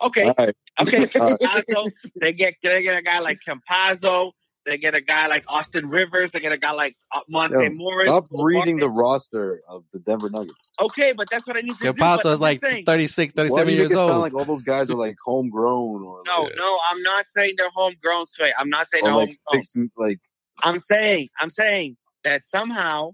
Okay, 0.02 0.24
All 0.24 0.34
right. 0.38 0.54
okay. 0.80 1.00
Campazzo, 1.04 1.90
they 2.20 2.32
get 2.32 2.54
they 2.62 2.82
get 2.82 2.98
a 2.98 3.02
guy 3.02 3.20
like 3.20 3.38
Campazzo. 3.46 4.32
They 4.66 4.76
get 4.78 4.94
a 4.94 5.00
guy 5.00 5.26
like 5.28 5.44
Austin 5.48 5.88
Rivers. 5.88 6.30
They 6.32 6.40
get 6.40 6.52
a 6.52 6.58
guy 6.58 6.72
like 6.72 6.94
uh, 7.12 7.20
Monte 7.28 7.54
Yo, 7.54 7.70
Morris. 7.74 8.08
Stop 8.08 8.26
reading 8.30 8.76
the 8.76 8.90
roster 8.90 9.62
of 9.68 9.84
the 9.92 9.98
Denver 9.98 10.28
Nuggets. 10.30 10.54
Okay, 10.80 11.12
but 11.16 11.28
that's 11.30 11.46
what 11.46 11.56
I 11.56 11.60
need 11.60 11.76
to 11.78 11.84
do. 11.84 11.92
Campazzo 11.92 12.22
but 12.24 12.32
is 12.32 12.40
like 12.40 12.60
saying- 12.60 12.84
36, 12.84 13.34
Why 13.34 13.44
do 13.44 13.48
37 13.48 13.68
you 13.68 13.72
make 13.74 13.78
years 13.80 13.90
it 13.92 13.94
sound 13.94 14.10
old. 14.12 14.20
like 14.22 14.34
all 14.34 14.44
those 14.44 14.62
guys 14.62 14.90
are 14.90 14.96
like 14.96 15.16
homegrown 15.24 16.02
or 16.02 16.22
No, 16.26 16.42
like, 16.42 16.52
no, 16.56 16.78
I'm 16.90 17.02
not 17.02 17.26
saying 17.30 17.54
they're 17.56 17.70
homegrown, 17.72 18.26
Sway. 18.26 18.52
I'm 18.58 18.68
not 18.68 18.88
saying 18.90 19.04
they're 19.04 19.14
like 19.14 19.32
homegrown. 19.46 19.62
six, 19.64 19.90
like 19.96 20.18
I'm 20.62 20.78
saying, 20.78 21.28
I'm 21.40 21.50
saying 21.50 21.96
that 22.24 22.46
somehow 22.46 23.12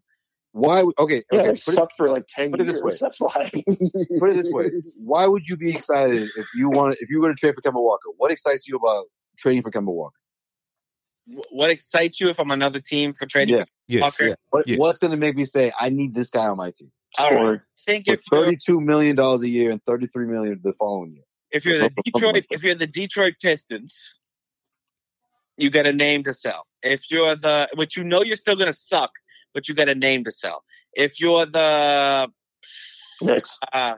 why? 0.58 0.82
would- 0.82 0.94
Okay, 0.98 1.22
Yeah, 1.30 1.40
okay. 1.40 1.48
they 1.50 1.72
Put 1.74 1.82
it, 1.84 1.88
for 1.96 2.08
like 2.08 2.24
ten 2.28 2.50
put 2.50 2.60
it 2.60 2.66
years. 2.66 2.76
this 2.76 2.82
way. 2.82 2.96
That's 3.00 3.20
why. 3.20 3.50
put 4.18 4.30
it 4.30 4.34
this 4.34 4.50
way: 4.50 4.70
Why 4.96 5.26
would 5.26 5.46
you 5.48 5.56
be 5.56 5.74
excited 5.74 6.22
if 6.36 6.46
you 6.54 6.70
want 6.70 6.96
if 7.00 7.10
you 7.10 7.20
were 7.20 7.28
to 7.28 7.34
trade 7.34 7.54
for 7.54 7.60
Kemba 7.62 7.82
Walker? 7.82 8.08
What 8.16 8.30
excites 8.30 8.66
you 8.66 8.76
about 8.76 9.06
trading 9.38 9.62
for 9.62 9.70
Kemba 9.70 9.92
Walker? 9.92 10.16
what 11.50 11.70
excites 11.70 12.20
you 12.20 12.28
if 12.28 12.38
I'm 12.38 12.52
another 12.52 12.78
team 12.80 13.12
for 13.12 13.26
trading? 13.26 13.56
Yeah. 13.56 13.64
Yes. 13.88 14.02
Walker? 14.02 14.28
Yeah. 14.28 14.34
What, 14.50 14.68
Yes. 14.68 14.78
What's 14.78 14.98
going 15.00 15.10
to 15.10 15.16
make 15.16 15.34
me 15.34 15.44
say 15.44 15.72
I 15.78 15.88
need 15.88 16.14
this 16.14 16.30
guy 16.30 16.46
on 16.46 16.56
my 16.56 16.70
team? 16.70 16.92
All 17.18 17.30
right. 17.30 17.34
Scoring. 17.36 17.60
Think 17.84 18.08
if 18.08 18.20
you're, 18.30 18.44
thirty-two 18.44 18.80
million 18.80 19.16
dollars 19.16 19.42
a 19.42 19.48
year 19.48 19.70
and 19.72 19.82
thirty-three 19.84 20.26
million 20.26 20.60
the 20.62 20.72
following 20.72 21.14
year. 21.14 21.24
if 21.50 21.64
you're 21.64 21.74
the 21.74 21.80
something- 21.80 21.96
something 21.96 22.20
Detroit, 22.20 22.34
like 22.34 22.46
if 22.50 22.62
you're 22.64 22.74
the 22.76 22.86
Detroit 22.86 23.34
Pistons, 23.42 24.14
you 25.56 25.70
got 25.70 25.86
a 25.86 25.92
name 25.92 26.24
to 26.24 26.32
sell. 26.32 26.66
If 26.82 27.10
you're 27.10 27.34
the, 27.36 27.68
which 27.74 27.96
you 27.96 28.04
know 28.04 28.22
you're 28.22 28.36
still 28.36 28.56
going 28.56 28.66
to 28.72 28.72
suck, 28.78 29.10
but 29.56 29.70
you 29.70 29.74
got 29.74 29.88
a 29.88 29.94
name 29.94 30.22
to 30.24 30.30
sell. 30.30 30.62
If 30.92 31.18
you're 31.18 31.46
the 31.46 32.30
Knicks. 33.22 33.58
uh, 33.72 33.94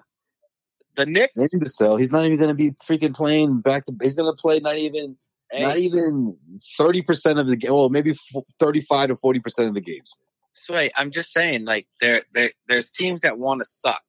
the 0.94 1.04
Knicks, 1.04 1.32
need 1.36 1.60
to 1.60 1.68
sell. 1.68 1.96
He's 1.96 2.12
not 2.12 2.24
even 2.24 2.38
going 2.38 2.48
to 2.48 2.54
be 2.54 2.70
freaking 2.70 3.12
playing 3.12 3.60
back 3.60 3.84
to. 3.86 3.92
He's 4.00 4.14
going 4.14 4.32
to 4.32 4.40
play 4.40 4.60
not 4.60 4.78
even 4.78 5.16
hey, 5.50 5.62
not 5.62 5.76
even 5.78 6.36
thirty 6.78 7.02
percent 7.02 7.40
of 7.40 7.48
the 7.48 7.56
game. 7.56 7.74
Well, 7.74 7.88
maybe 7.88 8.14
thirty-five 8.60 9.08
to 9.08 9.16
forty 9.16 9.40
percent 9.40 9.66
of 9.66 9.74
the 9.74 9.80
games. 9.80 10.12
Sway, 10.52 10.90
I'm 10.96 11.10
just 11.10 11.32
saying, 11.32 11.64
like 11.64 11.88
there, 12.00 12.22
there, 12.32 12.50
there's 12.68 12.90
teams 12.90 13.22
that 13.22 13.36
want 13.36 13.60
to 13.60 13.64
suck. 13.64 14.02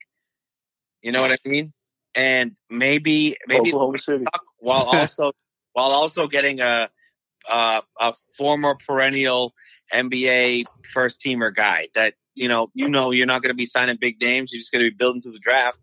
You 1.02 1.12
know 1.12 1.22
what 1.22 1.32
I 1.32 1.50
mean? 1.50 1.74
And 2.14 2.56
maybe, 2.70 3.38
maybe 3.48 3.70
Oklahoma 3.70 3.98
City. 3.98 4.26
suck 4.26 4.44
while 4.60 4.84
also 4.84 5.32
while 5.74 5.90
also 5.90 6.28
getting 6.28 6.62
a 6.62 6.90
a, 7.48 7.82
a 8.00 8.14
former 8.38 8.76
perennial 8.76 9.54
NBA 9.94 10.66
first 10.94 11.22
teamer 11.22 11.54
guy 11.54 11.88
that 11.96 12.16
you 12.36 12.48
know 12.48 12.70
you 12.74 12.90
know 12.90 13.12
you're 13.12 13.28
not 13.28 13.42
going 13.42 13.52
to 13.52 13.58
be 13.58 13.66
signing 13.66 13.98
big 14.00 14.22
names. 14.22 14.52
You're 14.52 14.60
just 14.60 14.72
going 14.72 14.84
to 14.84 14.92
be 14.92 14.96
building 14.96 15.22
to 15.22 15.32
the 15.32 15.40
draft. 15.42 15.80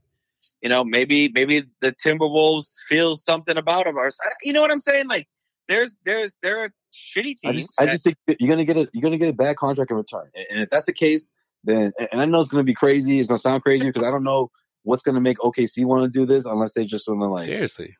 You 0.63 0.69
know, 0.69 0.85
maybe 0.85 1.31
maybe 1.33 1.65
the 1.81 1.93
Timberwolves 1.93 2.77
feel 2.89 3.15
something 3.15 3.57
about 3.57 3.87
him, 3.87 3.97
or 3.97 4.09
you 4.43 4.53
know 4.53 4.61
what 4.61 4.71
I'm 4.71 4.81
saying? 4.81 5.09
Like 5.09 5.29
there's 5.69 5.97
there's 6.05 6.35
there 6.43 6.65
are 6.65 6.71
shitty 6.93 7.37
I 7.45 7.51
teams. 7.51 7.63
just, 7.63 7.81
I 7.81 7.87
just 7.87 8.05
think 8.05 8.17
you're 8.41 8.49
gonna 8.49 8.65
get 8.65 8.77
a 8.77 8.89
you're 8.93 9.03
gonna 9.03 9.19
get 9.19 9.29
a 9.29 9.35
bad 9.35 9.57
contract 9.57 9.91
in 9.91 9.97
return, 9.97 10.31
and, 10.35 10.47
and 10.51 10.61
if 10.63 10.71
that's 10.71 10.87
the 10.87 10.93
case, 10.93 11.33
then 11.65 11.93
and 12.13 12.21
I 12.21 12.25
know 12.25 12.41
it's 12.41 12.51
gonna 12.51 12.65
be 12.65 12.75
crazy. 12.75 13.19
It's 13.19 13.29
gonna 13.29 13.39
sound 13.39 13.63
crazy 13.63 13.87
because 13.87 14.03
I 14.03 14.11
don't 14.11 14.25
know 14.25 14.51
what's 14.83 15.03
gonna 15.03 15.21
make 15.21 15.39
OKC 15.39 15.85
want 15.85 16.05
to 16.05 16.09
do 16.09 16.25
this 16.25 16.47
unless 16.47 16.75
they 16.75 16.85
just 16.85 17.09
want 17.09 17.21
to 17.21 17.27
like 17.27 17.45
Seriously. 17.45 17.97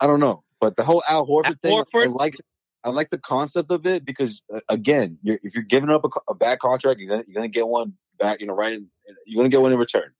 I 0.00 0.06
don't 0.06 0.20
know. 0.20 0.44
But 0.60 0.76
the 0.76 0.84
whole 0.84 1.02
Al 1.08 1.26
Horford 1.26 1.46
Al 1.46 1.54
thing, 1.62 1.78
I 1.78 1.82
Horford? 1.82 2.14
like 2.14 2.36
I 2.84 2.90
like 2.90 3.10
the 3.10 3.18
concept 3.18 3.70
of 3.70 3.86
it 3.86 4.04
because 4.04 4.42
uh, 4.54 4.60
again, 4.68 5.18
you're, 5.22 5.38
if 5.42 5.54
you're 5.54 5.64
giving 5.64 5.90
up 5.90 6.04
a, 6.04 6.08
a 6.30 6.34
bad 6.34 6.58
contract, 6.58 7.00
you're 7.00 7.08
gonna 7.08 7.24
you're 7.26 7.34
gonna 7.34 7.48
get 7.48 7.66
one 7.66 7.94
back. 8.18 8.40
You 8.40 8.46
know, 8.46 8.54
right? 8.54 8.74
In, 8.74 8.88
you're 9.26 9.40
gonna 9.40 9.48
get 9.48 9.60
one 9.60 9.72
in 9.72 9.78
return. 9.78 10.10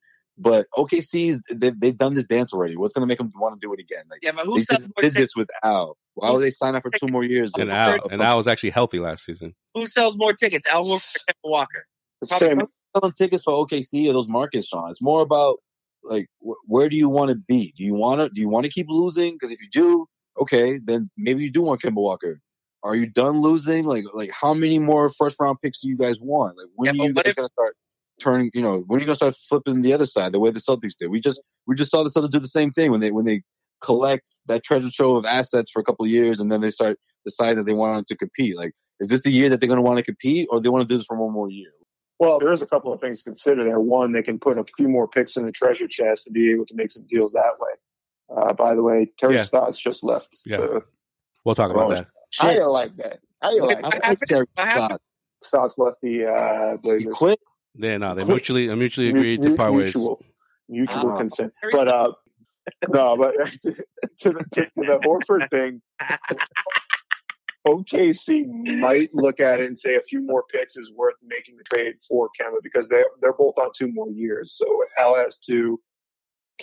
But 0.41 0.67
OKC's 0.77 1.43
they've, 1.51 1.79
they've 1.79 1.97
done 1.97 2.15
this 2.15 2.27
dance 2.27 2.53
already. 2.53 2.77
What's 2.77 2.93
gonna 2.93 3.07
make 3.07 3.19
them 3.19 3.33
want 3.35 3.61
to 3.61 3.67
do 3.67 3.73
it 3.73 3.81
again? 3.81 4.05
Like 4.11 4.21
yeah, 4.23 4.33
but 4.33 4.47
who 4.47 4.57
they 4.57 4.65
sells 4.65 4.81
did, 4.81 4.89
more 4.89 5.03
did 5.03 5.13
tickets? 5.13 5.25
this 5.25 5.37
with 5.37 5.49
Al. 5.65 5.97
Why 6.15 6.31
would 6.31 6.41
they 6.41 6.51
sign 6.51 6.75
up 6.75 6.83
for 6.83 6.91
two 6.91 7.11
more 7.11 7.25
years? 7.25 7.55
And 7.57 7.71
of- 7.71 7.77
Al, 7.77 8.09
and 8.11 8.21
Al 8.21 8.37
was 8.37 8.49
actually 8.49 8.71
healthy 8.71 8.99
last 8.99 9.25
season. 9.25 9.53
Who 9.75 9.87
sells 9.87 10.17
more 10.17 10.33
tickets? 10.33 10.69
Al 10.69 10.85
Horford 10.85 11.17
or 11.17 11.33
Kemba 11.33 11.51
Walker? 11.51 11.87
Same. 12.25 12.63
selling 12.97 13.13
tickets 13.13 13.45
for 13.45 13.53
OKC 13.53 14.09
or 14.09 14.13
those 14.13 14.29
markets, 14.29 14.67
Sean. 14.67 14.91
It's 14.91 15.03
more 15.03 15.23
about 15.23 15.59
like 16.03 16.27
wh- 16.41 16.59
where 16.67 16.89
do 16.89 16.97
you 16.97 17.09
want 17.09 17.31
to 17.31 17.35
be? 17.35 17.73
Do 17.77 17.85
you 17.85 17.95
want 17.95 18.21
to 18.21 18.29
do 18.29 18.41
you 18.41 18.49
want 18.49 18.67
to 18.67 18.73
keep 18.73 18.87
losing? 18.89 19.35
Because 19.35 19.53
if 19.53 19.61
you 19.61 19.69
do, 19.71 20.07
okay, 20.41 20.79
then 20.79 21.11
maybe 21.17 21.43
you 21.43 21.51
do 21.51 21.63
want 21.63 21.83
Kemba 21.83 21.95
Walker. 21.95 22.41
Are 22.83 22.95
you 22.95 23.07
done 23.07 23.41
losing? 23.41 23.85
Like 23.87 24.05
like 24.13 24.31
how 24.31 24.55
many 24.55 24.79
more 24.79 25.11
first 25.11 25.37
round 25.41 25.59
picks 25.63 25.79
do 25.81 25.89
you 25.89 25.97
guys 25.97 26.19
want? 26.21 26.57
Like 26.59 26.67
when 26.75 26.95
Yeah, 26.95 27.03
are 27.03 27.07
you 27.09 27.13
guys 27.15 27.25
if- 27.27 27.37
gonna 27.37 27.49
start 27.53 27.77
turning? 28.21 28.51
You 28.55 28.63
know 28.63 28.85
when 28.87 28.99
are 28.99 29.01
you 29.01 29.07
gonna 29.07 29.15
start 29.17 29.35
flipping 29.35 29.83
the 29.83 29.93
other 29.93 30.07
side 30.07 30.33
the 30.33 30.41
way 30.41 30.51
the 30.51 30.61
Celtics 30.61 30.97
did? 30.99 31.09
We 31.09 31.21
just 31.21 31.41
we 31.67 31.75
just 31.75 31.91
saw 31.91 32.03
the 32.03 32.11
Celtics 32.11 32.31
do 32.31 32.39
the 32.39 32.49
same 32.49 32.71
thing 32.73 32.91
when 32.91 33.01
they 33.01 33.11
when 33.11 33.25
they 33.25 33.43
collect 33.81 34.31
that 34.47 34.65
treasure 34.65 34.91
trove 34.93 35.17
of 35.19 35.27
assets 35.27 35.71
for 35.71 35.81
a 35.81 35.85
couple 35.85 36.05
of 36.05 36.11
years 36.11 36.41
and 36.41 36.51
then 36.51 36.61
they 36.61 36.71
start 36.71 36.99
deciding 37.25 37.57
that 37.59 37.67
they 37.67 37.75
wanted 37.75 38.07
to 38.09 38.17
compete. 38.17 38.57
Like 38.57 38.73
is 39.01 39.09
this 39.09 39.23
the 39.23 39.31
year 39.31 39.49
that 39.49 39.61
they're 39.61 39.69
going 39.69 39.77
to 39.79 39.83
want 39.83 39.99
to 39.99 40.05
compete, 40.05 40.49
or 40.51 40.61
they 40.61 40.69
want 40.69 40.83
to 40.89 40.93
do 40.93 40.99
this 40.99 41.07
for 41.07 41.17
one 41.17 41.33
more 41.33 41.49
year? 41.49 41.71
Well, 42.19 42.41
there's 42.41 42.63
a 42.63 42.67
couple 42.67 42.93
of 42.93 43.01
things 43.01 43.19
to 43.19 43.25
consider 43.31 43.63
there. 43.63 43.79
One, 43.79 44.11
they 44.11 44.25
can 44.25 44.41
put 44.41 44.59
a 44.59 44.65
few 44.77 44.89
more 44.89 45.07
picks 45.07 45.37
in 45.37 45.47
the 45.47 45.53
treasure 45.53 45.87
chest 45.87 46.27
and 46.27 46.35
be 46.35 46.51
able 46.51 46.67
to 46.67 46.75
make 46.75 46.91
some 46.91 47.05
deals 47.09 47.33
that 47.35 47.53
way. 47.61 48.37
Uh, 48.37 48.53
by 48.55 48.75
the 48.75 48.83
way, 48.83 49.09
Terry 49.17 49.37
Yeah. 49.37 49.45
Stotts 49.45 49.79
just 49.79 50.03
left. 50.03 50.37
Yeah. 50.47 50.59
Uh, 50.59 50.81
We'll 51.45 51.55
talk 51.55 51.71
about 51.71 51.93
Oh, 51.93 52.05
that. 52.41 52.47
I 52.47 52.55
Shit. 52.55 52.67
like 52.67 52.97
that. 52.97 53.19
I 53.43 53.51
like 53.53 53.61
What 53.63 53.83
that. 53.93 54.05
I 54.05 54.09
like 54.11 54.21
Terry 54.21 54.47
What 54.55 54.67
happened? 54.69 55.01
Stotts. 55.41 55.75
Stotts 55.75 55.79
left 55.79 55.97
the 56.03 56.27
uh, 56.27 56.77
He 56.99 57.05
quit. 57.05 57.39
They 57.77 57.97
no, 57.99 58.15
they 58.15 58.23
Quick. 58.25 58.35
mutually 58.35 58.75
mutually 58.75 59.13
Mu- 59.13 59.19
agreed 59.21 59.43
to 59.43 59.51
mu- 59.51 59.57
part 59.57 59.73
ways. 59.73 59.95
mutual, 59.95 60.21
mutual 60.69 61.13
Ah. 61.13 61.19
consent. 61.19 61.53
But 61.71 61.87
uh, 61.89 62.13
no, 62.89 63.17
but 63.17 63.35
to 63.63 64.31
the 64.31 64.45
to, 64.53 64.65
to 64.65 64.71
the 64.75 64.99
Horford 65.05 65.49
thing, 65.51 65.81
OKC 67.67 68.47
might 68.81 69.15
look 69.15 69.41
at 69.41 69.61
it 69.61 69.67
and 69.67 69.79
say 69.79 69.95
a 69.97 70.01
few 70.01 70.21
more 70.23 70.45
picks 70.51 70.77
is 70.77 70.93
worth 70.93 71.15
making 71.23 71.57
the 71.57 71.65
trade 71.65 71.95
for 72.09 72.29
Kemba 72.41 72.57
because 72.63 72.89
they 72.89 73.03
they're 73.21 73.33
both 73.35 73.55
on 73.59 73.71
two 73.77 73.93
more 73.93 74.11
years. 74.11 74.53
So 74.57 74.67
Al 74.99 75.15
has 75.17 75.39
two. 75.39 75.81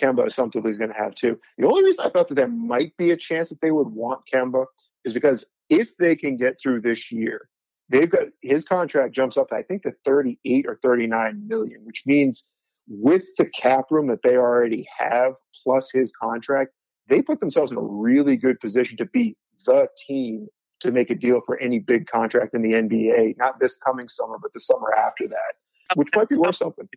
Kemba 0.00 0.26
is 0.26 0.78
going 0.78 0.92
to 0.92 0.96
have 0.96 1.14
two. 1.14 1.38
The 1.58 1.66
only 1.66 1.84
reason 1.84 2.04
I 2.06 2.10
thought 2.10 2.28
that 2.28 2.34
there 2.34 2.48
might 2.48 2.96
be 2.96 3.10
a 3.10 3.16
chance 3.16 3.48
that 3.48 3.60
they 3.60 3.70
would 3.70 3.88
want 3.88 4.22
Kemba 4.32 4.66
is 5.04 5.12
because 5.12 5.48
if 5.68 5.96
they 5.96 6.14
can 6.16 6.36
get 6.36 6.60
through 6.60 6.80
this 6.80 7.10
year, 7.10 7.48
they've 7.88 8.10
got 8.10 8.28
his 8.42 8.64
contract 8.64 9.14
jumps 9.14 9.36
up, 9.36 9.52
I 9.52 9.62
think, 9.62 9.82
to 9.82 9.94
38 10.04 10.66
or 10.66 10.78
39 10.82 11.46
million, 11.46 11.84
which 11.84 12.04
means 12.06 12.48
with 12.88 13.24
the 13.36 13.46
cap 13.46 13.86
room 13.90 14.06
that 14.08 14.22
they 14.22 14.36
already 14.36 14.86
have 14.96 15.34
plus 15.64 15.90
his 15.90 16.12
contract, 16.12 16.72
they 17.08 17.22
put 17.22 17.40
themselves 17.40 17.72
in 17.72 17.78
a 17.78 17.82
really 17.82 18.36
good 18.36 18.60
position 18.60 18.96
to 18.98 19.06
be 19.06 19.36
the 19.64 19.88
team 20.06 20.46
to 20.80 20.92
make 20.92 21.10
a 21.10 21.14
deal 21.14 21.40
for 21.46 21.58
any 21.58 21.78
big 21.78 22.06
contract 22.06 22.54
in 22.54 22.62
the 22.62 22.72
NBA, 22.72 23.36
not 23.38 23.58
this 23.58 23.76
coming 23.76 24.08
summer, 24.08 24.36
but 24.40 24.52
the 24.52 24.60
summer 24.60 24.92
after 24.94 25.26
that, 25.26 25.54
which 25.94 26.08
might 26.14 26.28
be 26.28 26.36
worth 26.36 26.56
something. 26.56 26.88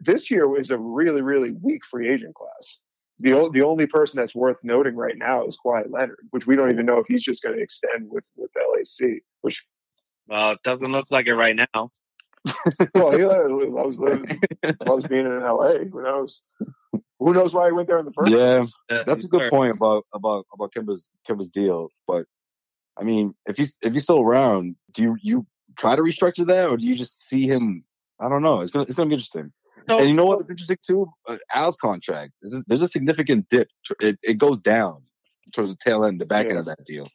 This 0.00 0.30
year 0.30 0.46
was 0.48 0.70
a 0.70 0.78
really, 0.78 1.22
really 1.22 1.52
weak 1.52 1.84
free 1.84 2.08
agent 2.08 2.34
class. 2.34 2.80
The, 3.18 3.32
o- 3.32 3.50
the 3.50 3.62
only 3.62 3.86
person 3.86 4.18
that's 4.18 4.34
worth 4.34 4.62
noting 4.62 4.94
right 4.94 5.16
now 5.16 5.46
is 5.46 5.58
Kawhi 5.64 5.90
Leonard, 5.90 6.18
which 6.30 6.46
we 6.46 6.54
don't 6.54 6.70
even 6.70 6.84
know 6.84 6.98
if 6.98 7.06
he's 7.06 7.22
just 7.22 7.42
going 7.42 7.56
to 7.56 7.62
extend 7.62 8.10
with, 8.10 8.28
with 8.36 8.50
LAC, 8.54 9.22
which 9.40 9.66
Well, 10.28 10.52
it 10.52 10.62
doesn't 10.62 10.92
look 10.92 11.10
like 11.10 11.26
it 11.26 11.34
right 11.34 11.56
now. 11.56 11.90
well, 12.94 13.12
he 13.12 13.22
loves, 13.22 13.98
living, 13.98 14.40
loves 14.84 15.06
being 15.06 15.26
in 15.26 15.40
LA. 15.40 15.78
Who 15.90 16.02
knows? 16.02 16.40
Who 17.18 17.32
knows 17.32 17.54
why 17.54 17.68
he 17.68 17.72
went 17.72 17.88
there 17.88 17.98
in 17.98 18.04
the 18.04 18.12
first 18.12 18.32
Yeah, 18.32 18.58
place? 18.58 18.74
Uh, 18.90 19.04
that's 19.04 19.24
a 19.24 19.28
good 19.28 19.42
sure. 19.42 19.50
point 19.50 19.76
about 19.76 20.04
about 20.12 20.46
about 20.52 20.72
Kemba's 20.72 21.08
Kemba's 21.26 21.48
deal. 21.48 21.88
But 22.06 22.26
I 22.98 23.04
mean, 23.04 23.34
if 23.46 23.56
he's 23.56 23.78
if 23.82 23.94
he's 23.94 24.02
still 24.04 24.20
around, 24.20 24.76
do 24.92 25.02
you 25.02 25.16
you 25.20 25.46
try 25.76 25.96
to 25.96 26.02
restructure 26.02 26.46
that, 26.46 26.68
or 26.68 26.76
do 26.76 26.86
you 26.86 26.94
just 26.94 27.26
see 27.26 27.46
him? 27.46 27.84
I 28.20 28.28
don't 28.28 28.42
know. 28.42 28.60
It's 28.60 28.70
gonna 28.70 28.84
it's 28.84 28.94
gonna 28.94 29.08
be 29.08 29.14
interesting. 29.14 29.52
So, 29.88 29.98
And 29.98 30.08
you 30.08 30.14
know 30.14 30.26
what's 30.26 30.50
interesting 30.50 30.78
too? 30.84 31.08
Uh, 31.28 31.38
Al's 31.54 31.76
contract. 31.76 32.32
There's 32.42 32.54
a, 32.54 32.64
there's 32.66 32.82
a 32.82 32.88
significant 32.88 33.48
dip. 33.48 33.68
It, 34.00 34.18
it 34.22 34.38
goes 34.38 34.60
down 34.60 35.02
towards 35.52 35.70
the 35.70 35.78
tail 35.82 36.04
end, 36.04 36.20
the 36.20 36.26
back 36.26 36.46
end 36.46 36.58
of 36.58 36.66
that 36.66 36.84
deal. 36.84 37.08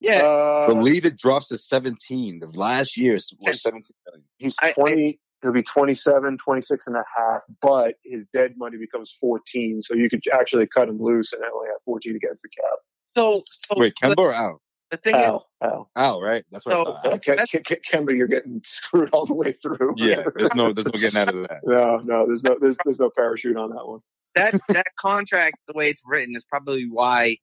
Yeah, 0.00 0.22
Uh, 0.22 0.66
believe 0.66 1.04
it 1.04 1.16
drops 1.16 1.48
to 1.48 1.58
17. 1.58 2.40
The 2.40 2.46
last 2.48 2.96
year 2.96 3.14
was 3.14 3.34
17 3.62 3.82
million. 4.06 4.24
he's 4.38 4.54
I- 4.62 4.68
I- 4.68 4.72
20 4.72 5.20
he'll 5.42 5.52
be 5.52 5.62
27 5.62 6.38
26 6.38 6.86
and 6.86 6.96
a 6.96 7.04
half 7.14 7.42
but 7.60 7.96
his 8.02 8.26
dead 8.32 8.54
money 8.56 8.78
becomes 8.78 9.14
14 9.20 9.82
so 9.82 9.94
you 9.94 10.08
could 10.08 10.22
actually 10.32 10.66
cut 10.66 10.88
him 10.88 10.98
loose 10.98 11.34
and 11.34 11.42
only 11.54 11.68
have 11.68 11.82
14 11.84 12.16
against 12.16 12.42
the 12.42 12.48
cap 12.48 12.78
so, 13.14 13.34
so 13.46 13.74
Wait, 13.76 13.92
the, 14.02 14.08
Kemba 14.08 14.18
or 14.18 14.32
Al? 14.32 14.60
The 14.96 15.10
thing 15.10 15.14
is, 15.16 15.22
Al, 15.22 15.46
Al. 15.62 15.90
Al, 15.96 16.20
right? 16.22 16.44
That's 16.50 16.64
what 16.66 16.72
So- 16.72 16.80
I 16.82 16.84
thought. 17.02 17.28
Al. 17.28 17.46
Ke- 17.46 17.62
Ke- 17.64 17.82
Ke- 17.82 18.10
you're 18.10 18.26
getting 18.26 18.60
screwed 18.64 19.10
all 19.10 19.26
the 19.26 19.34
way 19.34 19.52
through. 19.52 19.94
Yeah, 19.96 20.22
there's 20.36 20.54
no, 20.54 20.72
there's 20.72 20.86
no 20.86 20.92
getting 20.92 21.20
out 21.20 21.34
of 21.34 21.48
that. 21.48 21.60
no, 21.64 21.98
no, 21.98 22.26
there's 22.26 22.42
no, 22.44 22.56
there's, 22.60 22.76
there's 22.84 23.00
no 23.00 23.10
parachute 23.10 23.56
on 23.56 23.70
that 23.70 23.86
one. 23.86 24.00
that 24.34 24.54
that 24.68 24.86
contract, 24.98 25.56
the 25.66 25.72
way 25.74 25.88
it's 25.90 26.02
written, 26.06 26.34
is 26.36 26.44
probably 26.44 26.86
why 26.90 27.38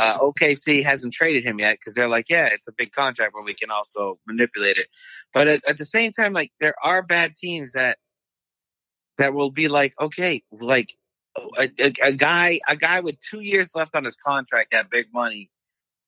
uh, 0.00 0.18
OKC 0.20 0.82
hasn't 0.84 1.12
traded 1.14 1.44
him 1.44 1.58
yet 1.58 1.76
because 1.78 1.94
they're 1.94 2.08
like, 2.08 2.28
yeah, 2.28 2.46
it's 2.46 2.68
a 2.68 2.72
big 2.76 2.92
contract, 2.92 3.32
but 3.34 3.44
we 3.44 3.54
can 3.54 3.70
also 3.70 4.18
manipulate 4.26 4.76
it. 4.76 4.86
But 5.32 5.48
at, 5.48 5.68
at 5.68 5.78
the 5.78 5.84
same 5.84 6.12
time, 6.12 6.32
like 6.32 6.52
there 6.60 6.74
are 6.82 7.02
bad 7.02 7.34
teams 7.36 7.72
that 7.72 7.98
that 9.18 9.34
will 9.34 9.50
be 9.50 9.68
like, 9.68 9.94
okay, 10.00 10.42
like 10.52 10.94
a, 11.36 11.68
a, 11.80 11.92
a 12.04 12.12
guy, 12.12 12.60
a 12.68 12.76
guy 12.76 13.00
with 13.00 13.16
two 13.18 13.40
years 13.40 13.70
left 13.74 13.94
on 13.96 14.04
his 14.04 14.16
contract 14.16 14.70
that 14.72 14.90
big 14.90 15.06
money 15.12 15.50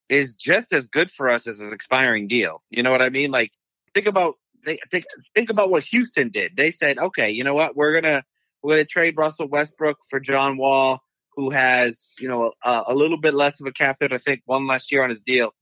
is 0.09 0.37
just 0.37 0.73
as 0.73 0.89
good 0.89 1.11
for 1.11 1.29
us 1.29 1.47
as 1.47 1.61
an 1.61 1.73
expiring 1.73 2.29
deal. 2.29 2.63
You 2.71 2.83
know 2.83 2.91
what 2.91 3.03
I 3.03 3.11
mean? 3.11 3.31
Like 3.31 3.53
think 3.95 4.07
about 4.07 4.35
they 4.65 4.79
think 4.91 5.05
think 5.35 5.51
about 5.51 5.71
what 5.71 5.85
Houston 5.85 6.31
did. 6.31 6.57
They 6.57 6.71
said, 6.71 6.99
okay, 6.99 7.31
you 7.31 7.45
know 7.45 7.55
what, 7.55 7.77
we're 7.77 8.01
gonna 8.01 8.25
we're 8.67 8.75
going 8.75 8.85
to 8.85 8.91
trade 8.91 9.17
Russell 9.17 9.47
Westbrook 9.47 9.99
for 10.11 10.19
John 10.19 10.57
Wall, 10.57 11.01
who 11.37 11.51
has, 11.51 12.17
you 12.19 12.29
know, 12.29 12.53
a, 12.65 12.85
a 12.89 12.95
little 12.95 13.17
bit 13.17 13.33
less 13.33 13.61
of 13.61 13.67
a 13.69 13.73
cap 13.73 13.99
hit. 14.01 14.13
I 14.13 14.19
think 14.19 14.43
one 14.45 14.67
last 14.67 14.91
year 14.91 15.05
on 15.05 15.09
his 15.09 15.23
deal. 15.23 15.55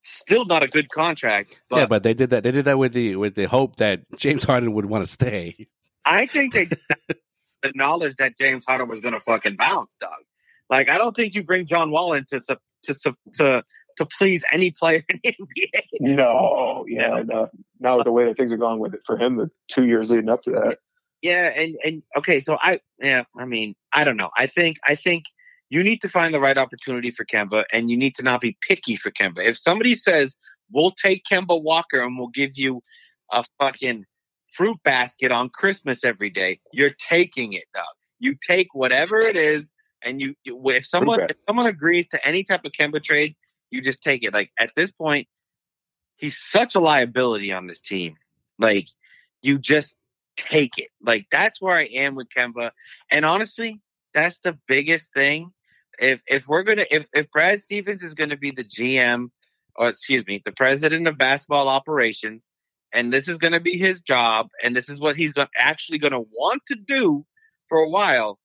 Still 0.00 0.46
not 0.46 0.62
a 0.62 0.68
good 0.68 0.88
contract, 0.88 1.60
but, 1.68 1.76
yeah, 1.76 1.86
but 1.86 2.02
they 2.02 2.14
did 2.14 2.30
that. 2.30 2.42
They 2.42 2.50
did 2.50 2.64
that 2.64 2.76
with 2.76 2.92
the 2.92 3.14
with 3.14 3.36
the 3.36 3.44
hope 3.44 3.76
that 3.76 4.00
James 4.16 4.42
Harden 4.42 4.72
would 4.72 4.86
want 4.86 5.04
to 5.04 5.10
stay. 5.10 5.68
I 6.04 6.26
think 6.26 6.54
they 6.54 6.64
the 7.62 7.72
knowledge 7.76 8.16
that 8.16 8.36
James 8.36 8.64
Harden 8.66 8.88
was 8.88 9.00
going 9.00 9.14
to 9.14 9.20
fucking 9.20 9.54
bounce, 9.54 9.96
dog. 9.96 10.24
Like, 10.70 10.88
I 10.88 10.98
don't 10.98 11.14
think 11.14 11.34
you 11.34 11.44
bring 11.44 11.66
John 11.66 11.90
Wall 11.90 12.14
in 12.14 12.24
to 12.30 12.40
to 12.40 12.58
to 12.84 13.14
to, 13.34 13.64
to 13.96 14.06
please 14.18 14.44
any 14.50 14.70
player 14.70 15.02
in 15.08 15.20
the 15.22 15.36
NBA. 15.40 15.82
No, 16.00 16.84
yeah, 16.88 17.22
no. 17.24 17.48
Now 17.80 17.96
with 17.96 18.04
the 18.04 18.12
way 18.12 18.24
that 18.24 18.36
things 18.36 18.52
are 18.52 18.58
going 18.58 18.78
with 18.78 18.94
it 18.94 19.00
for 19.04 19.18
him, 19.18 19.36
the 19.36 19.50
two 19.68 19.86
years 19.86 20.10
leading 20.10 20.28
up 20.28 20.42
to 20.42 20.50
that. 20.52 20.78
Yeah, 21.20 21.52
and 21.56 21.76
and 21.84 22.02
okay, 22.16 22.40
so 22.40 22.58
I 22.60 22.80
yeah, 22.98 23.24
I 23.38 23.46
mean, 23.46 23.74
I 23.92 24.04
don't 24.04 24.16
know. 24.16 24.30
I 24.36 24.46
think 24.46 24.78
I 24.86 24.96
think 24.96 25.24
you 25.70 25.82
need 25.82 26.02
to 26.02 26.08
find 26.08 26.34
the 26.34 26.40
right 26.40 26.58
opportunity 26.58 27.10
for 27.10 27.24
Kemba, 27.24 27.64
and 27.72 27.90
you 27.90 27.96
need 27.96 28.16
to 28.16 28.22
not 28.22 28.40
be 28.40 28.56
picky 28.60 28.96
for 28.96 29.10
Kemba. 29.10 29.44
If 29.44 29.56
somebody 29.56 29.94
says 29.94 30.34
we'll 30.72 30.90
take 30.90 31.22
Kemba 31.30 31.62
Walker 31.62 32.00
and 32.00 32.18
we'll 32.18 32.28
give 32.28 32.52
you 32.54 32.82
a 33.30 33.44
fucking 33.58 34.04
fruit 34.52 34.78
basket 34.82 35.30
on 35.30 35.48
Christmas 35.48 36.04
every 36.04 36.30
day, 36.30 36.60
you're 36.72 36.90
taking 36.90 37.52
it, 37.52 37.64
dog. 37.74 37.84
You 38.18 38.36
take 38.40 38.68
whatever 38.74 39.18
it 39.18 39.36
is, 39.36 39.72
and 40.04 40.20
you, 40.20 40.34
you 40.44 40.60
if 40.70 40.86
someone 40.86 41.20
if 41.20 41.36
someone 41.46 41.66
agrees 41.66 42.08
to 42.08 42.26
any 42.26 42.44
type 42.44 42.64
of 42.64 42.72
Kemba 42.72 43.02
trade, 43.02 43.36
you 43.70 43.82
just 43.82 44.02
take 44.02 44.22
it. 44.22 44.32
Like 44.32 44.50
at 44.58 44.70
this 44.76 44.90
point, 44.90 45.28
he's 46.16 46.38
such 46.38 46.74
a 46.74 46.80
liability 46.80 47.52
on 47.52 47.66
this 47.66 47.80
team. 47.80 48.16
Like 48.58 48.86
you 49.42 49.58
just 49.58 49.96
take 50.36 50.78
it. 50.78 50.88
Like 51.04 51.26
that's 51.30 51.60
where 51.60 51.74
I 51.74 51.84
am 51.84 52.14
with 52.14 52.28
Kemba. 52.36 52.70
And 53.10 53.24
honestly, 53.24 53.80
that's 54.14 54.38
the 54.44 54.58
biggest 54.68 55.12
thing. 55.12 55.52
If 55.98 56.22
if 56.26 56.46
we're 56.48 56.62
gonna 56.62 56.86
if, 56.90 57.06
if 57.12 57.30
Brad 57.30 57.60
Stevens 57.60 58.02
is 58.02 58.14
gonna 58.14 58.36
be 58.36 58.50
the 58.50 58.64
GM 58.64 59.30
or 59.76 59.88
excuse 59.88 60.26
me, 60.26 60.42
the 60.44 60.52
president 60.52 61.06
of 61.06 61.18
basketball 61.18 61.68
operations, 61.68 62.48
and 62.92 63.12
this 63.12 63.28
is 63.28 63.38
gonna 63.38 63.60
be 63.60 63.78
his 63.78 64.00
job, 64.00 64.48
and 64.62 64.74
this 64.74 64.88
is 64.88 65.00
what 65.00 65.16
he's 65.16 65.32
actually 65.56 65.98
gonna 65.98 66.20
want 66.20 66.62
to 66.66 66.74
do 66.74 67.24
for 67.68 67.78
a 67.78 67.88
while, 67.88 68.38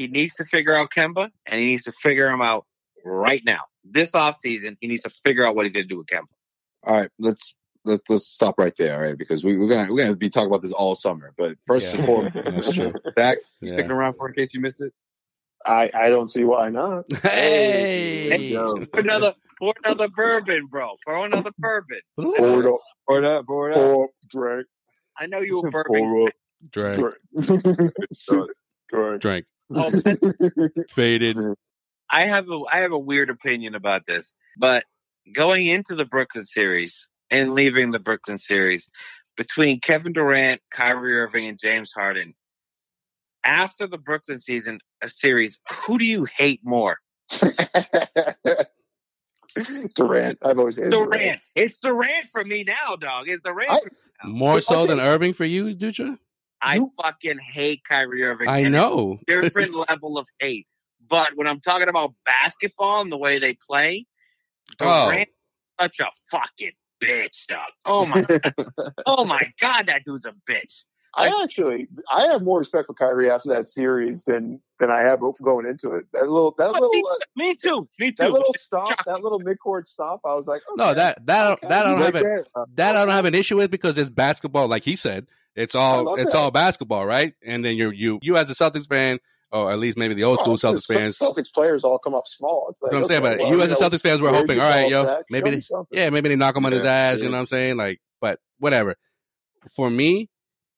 he 0.00 0.08
needs 0.08 0.34
to 0.34 0.46
figure 0.46 0.74
out 0.74 0.88
Kemba 0.96 1.30
and 1.44 1.60
he 1.60 1.66
needs 1.66 1.84
to 1.84 1.92
figure 1.92 2.30
him 2.30 2.40
out 2.40 2.64
right 3.04 3.42
now. 3.44 3.60
This 3.84 4.12
offseason, 4.12 4.78
he 4.80 4.88
needs 4.88 5.02
to 5.02 5.10
figure 5.24 5.46
out 5.46 5.54
what 5.54 5.66
he's 5.66 5.74
gonna 5.74 5.84
do 5.84 5.98
with 5.98 6.06
Kemba. 6.06 6.24
All 6.84 7.00
right, 7.00 7.10
let's 7.18 7.54
let's 7.84 8.00
let's 8.08 8.26
stop 8.26 8.54
right 8.58 8.72
there, 8.78 8.94
all 8.94 9.02
right? 9.02 9.18
Because 9.18 9.44
we, 9.44 9.58
we're 9.58 9.68
gonna 9.68 9.92
we're 9.92 10.02
gonna 10.02 10.16
be 10.16 10.30
talking 10.30 10.48
about 10.48 10.62
this 10.62 10.72
all 10.72 10.94
summer. 10.94 11.34
But 11.36 11.56
first, 11.66 11.84
Yeah. 11.86 12.00
before 12.00 12.30
That's 12.46 12.74
true. 12.74 12.92
Zach, 13.18 13.38
you 13.60 13.68
Yeah. 13.68 13.74
sticking 13.74 13.90
around 13.90 14.14
for 14.14 14.28
in 14.28 14.34
case 14.34 14.54
you 14.54 14.60
missed 14.60 14.80
it? 14.80 14.94
I, 15.66 15.90
I 15.92 16.08
don't 16.08 16.30
see 16.30 16.44
why 16.44 16.70
not. 16.70 17.04
Hey, 17.22 18.38
Yo. 18.48 18.82
For 18.94 19.00
another 19.00 19.34
for 19.58 19.74
another 19.84 20.08
bourbon, 20.08 20.66
bro. 20.66 20.96
For 21.04 21.26
another 21.26 21.50
bourbon. 21.58 22.00
Pour 22.16 22.60
it 22.60 22.66
up, 22.66 22.80
Pour 23.06 23.20
that, 23.20 23.46
pour 23.46 23.68
that. 23.68 23.74
pour 23.74 24.04
up, 24.04 24.10
drink, 24.26 24.66
I 25.18 25.26
know 25.26 25.40
you 25.40 25.58
a 25.58 25.62
bourbon. 25.70 25.84
Pour 25.86 26.26
up. 26.28 26.32
drink, 26.70 27.06
drink. 28.88 29.20
drink. 29.20 29.46
Drink, 29.72 30.18
Oh, 30.22 30.68
faded. 30.90 31.36
Hmm. 31.36 31.52
I 32.10 32.22
have 32.22 32.48
a 32.48 32.60
I 32.70 32.78
have 32.78 32.92
a 32.92 32.98
weird 32.98 33.30
opinion 33.30 33.74
about 33.74 34.06
this, 34.06 34.34
but 34.58 34.84
going 35.32 35.66
into 35.66 35.94
the 35.94 36.04
Brooklyn 36.04 36.44
series 36.44 37.08
and 37.30 37.52
leaving 37.54 37.92
the 37.92 38.00
Brooklyn 38.00 38.36
series 38.38 38.90
between 39.36 39.78
Kevin 39.80 40.12
Durant, 40.12 40.60
Kyrie 40.72 41.18
Irving, 41.20 41.46
and 41.46 41.58
James 41.58 41.92
Harden. 41.92 42.34
After 43.44 43.86
the 43.86 43.96
Brooklyn 43.98 44.38
season 44.40 44.80
a 45.02 45.08
series, 45.08 45.60
who 45.86 45.98
do 45.98 46.04
you 46.04 46.24
hate 46.24 46.60
more? 46.64 46.98
Durant. 49.94 50.38
I've 50.42 50.58
always 50.58 50.76
hated 50.76 50.90
Durant. 50.92 51.40
It's 51.54 51.78
Durant 51.78 52.26
for 52.32 52.44
me 52.44 52.64
now, 52.64 52.96
dog. 52.96 53.28
It's 53.28 53.42
Durant. 53.42 53.70
I- 53.70 53.78
for 53.78 53.86
me 53.86 53.96
now. 54.24 54.30
More 54.30 54.60
so 54.60 54.86
than 54.86 55.00
Irving 55.00 55.32
for 55.32 55.44
you, 55.46 55.74
Dutra. 55.74 56.18
I 56.62 56.80
fucking 57.02 57.38
hate 57.38 57.82
Kyrie 57.84 58.22
Irving. 58.24 58.48
I 58.48 58.58
and 58.60 58.72
know. 58.72 59.18
different 59.26 59.74
level 59.88 60.18
of 60.18 60.26
hate. 60.38 60.66
But 61.08 61.30
when 61.34 61.46
I'm 61.46 61.60
talking 61.60 61.88
about 61.88 62.14
basketball 62.24 63.00
and 63.02 63.10
the 63.10 63.18
way 63.18 63.38
they 63.38 63.54
play, 63.68 64.06
Oh. 64.80 65.06
Durant, 65.10 65.28
such 65.80 66.00
a 66.00 66.06
fucking 66.30 66.72
bitch, 67.02 67.46
dog. 67.48 67.68
Oh 67.84 68.06
my, 68.06 68.24
oh 69.06 69.24
my 69.24 69.42
god, 69.60 69.86
that 69.86 70.04
dude's 70.04 70.26
a 70.26 70.34
bitch. 70.48 70.84
I 71.12 71.42
actually, 71.42 71.88
I 72.08 72.26
have 72.28 72.42
more 72.42 72.60
respect 72.60 72.86
for 72.86 72.94
Kyrie 72.94 73.28
after 73.30 73.48
that 73.48 73.66
series 73.66 74.22
than 74.22 74.60
than 74.78 74.92
I 74.92 75.00
have 75.02 75.18
going 75.42 75.66
into 75.66 75.90
it. 75.96 76.04
That 76.12 76.28
little, 76.28 76.54
that 76.58 76.70
little, 76.70 76.88
me, 76.90 77.02
uh, 77.10 77.14
me 77.34 77.54
too, 77.56 77.88
me 77.98 78.12
too. 78.12 78.22
that 78.22 78.30
little 78.32 78.54
stop, 78.56 79.04
that 79.06 79.20
little 79.20 79.40
midcourt 79.40 79.86
stop. 79.86 80.20
I 80.24 80.34
was 80.34 80.46
like, 80.46 80.62
No, 80.76 80.94
that 80.94 81.26
that 81.26 81.50
Okay. 81.54 81.66
that 81.66 81.84
I 81.84 81.90
don't 81.90 82.00
have 82.00 82.14
like 82.14 82.22
it. 82.22 82.46
that? 82.54 82.66
That 82.76 82.94
I 82.94 83.04
don't 83.04 83.12
have 83.14 83.24
an 83.24 83.34
issue 83.34 83.56
with 83.56 83.72
because 83.72 83.98
it's 83.98 84.08
basketball, 84.08 84.68
like 84.68 84.84
he 84.84 84.94
said. 84.94 85.26
It's 85.56 85.74
all 85.74 86.14
it's 86.16 86.32
that. 86.32 86.38
all 86.38 86.50
basketball, 86.50 87.04
right? 87.06 87.34
And 87.44 87.64
then 87.64 87.76
you 87.76 87.90
you 87.90 88.18
you 88.22 88.36
as 88.36 88.50
a 88.50 88.54
Celtics 88.54 88.88
fan, 88.88 89.18
or 89.52 89.70
at 89.70 89.78
least 89.78 89.98
maybe 89.98 90.14
the 90.14 90.24
old 90.24 90.38
oh, 90.40 90.56
school 90.56 90.70
Oh, 90.70 90.72
the 90.72 90.78
Celtics 90.78 90.92
fans. 90.92 91.18
Celtics 91.18 91.52
players 91.52 91.84
all 91.84 91.98
come 91.98 92.14
up 92.14 92.26
small. 92.26 92.68
It's 92.70 92.82
like, 92.82 92.92
That's 92.92 92.94
what 92.94 93.02
I'm 93.02 93.08
saying. 93.08 93.26
okay, 93.26 93.36
But 93.38 93.44
well, 93.44 93.56
you 93.56 93.62
as 93.62 93.72
a 93.72 93.82
Celtics 93.82 94.02
fans 94.02 94.20
were 94.20 94.30
hoping, 94.30 94.60
all 94.60 94.68
right, 94.68 94.88
yo? 94.88 95.04
Show 95.04 95.22
maybe 95.30 95.50
they, 95.50 95.60
yeah, 95.90 96.10
maybe 96.10 96.28
they 96.28 96.36
knock 96.36 96.56
him 96.56 96.64
on 96.66 96.72
his 96.72 96.84
ass. 96.84 97.18
yeah. 97.18 97.24
You 97.24 97.30
know 97.30 97.36
what 97.36 97.40
I'm 97.40 97.46
saying? 97.46 97.76
Like, 97.76 98.00
but 98.20 98.38
whatever. 98.58 98.96
For 99.74 99.90
me, 99.90 100.30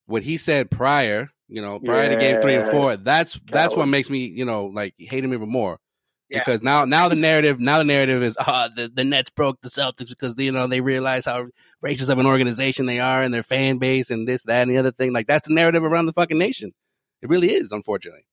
what 0.07 0.23
he 0.23 0.37
said 0.37 0.71
prior, 0.71 1.29
you 1.49 1.63
know, 1.63 1.79
prior 1.79 2.09
to 2.09 2.17
game 2.17 2.41
three 2.41 2.55
and 2.55 2.71
four, 2.71 2.97
that's 2.97 3.39
that's 3.47 3.77
what 3.77 3.87
makes 3.87 4.09
me, 4.11 4.27
you 4.27 4.45
know, 4.45 4.67
like 4.67 4.95
hate 4.99 5.23
him 5.23 5.35
even 5.35 5.51
more. 5.51 5.79
Yeah. 6.33 6.39
Because 6.41 6.63
now, 6.63 6.85
now 6.87 7.09
the 7.09 7.15
narrative, 7.15 7.61
now 7.61 7.79
the 7.79 7.85
narrative 7.85 8.23
is, 8.23 8.37
ah, 8.41 8.69
the, 8.75 8.89
the 8.89 9.05
Nets 9.05 9.31
broke 9.31 9.61
the 9.61 9.69
Celtics 9.69 10.09
because 10.09 10.35
you 10.39 10.51
know 10.51 10.67
they 10.67 10.81
realize 10.81 11.27
how 11.27 11.47
racist 11.85 12.09
of 12.11 12.19
an 12.19 12.27
organization 12.27 12.87
they 12.87 13.01
are 13.01 13.23
and 13.23 13.35
their 13.35 13.43
fan 13.43 13.77
base 13.79 14.11
and 14.11 14.27
this, 14.27 14.43
that, 14.45 14.63
and 14.63 14.71
the 14.71 14.79
other 14.79 14.93
thing. 14.93 15.13
Like 15.13 15.27
that's 15.27 15.47
the 15.47 15.55
narrative 15.55 15.85
around 15.85 16.07
the 16.07 16.13
fucking 16.13 16.39
nation. 16.39 16.73
It 17.21 17.29
really 17.29 17.53
is, 17.53 17.71
unfortunately. 17.71 18.25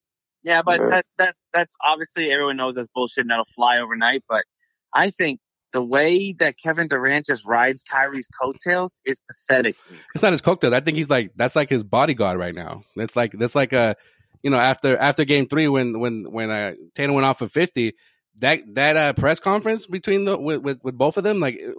Yeah, 0.43 0.61
but 0.61 0.79
Yeah. 0.79 0.87
that 0.89 1.05
that 1.17 1.35
that's 1.51 1.75
obviously 1.83 2.31
everyone 2.31 2.55
knows 2.55 2.75
that's 2.75 2.87
bullshit 2.95 3.23
and 3.23 3.31
that'll 3.31 3.45
fly 3.53 3.79
overnight. 3.79 4.23
But 4.29 4.45
I 4.93 5.09
think 5.09 5.41
the 5.73 5.83
way 5.83 6.33
that 6.39 6.55
Kevin 6.57 6.87
Durant 6.87 7.25
just 7.25 7.45
rides 7.45 7.83
Kyrie's 7.83 8.29
coattails 8.41 9.01
is 9.05 9.19
pathetic 9.27 9.79
to 9.81 9.91
me. 9.93 9.99
It's 10.15 10.23
not 10.23 10.31
his 10.31 10.41
coattails. 10.41 10.73
I 10.73 10.79
think 10.79 10.95
he's 10.95 11.09
like 11.09 11.31
that's 11.35 11.57
like 11.57 11.69
his 11.69 11.83
bodyguard 11.83 12.39
right 12.39 12.55
now. 12.55 12.83
That's 12.95 13.17
like 13.17 13.33
that's 13.33 13.55
like 13.55 13.73
a 13.73 13.97
you 14.43 14.49
know 14.49 14.59
after 14.59 14.97
after 14.97 15.25
game 15.25 15.47
three 15.47 15.67
when 15.67 15.99
when 15.99 16.31
when 16.31 16.49
uh, 16.49 16.73
Tatum 16.95 17.15
went 17.15 17.25
off 17.25 17.39
for 17.39 17.47
fifty 17.47 17.93
that 18.39 18.59
that 18.75 18.97
uh, 18.97 19.13
press 19.13 19.39
conference 19.39 19.85
between 19.85 20.25
the 20.25 20.37
with, 20.37 20.61
with 20.61 20.79
with 20.83 20.97
both 20.97 21.17
of 21.17 21.23
them 21.23 21.39
like 21.39 21.55
it- 21.55 21.75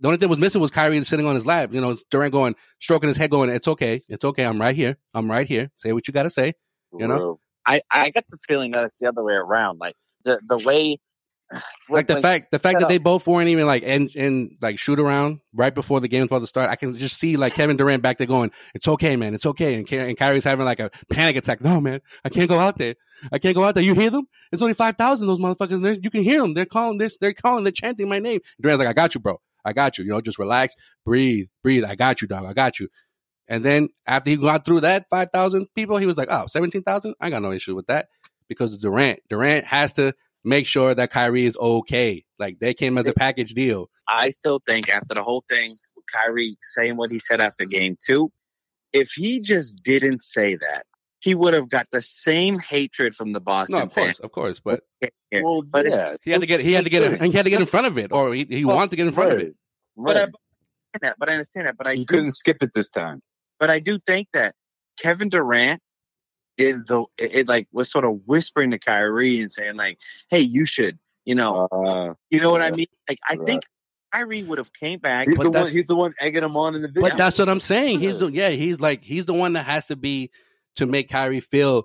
the 0.00 0.06
only 0.06 0.18
thing 0.18 0.28
was 0.28 0.38
missing 0.38 0.60
was 0.60 0.70
Kyrie 0.70 1.02
sitting 1.02 1.26
on 1.26 1.34
his 1.34 1.44
lap. 1.44 1.70
You 1.72 1.80
know, 1.80 1.92
Durant 2.10 2.32
going 2.32 2.54
stroking 2.78 3.08
his 3.08 3.16
head, 3.16 3.30
going, 3.30 3.50
"It's 3.50 3.66
okay, 3.66 4.00
it's 4.08 4.24
okay. 4.24 4.44
I'm 4.44 4.60
right 4.60 4.76
here. 4.76 4.96
I'm 5.12 5.28
right 5.28 5.44
here. 5.46 5.70
Say 5.76 5.92
what 5.92 6.06
you 6.06 6.14
got 6.14 6.22
to 6.22 6.30
say." 6.30 6.52
You 6.92 7.08
know? 7.08 7.40
I 7.66 7.82
I 7.90 8.10
get 8.10 8.24
the 8.30 8.38
feeling 8.48 8.70
that 8.72 8.84
it's 8.84 8.98
the 9.00 9.08
other 9.08 9.24
way 9.24 9.34
around. 9.34 9.78
Like 9.80 9.96
the 10.24 10.40
the 10.48 10.58
way 10.58 10.98
like 11.88 12.06
the 12.06 12.20
fact 12.20 12.50
the 12.50 12.58
fact 12.58 12.78
that 12.78 12.84
up. 12.84 12.88
they 12.90 12.98
both 12.98 13.26
weren't 13.26 13.48
even 13.48 13.66
like 13.66 13.82
in, 13.82 14.08
in 14.08 14.56
like 14.60 14.78
shoot 14.78 15.00
around 15.00 15.40
right 15.54 15.74
before 15.74 16.00
the 16.00 16.08
game 16.08 16.20
was 16.22 16.26
about 16.26 16.40
to 16.40 16.46
start. 16.46 16.68
I 16.70 16.76
can 16.76 16.92
just 16.96 17.18
see 17.18 17.36
like 17.36 17.54
Kevin 17.54 17.76
Durant 17.76 18.02
back 18.02 18.18
there 18.18 18.26
going, 18.26 18.50
"It's 18.74 18.86
okay, 18.86 19.16
man. 19.16 19.34
It's 19.34 19.46
okay." 19.46 19.74
And, 19.76 19.86
Ky- 19.86 19.96
and 19.98 20.16
Kyrie's 20.16 20.44
having 20.44 20.66
like 20.66 20.80
a 20.80 20.90
panic 21.10 21.36
attack. 21.36 21.60
No, 21.62 21.80
man, 21.80 22.00
I 22.24 22.28
can't 22.28 22.48
go 22.50 22.58
out 22.58 22.76
there. 22.78 22.96
I 23.32 23.38
can't 23.38 23.54
go 23.54 23.64
out 23.64 23.74
there. 23.74 23.82
You 23.82 23.94
hear 23.94 24.10
them? 24.10 24.26
It's 24.52 24.60
only 24.62 24.74
five 24.74 24.96
thousand. 24.96 25.26
Those 25.26 25.40
motherfuckers. 25.40 25.80
They're- 25.82 25.96
You 26.02 26.10
can 26.10 26.22
hear 26.22 26.40
them. 26.42 26.54
They're 26.54 26.66
calling 26.66 26.98
this. 26.98 27.16
They're 27.18 27.32
calling. 27.32 27.64
They're 27.64 27.72
chanting 27.72 28.08
my 28.08 28.18
name. 28.18 28.40
Durant's 28.60 28.80
like, 28.80 28.88
"I 28.88 28.92
got 28.92 29.14
you, 29.14 29.20
bro. 29.20 29.40
I 29.64 29.72
got 29.72 29.96
you. 29.98 30.04
You 30.04 30.10
know, 30.10 30.20
just 30.20 30.38
relax, 30.38 30.74
breathe, 31.04 31.46
breathe. 31.62 31.84
I 31.84 31.94
got 31.94 32.20
you, 32.20 32.28
dog. 32.28 32.44
I 32.44 32.52
got 32.52 32.78
you." 32.78 32.88
And 33.48 33.64
then 33.64 33.88
after 34.06 34.28
he 34.28 34.36
got 34.36 34.66
through 34.66 34.80
that 34.82 35.06
five 35.08 35.30
thousand 35.32 35.66
people, 35.74 35.96
he 35.96 36.04
was 36.06 36.18
like, 36.18 36.28
"Oh, 36.30 36.44
17,000? 36.46 37.14
I 37.20 37.30
got 37.30 37.40
no 37.42 37.52
issue 37.52 37.74
with 37.74 37.86
that." 37.86 38.08
Because 38.48 38.76
Durant, 38.78 39.20
Durant 39.28 39.66
has 39.66 39.92
to 39.94 40.14
make 40.48 40.66
sure 40.66 40.94
that 40.94 41.10
Kyrie 41.10 41.44
is 41.46 41.56
okay. 41.56 42.24
Like 42.38 42.58
they 42.58 42.74
came 42.74 42.98
as 42.98 43.06
a 43.06 43.12
package 43.12 43.52
deal. 43.54 43.90
I 44.08 44.30
still 44.30 44.60
think 44.66 44.88
after 44.88 45.14
the 45.14 45.22
whole 45.22 45.44
thing, 45.48 45.74
Kyrie 46.12 46.56
saying 46.60 46.96
what 46.96 47.10
he 47.10 47.18
said 47.18 47.40
after 47.40 47.64
game 47.64 47.96
two, 48.04 48.32
if 48.92 49.10
he 49.14 49.40
just 49.40 49.82
didn't 49.84 50.22
say 50.22 50.54
that, 50.56 50.84
he 51.20 51.34
would 51.34 51.52
have 51.52 51.68
got 51.68 51.88
the 51.90 52.00
same 52.00 52.54
hatred 52.58 53.14
from 53.14 53.32
the 53.32 53.40
Boston 53.40 53.78
No, 53.78 53.82
of 53.84 53.92
course, 53.94 54.18
of 54.20 54.32
course, 54.32 54.60
but 54.60 54.82
fans. 55.02 55.12
Well, 55.42 55.62
But 55.70 55.86
yeah. 55.86 56.16
he 56.22 56.30
had 56.30 56.40
to 56.40 56.46
get 56.46 56.60
he 56.60 56.72
had 56.72 56.84
to 56.84 56.90
get 56.90 57.20
he 57.20 57.32
had 57.32 57.44
to 57.44 57.50
get 57.50 57.60
in 57.60 57.66
front 57.66 57.86
of 57.86 57.98
it, 57.98 58.12
or 58.12 58.32
he, 58.34 58.46
he 58.48 58.64
Well, 58.64 58.76
wanted 58.76 58.90
to 58.92 58.96
get 58.96 59.06
in 59.06 59.12
front 59.12 59.32
of 59.32 59.38
it. 59.40 59.54
But 59.96 60.16
I, 60.16 60.20
right. 60.22 60.32
but 60.32 60.38
I 60.48 61.02
understand 61.02 61.02
that. 61.02 61.16
But 61.18 61.28
I 61.28 61.32
understand 61.32 61.66
that. 61.66 61.76
But 61.76 61.86
I 61.88 61.92
You 61.92 62.04
do, 62.06 62.14
couldn't 62.14 62.32
skip 62.32 62.58
it 62.62 62.70
this 62.74 62.88
time. 62.88 63.20
but 63.58 63.68
I 63.68 63.80
do 63.80 63.98
think 64.06 64.28
that 64.32 64.54
Kevin 65.00 65.28
Durant 65.28 65.80
is 66.58 66.84
the 66.84 67.02
it, 67.18 67.34
it 67.34 67.48
like 67.48 67.68
was 67.72 67.90
sort 67.90 68.04
of 68.04 68.20
whispering 68.26 68.70
to 68.72 68.78
Kyrie 68.78 69.40
and 69.40 69.52
saying 69.52 69.76
like, 69.76 69.98
"Hey, 70.30 70.40
you 70.40 70.66
should." 70.66 70.98
You 71.24 71.34
know, 71.34 71.68
Uh, 71.70 72.14
you 72.30 72.40
know 72.40 72.50
what 72.50 72.62
I 72.62 72.70
mean? 72.70 72.86
Like, 73.08 73.18
I 73.28 73.34
right. 73.34 73.46
think 73.46 73.62
Kyrie 74.14 74.42
would 74.42 74.56
have 74.58 74.72
came 74.72 74.98
back. 74.98 75.28
he's 75.28 75.36
But 75.36 75.44
the 75.44 75.50
one. 75.50 75.70
He's 75.70 75.84
the 75.84 75.96
one 75.96 76.14
egging 76.20 76.42
him 76.42 76.56
on 76.56 76.74
in 76.74 76.80
the 76.82 76.88
video. 76.88 77.02
But 77.10 77.18
that's 77.18 77.38
what 77.38 77.48
I'm 77.50 77.60
saying. 77.60 78.00
He's 78.00 78.18
the 78.20 78.28
yeah, 78.28 78.48
he's 78.50 78.80
like 78.80 79.04
he's 79.04 79.26
the 79.26 79.34
one 79.34 79.52
that 79.54 79.64
has 79.66 79.86
to 79.86 79.96
be 79.96 80.30
to 80.76 80.86
make 80.86 81.10
Kyrie 81.10 81.40
feel 81.40 81.84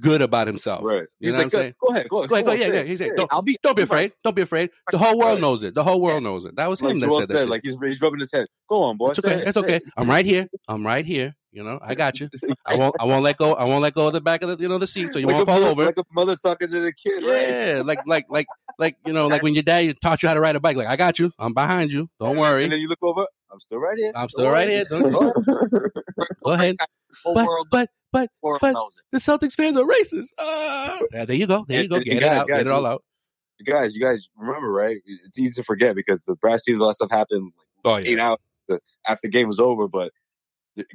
good 0.00 0.20
about 0.22 0.46
himself. 0.48 0.82
right. 0.82 1.06
You 1.20 1.28
He's 1.28 1.32
know 1.32 1.38
like, 1.38 1.52
what 1.52 1.54
I'm 1.54 1.60
saying? 1.60 1.74
go 1.80 1.92
ahead, 1.94 2.08
go 2.08 2.18
ahead, 2.18 2.28
Go 2.30 2.34
ahead, 2.34 2.44
go 2.46 2.50
on, 2.52 2.56
ahead, 2.56 2.72
yeah, 2.74 2.80
it, 2.80 2.84
yeah. 2.86 2.90
He 2.90 2.96
said, 2.96 3.08
say 3.10 3.16
don't, 3.16 3.32
I'll 3.32 3.42
be. 3.42 3.56
don't 3.62 3.76
be 3.76 3.82
afraid. 3.82 4.12
Don't 4.24 4.34
be 4.36 4.42
afraid. 4.42 4.70
The 4.90 4.98
whole 4.98 5.16
world 5.18 5.32
Right. 5.34 5.40
knows 5.40 5.62
it. 5.62 5.74
The 5.74 5.84
whole 5.84 6.00
world 6.00 6.22
knows 6.22 6.44
it. 6.44 6.56
That 6.56 6.68
was 6.68 6.82
Like 6.82 6.92
him 6.92 6.98
that 7.00 7.06
Joel 7.06 7.20
said 7.20 7.28
that. 7.28 7.34
said, 7.34 7.40
shit. 7.42 7.48
like 7.48 7.60
he's, 7.64 7.78
he's 7.80 8.02
rubbing 8.02 8.20
his 8.20 8.32
head. 8.32 8.46
Go 8.68 8.82
on, 8.82 8.96
boy. 8.96 9.10
it's 9.10 9.18
okay. 9.20 9.36
It's 9.46 9.56
okay. 9.56 9.80
I'm 9.96 10.08
right 10.10 10.26
here. 10.26 10.48
I'm 10.68 10.84
right 10.86 11.06
here. 11.06 11.36
You 11.54 11.62
know, 11.62 11.78
I 11.80 11.94
got 11.94 12.18
you. 12.18 12.28
I 12.66 12.76
won't. 12.76 12.96
I 12.98 13.04
won't 13.04 13.22
let 13.22 13.36
go. 13.36 13.54
I 13.54 13.62
won't 13.62 13.80
let 13.80 13.94
go 13.94 14.08
of 14.08 14.12
the 14.12 14.20
back 14.20 14.42
of 14.42 14.48
the 14.48 14.60
you 14.60 14.68
know 14.68 14.78
the 14.78 14.88
seat, 14.88 15.12
so 15.12 15.20
you 15.20 15.26
like 15.26 15.36
won't 15.36 15.48
a 15.48 15.52
fall 15.52 15.62
over. 15.62 15.84
Like 15.84 15.96
a 15.96 16.02
mother 16.12 16.34
talking 16.34 16.66
to 16.66 16.80
the 16.80 16.92
kid, 16.92 17.22
right? 17.22 17.76
Yeah, 17.76 17.82
like 17.84 18.00
like 18.06 18.26
like 18.28 18.48
like 18.76 18.96
you 19.06 19.12
know, 19.12 19.28
like 19.28 19.44
when 19.44 19.54
your 19.54 19.62
dad 19.62 19.94
taught 20.02 20.20
you 20.24 20.28
how 20.28 20.34
to 20.34 20.40
ride 20.40 20.56
a 20.56 20.60
bike. 20.60 20.76
Like 20.76 20.88
I 20.88 20.96
got 20.96 21.20
you. 21.20 21.30
I'm 21.38 21.54
behind 21.54 21.92
you. 21.92 22.10
Don't 22.18 22.38
worry. 22.38 22.64
And 22.64 22.72
then 22.72 22.80
you 22.80 22.88
look 22.88 23.04
over. 23.04 23.24
I'm 23.52 23.60
still 23.60 23.78
right 23.78 23.96
here. 23.96 24.10
I'm 24.16 24.28
still 24.28 24.50
right 24.50 24.68
here. 24.68 24.84
Don't, 24.90 25.12
go, 26.42 26.50
ahead. 26.50 26.76
But 27.24 27.46
but 27.70 27.90
but 28.12 28.30
but 28.42 28.74
the 29.12 29.18
Celtics 29.18 29.54
fans 29.54 29.76
are 29.76 29.84
racist. 29.84 30.32
Uh, 30.36 30.98
yeah, 31.12 31.24
there 31.24 31.36
you 31.36 31.46
go. 31.46 31.64
There 31.68 31.80
you 31.80 31.88
go. 31.88 32.00
Get 32.00 32.16
it 32.16 32.24
out. 32.24 32.48
Get 32.48 32.62
it 32.62 32.66
all 32.66 32.84
out. 32.84 33.04
You 33.60 33.64
guys, 33.64 33.94
you 33.94 34.04
guys 34.04 34.28
remember, 34.36 34.72
right? 34.72 34.96
It's 35.06 35.38
easy 35.38 35.52
to 35.54 35.62
forget 35.62 35.94
because 35.94 36.24
the 36.24 36.34
Brad 36.34 36.58
Stevens, 36.58 36.82
all 36.82 36.88
that 36.88 36.94
stuff 36.94 37.12
happened 37.12 37.52
Oh 37.84 37.90
like 37.90 38.06
eight 38.06 38.18
hours 38.18 38.38
after 39.06 39.28
the 39.28 39.30
game 39.30 39.46
was 39.46 39.60
over. 39.60 39.88
But 39.88 40.12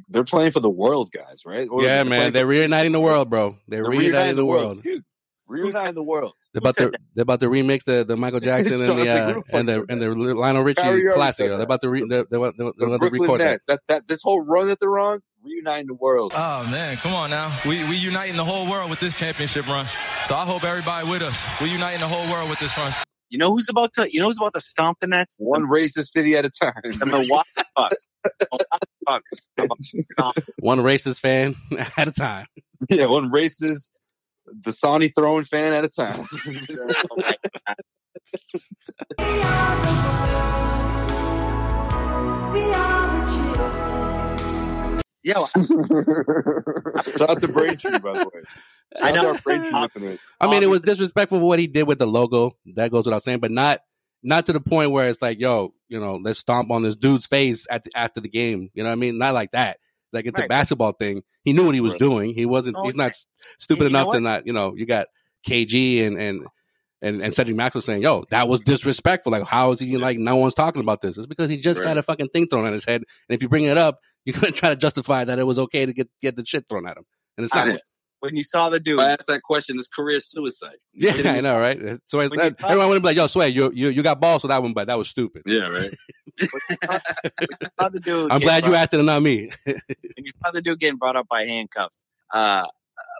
they're 0.09 0.23
playing 0.23 0.51
for 0.51 0.59
the 0.59 0.69
world, 0.69 1.09
guys, 1.11 1.43
right? 1.45 1.67
Or 1.69 1.81
Yeah, 1.81 2.03
they're 2.03 2.05
man. 2.05 2.33
They're 2.33 2.45
reuniting 2.47 2.91
the 2.91 2.99
world, 2.99 3.29
bro. 3.29 3.57
They're, 3.67 3.83
they're 3.83 3.91
reuniting 3.91 4.35
the 4.35 4.45
world. 4.45 4.73
Excuse 4.73 4.97
me. 4.97 5.03
Reuniting 5.47 5.95
the 5.95 6.03
world. 6.03 6.33
They're 6.53 6.59
about 6.59 6.75
to 6.77 6.91
they're 7.15 7.23
about 7.23 7.39
to 7.39 7.49
remix 7.49 7.83
the, 7.83 8.03
the 8.05 8.15
Michael 8.15 8.39
Jackson 8.49 8.81
and 8.81 8.99
the 8.99 9.09
uh, 9.09 9.27
who 9.27 9.33
the 9.33 9.41
fuck 9.41 9.59
and 9.59 9.69
the 9.69 9.85
and 9.89 10.01
the 10.01 10.09
Lionel 10.35 10.61
Richie 10.63 10.81
Kyrie 10.81 11.11
classic. 11.13 11.47
They're 11.49 11.61
about 11.61 11.81
to 11.81 11.89
re, 11.89 12.05
they're, 12.07 12.25
they're, 12.29 12.39
they're, 12.39 12.51
they're 12.55 12.71
The 12.77 12.85
about 12.85 12.99
to 12.99 13.09
record 13.09 13.41
that. 13.41 13.51
Nets. 13.51 13.65
That. 13.67 13.79
that 13.87 14.07
this 14.07 14.21
whole 14.21 14.45
run 14.45 14.67
that 14.67 14.79
they're 14.79 14.99
on, 14.99 15.21
reuniting 15.43 15.87
the 15.87 15.95
world. 15.95 16.33
Oh 16.35 16.67
man, 16.69 16.97
come 16.97 17.13
on 17.13 17.31
now. 17.31 17.57
We 17.65 17.83
we 17.89 17.95
uniting 17.95 18.37
the 18.37 18.45
whole 18.45 18.69
world 18.69 18.91
with 18.91 18.99
this 18.99 19.15
championship 19.15 19.67
run. 19.67 19.87
So 20.25 20.35
I 20.35 20.45
hope 20.45 20.63
everybody 20.63 21.09
with 21.09 21.23
us. 21.23 21.43
We 21.61 21.71
uniting 21.71 22.01
the 22.01 22.07
whole 22.07 22.29
world 22.31 22.49
with 22.49 22.59
this 22.59 22.77
run. 22.77 22.93
You 23.31 23.37
know 23.37 23.51
who's 23.51 23.69
about 23.69 23.93
to? 23.93 24.11
You 24.11 24.19
know 24.19 24.27
who's 24.27 24.37
about 24.37 24.53
to 24.55 24.61
stomp 24.61 24.99
the 25.01 25.07
Nets? 25.07 25.35
One 25.39 25.65
racist 25.67 26.07
city 26.07 26.35
at 26.35 26.45
a 26.45 26.49
time. 26.49 26.73
The 26.83 27.05
Milwaukee 27.05 27.47
Bucks. 27.75 28.07
Milwaukee 29.57 30.05
Bucks. 30.17 30.39
One 30.59 30.79
racist 30.79 31.19
fan 31.21 31.55
at 31.97 32.07
a 32.07 32.11
time. 32.11 32.45
yeah, 32.89 33.07
one 33.07 33.29
racist, 33.31 33.89
the 34.45 34.71
Sony 34.71 35.11
throwing 35.15 35.43
fan 35.43 35.73
at 35.73 35.83
a 35.83 35.89
time. 35.89 36.25
Yo, 45.21 45.33
Shout 45.33 47.29
out 47.29 47.41
to 47.41 47.47
Braintree, 47.49 47.99
by 47.99 48.19
the 48.19 48.31
way. 48.33 48.41
I 49.01 49.09
Shout 49.09 49.09
out 49.09 49.15
know. 49.15 49.21
to 49.21 49.27
our 49.27 49.41
Braintree 49.41 49.79
listeners. 49.79 50.19
I 50.39 50.49
mean, 50.49 50.63
it 50.63 50.69
was 50.69 50.81
disrespectful 50.81 51.39
for 51.39 51.45
what 51.45 51.59
he 51.59 51.67
did 51.67 51.83
with 51.87 51.99
the 51.99 52.07
logo. 52.07 52.55
That 52.75 52.89
goes 52.89 53.05
without 53.05 53.21
saying, 53.23 53.39
but 53.39 53.51
not 53.51 53.81
not 54.23 54.45
to 54.45 54.53
the 54.53 54.61
point 54.61 54.91
where 54.91 55.09
it's 55.09 55.21
like, 55.21 55.39
yo, 55.39 55.73
you 55.89 55.99
know, 55.99 56.15
let's 56.23 56.39
stomp 56.39 56.71
on 56.71 56.83
this 56.83 56.95
dude's 56.95 57.25
face 57.27 57.67
at 57.69 57.83
the, 57.83 57.91
after 57.95 58.19
the 58.21 58.29
game. 58.29 58.69
You 58.73 58.83
know 58.83 58.89
what 58.89 58.93
I 58.93 58.99
mean? 58.99 59.17
Not 59.17 59.33
like 59.33 59.51
that. 59.51 59.77
Like 60.13 60.25
it's 60.25 60.39
a 60.39 60.47
basketball 60.47 60.93
thing. 60.93 61.21
He 61.43 61.53
knew 61.53 61.65
what 61.65 61.75
he 61.75 61.81
was 61.81 61.93
Right. 61.93 61.99
doing. 61.99 62.33
He 62.33 62.45
wasn't. 62.45 62.77
No, 62.77 62.83
he's 62.83 62.95
not 62.95 63.11
stupid 63.57 63.83
you 63.83 63.87
enough 63.89 64.11
to 64.11 64.19
not. 64.19 64.47
You 64.47 64.53
know, 64.53 64.73
you 64.75 64.85
got 64.85 65.07
KG 65.47 66.05
and 66.05 66.17
and. 66.17 66.47
And, 67.01 67.21
and 67.21 67.33
Cedric 67.33 67.55
Maxwell 67.55 67.81
saying, 67.81 68.01
"Yo, 68.01 68.25
that 68.29 68.49
was 68.49 68.59
disrespectful. 68.59 69.31
Like, 69.31 69.45
how 69.45 69.71
is 69.71 69.79
he 69.79 69.95
like? 69.95 70.19
No 70.19 70.35
one's 70.35 70.53
talking 70.53 70.81
about 70.81 70.99
this. 70.99 71.17
It's 71.17 71.27
because 71.27 71.49
he 71.49 71.55
just 71.55 71.79
Right. 71.79 71.85
got 71.85 71.97
a 71.97 72.03
fucking 72.03 72.27
thing 72.27 72.47
thrown 72.49 72.65
at 72.65 72.73
his 72.73 72.83
head. 72.83 73.03
And 73.29 73.35
if 73.37 73.41
you 73.41 73.47
bring 73.47 73.63
it 73.63 73.77
up, 73.77 73.95
you're 74.25 74.33
gonna 74.33 74.51
try 74.51 74.67
to 74.67 74.75
justify 74.75 75.23
that 75.23 75.39
it 75.39 75.45
was 75.45 75.57
okay 75.59 75.85
to 75.85 75.93
get 75.93 76.09
get 76.21 76.35
the 76.35 76.43
shit 76.45 76.67
thrown 76.67 76.85
at 76.85 76.97
him. 76.97 77.05
And 77.37 77.45
it's 77.45 77.55
not. 77.55 77.69
I- 77.69 77.77
when 78.19 78.35
you 78.35 78.43
saw 78.43 78.69
the 78.69 78.79
dude, 78.79 78.99
If 78.99 79.05
I 79.05 79.11
asked 79.11 79.27
that 79.27 79.41
question, 79.43 79.77
it's 79.77 79.87
career 79.87 80.19
suicide. 80.19 80.77
Yeah, 80.93 81.13
I 81.25 81.41
know, 81.41 81.59
right? 81.59 81.79
So 82.05 82.19
it's, 82.19 82.31
When 82.31 82.39
that, 82.39 82.59
saw- 82.59 82.67
everyone 82.67 82.89
would 82.89 83.01
be 83.01 83.07
like, 83.07 83.17
"Yo, 83.17 83.27
Sway, 83.27 83.49
you 83.49 83.71
you 83.73 83.89
you 83.89 84.03
got 84.03 84.19
balls 84.19 84.41
for 84.41 84.47
that 84.49 84.61
one, 84.61 84.73
but 84.73 84.87
that 84.87 84.97
was 84.97 85.09
stupid." 85.09 85.43
Yeah, 85.45 85.69
right. 85.69 85.91
saw 87.79 87.89
the 87.89 87.99
dude. 88.03 88.31
I'm 88.31 88.39
get 88.39 88.45
glad 88.45 88.65
you 88.67 88.75
asked 88.75 88.93
it 88.93 88.97
and 88.97 89.05
not 89.05 89.21
me. 89.21 89.51
When 89.65 90.25
you 90.25 90.31
saw 90.43 90.51
the 90.51 90.61
dude 90.61 90.79
getting 90.79 90.97
brought 90.97 91.15
up 91.15 91.27
by 91.29 91.45
handcuffs, 91.45 92.05
uh, 92.33 92.67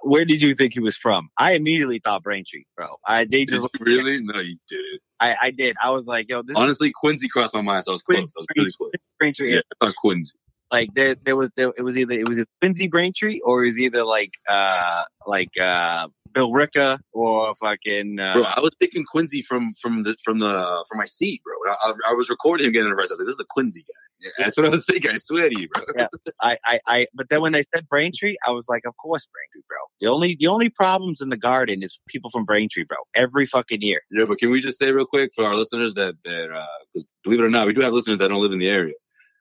where 0.04 0.26
did 0.26 0.42
you 0.42 0.56
think 0.56 0.74
he 0.74 0.80
was 0.80 0.98
from? 0.98 1.30
I 1.38 1.54
immediately 1.54 2.00
thought 2.00 2.24
Braintree, 2.24 2.66
bro. 2.76 2.88
I 3.06 3.24
they 3.24 3.46
Did 3.46 3.50
just 3.50 3.70
you 3.80 3.86
really? 3.86 4.22
No, 4.22 4.40
you 4.40 4.58
didn't. 4.68 5.02
I, 5.22 5.36
I 5.42 5.52
did. 5.52 5.76
I 5.84 5.92
was 5.92 6.06
like, 6.06 6.30
yo, 6.30 6.42
this 6.44 6.56
Honestly, 6.56 6.92
Quincy 6.94 7.28
crossed 7.28 7.54
my 7.54 7.62
mind, 7.62 7.84
so 7.84 7.92
I 7.92 7.94
was 7.94 8.02
close. 8.02 8.18
I 8.20 8.40
was 8.40 8.48
really 8.56 8.72
close. 8.72 8.92
Braintree. 9.18 9.54
Yeah, 9.56 9.62
I 9.82 9.86
thought 9.86 9.96
Quincy. 9.96 10.38
Like 10.72 10.94
there, 10.94 11.16
there 11.16 11.36
was 11.36 11.50
there, 11.56 11.74
it 11.78 11.82
was 11.82 11.98
either 11.98 12.14
it 12.14 12.30
was 12.30 12.44
Quincy 12.62 12.88
Braintree 12.88 13.40
or 13.44 13.64
it 13.64 13.68
was 13.68 13.80
either 13.80 14.04
like 14.04 14.34
uh 14.48 15.04
like 15.26 15.58
uh 15.60 16.08
Billerica 16.32 17.00
or 17.12 17.56
fucking 17.56 18.20
uh, 18.20 18.34
Bro, 18.34 18.44
I 18.44 18.60
was 18.60 18.72
thinking 18.80 19.04
Quincy 19.04 19.42
from 19.42 19.74
from 19.74 20.04
the 20.04 20.16
from 20.24 20.40
the 20.40 20.86
from 20.88 21.00
my 21.00 21.06
seat, 21.06 21.42
bro. 21.44 21.54
I, 21.74 21.92
I, 22.12 22.14
was 22.14 22.30
recording 22.30 22.68
him 22.68 22.74
getting 22.74 22.92
arrested. 22.92 23.14
I 23.14 23.16
was 23.16 23.20
like, 23.22 23.28
"This 23.28 23.36
is 23.36 23.40
a 23.40 23.50
Quincy 23.50 23.82
guy." 23.82 24.10
Yeah, 24.22 24.46
that's 24.46 24.58
what 24.58 24.66
I 24.66 24.70
was 24.70 24.86
thinking. 24.86 25.12
I 25.12 25.16
swear 25.16 25.50
to 25.50 25.62
you, 25.62 25.70
bro. 25.70 25.84
Yeah. 25.98 26.08
I, 26.42 26.58
I, 26.66 26.80
I, 26.88 27.08
but 27.14 27.30
then 27.30 27.42
when 27.42 27.54
they 27.54 27.62
said 27.62 27.88
Braintree, 27.88 28.36
I 28.46 28.52
was 28.52 28.68
like, 28.68 28.84
of 28.86 28.96
course 28.98 29.28
Braintree, 29.28 29.66
bro. 29.68 29.78
The 30.02 30.08
only, 30.08 30.36
the 30.38 30.48
only 30.48 30.70
problems 30.70 31.22
in 31.22 31.30
the 31.30 31.38
garden 31.38 31.84
is 31.84 32.00
people 32.08 32.30
from 32.30 32.44
Braintree, 32.44 32.84
bro. 32.84 32.98
Every 33.16 33.46
fucking 33.46 33.82
year. 33.82 34.02
Yeah, 34.12 34.26
but 34.28 34.38
can 34.38 34.52
we 34.52 34.60
just 34.60 34.78
say 34.78 34.92
real 34.92 35.06
quick 35.06 35.32
for 35.34 35.46
our 35.46 35.56
listeners 35.56 35.94
that 35.94 36.22
that 36.24 36.52
uh 36.52 36.66
'cause 36.94 37.08
believe 37.24 37.40
it 37.40 37.44
or 37.44 37.50
not, 37.50 37.68
we 37.68 37.74
do 37.74 37.82
have 37.82 37.94
listeners 37.94 38.18
that 38.18 38.28
don't 38.28 38.42
live 38.42 38.52
in 38.52 38.60
the 38.60 38.70
area. 38.70 38.96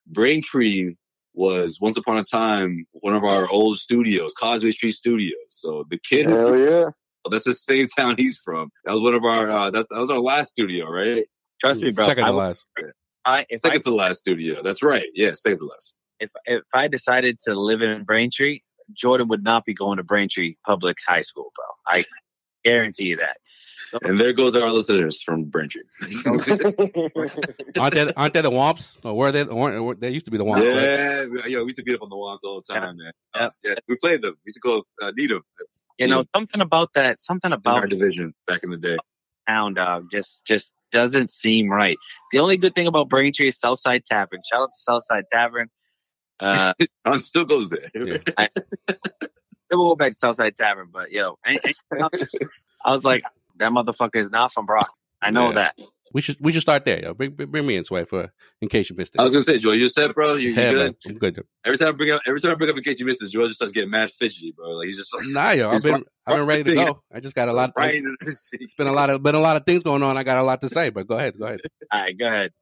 Braintree 0.07 0.95
was 1.39 1.79
once 1.81 1.97
upon 1.97 2.19
a 2.19 2.25
time 2.25 2.85
one 2.91 3.15
of 3.15 3.23
our 3.23 3.49
old 3.49 3.79
studios, 3.79 4.35
Causeway 4.37 4.73
Street 4.73 4.91
Studios. 4.93 5.37
So 5.49 5.85
the 5.89 5.99
kid, 5.99 6.27
who- 6.27 6.37
Hell 6.37 6.59
yeah. 6.59 6.85
that's 7.31 7.45
the 7.45 7.55
same 7.55 7.87
town 7.87 8.17
he's 8.19 8.39
from. 8.39 8.71
That 8.85 8.93
was 8.93 9.03
one 9.03 9.15
of 9.15 9.25
our. 9.25 9.49
Uh, 9.49 9.71
that, 9.71 9.87
that 9.89 9.99
was 9.99 10.11
our 10.11 10.19
last 10.19 10.51
studio, 10.51 10.87
right? 10.89 11.27
Trust 11.61 11.83
me, 11.83 11.93
bro. 11.93 12.05
Second 12.05 12.25
to 12.27 12.33
would- 12.33 12.39
last. 12.39 12.67
I, 13.25 13.47
if 13.49 13.65
I, 13.65 13.69
Second 13.69 13.83
to 13.85 13.95
last 13.95 14.19
studio. 14.19 14.63
That's 14.63 14.83
right. 14.83 15.07
Yeah, 15.15 15.33
second 15.35 15.59
to 15.59 15.67
last. 15.67 15.95
if, 16.19 16.31
if 16.47 16.63
I 16.75 16.89
decided 16.89 17.39
to 17.41 17.55
live 17.55 17.83
in 17.83 18.05
Braintree, 18.05 18.61
Jordan 18.93 19.29
would 19.29 19.45
not 19.45 19.65
be 19.65 19.75
going 19.75 19.99
to 19.99 20.03
Braintree 20.03 20.57
Public 20.65 20.97
High 21.07 21.23
School, 21.23 21.53
bro. 21.55 21.65
I 21.87 22.05
guarantee 22.65 23.07
you 23.07 23.17
that. 23.19 23.37
And 24.03 24.19
there 24.21 24.33
goes 24.33 24.55
our 24.55 24.71
listeners 24.71 25.23
from 25.23 25.45
Braintree. 25.45 25.83
Aren't 27.81 27.95
they 27.95 28.07
aren't 28.17 28.33
they 28.33 28.43
the 28.43 28.51
Wamps? 28.51 28.99
Or 29.05 29.15
were 29.17 29.33
they? 29.33 29.45
Or, 29.45 29.73
or, 29.77 29.95
they 29.95 30.11
used 30.11 30.25
to 30.27 30.31
be 30.31 30.39
the 30.39 30.45
Wamps. 30.45 30.65
yeah, 30.65 31.25
we- 31.27 31.53
yo, 31.53 31.61
we 31.61 31.67
used 31.67 31.79
to 31.79 31.83
beat 31.85 31.95
up 31.95 32.03
on 32.03 32.09
the 32.11 32.17
walls 32.17 32.43
all 32.45 32.61
the 32.67 32.75
time, 32.75 32.97
man. 32.97 33.13
Yeah. 33.35 33.41
Uh, 33.47 33.51
yeah, 33.65 33.75
we 33.89 33.97
played 33.97 34.23
them. 34.23 34.35
We 34.45 34.51
used 34.51 34.57
to 34.57 34.61
go 34.61 34.85
uh, 35.01 35.13
need 35.17 35.31
them 35.31 35.43
You 35.99 36.09
know, 36.09 36.25
something 36.35 36.61
about 36.61 36.93
that, 36.95 37.21
something 37.21 37.53
in 37.53 37.59
our 37.67 37.87
division 37.87 38.35
back 38.47 38.63
in 38.65 38.71
the 38.71 38.77
day. 38.79 38.97
town, 39.49 39.75
dog, 39.75 40.11
just, 40.11 40.45
just 40.45 40.73
doesn't 40.91 41.31
seem 41.31 41.69
right. 41.71 41.97
The 42.33 42.39
only 42.41 42.57
good 42.57 42.75
thing 42.75 42.87
about 42.87 43.09
Braintree 43.09 43.49
is 43.49 43.59
Southside 43.59 44.05
Tavern. 44.05 44.41
Shout 44.51 44.63
out 44.63 44.67
to 44.69 44.79
Southside 44.79 45.25
Tavern. 45.33 45.69
Uh, 46.41 46.73
John 47.07 47.19
still 47.19 47.45
goes 47.45 47.69
there. 47.69 47.91
Yeah. 47.95 48.19
then 49.71 49.79
we'll 49.79 49.89
go 49.91 49.97
back 49.97 50.13
to 50.13 50.19
Southside 50.19 50.57
Tavern, 50.57 50.89
but 50.93 51.11
yo, 51.13 51.39
any- 51.45 51.59
any- 51.65 52.01
I 52.85 52.93
was 52.95 53.05
like, 53.05 53.23
that 53.59 53.73
motherfucker 53.73 54.17
is 54.17 54.31
not 54.31 54.53
from 54.53 54.67
Brock. 54.67 54.89
I 55.23 55.31
know 55.31 55.49
Yeah. 55.49 55.55
that. 55.55 55.79
We 56.15 56.23
should 56.23 56.39
we 56.41 56.53
should 56.53 56.63
start 56.63 56.87
there. 56.87 57.01
Yo. 57.03 57.13
Bring, 57.13 57.33
bring 57.33 57.67
me 57.67 57.77
in, 57.77 57.85
Sway, 57.85 58.07
for 58.07 58.33
in 58.63 58.69
case 58.71 58.89
you 58.89 58.97
missed 58.97 59.15
it. 59.15 59.21
I 59.21 59.25
was 59.25 59.33
gonna 59.35 59.45
say, 59.45 59.59
Joel, 59.59 59.75
you 59.75 59.91
said, 59.91 60.15
bro. 60.15 60.37
You, 60.37 60.49
you 60.49 60.55
yeah, 60.55 60.71
good? 60.71 60.87
man, 60.87 60.95
I'm 61.07 61.19
good. 61.19 61.45
Every 61.67 61.77
time 61.77 61.89
I 61.89 61.93
bring 61.93 62.11
up, 62.13 62.23
every 62.27 62.41
time 62.41 62.53
I 62.53 62.55
bring 62.55 62.71
up 62.71 62.79
in 62.79 62.83
case 62.83 62.99
you 62.99 63.05
missed 63.05 63.23
it, 63.23 63.29
Joel 63.29 63.45
just 63.49 63.57
starts 63.57 63.73
getting 63.73 63.91
mad 63.91 64.11
fidgety, 64.13 64.53
bro. 64.57 64.71
Like 64.71 64.87
he's 64.87 64.97
just 64.97 65.13
like, 65.15 65.25
Nah, 65.29 65.51
yo, 65.51 65.71
I've 65.71 65.83
been 65.83 65.93
right- 65.93 66.05
I've 66.27 66.37
been 66.37 66.47
ready 66.47 66.65
to 66.65 66.75
go. 66.77 67.03
I 67.13 67.21
just 67.21 67.35
got 67.35 67.51
a 67.51 67.53
lot. 67.53 67.73
right 67.77 67.95
It's 67.97 67.99
into 68.07 68.17
this 68.25 68.49
shit. 68.51 68.75
been 68.79 68.87
a 68.87 68.93
lot 68.93 69.11
of 69.11 69.23
been 69.23 69.35
a 69.35 69.39
lot 69.41 69.57
of 69.59 69.67
things 69.67 69.83
going 69.83 70.03
on. 70.03 70.17
I 70.17 70.23
got 70.23 70.39
a 70.39 70.43
lot 70.43 70.63
to 70.63 70.71
say, 70.71 70.89
but 70.89 71.07
go 71.07 71.19
ahead, 71.19 71.39
go 71.39 71.45
ahead. 71.45 71.59
All 71.93 72.01
right, 72.01 72.19
go 72.19 72.27
ahead. 72.27 72.53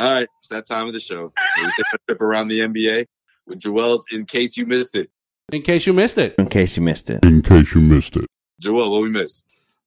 All 0.00 0.12
right, 0.12 0.26
it's 0.40 0.48
that 0.48 0.66
time 0.66 0.88
of 0.88 0.92
the 0.92 0.98
show. 1.00 1.32
We 1.58 1.62
take 1.62 1.86
a 1.94 1.98
trip 2.08 2.20
around 2.20 2.48
the 2.48 2.58
NBA 2.58 3.06
with 3.46 3.60
Joel's. 3.60 4.04
In 4.10 4.26
case 4.26 4.56
you 4.56 4.66
missed 4.66 4.96
it, 4.96 5.10
In 5.52 5.62
case 5.62 5.86
you 5.86 5.92
missed 5.92 6.18
it. 6.18 6.34
In 6.38 6.48
case 6.48 6.76
you 6.76 6.82
missed 6.82 7.08
it. 7.08 7.24
In 7.24 7.40
case 7.42 7.72
you 7.72 7.80
missed 7.80 8.16
it. 8.16 8.26
Joel, 8.58 8.90
what 8.90 9.02
we 9.02 9.10
miss? 9.10 9.44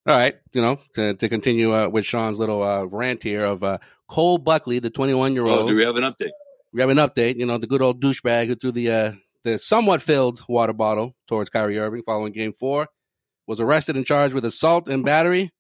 All 0.07 0.15
right, 0.17 0.35
you 0.53 0.61
know, 0.61 0.79
to, 0.95 1.13
to 1.13 1.29
continue 1.29 1.75
uh, 1.75 1.87
with 1.89 2.05
Sean's 2.05 2.39
little 2.39 2.63
uh, 2.63 2.83
rant 2.85 3.21
here 3.21 3.43
of 3.43 3.63
uh, 3.63 3.77
Cole 4.09 4.37
Buckley, 4.37 4.79
the 4.79 4.89
21 4.89 5.33
year 5.33 5.45
Oh, 5.45 5.59
old. 5.59 5.69
do 5.69 5.75
we 5.75 5.83
have 5.83 5.97
an 5.97 6.03
update? 6.03 6.29
we 6.73 6.81
have 6.81 6.89
an 6.89 6.97
update. 6.97 7.35
You 7.37 7.45
know, 7.45 7.57
the 7.57 7.67
good 7.67 7.81
old 7.81 8.01
douchebag 8.01 8.47
who 8.47 8.55
threw 8.55 8.71
the 8.71 8.89
uh, 8.91 9.11
the 9.43 9.57
somewhat 9.59 10.01
filled 10.01 10.41
water 10.47 10.73
bottle 10.73 11.15
towards 11.27 11.49
Kyrie 11.49 11.77
Irving 11.79 12.03
following 12.05 12.31
Game 12.33 12.53
Four 12.53 12.87
was 13.47 13.59
arrested 13.59 13.95
and 13.97 14.05
charged 14.05 14.33
with 14.33 14.45
assault 14.45 14.87
and 14.87 15.03
battery 15.03 15.51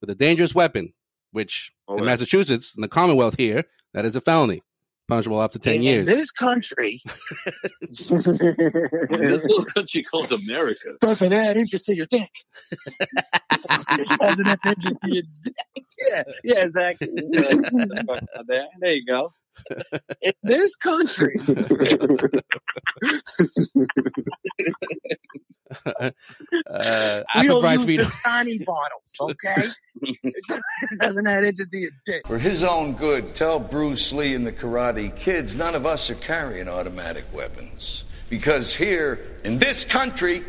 with 0.00 0.10
a 0.10 0.14
dangerous 0.14 0.54
weapon, 0.54 0.92
which 1.32 1.72
All 1.86 1.96
in 1.96 2.02
right. 2.02 2.10
Massachusetts, 2.12 2.74
in 2.76 2.82
the 2.82 2.88
Commonwealth 2.88 3.36
here, 3.38 3.64
that 3.94 4.04
is 4.04 4.16
a 4.16 4.20
felony, 4.20 4.62
punishable 5.08 5.38
up 5.40 5.52
to 5.52 5.58
ten 5.58 5.76
In 5.76 5.82
years. 5.82 6.06
this 6.16 6.30
country, 6.30 7.00
In 7.82 7.88
this 7.88 9.44
little 9.44 9.64
country 9.64 10.02
called 10.02 10.32
America. 10.32 10.94
doesn't 11.00 11.32
add 11.32 11.56
interest 11.56 11.86
to 11.86 11.94
your 11.96 12.06
dick. 12.06 12.30
doesn't 14.20 14.46
add 14.46 14.58
interest 14.64 14.96
to 15.04 15.14
your 15.14 15.22
dick. 15.44 15.54
Yeah, 16.08 16.22
yeah, 16.44 16.64
exactly. 16.64 17.08
there, 18.46 18.66
there 18.80 18.94
you 18.94 19.04
go. 19.06 19.32
In 20.22 20.32
this 20.42 20.76
country, 20.76 21.34
uh, 25.70 27.22
we 27.36 27.48
don't 27.48 27.88
use 27.88 27.98
the 27.98 28.12
tiny 28.24 28.58
bottles, 28.58 29.14
okay? 29.20 29.54
it 30.02 30.98
doesn't 31.00 31.26
add 31.26 31.44
interest 31.44 31.70
to 31.72 31.78
your 31.78 31.90
dick. 32.04 32.26
For 32.26 32.38
his 32.38 32.64
own 32.64 32.94
good, 32.94 33.34
tell 33.34 33.58
Bruce 33.58 34.12
Lee 34.12 34.34
and 34.34 34.46
the 34.46 34.52
Karate 34.52 35.14
Kids 35.16 35.54
none 35.54 35.74
of 35.74 35.86
us 35.86 36.10
are 36.10 36.14
carrying 36.14 36.68
automatic 36.68 37.24
weapons. 37.32 38.04
Because 38.28 38.74
here, 38.74 39.38
in 39.44 39.58
this 39.58 39.84
country, 39.84 40.44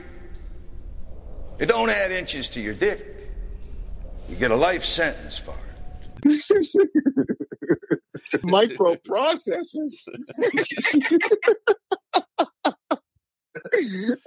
it 1.59 1.67
don't 1.67 1.89
add 1.89 2.11
inches 2.11 2.49
to 2.49 2.61
your 2.61 2.73
dick. 2.73 3.05
You 4.29 4.35
get 4.35 4.51
a 4.51 4.55
life 4.55 4.83
sentence 4.83 5.37
for 5.37 5.51
it. 5.51 5.66
Microprocessors. 8.43 9.93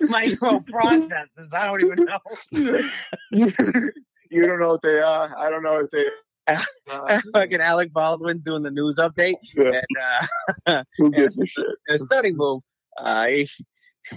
Microprocessors. 0.02 1.54
I 1.54 1.66
don't 1.66 1.82
even 1.82 2.04
know. 2.04 2.18
you, 3.32 3.52
you 4.30 4.46
don't 4.46 4.60
know 4.60 4.68
what 4.70 4.82
they 4.82 5.00
are. 5.00 5.34
I 5.36 5.50
don't 5.50 5.62
know 5.62 5.74
what 5.74 5.90
they 5.90 6.04
are. 6.06 6.12
Uh, 6.46 7.20
Fucking 7.32 7.60
Alec 7.60 7.92
Baldwin 7.92 8.38
doing 8.38 8.62
the 8.62 8.70
news 8.70 8.98
update, 8.98 9.34
yeah, 9.54 9.80
and 9.80 10.26
uh, 10.66 10.84
who 10.98 11.10
gives 11.10 11.38
a 11.38 11.46
shit? 11.46 11.64
in 11.88 11.94
a 11.94 11.98
study 11.98 12.32
move, 12.32 12.62
uh, 12.98 13.28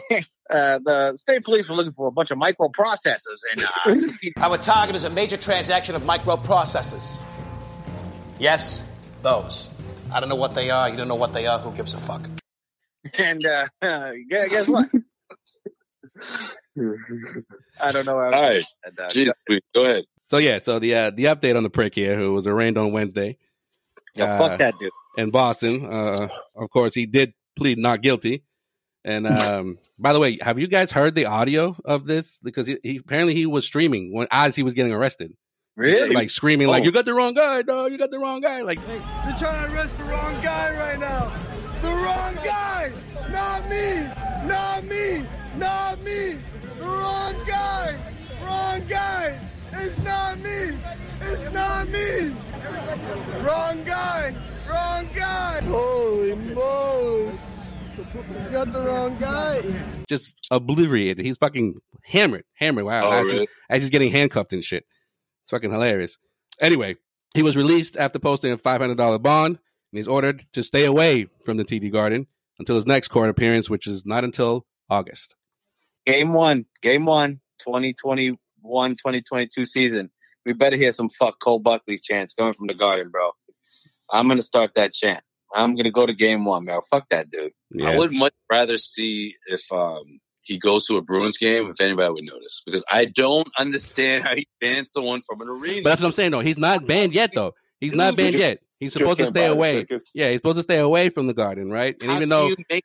uh, 0.09 0.19
the 0.49 1.17
state 1.17 1.43
police 1.43 1.69
were 1.69 1.75
looking 1.75 1.93
for 1.93 2.07
a 2.07 2.11
bunch 2.11 2.31
of 2.31 2.37
microprocessors, 2.37 3.41
and 3.51 3.63
uh, 3.63 4.41
Our 4.41 4.57
target 4.57 4.95
is 4.95 5.03
a 5.03 5.09
major 5.09 5.37
transaction 5.37 5.95
of 5.95 6.03
microprocessors. 6.03 7.21
Yes, 8.43 8.83
those. 9.21 9.69
I 10.13 10.19
don't 10.19 10.27
know 10.27 10.35
what 10.35 10.53
they 10.53 10.69
are. 10.69 10.89
You 10.89 10.97
don't 10.97 11.07
know 11.07 11.15
what 11.15 11.31
they 11.31 11.47
are. 11.47 11.59
Who 11.59 11.71
gives 11.71 11.93
a 11.93 11.97
fuck? 11.97 12.27
and 13.17 13.45
uh, 13.45 13.67
uh, 13.81 14.11
guess 14.29 14.49
guess 14.49 14.67
what? 14.67 14.89
I 17.79 17.91
don't 17.93 18.05
know. 18.05 18.19
How 18.19 18.25
All 18.25 18.31
right, 18.31 18.65
and, 18.83 18.99
uh, 18.99 19.07
jeez, 19.07 19.31
go 19.73 19.85
ahead. 19.85 20.03
So 20.27 20.39
yeah, 20.39 20.59
so 20.59 20.77
the 20.79 20.93
uh, 20.93 21.09
the 21.11 21.25
update 21.25 21.55
on 21.55 21.63
the 21.63 21.69
prick 21.69 21.95
here, 21.95 22.17
who 22.17 22.33
was 22.33 22.45
arraigned 22.45 22.77
on 22.77 22.91
Wednesday 22.91 23.37
yeah, 24.15 24.25
uh, 24.25 24.37
fuck 24.37 24.59
that 24.59 24.77
dude. 24.79 24.91
in 25.17 25.31
Boston. 25.31 25.85
Uh, 25.85 26.27
of 26.55 26.69
course, 26.69 26.93
he 26.93 27.05
did 27.05 27.33
plead 27.55 27.77
not 27.77 28.01
guilty. 28.01 28.43
And 29.05 29.27
um, 29.27 29.79
by 29.99 30.13
the 30.13 30.19
way, 30.19 30.37
have 30.41 30.59
you 30.59 30.67
guys 30.67 30.91
heard 30.91 31.15
the 31.15 31.25
audio 31.25 31.75
of 31.83 32.05
this? 32.05 32.39
Because 32.39 32.67
he, 32.67 32.77
he 32.83 32.97
apparently 32.97 33.35
he 33.35 33.45
was 33.45 33.65
streaming 33.65 34.13
when 34.13 34.27
as 34.31 34.55
he 34.55 34.63
was 34.63 34.73
getting 34.73 34.93
arrested, 34.93 35.33
Really? 35.75 36.13
like 36.13 36.29
screaming, 36.29 36.67
like 36.67 36.83
Oh. 36.83 36.85
"You 36.85 36.91
got 36.91 37.05
the 37.05 37.13
wrong 37.13 37.33
guy, 37.33 37.61
dog! 37.63 37.91
You 37.91 37.97
got 37.97 38.11
the 38.11 38.19
wrong 38.19 38.41
guy!" 38.41 38.61
Like, 38.61 38.79
They're 38.85 39.35
trying 39.37 39.67
to 39.69 39.73
arrest 39.75 39.97
the 39.97 40.03
wrong 40.05 40.39
guy 40.41 40.75
right 40.77 40.99
now. 40.99 41.31
The 41.81 41.89
wrong 41.89 42.35
guy. 42.43 42.91
Not 43.31 43.67
me. 43.69 44.07
Not 44.47 44.83
me. 44.85 45.25
Not 45.57 46.01
me. 46.03 46.37
The 46.79 46.85
wrong 46.85 47.35
guy. 47.47 47.97
Wrong 48.43 48.81
guy. 48.87 49.39
It's 49.73 49.97
not 50.03 50.37
me. 50.39 50.77
It's 51.21 51.51
not 51.53 51.87
me. 51.89 52.35
Wrong 53.41 53.83
guy. 53.83 54.35
Wrong 54.69 55.09
guy. 55.15 55.61
Holy 55.61 56.35
moly. 56.35 57.31
You 57.97 58.49
got 58.51 58.71
the 58.71 58.81
wrong 58.81 59.17
guy. 59.19 59.61
just 60.07 60.35
obliterated. 60.51 61.25
He's 61.25 61.37
fucking 61.37 61.75
hammered, 62.03 62.43
hammered. 62.53 62.85
Wow, 62.85 63.05
Oh, 63.05 63.11
as, 63.19 63.25
really? 63.25 63.39
he's, 63.39 63.47
as 63.69 63.81
he's 63.83 63.89
getting 63.89 64.11
handcuffed 64.11 64.53
and 64.53 64.63
shit. 64.63 64.85
It's 65.43 65.51
fucking 65.51 65.71
hilarious. 65.71 66.19
Anyway, 66.59 66.97
he 67.33 67.43
was 67.43 67.57
released 67.57 67.97
after 67.97 68.19
posting 68.19 68.51
a 68.51 68.57
five 68.57 68.81
hundred 68.81 68.97
dollar 68.97 69.19
bond, 69.19 69.57
and 69.57 69.97
he's 69.97 70.07
ordered 70.07 70.45
to 70.53 70.63
stay 70.63 70.85
away 70.85 71.27
from 71.43 71.57
the 71.57 71.65
TD 71.65 71.91
Garden 71.91 72.27
until 72.59 72.75
his 72.75 72.85
next 72.85 73.09
court 73.09 73.29
appearance, 73.29 73.69
which 73.69 73.87
is 73.87 74.05
not 74.05 74.23
until 74.23 74.65
August. 74.89 75.35
Game 76.05 76.33
one, 76.33 76.65
game 76.81 77.05
one, 77.05 77.39
2021, 77.59 78.37
2022 78.91 79.65
season. 79.65 80.09
We 80.45 80.53
better 80.53 80.75
hear 80.75 80.91
some 80.91 81.09
fuck 81.09 81.39
Cole 81.39 81.59
Buckley's 81.59 82.03
chants 82.03 82.33
coming 82.33 82.53
from 82.53 82.67
the 82.67 82.73
garden, 82.73 83.09
bro. 83.09 83.31
I'm 84.11 84.27
gonna 84.27 84.41
start 84.41 84.75
that 84.75 84.93
chant. 84.93 85.23
I'm 85.53 85.75
gonna 85.75 85.91
go 85.91 86.05
to 86.05 86.13
game 86.13 86.45
one, 86.45 86.65
bro. 86.65 86.81
Fuck 86.89 87.09
that 87.09 87.31
dude. 87.31 87.53
Yeah. 87.71 87.91
I 87.91 87.97
would 87.97 88.13
much 88.13 88.33
rather 88.51 88.77
see 88.77 89.35
if 89.47 89.61
um, 89.71 90.19
he 90.43 90.57
goes 90.59 90.85
to 90.85 90.97
a 90.97 91.01
Bruins 91.01 91.37
game 91.37 91.69
if 91.69 91.79
anybody 91.81 92.13
would 92.13 92.23
notice 92.23 92.61
because 92.65 92.83
I 92.91 93.05
don't 93.05 93.49
understand 93.57 94.23
how 94.23 94.35
he 94.35 94.47
banned 94.59 94.89
someone 94.89 95.21
from 95.21 95.41
an 95.41 95.49
arena. 95.49 95.81
but 95.83 95.89
that's 95.91 96.01
what 96.01 96.07
I'm 96.07 96.13
saying. 96.13 96.31
though. 96.31 96.41
he's 96.41 96.57
not 96.57 96.85
banned 96.85 97.13
yet, 97.13 97.31
though. 97.33 97.53
He's 97.79 97.93
not 97.93 98.15
banned 98.15 98.33
Just- 98.33 98.43
yet. 98.43 98.59
He's 98.79 98.91
supposed 98.91 99.19
to 99.19 99.27
stay 99.27 99.45
away. 99.45 99.85
Yeah, 100.13 100.29
he's 100.29 100.39
supposed 100.39 100.57
to 100.57 100.61
stay 100.61 100.79
away 100.79 101.07
from 101.07 101.27
the 101.27 101.33
Garden, 101.33 101.71
right? 101.71 101.95
And 102.01 102.09
How 102.09 102.17
even 102.17 102.27
do 102.27 102.35
though 102.35 102.47
you 102.49 102.55
make 102.69 102.83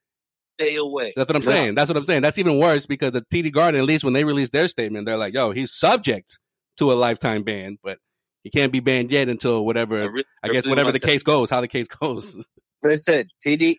stay 0.61 0.77
away? 0.77 1.13
That's 1.17 1.29
what 1.29 1.35
I'm 1.35 1.43
saying. 1.43 1.75
That's 1.75 1.91
what 1.91 1.97
I'm 1.97 2.05
saying. 2.05 2.23
That's 2.23 2.39
even 2.39 2.57
worse 2.57 2.87
because 2.87 3.13
the 3.13 3.23
TD 3.33 3.53
Garden, 3.53 3.81
at 3.81 3.85
least 3.85 4.05
when 4.05 4.13
they 4.13 4.23
released 4.23 4.53
their 4.53 4.69
statement, 4.69 5.07
they're 5.07 5.17
like, 5.17 5.35
"Yo, 5.35 5.51
he's 5.51 5.73
subject 5.73 6.39
to 6.77 6.93
a 6.93 6.95
lifetime 6.95 7.43
ban, 7.43 7.79
but 7.83 7.99
he 8.45 8.51
can't 8.51 8.73
be 8.73 8.81
banned 8.81 9.11
yet 9.11 9.29
until 9.29 9.65
whatever. 9.67 10.05
I, 10.05 10.23
I, 10.45 10.49
guess 10.49 10.65
really 10.65 10.71
whatever 10.71 10.93
the 10.93 11.01
case 11.01 11.23
goes, 11.23 11.51
how 11.51 11.61
the 11.61 11.69
case 11.69 11.89
goes. 11.89 12.47
Listen, 12.83 13.29
TD, 13.45 13.77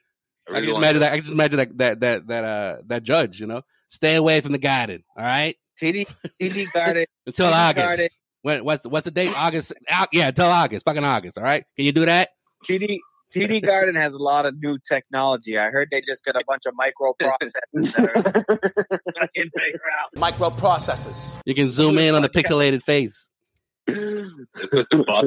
I 0.51 0.57
I, 0.57 0.59
can 0.59 0.65
just 0.65 0.77
imagine 0.77 0.99
that. 1.01 1.05
that. 1.07 1.11
I 1.13 1.15
can 1.15 1.23
just 1.23 1.33
imagine 1.33 1.57
that 1.57 1.77
that 1.77 1.99
that 1.99 2.27
that 2.27 2.43
uh 2.43 2.77
that 2.87 3.03
judge, 3.03 3.39
you 3.39 3.47
know, 3.47 3.61
stay 3.87 4.15
away 4.15 4.41
from 4.41 4.51
the 4.51 4.57
Garden. 4.57 5.03
All 5.17 5.23
right, 5.23 5.55
TD, 5.79 6.07
TD 6.41 6.71
Garden. 6.73 7.05
until 7.25 7.51
TD 7.51 7.69
August. 7.69 7.87
Garden. 7.87 8.07
When 8.41 8.63
what's 8.63 8.87
what's 8.87 9.05
the 9.05 9.11
date? 9.11 9.33
August. 9.37 9.73
Au- 9.91 10.07
yeah, 10.13 10.29
until 10.29 10.47
August. 10.47 10.85
Fucking 10.85 11.03
August. 11.03 11.37
All 11.37 11.43
right. 11.43 11.63
Can 11.75 11.85
you 11.85 11.91
do 11.91 12.05
that? 12.05 12.29
TD 12.65 12.99
TD 13.33 13.61
Garden 13.65 13.95
has 13.95 14.13
a 14.13 14.17
lot 14.17 14.45
of 14.45 14.55
new 14.61 14.77
technology. 14.87 15.57
I 15.57 15.69
heard 15.69 15.89
they 15.91 16.01
just 16.01 16.23
got 16.23 16.35
a 16.35 16.43
bunch 16.47 16.65
of 16.65 16.73
microprocessors 16.73 17.95
that 17.95 18.09
are 18.15 19.19
fucking 19.19 19.49
figure 19.57 19.81
out. 20.01 20.15
Microprocessors. 20.15 21.35
You 21.45 21.53
can 21.53 21.69
zoom 21.69 21.97
in 21.97 22.15
on 22.15 22.21
the 22.21 22.29
pixelated 22.29 22.81
face. 22.83 23.29
It's 23.87 24.71
just 24.71 24.93
a 24.93 25.03
bot. 25.03 25.25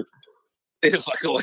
They 0.90 0.90
just 0.90 1.06
like 1.08 1.22
away. 1.24 1.42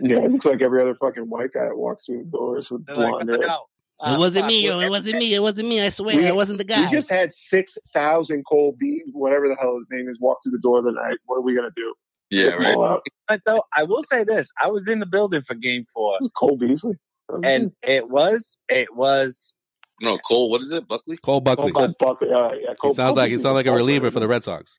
Yeah, 0.00 0.18
it 0.24 0.30
looks 0.30 0.44
like 0.46 0.60
every 0.60 0.82
other 0.82 0.94
fucking 0.96 1.28
white 1.30 1.52
guy 1.52 1.66
that 1.66 1.76
walks 1.76 2.06
through 2.06 2.24
the 2.24 2.30
doors 2.30 2.70
with 2.70 2.84
They're 2.86 2.96
blonde 2.96 3.26
no, 3.28 3.32
hair. 3.38 3.46
no. 3.46 3.64
Uh, 4.00 4.14
it 4.14 4.18
wasn't 4.18 4.46
me. 4.46 4.66
we're- 4.68 4.86
It 4.86 4.90
wasn't 4.90 5.18
me. 5.18 5.34
It 5.34 5.42
wasn't 5.42 5.68
me. 5.68 5.80
I 5.80 5.88
swear, 5.90 6.16
We- 6.16 6.26
it 6.26 6.34
wasn't 6.34 6.58
the 6.58 6.64
guy. 6.64 6.84
We 6.86 6.90
just 6.90 7.10
had 7.10 7.32
six 7.32 7.78
thousand 7.94 8.44
Cole 8.50 8.74
B, 8.78 9.02
whatever 9.12 9.46
the 9.48 9.54
hell 9.54 9.76
his 9.78 9.86
name 9.90 10.08
is, 10.08 10.18
walk 10.20 10.38
through 10.42 10.52
the 10.52 10.58
door 10.58 10.82
the 10.82 10.90
night. 10.92 11.18
What 11.26 11.36
are 11.36 11.42
we 11.42 11.54
gonna 11.54 11.68
do? 11.76 11.94
Yeah, 12.30 12.50
right. 12.54 12.74
All 12.74 12.84
out. 12.84 13.06
But 13.28 13.42
though, 13.46 13.62
I 13.76 13.84
will 13.84 14.02
say 14.04 14.24
this: 14.24 14.50
I 14.60 14.68
was 14.70 14.88
in 14.88 15.00
the 15.00 15.06
building 15.06 15.42
for 15.42 15.54
Game 15.54 15.84
Four, 15.92 16.18
Cole 16.36 16.56
Beasley. 16.56 16.96
and 17.44 17.72
it 17.82 18.08
was 18.08 18.56
it 18.68 18.96
was 18.96 19.52
No, 20.00 20.16
Cole. 20.18 20.48
What 20.50 20.62
is 20.62 20.72
it? 20.72 20.88
Buckley. 20.88 21.16
Cole 21.18 21.40
Buckley. 21.40 21.70
Cole 21.70 21.94
Buckley. 21.98 22.32
Uh, 22.32 22.52
yeah, 22.54 22.72
he 22.82 22.90
sounds 22.90 22.96
Cole 22.96 23.14
like 23.16 23.26
he 23.28 23.34
Beasley's 23.36 23.42
sounds 23.42 23.54
like 23.54 23.66
a 23.66 23.72
reliever 23.72 24.10
for 24.10 24.18
the 24.20 24.28
Red 24.28 24.42
Sox. 24.42 24.78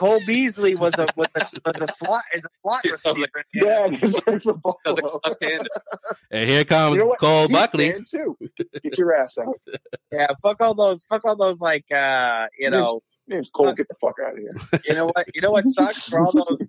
Cole 0.00 0.20
Beasley 0.26 0.74
was 0.76 0.94
a 0.98 1.06
was 1.14 1.28
a 1.36 1.40
was 1.64 1.76
a 1.82 1.86
slot 1.92 2.22
is 2.32 2.42
a 2.42 2.48
slot 2.62 2.80
He 2.82 2.88
sounds 2.88 3.18
receiver. 3.18 3.28
like- 3.36 3.46
Yeah, 3.52 3.88
he's 3.88 4.18
for 4.42 4.54
Buffalo. 4.54 5.20
And 6.32 6.48
here 6.48 6.64
comes 6.64 6.96
You 6.96 7.04
know? 7.04 7.14
Cole 7.20 7.48
He's 7.48 7.56
Buckley. 7.56 7.94
too. 8.10 8.36
Get 8.82 8.96
your 8.96 9.14
ass 9.14 9.36
out. 9.38 9.60
yeah, 10.12 10.28
fuck 10.42 10.60
all 10.62 10.74
those 10.74 11.04
fuck 11.04 11.22
all 11.26 11.36
those 11.36 11.60
like 11.60 11.84
uh 11.92 12.46
you 12.58 12.70
know 12.70 13.02
name's 13.28 13.50
Cole. 13.50 13.72
Get 13.74 13.88
the 13.88 13.94
fuck 14.00 14.14
out 14.26 14.32
of 14.32 14.38
here. 14.38 14.80
You 14.88 14.94
know 14.94 15.06
what? 15.06 15.26
You 15.34 15.42
know 15.42 15.50
what 15.50 15.64
sucks 15.68 16.08
for 16.08 16.20
all 16.24 16.32
those 16.32 16.66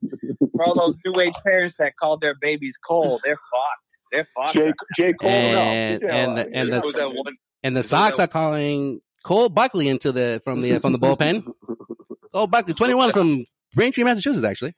for 0.56 0.66
all 0.66 0.76
those 0.76 0.96
new 1.06 1.22
age 1.22 1.34
parents 1.46 1.78
that 1.78 1.96
called 1.96 2.20
their 2.22 2.36
babies 2.36 2.78
Cole. 2.78 3.20
They're 3.24 3.36
fucked. 3.38 4.12
They're 4.12 4.28
fucked. 4.36 4.54
J, 4.54 4.74
J. 4.98 5.14
Cole, 5.14 5.30
and 5.30 6.02
no. 6.02 6.10
and 6.10 6.38
the, 6.38 6.50
and 6.54 6.70
That 6.70 6.84
was 6.84 6.94
that 6.96 7.10
the 7.10 7.10
one. 7.24 7.34
and 7.64 7.78
the 7.78 7.84
Sox 7.84 8.20
are 8.20 8.28
calling 8.28 9.00
Cole 9.24 9.48
Buckley 9.50 9.88
into 9.88 10.12
the 10.12 10.42
from 10.44 10.62
the 10.62 10.80
from 10.80 10.92
the 10.92 11.00
bullpen. 11.00 11.46
Cole 12.34 12.48
Buckley, 12.48 12.74
twenty 12.74 12.94
one 12.94 13.12
from 13.12 13.44
Braintree, 13.74 14.04
Massachusetts, 14.04 14.46
actually. 14.46 14.74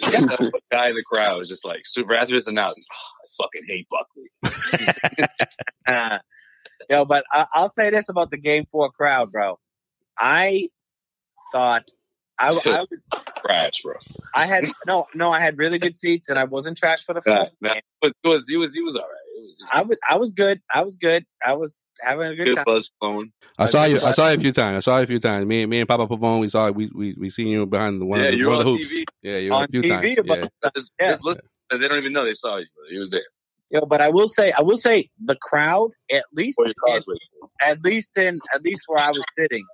That 0.00 0.36
one 0.38 0.50
guy 0.70 0.88
in 0.90 0.94
the 0.94 1.02
crowd 1.02 1.38
was 1.38 1.48
just 1.48 1.64
like 1.64 1.80
super 1.84 2.14
after 2.14 2.34
this 2.34 2.46
announcement. 2.46 2.86
Oh, 2.92 3.42
I 3.42 3.44
fucking 3.44 3.62
hate 3.66 3.86
Buckley. 3.90 4.30
Uh, 5.86 6.18
yo, 6.90 7.04
but 7.04 7.24
I, 7.32 7.46
I'll 7.54 7.70
say 7.72 7.90
this 7.90 8.08
about 8.08 8.30
the 8.30 8.36
game 8.38 8.66
four 8.70 8.90
crowd, 8.90 9.32
bro. 9.32 9.58
I 10.18 10.68
thought 11.52 11.84
I, 12.38 12.48
I 12.48 12.50
was 12.52 12.62
Trash, 13.44 13.82
bro. 13.82 13.94
I 14.34 14.46
had 14.46 14.64
no, 14.86 15.06
no, 15.14 15.30
I 15.30 15.40
had 15.40 15.56
really 15.58 15.78
good 15.78 15.96
seats, 15.96 16.28
and 16.28 16.38
I 16.38 16.44
wasn't 16.44 16.76
trash 16.76 17.02
for 17.04 17.14
the 17.14 17.22
Nah, 17.24 17.36
full 17.44 17.50
nah, 17.60 17.68
game. 17.74 17.78
it 17.78 17.84
was, 18.02 18.12
it 18.24 18.28
was, 18.28 18.48
he 18.48 18.56
was, 18.56 18.74
he 18.74 18.82
was 18.82 18.96
all 18.96 19.02
right. 19.02 19.38
It 19.38 19.42
was 19.42 19.62
I 19.72 19.82
was, 19.82 19.98
I 20.08 20.16
was 20.16 20.32
good. 20.32 20.60
I 20.72 20.82
was 20.82 20.96
good. 20.96 21.24
I 21.46 21.54
was 21.54 21.82
having 22.00 22.28
a 22.28 22.34
good 22.36 22.44
good 22.46 22.56
time. 22.56 22.64
buzz 22.66 22.90
flowing. 23.00 23.32
I 23.58 23.66
saw 23.66 23.84
you. 23.84 23.96
I 23.96 24.12
saw 24.12 24.28
you 24.28 24.36
a 24.36 24.40
few 24.40 24.52
times. 24.52 24.76
I 24.76 24.80
saw 24.90 24.96
you 24.98 25.04
a 25.04 25.06
few 25.06 25.18
times. 25.20 25.46
Me, 25.46 25.62
and 25.62 25.70
me 25.70 25.80
and 25.80 25.88
Papa 25.88 26.06
Pavone, 26.06 26.40
we 26.40 26.48
saw 26.48 26.70
we 26.70 26.90
we 26.94 27.14
we 27.18 27.28
seen 27.30 27.48
you 27.48 27.66
behind 27.66 28.00
the 28.00 28.06
one 28.06 28.20
Yeah, 28.20 28.26
of 28.26 28.32
the, 28.32 28.38
you're 28.38 28.50
one 28.50 28.60
of 28.60 28.66
on 28.66 28.72
the 28.72 28.78
hoops. 28.78 28.94
TV. 28.94 29.04
Yeah, 29.22 29.36
you 29.38 29.50
were 29.50 29.56
On 29.56 29.64
a 29.64 29.68
few 29.68 29.82
TV 29.82 29.88
times. 29.88 30.18
about 30.18 30.38
Yeah. 30.38 30.70
Just, 30.74 30.90
Yeah. 31.00 31.08
just 31.08 31.24
listen, 31.24 31.42
they 31.70 31.88
don't 31.88 31.98
even 31.98 32.12
know 32.12 32.24
they 32.24 32.34
saw 32.34 32.56
you. 32.56 32.66
He 32.90 32.98
was 32.98 33.10
there. 33.10 33.22
Yo, 33.70 33.84
but 33.84 34.00
I 34.00 34.08
will 34.08 34.28
say, 34.28 34.52
I 34.52 34.62
will 34.62 34.76
say, 34.76 35.10
the 35.24 35.34
crowd, 35.42 35.90
at 36.12 36.24
least, 36.32 36.56
Where 36.56 36.68
your 36.68 36.74
cars 36.84 37.04
in, 37.08 37.48
at 37.68 37.82
least 37.82 38.10
in, 38.16 38.38
at 38.54 38.62
least 38.62 38.82
where 38.86 39.02
I 39.02 39.08
was 39.08 39.22
sitting, 39.36 39.64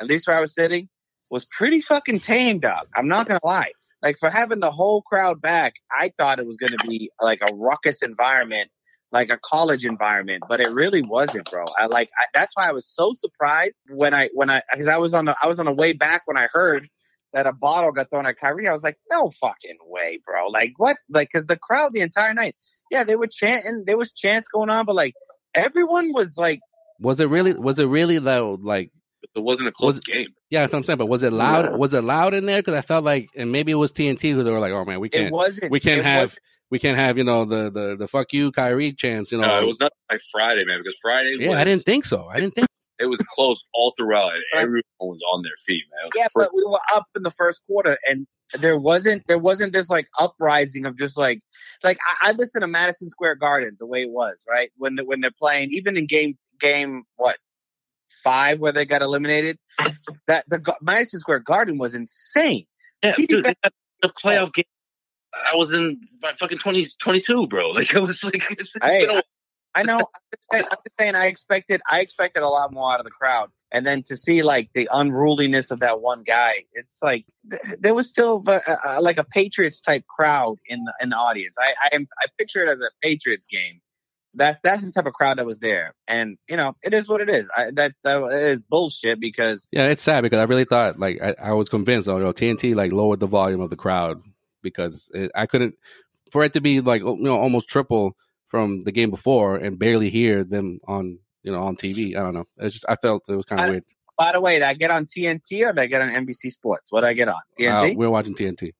at 0.00 0.08
least 0.08 0.26
where 0.26 0.36
I 0.36 0.40
was 0.40 0.52
sitting, 0.54 0.88
was 1.30 1.46
pretty 1.56 1.80
fucking 1.82 2.18
tame, 2.20 2.58
dog. 2.58 2.88
I'm 2.96 3.06
not 3.06 3.28
gonna 3.28 3.38
lie. 3.44 3.70
Like 4.02 4.18
for 4.18 4.28
having 4.30 4.58
the 4.60 4.70
whole 4.72 5.02
crowd 5.02 5.40
back, 5.40 5.74
I 5.92 6.12
thought 6.18 6.38
it 6.40 6.46
was 6.46 6.56
gonna 6.56 6.76
be 6.88 7.10
like 7.20 7.40
a 7.48 7.54
ruckus 7.54 8.02
environment, 8.02 8.70
like 9.12 9.30
a 9.30 9.38
college 9.38 9.84
environment, 9.84 10.44
but 10.48 10.60
it 10.60 10.70
really 10.70 11.02
wasn't, 11.02 11.50
bro. 11.50 11.64
I 11.78 11.86
like 11.86 12.10
I, 12.20 12.26
that's 12.34 12.54
why 12.56 12.68
I 12.68 12.72
was 12.72 12.86
so 12.86 13.12
surprised 13.14 13.76
when 13.88 14.12
I 14.14 14.28
when 14.34 14.50
I 14.50 14.62
because 14.72 14.88
I 14.88 14.98
was 14.98 15.14
on 15.14 15.24
the 15.26 15.36
I 15.42 15.46
was 15.46 15.58
on 15.60 15.66
the 15.66 15.72
way 15.72 15.92
back 15.92 16.22
when 16.26 16.36
I 16.36 16.48
heard 16.52 16.88
that 17.32 17.46
a 17.46 17.52
bottle 17.52 17.92
got 17.92 18.08
thrown 18.10 18.24
at 18.26 18.38
Kyrie. 18.38 18.66
I 18.68 18.72
was 18.72 18.82
like, 18.82 18.96
no 19.10 19.30
fucking 19.30 19.76
way, 19.86 20.18
bro. 20.24 20.48
Like 20.48 20.72
what? 20.78 20.96
Like 21.10 21.28
because 21.32 21.46
the 21.46 21.56
crowd 21.58 21.92
the 21.92 22.00
entire 22.00 22.32
night, 22.34 22.56
yeah, 22.90 23.04
they 23.04 23.16
were 23.16 23.26
chanting, 23.26 23.84
there 23.86 23.98
was 23.98 24.12
chants 24.12 24.48
going 24.48 24.70
on, 24.70 24.86
but 24.86 24.94
like 24.94 25.14
everyone 25.54 26.12
was 26.12 26.36
like, 26.38 26.60
Was 27.00 27.20
it 27.20 27.28
really? 27.28 27.52
Was 27.54 27.78
it 27.78 27.86
really 27.86 28.18
though? 28.18 28.58
Like, 28.60 28.90
It 29.34 29.40
wasn't 29.40 29.68
a 29.68 29.72
close 29.72 29.94
Was- 29.96 30.00
game. 30.00 30.28
yeah, 30.50 30.60
that's 30.60 30.72
what 30.72 30.78
I'm 30.80 30.84
saying. 30.84 30.98
But 30.98 31.08
was 31.08 31.22
it 31.22 31.32
loud? 31.32 31.64
Yeah. 31.66 31.76
Was 31.76 31.94
it 31.94 32.02
loud 32.04 32.34
in 32.34 32.46
there? 32.46 32.58
Because 32.60 32.74
I 32.74 32.82
felt 32.82 33.04
like, 33.04 33.28
and 33.36 33.52
maybe 33.52 33.72
it 33.72 33.76
was 33.76 33.92
TNT 33.92 34.32
who 34.32 34.42
they 34.42 34.50
were 34.50 34.60
like, 34.60 34.72
"Oh 34.72 34.84
man, 34.84 35.00
we 35.00 35.08
can't, 35.08 35.32
wasn't. 35.32 35.70
we 35.70 35.80
can't 35.80 36.00
it 36.00 36.04
have, 36.04 36.22
wasn't- 36.30 36.40
we 36.70 36.78
can't 36.78 36.96
have, 36.98 37.18
you 37.18 37.24
know, 37.24 37.44
the 37.44 37.70
the 37.70 37.96
the 37.96 38.08
fuck 38.08 38.32
you 38.32 38.52
Kyrie 38.52 38.92
chance." 38.92 39.32
You 39.32 39.38
know, 39.40 39.46
No, 39.46 39.62
it 39.62 39.66
was 39.66 39.80
not 39.80 39.92
like 40.10 40.20
Friday, 40.32 40.64
man, 40.64 40.78
because 40.78 40.96
Friday 41.00 41.36
yeah, 41.38 41.48
was, 41.48 41.56
I 41.58 41.64
didn't 41.64 41.84
think 41.84 42.04
so. 42.04 42.26
I 42.28 42.40
didn't 42.40 42.54
think. 42.54 42.66
it 42.98 43.06
was 43.06 43.20
close 43.32 43.64
all 43.74 43.94
throughout, 43.96 44.32
and 44.34 44.42
everyone 44.54 44.82
was 45.00 45.22
on 45.32 45.42
their 45.42 45.52
feet, 45.66 45.84
man. 45.90 46.10
Yeah, 46.16 46.26
crazy. 46.34 46.48
but 46.50 46.54
we 46.54 46.64
were 46.66 46.80
up 46.94 47.06
in 47.16 47.22
the 47.22 47.30
first 47.30 47.62
quarter, 47.66 47.96
and 48.08 48.26
there 48.58 48.78
wasn't 48.78 49.26
there 49.28 49.38
wasn't 49.38 49.72
this 49.72 49.88
like 49.90 50.08
uprising 50.18 50.84
of 50.86 50.96
just 50.98 51.16
like 51.18 51.40
like 51.84 51.98
I, 52.22 52.30
I 52.30 52.32
listened 52.32 52.62
to 52.62 52.66
Madison 52.68 53.08
Square 53.08 53.36
Garden 53.36 53.76
the 53.78 53.86
way 53.86 54.02
it 54.02 54.10
was 54.10 54.44
right 54.48 54.70
when 54.78 54.96
they- 54.96 55.02
when 55.02 55.20
they're 55.20 55.30
playing 55.38 55.68
even 55.72 55.96
in 55.96 56.06
game 56.06 56.36
game 56.58 57.02
what 57.16 57.36
five 58.24 58.58
where 58.58 58.72
they 58.72 58.86
got 58.86 59.02
eliminated 59.02 59.58
that 60.26 60.44
the 60.48 60.74
Madison 60.80 61.20
Square 61.20 61.40
Garden 61.40 61.76
was 61.78 61.94
insane. 61.94 62.64
Yeah, 63.04 63.14
dude, 63.16 63.28
did- 63.28 63.44
that- 63.62 63.72
the 64.02 64.08
playoff 64.08 64.52
game. 64.54 64.64
I 65.34 65.56
was 65.56 65.72
in 65.72 66.00
by 66.20 66.32
fucking 66.38 66.58
20, 66.58 66.86
22, 66.98 67.46
bro. 67.48 67.70
Like 67.74 67.94
I 67.94 68.00
was 68.00 68.22
like, 68.24 68.42
it's, 68.50 68.62
it's 68.74 68.78
Hey, 68.82 69.04
a- 69.06 69.22
I 69.74 69.82
know. 69.82 69.96
I'm 69.98 70.04
just, 70.34 70.50
saying, 70.50 70.64
I'm 70.64 70.70
just 70.70 70.98
saying. 70.98 71.14
I 71.14 71.26
expected. 71.26 71.80
I 71.90 72.00
expected 72.00 72.42
a 72.42 72.48
lot 72.48 72.72
more 72.72 72.92
out 72.92 72.98
of 73.00 73.04
the 73.04 73.10
crowd, 73.10 73.50
and 73.70 73.86
then 73.86 74.02
to 74.04 74.16
see 74.16 74.42
like 74.42 74.70
the 74.74 74.88
unruliness 74.90 75.70
of 75.70 75.80
that 75.80 76.00
one 76.00 76.22
guy, 76.24 76.54
it's 76.72 77.02
like 77.02 77.26
th- 77.50 77.78
there 77.78 77.94
was 77.94 78.08
still 78.08 78.42
uh, 78.46 78.58
uh, 78.66 78.98
like 79.02 79.18
a 79.18 79.24
Patriots 79.24 79.80
type 79.80 80.04
crowd 80.06 80.56
in 80.66 80.84
the, 80.84 80.94
in 81.02 81.10
the 81.10 81.16
audience. 81.16 81.56
I 81.60 81.74
I, 81.84 81.94
am, 81.96 82.08
I 82.18 82.26
picture 82.38 82.64
it 82.64 82.68
as 82.70 82.80
a 82.80 82.88
Patriots 83.02 83.46
game. 83.46 83.80
That's 84.34 84.58
that's 84.62 84.82
the 84.82 84.90
type 84.92 85.06
of 85.06 85.12
crowd 85.12 85.38
that 85.38 85.46
was 85.46 85.58
there, 85.58 85.94
and 86.06 86.38
you 86.48 86.56
know 86.56 86.74
it 86.82 86.94
is 86.94 87.08
what 87.08 87.20
it 87.20 87.28
is. 87.30 87.50
I, 87.56 87.70
that 87.72 87.92
that 88.04 88.22
is 88.32 88.60
bullshit 88.60 89.20
because 89.20 89.68
Yeah, 89.70 89.84
it's 89.84 90.02
sad 90.02 90.22
because 90.22 90.38
I 90.38 90.44
really 90.44 90.64
thought 90.64 90.98
like 90.98 91.20
I, 91.22 91.34
I 91.42 91.52
was 91.52 91.68
convinced. 91.68 92.08
Oh, 92.08 92.18
no, 92.18 92.32
TNT 92.32 92.74
like 92.74 92.92
lowered 92.92 93.20
the 93.20 93.26
volume 93.26 93.60
of 93.60 93.70
the 93.70 93.76
crowd 93.76 94.22
because 94.68 95.10
it, 95.14 95.30
I 95.34 95.46
couldn't 95.46 95.74
for 96.30 96.44
it 96.44 96.52
to 96.54 96.60
be 96.60 96.80
like 96.80 97.02
you 97.02 97.16
know 97.18 97.38
almost 97.38 97.68
triple 97.68 98.16
from 98.48 98.84
the 98.84 98.92
game 98.92 99.10
before 99.10 99.56
and 99.56 99.78
barely 99.78 100.08
hear 100.10 100.44
them 100.44 100.80
on 100.86 101.18
you 101.42 101.52
know 101.52 101.60
on 101.62 101.76
TV. 101.76 102.16
I 102.16 102.20
don't 102.20 102.34
know. 102.34 102.44
It's 102.58 102.74
just 102.74 102.86
I 102.88 102.96
felt 102.96 103.28
it 103.28 103.36
was 103.36 103.44
kind 103.44 103.60
of 103.62 103.70
weird. 103.70 103.84
by 104.16 104.32
the 104.32 104.40
way, 104.40 104.54
did 104.54 104.62
I 104.64 104.74
get 104.74 104.90
on 104.90 105.06
TNT 105.06 105.66
or 105.66 105.72
did 105.72 105.80
I 105.80 105.86
get 105.86 106.02
on 106.02 106.10
NBC 106.10 106.50
Sports? 106.52 106.90
What 106.92 107.02
did 107.02 107.08
I 107.08 107.12
get 107.14 107.28
on 107.28 107.40
Uh, 107.60 107.90
we 107.96 108.06
are 108.06 108.10
watching 108.10 108.34
TNT. 108.34 108.72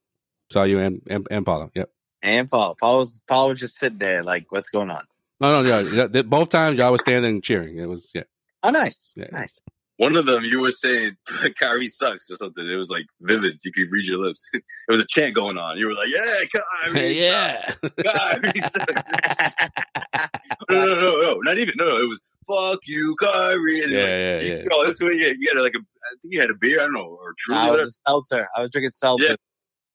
Saw 0.51 0.65
you 0.65 0.78
and 0.78 1.02
and, 1.09 1.27
and 1.31 1.44
Paula. 1.44 1.70
Yep. 1.74 1.90
and 2.23 2.48
Paul. 2.48 2.74
Paul 2.81 2.98
was 2.98 3.23
Paul 3.28 3.51
was 3.51 3.60
just 3.60 3.77
sitting 3.78 3.98
there 3.98 4.23
like, 4.23 4.51
what's 4.51 4.70
going 4.70 4.90
on? 4.90 5.05
No, 5.40 5.62
no, 5.62 5.78
yeah. 5.81 6.23
Both 6.23 6.51
times 6.51 6.78
y'all 6.78 6.90
was 6.90 7.02
standing 7.02 7.35
and 7.35 7.43
cheering. 7.44 7.78
It 7.78 7.86
was 7.86 8.10
yeah. 8.15 8.24
Oh, 8.62 8.70
nice, 8.70 9.12
Yeah. 9.16 9.27
nice. 9.31 9.60
One 9.99 10.16
of 10.16 10.27
them, 10.27 10.45
you 10.45 10.61
were 10.61 10.70
saying 10.70 11.16
Kyrie 11.59 11.87
sucks 11.89 12.31
or 12.31 12.37
something. 12.37 12.65
It 12.66 12.77
was 12.77 12.89
like 12.89 13.05
vivid. 13.20 13.59
You 13.65 13.73
could 13.73 13.89
read 13.91 14.07
your 14.07 14.19
lips. 14.19 14.49
It 14.55 14.62
was 14.93 15.01
a 15.01 15.07
chant 15.07 15.35
going 15.35 15.59
on. 15.59 15.77
You 15.77 15.87
were 15.89 15.95
like, 15.95 16.09
"Yeah, 16.09 16.23
Kyrie, 16.87 17.12
yeah. 17.20 17.73
Kyrie 18.05 18.61
sucks." 18.61 19.12
No, 20.70 20.85
no, 20.87 20.95
no, 20.95 21.20
no, 21.20 21.35
not 21.43 21.59
even. 21.59 21.75
No, 21.77 21.85
no, 21.87 21.97
it 22.03 22.09
was 22.09 22.20
"fuck 22.47 22.81
you, 22.87 23.16
Kyrie." 23.20 23.83
And 23.83 23.93
Yeah, 23.93 23.99
like, 24.01 24.09
yeah, 24.09 24.41
you 24.41 24.57
yeah. 24.59 24.62
know, 24.65 24.87
that's 24.87 25.01
what 25.03 25.15
you, 25.15 25.35
you 25.39 25.51
had 25.55 25.61
like 25.62 25.75
a. 25.75 25.79
I 25.79 26.15
think 26.23 26.33
you 26.35 26.41
had 26.41 26.51
a 26.51 26.55
beer. 26.55 26.81
I 26.81 26.85
don't 26.85 26.95
know, 26.95 27.19
or 27.20 27.35
truly. 27.39 27.61
I 27.61 27.70
was 27.70 27.97
a 28.05 28.11
seltzer. 28.11 28.49
I 28.57 28.61
was 28.62 28.70
drinking 28.70 28.93
seltzer, 28.95 29.25
Yeah. 29.31 29.37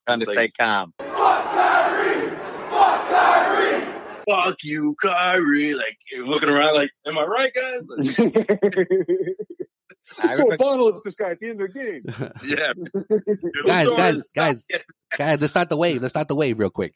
trying 0.06 0.20
to 0.20 0.24
It's 0.24 0.32
stay 0.34 0.50
calm. 0.50 0.94
Fuck 1.00 1.08
Kyrie! 1.54 2.30
Fuck 2.70 3.08
Kyrie. 3.10 3.86
Fuck 4.30 4.58
you, 4.64 4.96
Kyrie. 5.02 5.74
Like 5.76 5.98
you're 6.12 6.28
looking 6.28 6.50
around, 6.50 6.74
like, 6.76 6.92
"Am 7.08 7.18
I 7.18 7.24
right, 7.24 7.54
guys?" 7.54 7.86
Like, 7.88 8.88
I 10.22 10.36
so 10.36 10.44
remember- 10.44 10.58
bottle 10.58 10.90
at 10.90 11.04
this 11.04 11.16
guy 11.16 11.32
at 11.32 11.40
the 11.40 11.50
end 11.50 11.62
of 11.62 11.72
the 11.72 11.80
game. 11.80 12.04
yeah, 12.46 12.74
guys, 13.66 13.88
Who's 13.88 13.96
guys, 13.96 14.24
guys, 14.34 14.66
guys. 15.18 15.42
Let's 15.42 15.52
start 15.54 15.70
the 15.70 15.78
wave. 15.78 16.02
Let's 16.02 16.12
start 16.14 16.28
the 16.28 16.36
wave 16.36 16.60
real 16.60 16.70
quick. 16.70 16.94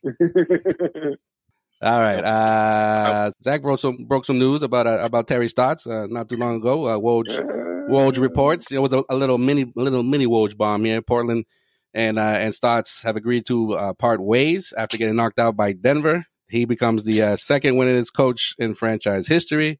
All 1.82 2.00
right. 2.00 2.24
Uh, 2.24 3.32
Zach 3.44 3.62
broke 3.62 3.80
some 3.80 4.06
broke 4.08 4.26
some 4.26 4.40
news 4.40 4.64
about 4.64 4.88
uh, 4.88 5.00
about 5.04 5.28
Terry 5.28 5.48
Stotts 5.48 5.86
uh, 5.86 6.08
not 6.08 6.28
too 6.28 6.38
long 6.38 6.56
ago. 6.58 6.86
Uh, 6.86 6.98
Woj 6.98 7.28
Woj 7.90 8.20
reports 8.20 8.72
it 8.72 8.80
was 8.80 8.94
a, 8.94 9.04
a 9.10 9.16
little 9.16 9.38
mini 9.38 9.62
a 9.64 9.80
little 9.80 10.04
mini 10.04 10.26
Woj 10.26 10.58
bomb 10.58 10.84
here. 10.86 11.02
Portland 11.02 11.46
and 11.94 12.18
uh, 12.18 12.22
and 12.22 12.54
Stotts 12.54 13.04
have 13.04 13.16
agreed 13.16 13.46
to 13.46 13.74
uh, 13.74 13.94
part 13.94 14.20
ways 14.20 14.74
after 14.76 14.98
getting 14.98 15.16
knocked 15.16 15.40
out 15.40 15.56
by 15.56 15.72
Denver. 15.74 16.26
He 16.50 16.66
becomes 16.66 17.04
the 17.04 17.22
uh, 17.22 17.36
second 17.36 17.76
winningest 17.76 18.14
coach 18.14 18.56
in 18.58 18.74
franchise 18.74 19.28
history. 19.28 19.80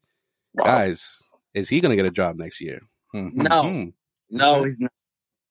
Guys, 0.56 1.22
is 1.54 1.68
he 1.68 1.80
going 1.80 1.90
to 1.90 1.96
get 1.96 2.06
a 2.06 2.10
job 2.10 2.36
next 2.36 2.60
year? 2.60 2.80
No. 3.12 3.62
Mhm. 3.64 3.94
No, 4.30 4.64
he's 4.64 4.78
not. 4.80 4.92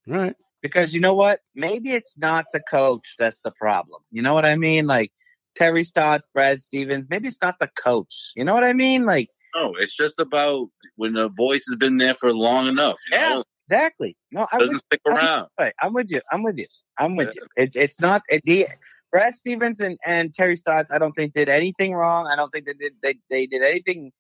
Right. 0.08 0.36
Because 0.62 0.94
you 0.94 1.02
know 1.02 1.16
what? 1.16 1.40
Maybe 1.56 1.92
it's 1.92 2.18
not 2.18 2.46
the 2.54 2.60
coach 2.60 3.16
that's 3.18 3.42
the 3.42 3.52
problem. 3.52 4.02
You 4.12 4.22
know 4.22 4.34
what 4.34 4.46
I 4.46 4.56
mean? 4.56 4.88
Like 4.88 5.12
Terry 5.56 5.84
Stotts, 5.84 6.28
Brad 6.34 6.62
Stevens. 6.62 7.08
Maybe 7.10 7.28
it's 7.28 7.42
not 7.42 7.60
the 7.60 7.70
coach. 7.76 8.32
You 8.36 8.44
know 8.44 8.54
what 8.54 8.64
I 8.64 8.74
mean? 8.74 9.06
Like 9.06 9.30
No, 9.56 9.76
it's 9.76 9.96
just 9.96 10.20
about 10.20 10.70
when 10.96 11.14
the 11.14 11.30
voice 11.30 11.66
has 11.68 11.76
been 11.76 11.98
there 11.98 12.14
for 12.14 12.34
long 12.34 12.68
enough. 12.68 13.00
You 13.12 13.18
Yeah, 13.18 13.30
know, 13.30 13.44
exactly. 13.66 14.18
No, 14.32 14.48
I'm 14.52 14.60
doesn't 14.60 14.76
with, 14.76 14.84
stick 14.84 15.02
around. 15.08 15.48
you. 15.60 15.72
I'm 15.82 15.94
with 15.94 16.12
you. 16.12 16.22
I'm 16.32 16.44
with 16.44 16.58
you. 16.58 16.68
I'm 16.98 17.16
with 17.16 17.36
you. 17.36 17.42
It's 17.56 17.76
it's 17.76 18.00
not 18.00 18.24
it, 18.30 18.42
the 18.44 18.68
Brad 19.12 19.36
Stevens 19.36 19.80
and, 19.80 19.98
and 20.06 20.34
Terry 20.34 20.56
Stotts. 20.56 20.92
I 20.92 20.98
don't 20.98 21.14
think 21.14 21.34
did 21.34 21.50
anything 21.50 21.94
wrong. 21.94 22.28
I 22.28 22.36
don't 22.36 22.50
think 22.52 22.66
they 22.66 22.74
did 22.74 22.94
they 23.02 23.16
they 23.30 23.46
did 23.46 23.62
anything. 23.62 24.12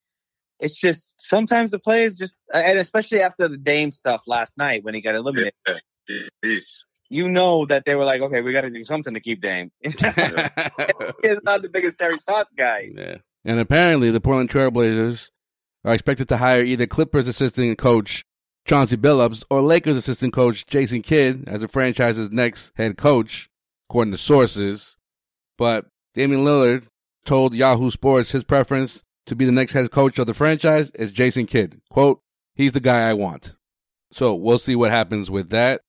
It's 0.59 0.75
just 0.75 1.13
sometimes 1.17 1.71
the 1.71 1.79
players 1.79 2.17
just 2.17 2.38
and 2.53 2.79
especially 2.79 3.21
after 3.21 3.47
the 3.47 3.57
Dame 3.57 3.91
stuff 3.91 4.23
last 4.27 4.57
night 4.57 4.84
when 4.84 4.93
he 4.93 5.01
got 5.01 5.15
eliminated. 5.15 5.53
Yeah. 6.07 6.59
You 7.09 7.29
know 7.29 7.65
that 7.67 7.85
they 7.85 7.95
were 7.95 8.03
like, 8.05 8.21
okay, 8.21 8.41
we 8.41 8.51
got 8.51 8.61
to 8.61 8.69
do 8.69 8.84
something 8.84 9.13
to 9.13 9.19
keep 9.19 9.41
Dame. 9.41 9.71
He's 9.81 9.95
not 11.43 11.61
the 11.61 11.69
biggest 11.71 11.97
Terry 11.97 12.17
Stotts 12.17 12.51
guy. 12.51 12.89
Yeah. 12.93 13.17
And 13.45 13.59
apparently, 13.59 14.11
the 14.11 14.19
Portland 14.19 14.49
Trailblazers 14.49 15.29
are 15.85 15.93
expected 15.93 16.27
to 16.29 16.38
hire 16.38 16.63
either 16.63 16.85
Clippers 16.85 17.27
assistant 17.27 17.77
coach 17.77 18.25
Chauncey 18.67 18.97
Billups 18.97 19.45
or 19.49 19.61
Lakers 19.61 19.95
assistant 19.95 20.34
coach 20.34 20.65
Jason 20.65 21.01
Kidd 21.01 21.45
as 21.47 21.61
the 21.61 21.69
franchise's 21.69 22.29
next 22.29 22.73
head 22.75 22.97
coach, 22.97 23.49
according 23.89 24.11
to 24.11 24.17
sources. 24.17 24.97
But 25.57 25.85
Damian 26.13 26.43
Lillard 26.43 26.88
told 27.23 27.53
Yahoo 27.53 27.89
Sports 27.89 28.31
his 28.34 28.43
preference 28.43 29.03
to 29.27 29.35
be 29.35 29.45
the 29.45 29.51
next 29.51 29.73
head 29.73 29.91
coach 29.91 30.17
of 30.19 30.25
the 30.25 30.33
franchise 30.33 30.89
is 30.91 31.11
Jason 31.11 31.45
Kidd. 31.45 31.81
Quote, 31.89 32.21
he's 32.55 32.71
the 32.71 32.79
guy 32.79 33.07
I 33.07 33.13
want. 33.13 33.55
So 34.11 34.33
we'll 34.33 34.57
see 34.57 34.75
what 34.75 34.91
happens 34.91 35.29
with 35.29 35.49
that. 35.49 35.81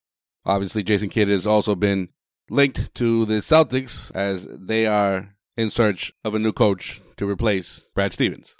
Obviously, 0.44 0.82
Jason 0.82 1.08
Kidd 1.08 1.28
has 1.28 1.46
also 1.46 1.74
been 1.74 2.08
linked 2.50 2.94
to 2.96 3.24
the 3.24 3.34
Celtics 3.34 4.14
as 4.14 4.48
they 4.50 4.86
are 4.86 5.34
in 5.56 5.70
search 5.70 6.12
of 6.24 6.34
a 6.34 6.38
new 6.38 6.52
coach 6.52 7.00
to 7.16 7.28
replace 7.28 7.90
Brad 7.94 8.12
Stevens. 8.12 8.56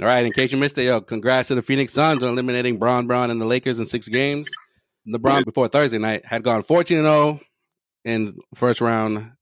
All 0.00 0.08
right, 0.08 0.24
in 0.24 0.32
case 0.32 0.52
you 0.52 0.58
missed 0.58 0.78
it, 0.78 0.84
yo, 0.84 1.00
congrats 1.00 1.48
to 1.48 1.54
the 1.54 1.62
Phoenix 1.62 1.92
Suns 1.92 2.22
on 2.22 2.30
eliminating 2.30 2.78
Bron 2.78 3.06
Bron 3.06 3.30
and 3.30 3.40
the 3.40 3.44
Lakers 3.44 3.78
in 3.78 3.86
six 3.86 4.08
games. 4.08 4.48
LeBron 5.06 5.44
before 5.44 5.68
Thursday 5.68 5.98
night 5.98 6.24
had 6.24 6.42
gone 6.42 6.62
14 6.62 6.98
and 6.98 7.06
0 7.06 7.40
in 8.04 8.36
first 8.54 8.80
round 8.80 9.32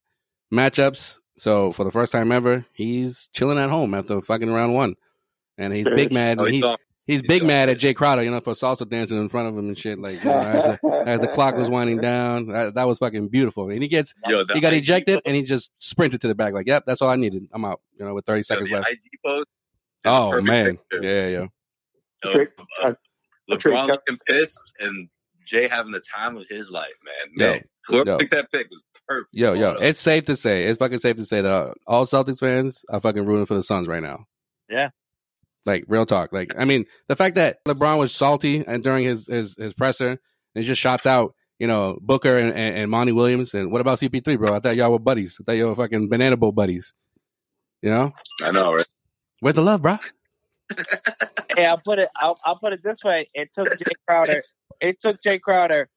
matchups. 0.53 1.19
So 1.39 1.73
for 1.73 1.85
the 1.85 1.91
first 1.93 2.13
time 2.13 2.33
ever, 2.33 2.65
he's 2.73 3.29
chilling 3.33 3.59
at 3.59 3.71
home 3.71 3.95
after 3.95 4.21
fucking 4.21 4.51
round 4.51 4.75
one, 4.75 4.97
and 5.57 5.73
he's 5.73 5.89
big 5.89 6.13
mad. 6.13 6.41
Oh, 6.41 6.47
he's 6.47 6.65
he, 6.65 6.77
he's 7.07 7.23
big 7.23 7.45
mad 7.45 7.69
at 7.69 7.79
Jay 7.79 7.95
Crowder, 7.95 8.25
you 8.25 8.31
know, 8.31 8.41
for 8.41 8.55
salsa 8.55 8.89
dancing 8.89 9.19
in 9.19 9.29
front 9.29 9.49
of 9.49 9.57
him 9.57 9.69
and 9.69 9.79
shit. 9.79 10.01
Like 10.01 10.19
you 10.23 10.29
know, 10.31 10.37
as, 10.37 10.65
the, 10.65 11.05
as 11.07 11.21
the 11.21 11.29
clock 11.29 11.57
was 11.57 11.71
winding 11.71 11.99
down, 11.99 12.49
that, 12.49 12.75
that 12.75 12.89
was 12.89 12.99
fucking 12.99 13.29
beautiful. 13.29 13.71
And 13.71 13.83
he 13.83 13.89
gets 13.89 14.15
Yo, 14.27 14.45
he 14.53 14.61
got 14.61 14.73
IG 14.73 14.81
ejected, 14.81 15.21
and 15.25 15.37
he 15.37 15.43
just 15.45 15.71
sprinted 15.79 16.21
to 16.23 16.29
the 16.29 16.35
back. 16.35 16.55
Like, 16.55 16.67
yep, 16.67 16.85
that's 16.87 17.01
all 17.01 17.09
I 17.09 17.17
needed. 17.17 17.47
I'm 17.53 17.65
out. 17.65 17.81
You 17.97 18.05
know, 18.05 18.15
with 18.15 18.27
30 18.27 18.39
Yo, 18.39 18.43
seconds 18.43 18.69
the 18.69 18.75
left. 18.77 18.91
IG 18.91 18.99
post. 19.25 19.47
Oh 20.05 20.41
man, 20.43 20.77
picture. 20.91 21.01
yeah, 21.03 21.27
yeah. 21.29 21.47
Yo, 22.25 22.33
Drake- 22.33 22.49
uh, 22.83 22.95
Drake 23.49 23.61
LeBron 23.61 23.87
got- 23.87 23.89
looking 23.89 24.19
pissed 24.27 24.73
and 24.81 25.09
Jay 25.47 25.69
having 25.69 25.93
the 25.93 26.01
time 26.01 26.37
of 26.37 26.45
his 26.49 26.71
life, 26.71 26.93
man. 27.05 27.33
Yo, 27.37 27.53
Man, 27.53 27.65
whoever 27.87 28.11
yo. 28.11 28.19
picked 28.19 28.33
that 28.33 28.51
pick 28.53 28.69
was 28.71 28.83
perfect. 29.09 29.29
Yo, 29.33 29.55
yo, 29.55 29.73
up. 29.73 29.83
it's 29.83 30.01
safe 30.01 30.25
to 30.25 30.37
say, 30.37 30.65
it's 30.65 30.79
fucking 30.79 30.99
safe 30.99 31.17
to 31.17 31.25
say 31.25 31.41
that 31.41 31.53
uh, 31.53 31.73
all 31.87 32.05
Celtics 32.05 32.41
fans 32.41 32.85
are 32.91 33.01
fucking 33.01 33.25
rooting 33.25 33.47
for 33.47 33.55
the 33.55 33.63
Suns 33.63 33.89
right 33.89 34.03
now. 34.03 34.27
Yeah. 34.69 34.91
Like 35.67 35.85
real 35.89 36.07
talk. 36.07 36.33
Like 36.33 36.55
I 36.59 36.65
mean, 36.65 36.85
the 37.09 37.17
fact 37.17 37.35
that 37.35 37.65
LeBron 37.67 37.99
was 37.99 38.15
salty 38.15 38.65
and 38.67 38.83
during 38.83 39.05
his 39.05 39.27
his, 39.27 39.57
his 39.57 39.75
presser 39.75 40.11
and 40.11 40.19
he 40.55 40.63
just 40.63 40.81
shots 40.81 41.07
out, 41.07 41.35
you 41.59 41.67
know, 41.67 41.99
Booker 42.01 42.39
and, 42.39 42.55
and, 42.55 42.77
and 42.77 42.91
Monty 42.91 43.13
Williams 43.13 43.55
and 43.55 43.73
what 43.73 43.81
about 43.81 43.99
CP3, 43.99 44.39
bro? 44.39 44.55
I 44.55 44.61
thought 44.61 44.77
y'all 44.77 44.93
were 44.93 44.99
buddies. 44.99 45.37
I 45.41 45.45
thought 45.45 45.53
y'all 45.53 45.69
were 45.69 45.77
fucking 45.77 46.09
banana 46.09 46.37
boat 46.37 46.55
buddies. 46.55 46.95
You 47.83 47.91
know, 47.91 48.13
I 48.43 48.51
know, 48.51 48.75
right? 48.75 48.87
where's 49.41 49.55
the 49.55 49.63
love, 49.63 49.83
bro? 49.83 49.99
hey, 51.57 51.67
I'll 51.67 51.81
put 51.85 51.99
it. 51.99 52.09
I'll, 52.17 52.39
I'll 52.45 52.59
put 52.59 52.73
it 52.73 52.81
this 52.83 53.03
way. 53.05 53.29
It 53.35 53.51
took 53.55 53.69
Jay 53.79 53.93
Crowder. 54.07 54.43
It 54.81 55.01
took 55.01 55.23
Jay 55.23 55.39
Crowder 55.39 55.89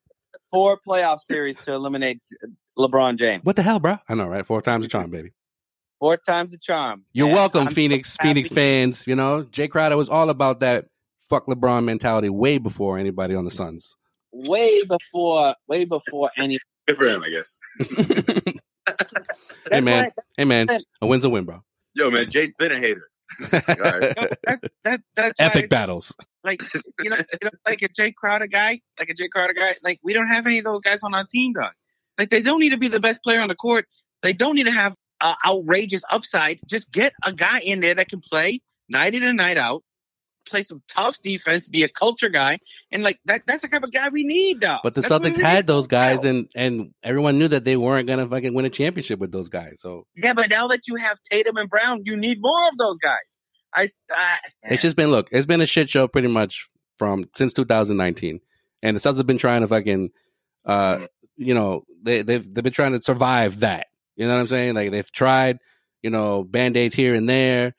four 0.51 0.79
playoff 0.87 1.21
series 1.21 1.57
to 1.65 1.73
eliminate 1.73 2.21
LeBron 2.77 3.17
James. 3.19 3.43
What 3.43 3.55
the 3.55 3.61
hell, 3.63 3.79
bro? 3.79 3.97
I 4.07 4.15
know, 4.15 4.27
right? 4.27 4.45
Four 4.45 4.61
times 4.61 4.83
the 4.85 4.89
charm, 4.89 5.09
baby. 5.09 5.31
Four 5.99 6.17
times 6.17 6.51
the 6.51 6.57
charm. 6.57 7.05
You're 7.13 7.27
And 7.27 7.35
welcome, 7.35 7.67
I'm 7.67 7.73
Phoenix 7.73 8.17
happy- 8.19 8.29
Phoenix 8.29 8.49
fans. 8.49 9.05
You 9.05 9.15
know, 9.15 9.43
Jay 9.43 9.67
Crowder 9.67 9.97
was 9.97 10.09
all 10.09 10.29
about 10.29 10.61
that 10.61 10.85
fuck 11.29 11.45
LeBron 11.47 11.83
mentality 11.83 12.29
way 12.29 12.57
before 12.57 12.97
anybody 12.97 13.35
on 13.35 13.45
the 13.45 13.51
Suns. 13.51 13.95
Way 14.31 14.83
before, 14.83 15.55
way 15.67 15.85
before 15.85 16.31
any. 16.39 16.57
Good 16.87 16.97
for 16.97 17.05
him, 17.05 17.23
I 17.23 17.29
guess. 17.29 17.57
hey 17.79 18.53
That's 19.69 19.85
man, 19.85 20.03
why- 20.05 20.11
hey 20.37 20.45
man, 20.45 20.67
a 21.01 21.07
win's 21.07 21.23
a 21.25 21.29
win, 21.29 21.45
bro. 21.45 21.61
Yo, 21.93 22.09
man, 22.09 22.29
Jay's 22.29 22.53
been 22.57 22.71
a 22.71 22.79
hater. 22.79 23.07
All 23.41 23.49
right. 23.53 24.15
That, 24.43 24.59
that, 24.83 25.01
that's 25.15 25.39
Epic 25.39 25.63
it's 25.65 25.69
battles. 25.69 26.15
like 26.43 26.61
you 27.01 27.09
know, 27.11 27.15
you 27.17 27.37
know, 27.43 27.49
like 27.67 27.81
a 27.81 27.87
Jay 27.89 28.11
Crowder 28.11 28.47
guy, 28.47 28.81
like 28.99 29.09
a 29.09 29.13
Jay 29.13 29.27
Crowder 29.29 29.53
guy. 29.53 29.73
Like 29.83 29.99
we 30.03 30.13
don't 30.13 30.27
have 30.27 30.45
any 30.45 30.57
of 30.57 30.65
those 30.65 30.81
guys 30.81 31.03
on 31.03 31.13
our 31.13 31.25
team, 31.25 31.53
dog. 31.53 31.71
Like 32.21 32.29
they 32.29 32.43
don't 32.43 32.59
need 32.59 32.69
to 32.69 32.77
be 32.77 32.87
the 32.87 32.99
best 32.99 33.23
player 33.23 33.41
on 33.41 33.47
the 33.47 33.55
court. 33.55 33.87
They 34.21 34.31
don't 34.31 34.55
need 34.55 34.67
to 34.67 34.71
have 34.71 34.95
uh, 35.19 35.33
outrageous 35.43 36.03
upside. 36.07 36.59
Just 36.67 36.91
get 36.91 37.13
a 37.23 37.33
guy 37.33 37.61
in 37.61 37.79
there 37.79 37.95
that 37.95 38.09
can 38.09 38.21
play 38.21 38.61
night 38.87 39.15
in 39.15 39.23
and 39.23 39.37
night 39.37 39.57
out, 39.57 39.81
play 40.47 40.61
some 40.61 40.83
tough 40.87 41.17
defense, 41.23 41.67
be 41.67 41.81
a 41.81 41.89
culture 41.89 42.29
guy, 42.29 42.59
and 42.91 43.01
like 43.01 43.19
that. 43.25 43.41
That's 43.47 43.63
the 43.63 43.69
type 43.69 43.81
of 43.81 43.91
guy 43.91 44.09
we 44.09 44.23
need, 44.23 44.59
dog. 44.59 44.81
But 44.83 44.93
the 44.93 45.01
That's 45.01 45.11
Celtics 45.11 45.41
had 45.41 45.65
those 45.65 45.87
guys, 45.87 46.23
and 46.23 46.47
and 46.55 46.93
everyone 47.01 47.39
knew 47.39 47.47
that 47.47 47.63
they 47.63 47.75
weren't 47.75 48.07
gonna 48.07 48.27
fucking 48.27 48.53
win 48.53 48.65
a 48.65 48.69
championship 48.69 49.17
with 49.17 49.31
those 49.31 49.49
guys. 49.49 49.81
So 49.81 50.05
Yeah, 50.15 50.35
but 50.35 50.51
now 50.51 50.67
that 50.67 50.87
you 50.87 50.97
have 50.97 51.17
Tatum 51.27 51.57
and 51.57 51.71
Brown, 51.71 52.03
you 52.05 52.15
need 52.15 52.37
more 52.39 52.67
of 52.67 52.77
those 52.77 52.99
guys. 52.99 53.17
I, 53.73 53.87
I 54.11 54.37
it's 54.65 54.83
just 54.83 54.95
been 54.95 55.09
look, 55.09 55.29
it's 55.31 55.47
been 55.47 55.61
a 55.61 55.65
shit 55.65 55.89
show 55.89 56.07
pretty 56.07 56.27
much 56.27 56.69
from 56.99 57.25
since 57.33 57.51
2019, 57.53 58.41
and 58.83 58.95
the 58.95 58.99
Celtics 58.99 59.17
have 59.17 59.25
been 59.25 59.39
trying 59.39 59.61
to 59.61 59.67
fucking, 59.67 60.11
uh, 60.65 61.07
you 61.41 61.53
know, 61.53 61.83
they 62.03 62.21
they've 62.21 62.53
they've 62.53 62.63
been 62.63 62.73
trying 62.73 62.93
to 62.93 63.01
survive 63.01 63.61
that. 63.61 63.87
You 64.15 64.27
know 64.27 64.35
what 64.35 64.41
I'm 64.41 64.47
saying? 64.47 64.75
Like 64.75 64.91
they've 64.91 65.11
tried, 65.11 65.59
you 66.01 66.09
know, 66.09 66.43
band 66.43 66.77
aids 66.77 66.95
here 66.95 67.15
and 67.15 67.27
there, 67.27 67.75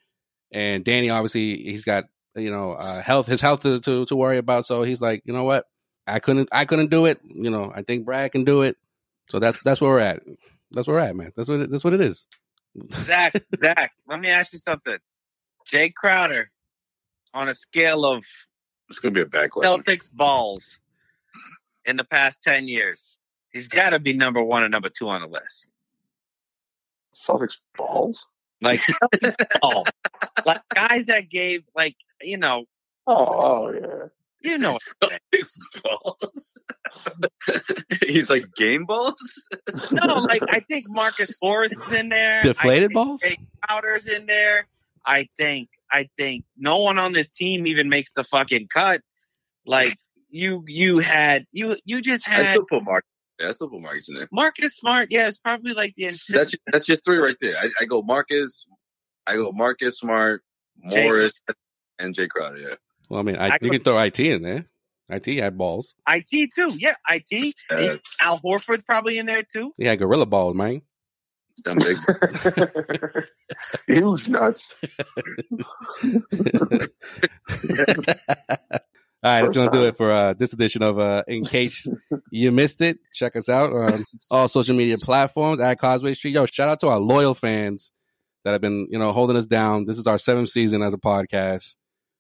and 0.51 0.85
Danny 0.85 1.11
obviously 1.11 1.57
he's 1.63 1.85
got 1.85 2.05
you 2.35 2.51
know 2.51 2.73
uh, 2.73 3.03
health 3.03 3.27
his 3.27 3.41
health 3.41 3.63
to, 3.63 3.81
to 3.81 4.07
to 4.07 4.17
worry 4.17 4.39
about. 4.39 4.67
So 4.67 4.83
he's 4.83 5.01
like, 5.01 5.23
you 5.25 5.33
know 5.33 5.45
what, 5.45 5.67
I 6.07 6.19
couldn't 6.19 6.49
I 6.53 6.65
couldn't 6.65 6.91
do 6.91 7.07
it. 7.07 7.21
You 7.25 7.51
know, 7.51 7.73
I 7.75 7.83
think 7.83 8.05
Brad 8.05 8.33
can 8.33 8.45
do 8.45 8.63
it. 8.63 8.77
So 9.29 9.39
that's 9.39 9.63
that's 9.63 9.81
where 9.81 9.91
we're 9.91 10.01
at. 10.01 10.23
That's 10.73 10.87
where 10.87 10.97
we're 10.97 11.07
at, 11.07 11.17
man. 11.17 11.33
That's 11.37 11.49
what 11.49 11.61
it, 11.61 11.71
that's 11.71 11.85
what 11.85 11.95
it 11.95 12.01
is. 12.01 12.27
Zach, 12.91 13.33
Zach, 13.61 13.93
let 14.09 14.21
me 14.21 14.29
ask 14.29 14.53
you 14.53 14.59
something. 14.59 14.99
Jay 15.67 15.91
Crowder, 15.91 16.51
on 17.35 17.49
a 17.49 17.55
scale 17.55 18.05
of 18.05 18.25
It's 18.89 18.99
gonna 18.99 19.13
be 19.13 19.23
a 19.23 19.27
bad 19.27 19.51
question. 19.51 19.83
Celtics 19.83 20.13
balls 20.13 20.79
in 21.85 21.97
the 21.97 22.05
past 22.05 22.43
10 22.43 22.69
years, 22.69 23.19
he's 23.53 23.69
got 23.69 23.91
to 23.91 23.99
be 23.99 24.13
number 24.15 24.43
one 24.43 24.63
or 24.63 24.69
number 24.69 24.89
two 24.89 25.09
on 25.09 25.21
the 25.23 25.29
list. 25.29 25.69
Celtics 27.15 27.59
balls. 27.77 28.27
Like, 28.61 28.81
Celtics 28.81 29.61
balls. 29.61 29.89
like 30.47 30.63
guys 30.75 31.07
that 31.07 31.29
gave, 31.29 31.65
like, 31.75 31.97
you 32.21 32.39
know, 32.39 32.65
Oh, 33.07 33.15
oh 33.15 33.73
yeah. 33.73 34.51
you 34.53 34.59
know, 34.59 34.79
Celtics 35.03 35.59
balls. 35.83 36.55
He's 38.07 38.31
like 38.31 38.45
game 38.55 38.85
balls. 38.85 39.43
no, 39.93 40.15
like 40.21 40.43
I 40.49 40.61
think 40.61 40.85
Marcus 40.91 41.37
Morris 41.43 41.73
is 41.73 41.93
in 41.93 42.09
there. 42.11 42.43
Deflated 42.43 42.93
balls? 42.93 43.23
Jay 43.23 43.39
Crowder's 43.67 44.07
in 44.09 44.27
there. 44.27 44.67
I 45.05 45.29
think, 45.37 45.69
I 45.91 46.09
think 46.17 46.45
no 46.57 46.79
one 46.79 46.99
on 47.01 47.13
this 47.13 47.29
team 47.29 47.67
even 47.67 47.89
makes 47.89 48.13
the 48.13 48.23
fucking 48.23 48.69
cut. 48.69 49.01
Like 49.67 49.97
you, 50.31 50.63
you 50.69 51.01
had, 51.01 51.45
you, 51.51 51.77
you 51.85 52.01
just 52.01 52.25
had. 52.27 52.47
I 52.47 52.51
still 52.53 52.67
put 52.67 52.85
Mark. 52.85 53.05
Yeah, 53.43 53.49
I 53.49 53.53
still 53.53 53.69
put 53.69 53.83
Marcus 53.83 54.09
in 54.09 54.15
there. 54.15 54.29
Marcus 54.31 54.77
Smart. 54.77 55.09
Yeah, 55.11 55.27
it's 55.27 55.39
probably 55.41 55.75
like 55.75 55.95
the 55.97 56.05
That's 56.07 56.31
your, 56.53 56.61
that's 56.71 56.89
your 56.89 56.99
three 57.05 57.19
right 57.19 57.35
there. 57.41 57.57
I, 57.59 57.71
I 57.81 57.85
go 57.87 58.01
Marcus. 58.01 58.67
I 59.27 59.35
go 59.35 59.51
Marcus 59.53 59.99
Smart, 59.99 60.45
Jay- 60.89 61.03
Morris, 61.05 61.33
and 61.99 62.15
Jay 62.15 62.29
Crowder. 62.29 62.59
Yeah. 62.59 62.75
Well, 63.09 63.19
I 63.19 63.25
mean, 63.25 63.35
I, 63.37 63.49
I 63.49 63.55
you 63.55 63.59
could- 63.59 63.71
can 63.73 63.81
throw 63.81 63.99
IT 64.01 64.21
in 64.21 64.43
there. 64.43 64.67
IT 65.09 65.27
had 65.27 65.59
balls. 65.59 65.97
IT 66.09 66.51
too. 66.55 66.71
Yeah, 66.79 66.95
IT. 67.11 67.55
Yeah. 67.71 67.97
Al 68.23 68.39
Horford 68.39 68.87
probably 68.87 69.19
in 69.19 69.27
there 69.27 69.43
too. 69.43 69.73
He 69.77 69.85
had 69.87 69.99
gorilla 69.99 70.25
balls, 70.27 70.55
man. 70.55 70.83
Dumb 71.65 71.79
big. 71.79 71.97
Huge 73.89 74.29
nuts. 74.31 74.73
All 79.25 79.31
right, 79.31 79.43
that's 79.43 79.57
First 79.57 79.71
gonna 79.71 79.71
do 79.71 79.87
it 79.87 79.97
for 79.97 80.11
uh, 80.11 80.33
this 80.33 80.53
edition 80.53 80.83
of 80.83 80.99
uh, 80.99 81.23
In 81.29 81.45
Case 81.45 81.89
You 82.33 82.51
Missed 82.51 82.81
It. 82.81 82.99
Check 83.15 83.37
us 83.37 83.49
out 83.49 83.73
on 83.73 84.05
all 84.33 84.49
social 84.49 84.75
media 84.75 84.97
platforms 84.97 85.61
at 85.61 85.79
Causeway 85.79 86.15
Street. 86.15 86.35
Yo, 86.35 86.45
shout 86.47 86.69
out 86.69 86.81
to 86.81 86.89
our 86.89 86.99
loyal 86.99 87.33
fans 87.33 87.93
that 88.45 88.51
have 88.51 88.61
been, 88.61 88.89
you 88.91 88.99
know, 88.99 89.13
holding 89.13 89.37
us 89.37 89.47
down. 89.47 89.85
This 89.85 89.97
is 89.99 90.09
our 90.09 90.19
seventh 90.19 90.49
season 90.49 90.83
as 90.83 90.93
a 90.93 90.99
podcast. 90.99 91.77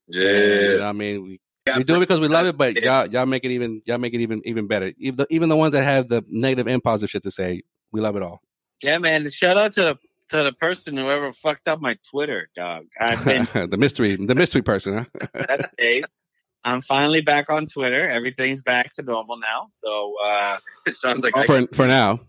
Yeah. 0.06 0.88
I 0.88 0.92
mean, 0.92 1.22
we, 1.24 1.40
we 1.76 1.82
do 1.82 1.96
it 1.96 2.00
because 2.00 2.20
we 2.20 2.28
love 2.28 2.46
it, 2.46 2.56
but 2.56 2.76
y'all 2.80 3.08
y'all 3.08 3.26
make 3.26 3.44
it 3.44 3.50
even 3.50 3.82
y'all 3.84 3.98
make 3.98 4.14
it 4.14 4.20
even 4.20 4.40
even 4.44 4.68
better. 4.68 4.92
Even 4.98 5.16
the, 5.16 5.26
even 5.28 5.48
the 5.48 5.56
ones 5.56 5.72
that 5.72 5.82
have 5.82 6.06
the 6.06 6.24
negative 6.30 6.68
and 6.68 6.80
positive 6.84 7.10
shit 7.10 7.24
to 7.24 7.32
say, 7.32 7.62
we 7.90 8.00
love 8.00 8.14
it 8.14 8.22
all. 8.22 8.42
Yeah, 8.80 8.98
man. 8.98 9.28
Shout 9.28 9.58
out 9.58 9.72
to 9.72 9.80
the 9.82 9.98
to 10.28 10.44
the 10.44 10.52
person 10.52 10.96
who 10.96 11.10
ever 11.10 11.32
fucked 11.32 11.66
up 11.66 11.80
my 11.80 11.96
Twitter, 12.08 12.48
dog. 12.54 12.86
I've 13.00 13.24
been 13.24 13.48
the 13.70 13.76
mystery, 13.76 14.16
the 14.16 14.34
mystery 14.36 14.62
person, 14.62 14.98
huh? 14.98 15.28
that's 15.34 15.68
days. 15.76 16.16
I'm 16.64 16.80
finally 16.80 17.22
back 17.22 17.50
on 17.50 17.66
Twitter. 17.66 18.08
Everything's 18.08 18.62
back 18.62 18.92
to 18.94 19.02
normal 19.02 19.36
now. 19.38 19.66
So 19.70 20.14
uh 20.24 20.58
It 20.86 20.94
sounds 20.94 21.22
like 21.24 21.36
I 21.36 21.44
for 21.46 21.66
for 21.74 21.86
now. 21.86 22.20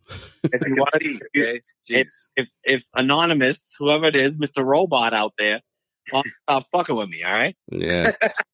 if 0.43 0.67
you 0.67 0.75
want 0.75 0.93
see. 1.01 1.19
Okay. 1.37 1.61
if, 1.89 2.07
if 2.35 2.47
if 2.63 2.83
anonymous, 2.95 3.75
whoever 3.79 4.07
it 4.07 4.15
is, 4.15 4.37
Mr. 4.37 4.65
Robot 4.65 5.13
out 5.13 5.33
there, 5.37 5.61
well, 6.11 6.23
stop 6.49 6.65
fucking 6.71 6.95
with 6.95 7.09
me, 7.09 7.23
all 7.23 7.31
right? 7.31 7.55
Yeah, 7.71 8.11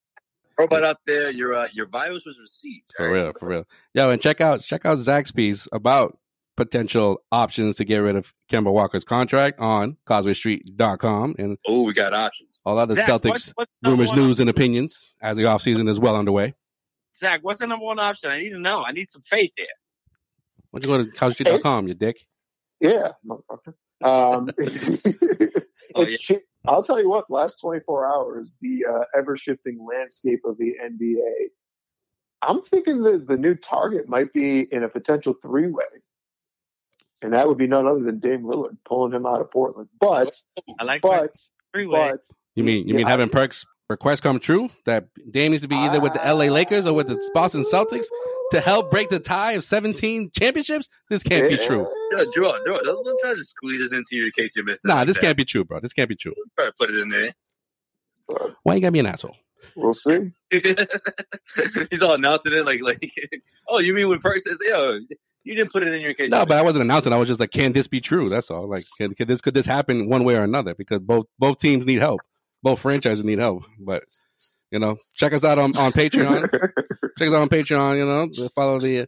Robot 0.57 0.83
out 0.83 0.97
there, 1.07 1.29
your 1.31 1.53
uh, 1.53 1.67
your 1.73 1.87
virus 1.87 2.23
was 2.25 2.37
received. 2.39 2.91
for 2.97 3.07
all 3.07 3.13
right? 3.13 3.23
real, 3.23 3.33
for 3.39 3.47
real. 3.49 3.65
Yo, 3.93 4.09
and 4.11 4.21
check 4.21 4.41
out 4.41 4.59
check 4.59 4.85
out 4.85 4.97
Zach's 4.97 5.31
piece 5.31 5.67
about 5.71 6.17
potential 6.57 7.21
options 7.31 7.77
to 7.77 7.85
get 7.85 7.99
rid 7.99 8.17
of 8.17 8.33
Kemba 8.51 8.69
Walker's 8.73 9.05
contract 9.05 9.61
on 9.61 9.95
CausewayStreet.com 10.05 11.35
and 11.39 11.57
Oh, 11.65 11.85
we 11.85 11.93
got 11.93 12.13
options. 12.13 12.48
All 12.65 12.77
other 12.77 12.95
Zach, 12.95 13.07
Celtics 13.07 13.29
what's- 13.29 13.51
what's 13.55 13.71
rumors, 13.83 14.09
one 14.09 14.17
news, 14.19 14.39
and 14.39 14.49
opinions 14.49 15.13
as 15.21 15.37
the 15.37 15.43
offseason 15.43 15.89
is 15.89 15.99
well 15.99 16.15
underway. 16.15 16.55
Zach, 17.15 17.39
what's 17.41 17.59
the 17.59 17.67
number 17.67 17.85
one 17.85 17.99
option? 17.99 18.31
I 18.31 18.39
need 18.39 18.49
to 18.51 18.59
know. 18.59 18.83
I 18.85 18.91
need 18.91 19.09
some 19.09 19.23
faith 19.23 19.51
here. 19.57 19.65
Why 20.71 20.79
don't 20.79 20.89
you 20.91 20.97
go 20.97 21.11
to 21.11 21.17
CausewayStreet.com, 21.17 21.87
you 21.87 21.93
dick? 21.95 22.25
Yeah, 22.79 23.11
motherfucker. 23.25 23.73
Um, 24.01 24.49
Oh, 25.95 26.01
it's 26.03 26.25
chi- 26.27 26.41
I'll 26.67 26.83
tell 26.83 27.01
you 27.01 27.09
what. 27.09 27.25
The 27.27 27.33
last 27.33 27.59
24 27.61 28.05
hours, 28.05 28.57
the 28.61 28.85
uh, 28.85 29.03
ever 29.17 29.35
shifting 29.35 29.83
landscape 29.89 30.41
of 30.45 30.57
the 30.57 30.75
NBA 30.83 31.47
I'm 32.41 32.61
thinking 32.61 33.01
that 33.03 33.27
the 33.27 33.37
new 33.37 33.55
target 33.55 34.07
might 34.07 34.31
be 34.31 34.61
in 34.61 34.83
a 34.83 34.89
potential 34.89 35.33
three 35.41 35.67
way. 35.67 35.83
And 37.21 37.33
that 37.33 37.47
would 37.47 37.57
be 37.57 37.67
none 37.67 37.85
other 37.85 37.99
than 37.99 38.19
Dame 38.19 38.43
Lillard 38.43 38.77
pulling 38.85 39.13
him 39.13 39.25
out 39.25 39.41
of 39.41 39.51
Portland. 39.51 39.89
But 39.99 40.33
I 40.79 40.83
like 40.85 41.01
but 41.01 41.35
three-way. 41.73 42.11
but 42.11 42.21
You 42.59 42.65
mean 42.65 42.87
you 42.89 42.93
mean 42.93 43.05
Yeah. 43.05 43.11
having 43.11 43.29
Perks 43.29 43.65
request 43.89 44.21
come 44.21 44.37
true 44.37 44.69
that 44.85 45.07
Dame 45.31 45.51
needs 45.51 45.61
to 45.61 45.69
be 45.69 45.77
either 45.77 46.01
with 46.01 46.11
the 46.11 46.19
LA 46.19 46.45
Lakers 46.51 46.85
or 46.85 46.93
with 46.93 47.07
the 47.07 47.17
Boston 47.33 47.63
Celtics 47.63 48.05
to 48.51 48.59
help 48.59 48.91
break 48.91 49.07
the 49.09 49.19
tie 49.19 49.53
of 49.53 49.63
17 49.63 50.31
championships? 50.37 50.89
This 51.09 51.23
can't 51.23 51.49
be 51.49 51.55
true. 51.55 51.87
Yo, 52.11 52.17
Drew, 52.33 52.51
Drew, 52.65 52.79
don't, 52.83 53.05
don't 53.05 53.19
try 53.21 53.33
to 53.33 53.41
squeeze 53.41 53.79
this 53.79 53.97
into 53.97 54.17
your 54.17 54.29
case 54.31 54.51
you 54.57 54.65
missed 54.65 54.81
it. 54.83 54.89
Nah, 54.89 54.95
like 54.95 55.07
this 55.07 55.15
that. 55.17 55.21
can't 55.21 55.37
be 55.37 55.45
true, 55.45 55.63
bro. 55.63 55.79
This 55.79 55.93
can't 55.93 56.09
be 56.09 56.17
true. 56.17 56.33
Try 56.57 56.65
to 56.65 56.73
put 56.77 56.89
it 56.89 56.97
in 56.97 57.07
there. 57.07 57.33
Why 58.63 58.75
you 58.75 58.81
gotta 58.81 58.91
be 58.91 58.99
an 58.99 59.05
asshole? 59.05 59.37
We'll 59.77 59.93
see. 59.93 60.31
He's 60.51 62.01
all 62.01 62.15
announcing 62.15 62.51
it 62.53 62.65
like, 62.65 62.81
like, 62.81 63.09
oh, 63.69 63.79
you 63.79 63.93
mean 63.93 64.09
when 64.09 64.19
Perk 64.19 64.39
says, 64.39 64.57
yo, 64.61 64.99
you 65.45 65.55
didn't 65.55 65.71
put 65.71 65.83
it 65.83 65.93
in 65.93 66.01
your 66.01 66.13
case? 66.13 66.29
No, 66.29 66.45
but 66.45 66.57
I 66.57 66.61
wasn't 66.61 66.83
announcing. 66.83 67.13
I 67.13 67.17
was 67.17 67.29
just 67.29 67.39
like, 67.39 67.51
can 67.51 67.71
this 67.71 67.87
be 67.87 68.01
true? 68.01 68.27
That's 68.27 68.51
all. 68.51 68.67
Like, 68.67 68.83
can, 68.97 69.13
can 69.15 69.27
this 69.29 69.39
could 69.39 69.53
this 69.53 69.65
happen 69.65 70.09
one 70.09 70.25
way 70.25 70.35
or 70.35 70.43
another? 70.43 70.75
Because 70.75 70.99
both 70.99 71.27
both 71.39 71.57
teams 71.59 71.85
need 71.85 71.99
help. 71.99 72.19
Both 72.63 72.79
franchises 72.81 73.23
need 73.25 73.39
help. 73.39 73.63
But 73.79 74.03
you 74.71 74.79
know, 74.79 74.97
check 75.15 75.33
us 75.33 75.43
out 75.43 75.57
on, 75.57 75.75
on 75.77 75.91
Patreon. 75.91 76.49
check 77.17 77.27
us 77.27 77.33
out 77.33 77.41
on 77.41 77.49
Patreon. 77.49 77.97
You 77.97 78.05
know, 78.05 78.49
follow 78.49 78.79
the 78.79 79.07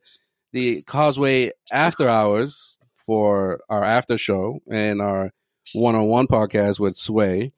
the 0.53 0.81
Causeway 0.87 1.51
After 1.71 2.09
Hours 2.09 2.77
for 3.05 3.61
our 3.69 3.83
after 3.83 4.17
show 4.17 4.59
and 4.69 5.01
our 5.01 5.31
one 5.73 5.95
on 5.95 6.07
one 6.09 6.27
podcast 6.27 6.79
with 6.79 6.95
Sway, 6.95 7.51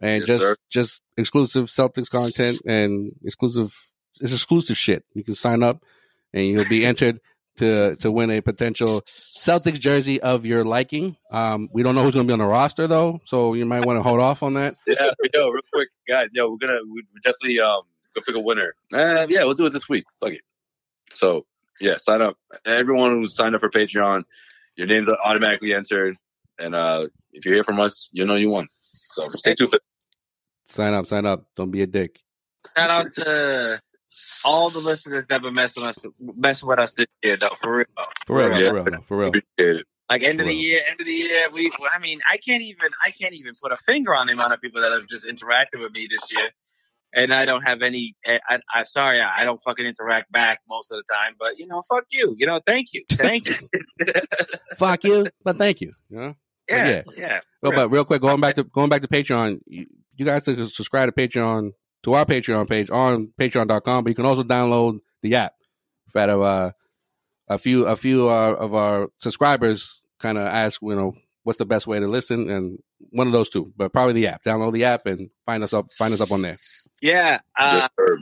and 0.00 0.20
Yes, 0.20 0.26
just 0.26 0.44
sir. 0.44 0.56
just 0.70 1.02
exclusive 1.16 1.66
Celtics 1.66 2.10
content 2.10 2.60
and 2.66 3.02
exclusive 3.24 3.74
it's 4.20 4.32
exclusive 4.32 4.76
shit. 4.76 5.04
You 5.14 5.24
can 5.24 5.34
sign 5.34 5.62
up 5.62 5.82
and 6.32 6.46
you'll 6.46 6.68
be 6.68 6.84
entered 6.86 7.20
to 7.56 7.96
to 7.96 8.10
win 8.10 8.30
a 8.30 8.40
potential 8.40 9.00
Celtics 9.02 9.80
jersey 9.80 10.20
of 10.20 10.44
your 10.44 10.64
liking. 10.64 11.16
Um, 11.30 11.68
we 11.72 11.82
don't 11.82 11.94
know 11.94 12.02
who's 12.02 12.14
going 12.14 12.26
to 12.26 12.30
be 12.30 12.32
on 12.32 12.38
the 12.40 12.46
roster 12.46 12.86
though, 12.86 13.20
so 13.24 13.54
you 13.54 13.66
might 13.66 13.84
want 13.84 13.98
to 13.98 14.02
hold 14.02 14.20
off 14.20 14.42
on 14.42 14.54
that. 14.54 14.74
Yeah, 14.86 15.10
yo, 15.32 15.48
real 15.50 15.62
quick, 15.72 15.88
guys. 16.08 16.28
Yo, 16.32 16.50
we're 16.50 16.58
gonna 16.58 16.80
we 16.84 17.04
we 17.12 17.20
definitely 17.22 17.60
um 17.60 17.82
go 18.14 18.22
pick 18.24 18.34
a 18.34 18.40
winner. 18.40 18.74
Uh, 18.92 19.26
yeah, 19.28 19.44
we'll 19.44 19.54
do 19.54 19.66
it 19.66 19.72
this 19.72 19.88
week. 19.88 20.04
Fuck 20.20 20.32
it. 20.32 20.42
So 21.14 21.46
yeah, 21.80 21.96
sign 21.96 22.22
up. 22.22 22.36
Everyone 22.64 23.10
who's 23.10 23.34
signed 23.34 23.54
up 23.54 23.60
for 23.60 23.70
Patreon, 23.70 24.24
your 24.76 24.86
names 24.86 25.08
automatically 25.24 25.74
entered, 25.74 26.16
and 26.58 26.74
uh 26.74 27.08
if 27.32 27.44
you 27.44 27.52
hear 27.52 27.64
from 27.64 27.80
us, 27.80 28.08
you 28.12 28.24
know 28.24 28.36
you 28.36 28.50
won. 28.50 28.68
So 28.78 29.28
stay 29.28 29.54
tuned 29.54 29.70
for 29.70 29.78
Sign 30.66 30.94
up, 30.94 31.06
sign 31.06 31.26
up. 31.26 31.44
Don't 31.56 31.70
be 31.70 31.82
a 31.82 31.86
dick. 31.86 32.20
Shout 32.76 32.90
out 32.90 33.12
to 33.14 33.80
all 34.44 34.70
the 34.70 34.78
listeners 34.80 35.24
that 35.28 35.42
been 35.42 35.54
messing 35.54 35.84
us, 35.84 35.98
messing 36.20 36.68
with 36.68 36.78
us 36.80 36.92
this 36.92 37.06
year, 37.22 37.36
though. 37.36 37.48
For 37.60 37.76
real, 37.78 37.86
For 38.26 38.36
real, 38.36 38.60
Yeah. 38.60 38.68
for 38.68 38.74
real, 38.82 39.02
for 39.02 39.16
real. 39.18 39.28
Appreciate 39.28 39.76
it. 39.80 39.86
Like 40.10 40.22
end 40.22 40.40
of 40.40 40.44
For 40.44 40.50
the 40.50 40.54
year, 40.54 40.80
end 40.88 41.00
of 41.00 41.06
the 41.06 41.12
year. 41.12 41.48
We, 41.50 41.70
I 41.92 41.98
mean, 41.98 42.20
I 42.30 42.36
can't 42.36 42.62
even, 42.62 42.90
I 43.04 43.10
can't 43.10 43.32
even 43.34 43.54
put 43.62 43.72
a 43.72 43.78
finger 43.86 44.14
on 44.14 44.26
the 44.26 44.34
amount 44.34 44.52
of 44.52 44.60
people 44.60 44.82
that 44.82 44.92
have 44.92 45.06
just 45.08 45.24
interacted 45.24 45.80
with 45.82 45.92
me 45.92 46.06
this 46.10 46.30
year, 46.30 46.50
and 47.14 47.32
I 47.32 47.46
don't 47.46 47.62
have 47.62 47.80
any. 47.80 48.14
Eh, 48.26 48.38
I, 48.48 48.56
I, 48.56 48.80
I'm 48.80 48.84
sorry, 48.84 49.20
I, 49.22 49.40
I 49.40 49.44
don't 49.44 49.62
fucking 49.62 49.86
interact 49.86 50.30
back 50.30 50.60
most 50.68 50.92
of 50.92 50.98
the 50.98 51.04
time. 51.12 51.34
But 51.38 51.58
you 51.58 51.66
know, 51.66 51.82
fuck 51.88 52.04
you. 52.10 52.34
You 52.38 52.46
know, 52.46 52.60
thank 52.66 52.88
you, 52.92 53.02
thank 53.12 53.48
you. 53.48 53.54
Fuck 54.76 55.04
you, 55.04 55.26
but 55.44 55.56
thank 55.56 55.80
you. 55.80 55.92
You 56.10 56.16
know? 56.18 56.34
But 56.68 56.76
Yeah, 56.76 56.86
yeah. 56.88 57.02
yeah. 57.16 57.40
Well, 57.62 57.72
but 57.72 57.88
real 57.90 58.04
quick, 58.04 58.20
going 58.20 58.40
back 58.40 58.56
to 58.56 58.64
going 58.64 58.90
back 58.90 59.02
to 59.02 59.08
Patreon, 59.08 59.60
you, 59.66 59.86
you 60.16 60.24
guys 60.26 60.42
to 60.44 60.66
subscribe 60.68 61.08
to 61.08 61.12
Patreon 61.12 61.70
to 62.04 62.14
our 62.14 62.24
Patreon 62.24 62.68
page 62.68 62.90
on 62.90 63.32
Patreon.com, 63.38 64.04
but 64.04 64.10
you 64.10 64.14
can 64.14 64.24
also 64.26 64.42
download 64.42 65.00
the 65.22 65.34
app. 65.34 65.54
That 66.14 66.30
uh, 66.30 66.70
a 67.48 67.58
few 67.58 67.86
a 67.86 67.96
few 67.96 68.28
uh, 68.30 68.52
of 68.52 68.74
our 68.74 69.08
subscribers 69.18 70.00
kind 70.20 70.38
of 70.38 70.46
ask, 70.46 70.80
you 70.80 70.94
know, 70.94 71.14
what's 71.42 71.58
the 71.58 71.66
best 71.66 71.86
way 71.88 71.98
to 71.98 72.06
listen, 72.06 72.48
and 72.48 72.78
one 73.10 73.26
of 73.26 73.32
those 73.32 73.50
two, 73.50 73.72
but 73.76 73.92
probably 73.92 74.12
the 74.14 74.28
app. 74.28 74.44
Download 74.44 74.72
the 74.72 74.84
app 74.84 75.06
and 75.06 75.30
find 75.44 75.62
us 75.62 75.72
up 75.72 75.90
find 75.92 76.14
us 76.14 76.20
up 76.20 76.30
on 76.30 76.42
there. 76.42 76.54
Yeah. 77.02 77.40
Uh, 77.58 77.80
Yes, 77.80 77.90
sir. 77.98 78.18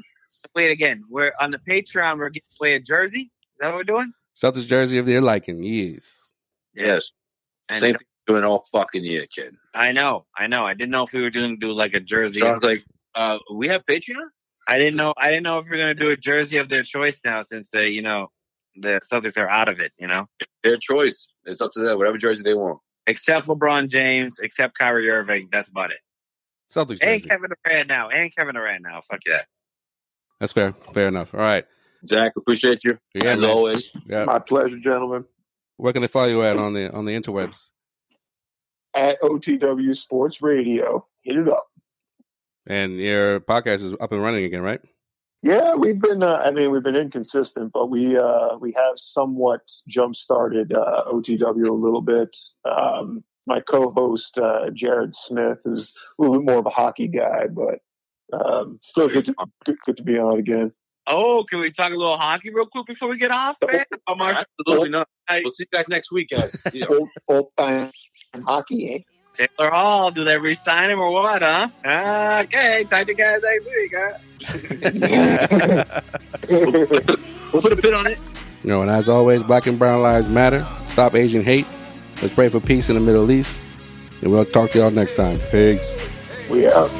wait 0.54 0.70
again. 0.70 1.02
We're 1.10 1.32
on 1.40 1.50
the 1.50 1.58
Patreon. 1.58 2.18
We're 2.18 2.30
giving 2.30 2.46
away 2.60 2.74
a 2.74 2.80
jersey. 2.80 3.30
Is 3.54 3.58
that 3.60 3.68
what 3.68 3.76
we're 3.76 3.84
doing? 3.84 4.12
Celtics 4.34 4.66
jersey 4.66 4.96
of 4.98 5.04
their 5.06 5.20
liking, 5.20 5.62
yes. 5.62 6.32
Yes. 6.74 7.12
And 7.70 7.80
Same 7.80 7.94
thing 7.96 8.06
doing 8.26 8.44
all 8.44 8.64
fucking 8.72 9.04
year, 9.04 9.26
kid. 9.32 9.54
I 9.74 9.92
know, 9.92 10.24
I 10.36 10.46
know. 10.46 10.64
I 10.64 10.72
didn't 10.74 10.90
know 10.92 11.02
if 11.02 11.12
we 11.12 11.20
were 11.22 11.30
doing 11.30 11.58
do 11.58 11.70
like 11.72 11.92
a 11.94 12.00
jersey. 12.00 12.40
Sounds 12.40 12.62
like 12.62 12.82
uh 13.14 13.38
we 13.54 13.68
have 13.68 13.84
Patreon? 13.84 14.26
I 14.68 14.78
didn't 14.78 14.96
know. 14.96 15.12
I 15.16 15.28
didn't 15.28 15.42
know 15.44 15.58
if 15.58 15.66
we 15.68 15.76
are 15.76 15.78
gonna 15.78 15.94
do 15.94 16.10
a 16.10 16.16
jersey 16.16 16.58
of 16.58 16.68
their 16.68 16.82
choice 16.84 17.20
now, 17.24 17.42
since 17.42 17.68
they, 17.70 17.88
you 17.90 18.02
know, 18.02 18.28
the 18.76 19.00
Celtics 19.12 19.36
are 19.36 19.48
out 19.48 19.68
of 19.68 19.80
it. 19.80 19.92
You 19.98 20.06
know, 20.06 20.26
Their 20.62 20.76
choice. 20.76 21.28
It's 21.44 21.60
up 21.60 21.72
to 21.72 21.80
them. 21.80 21.98
Whatever 21.98 22.18
jersey 22.18 22.42
they 22.42 22.54
want. 22.54 22.78
except 23.06 23.46
LeBron 23.48 23.88
James, 23.88 24.38
except 24.40 24.78
Kyrie 24.78 25.10
Irving. 25.10 25.48
That's 25.50 25.68
about 25.70 25.90
it. 25.90 25.98
Celtics 26.70 27.00
And 27.02 27.20
jersey. 27.20 27.28
Kevin 27.28 27.50
Durant 27.64 27.88
now. 27.88 28.08
And 28.08 28.34
Kevin 28.34 28.54
Durant 28.54 28.82
now. 28.82 29.02
Fuck 29.10 29.20
that. 29.26 29.46
That's 30.40 30.52
fair. 30.52 30.72
Fair 30.72 31.08
enough. 31.08 31.34
All 31.34 31.40
right. 31.40 31.64
Zach, 32.06 32.32
appreciate 32.36 32.82
you. 32.84 32.98
Yeah, 33.14 33.30
as 33.30 33.40
man. 33.42 33.50
always. 33.50 33.94
Yeah. 34.06 34.24
My 34.24 34.38
pleasure, 34.38 34.78
gentlemen. 34.78 35.24
Where 35.76 35.92
can 35.92 36.02
they 36.02 36.08
follow 36.08 36.28
you 36.28 36.42
at 36.42 36.56
on 36.56 36.72
the 36.74 36.90
on 36.92 37.04
the 37.04 37.12
interwebs? 37.12 37.70
At 38.94 39.20
OTW 39.20 39.96
Sports 39.96 40.42
Radio. 40.42 41.06
Hit 41.22 41.36
it 41.36 41.48
up. 41.48 41.66
And 42.66 42.98
your 42.98 43.40
podcast 43.40 43.82
is 43.82 43.94
up 44.00 44.12
and 44.12 44.22
running 44.22 44.44
again, 44.44 44.62
right? 44.62 44.80
Yeah, 45.42 45.74
we've 45.74 46.00
been. 46.00 46.22
Uh, 46.22 46.40
I 46.44 46.52
mean, 46.52 46.70
we've 46.70 46.84
been 46.84 46.94
inconsistent, 46.94 47.72
but 47.72 47.90
we 47.90 48.16
uh, 48.16 48.56
we 48.60 48.72
have 48.76 48.96
somewhat 48.96 49.68
jump 49.88 50.14
started 50.14 50.72
uh, 50.72 51.04
OTW 51.12 51.68
a 51.68 51.72
little 51.72 52.00
bit. 52.00 52.36
Um, 52.64 53.24
my 53.48 53.58
co-host 53.60 54.38
uh, 54.38 54.70
Jared 54.72 55.16
Smith 55.16 55.62
is 55.64 55.96
a 56.18 56.22
little 56.22 56.38
bit 56.38 56.46
more 56.46 56.60
of 56.60 56.66
a 56.66 56.70
hockey 56.70 57.08
guy, 57.08 57.46
but 57.48 57.80
um, 58.32 58.78
still 58.82 59.08
good 59.08 59.24
to 59.24 59.34
good, 59.64 59.76
good 59.84 59.96
to 59.96 60.04
be 60.04 60.16
on 60.16 60.38
again. 60.38 60.72
Oh, 61.08 61.44
can 61.50 61.58
we 61.58 61.72
talk 61.72 61.92
a 61.92 61.96
little 61.96 62.16
hockey 62.16 62.50
real 62.54 62.66
quick 62.66 62.86
before 62.86 63.08
we 63.08 63.16
get 63.16 63.32
off, 63.32 63.56
man? 63.60 63.84
Oh, 64.06 64.16
absolutely 64.20 64.90
not. 64.90 65.08
We'll 65.28 65.50
see 65.50 65.64
you 65.64 65.76
guys 65.76 65.88
next 65.88 66.12
week, 66.12 66.28
guys. 66.30 66.56
Yeah. 66.72 66.86
Old, 66.88 67.08
old 67.28 67.48
time 67.56 67.90
hockey, 68.44 68.94
eh? 68.94 68.98
Taylor 69.34 69.70
Hall, 69.70 70.10
do 70.10 70.24
they 70.24 70.38
re-sign 70.38 70.90
him 70.90 71.00
or 71.00 71.10
what? 71.12 71.42
Huh? 71.42 71.68
Ah, 71.84 72.42
okay, 72.42 72.84
talk 72.88 73.06
to 73.06 73.12
you 73.12 73.18
guys 73.18 73.40
next 73.42 73.66
week. 73.66 73.94
Huh? 73.96 74.18
We'll 77.52 77.62
put 77.62 77.72
a 77.72 77.76
bit 77.76 77.94
on 77.94 78.06
it. 78.06 78.18
You 78.62 78.70
know, 78.70 78.82
and 78.82 78.90
as 78.90 79.08
always, 79.08 79.42
black 79.42 79.66
and 79.66 79.78
brown 79.78 80.02
lives 80.02 80.28
matter. 80.28 80.66
Stop 80.86 81.14
Asian 81.14 81.42
hate. 81.42 81.66
Let's 82.20 82.34
pray 82.34 82.48
for 82.48 82.60
peace 82.60 82.88
in 82.88 82.94
the 82.94 83.00
Middle 83.00 83.30
East. 83.30 83.62
And 84.20 84.30
we'll 84.30 84.44
talk 84.44 84.70
to 84.70 84.78
y'all 84.78 84.90
next 84.90 85.16
time. 85.16 85.38
Peace. 85.50 86.08
We 86.48 86.68
out. 86.68 86.90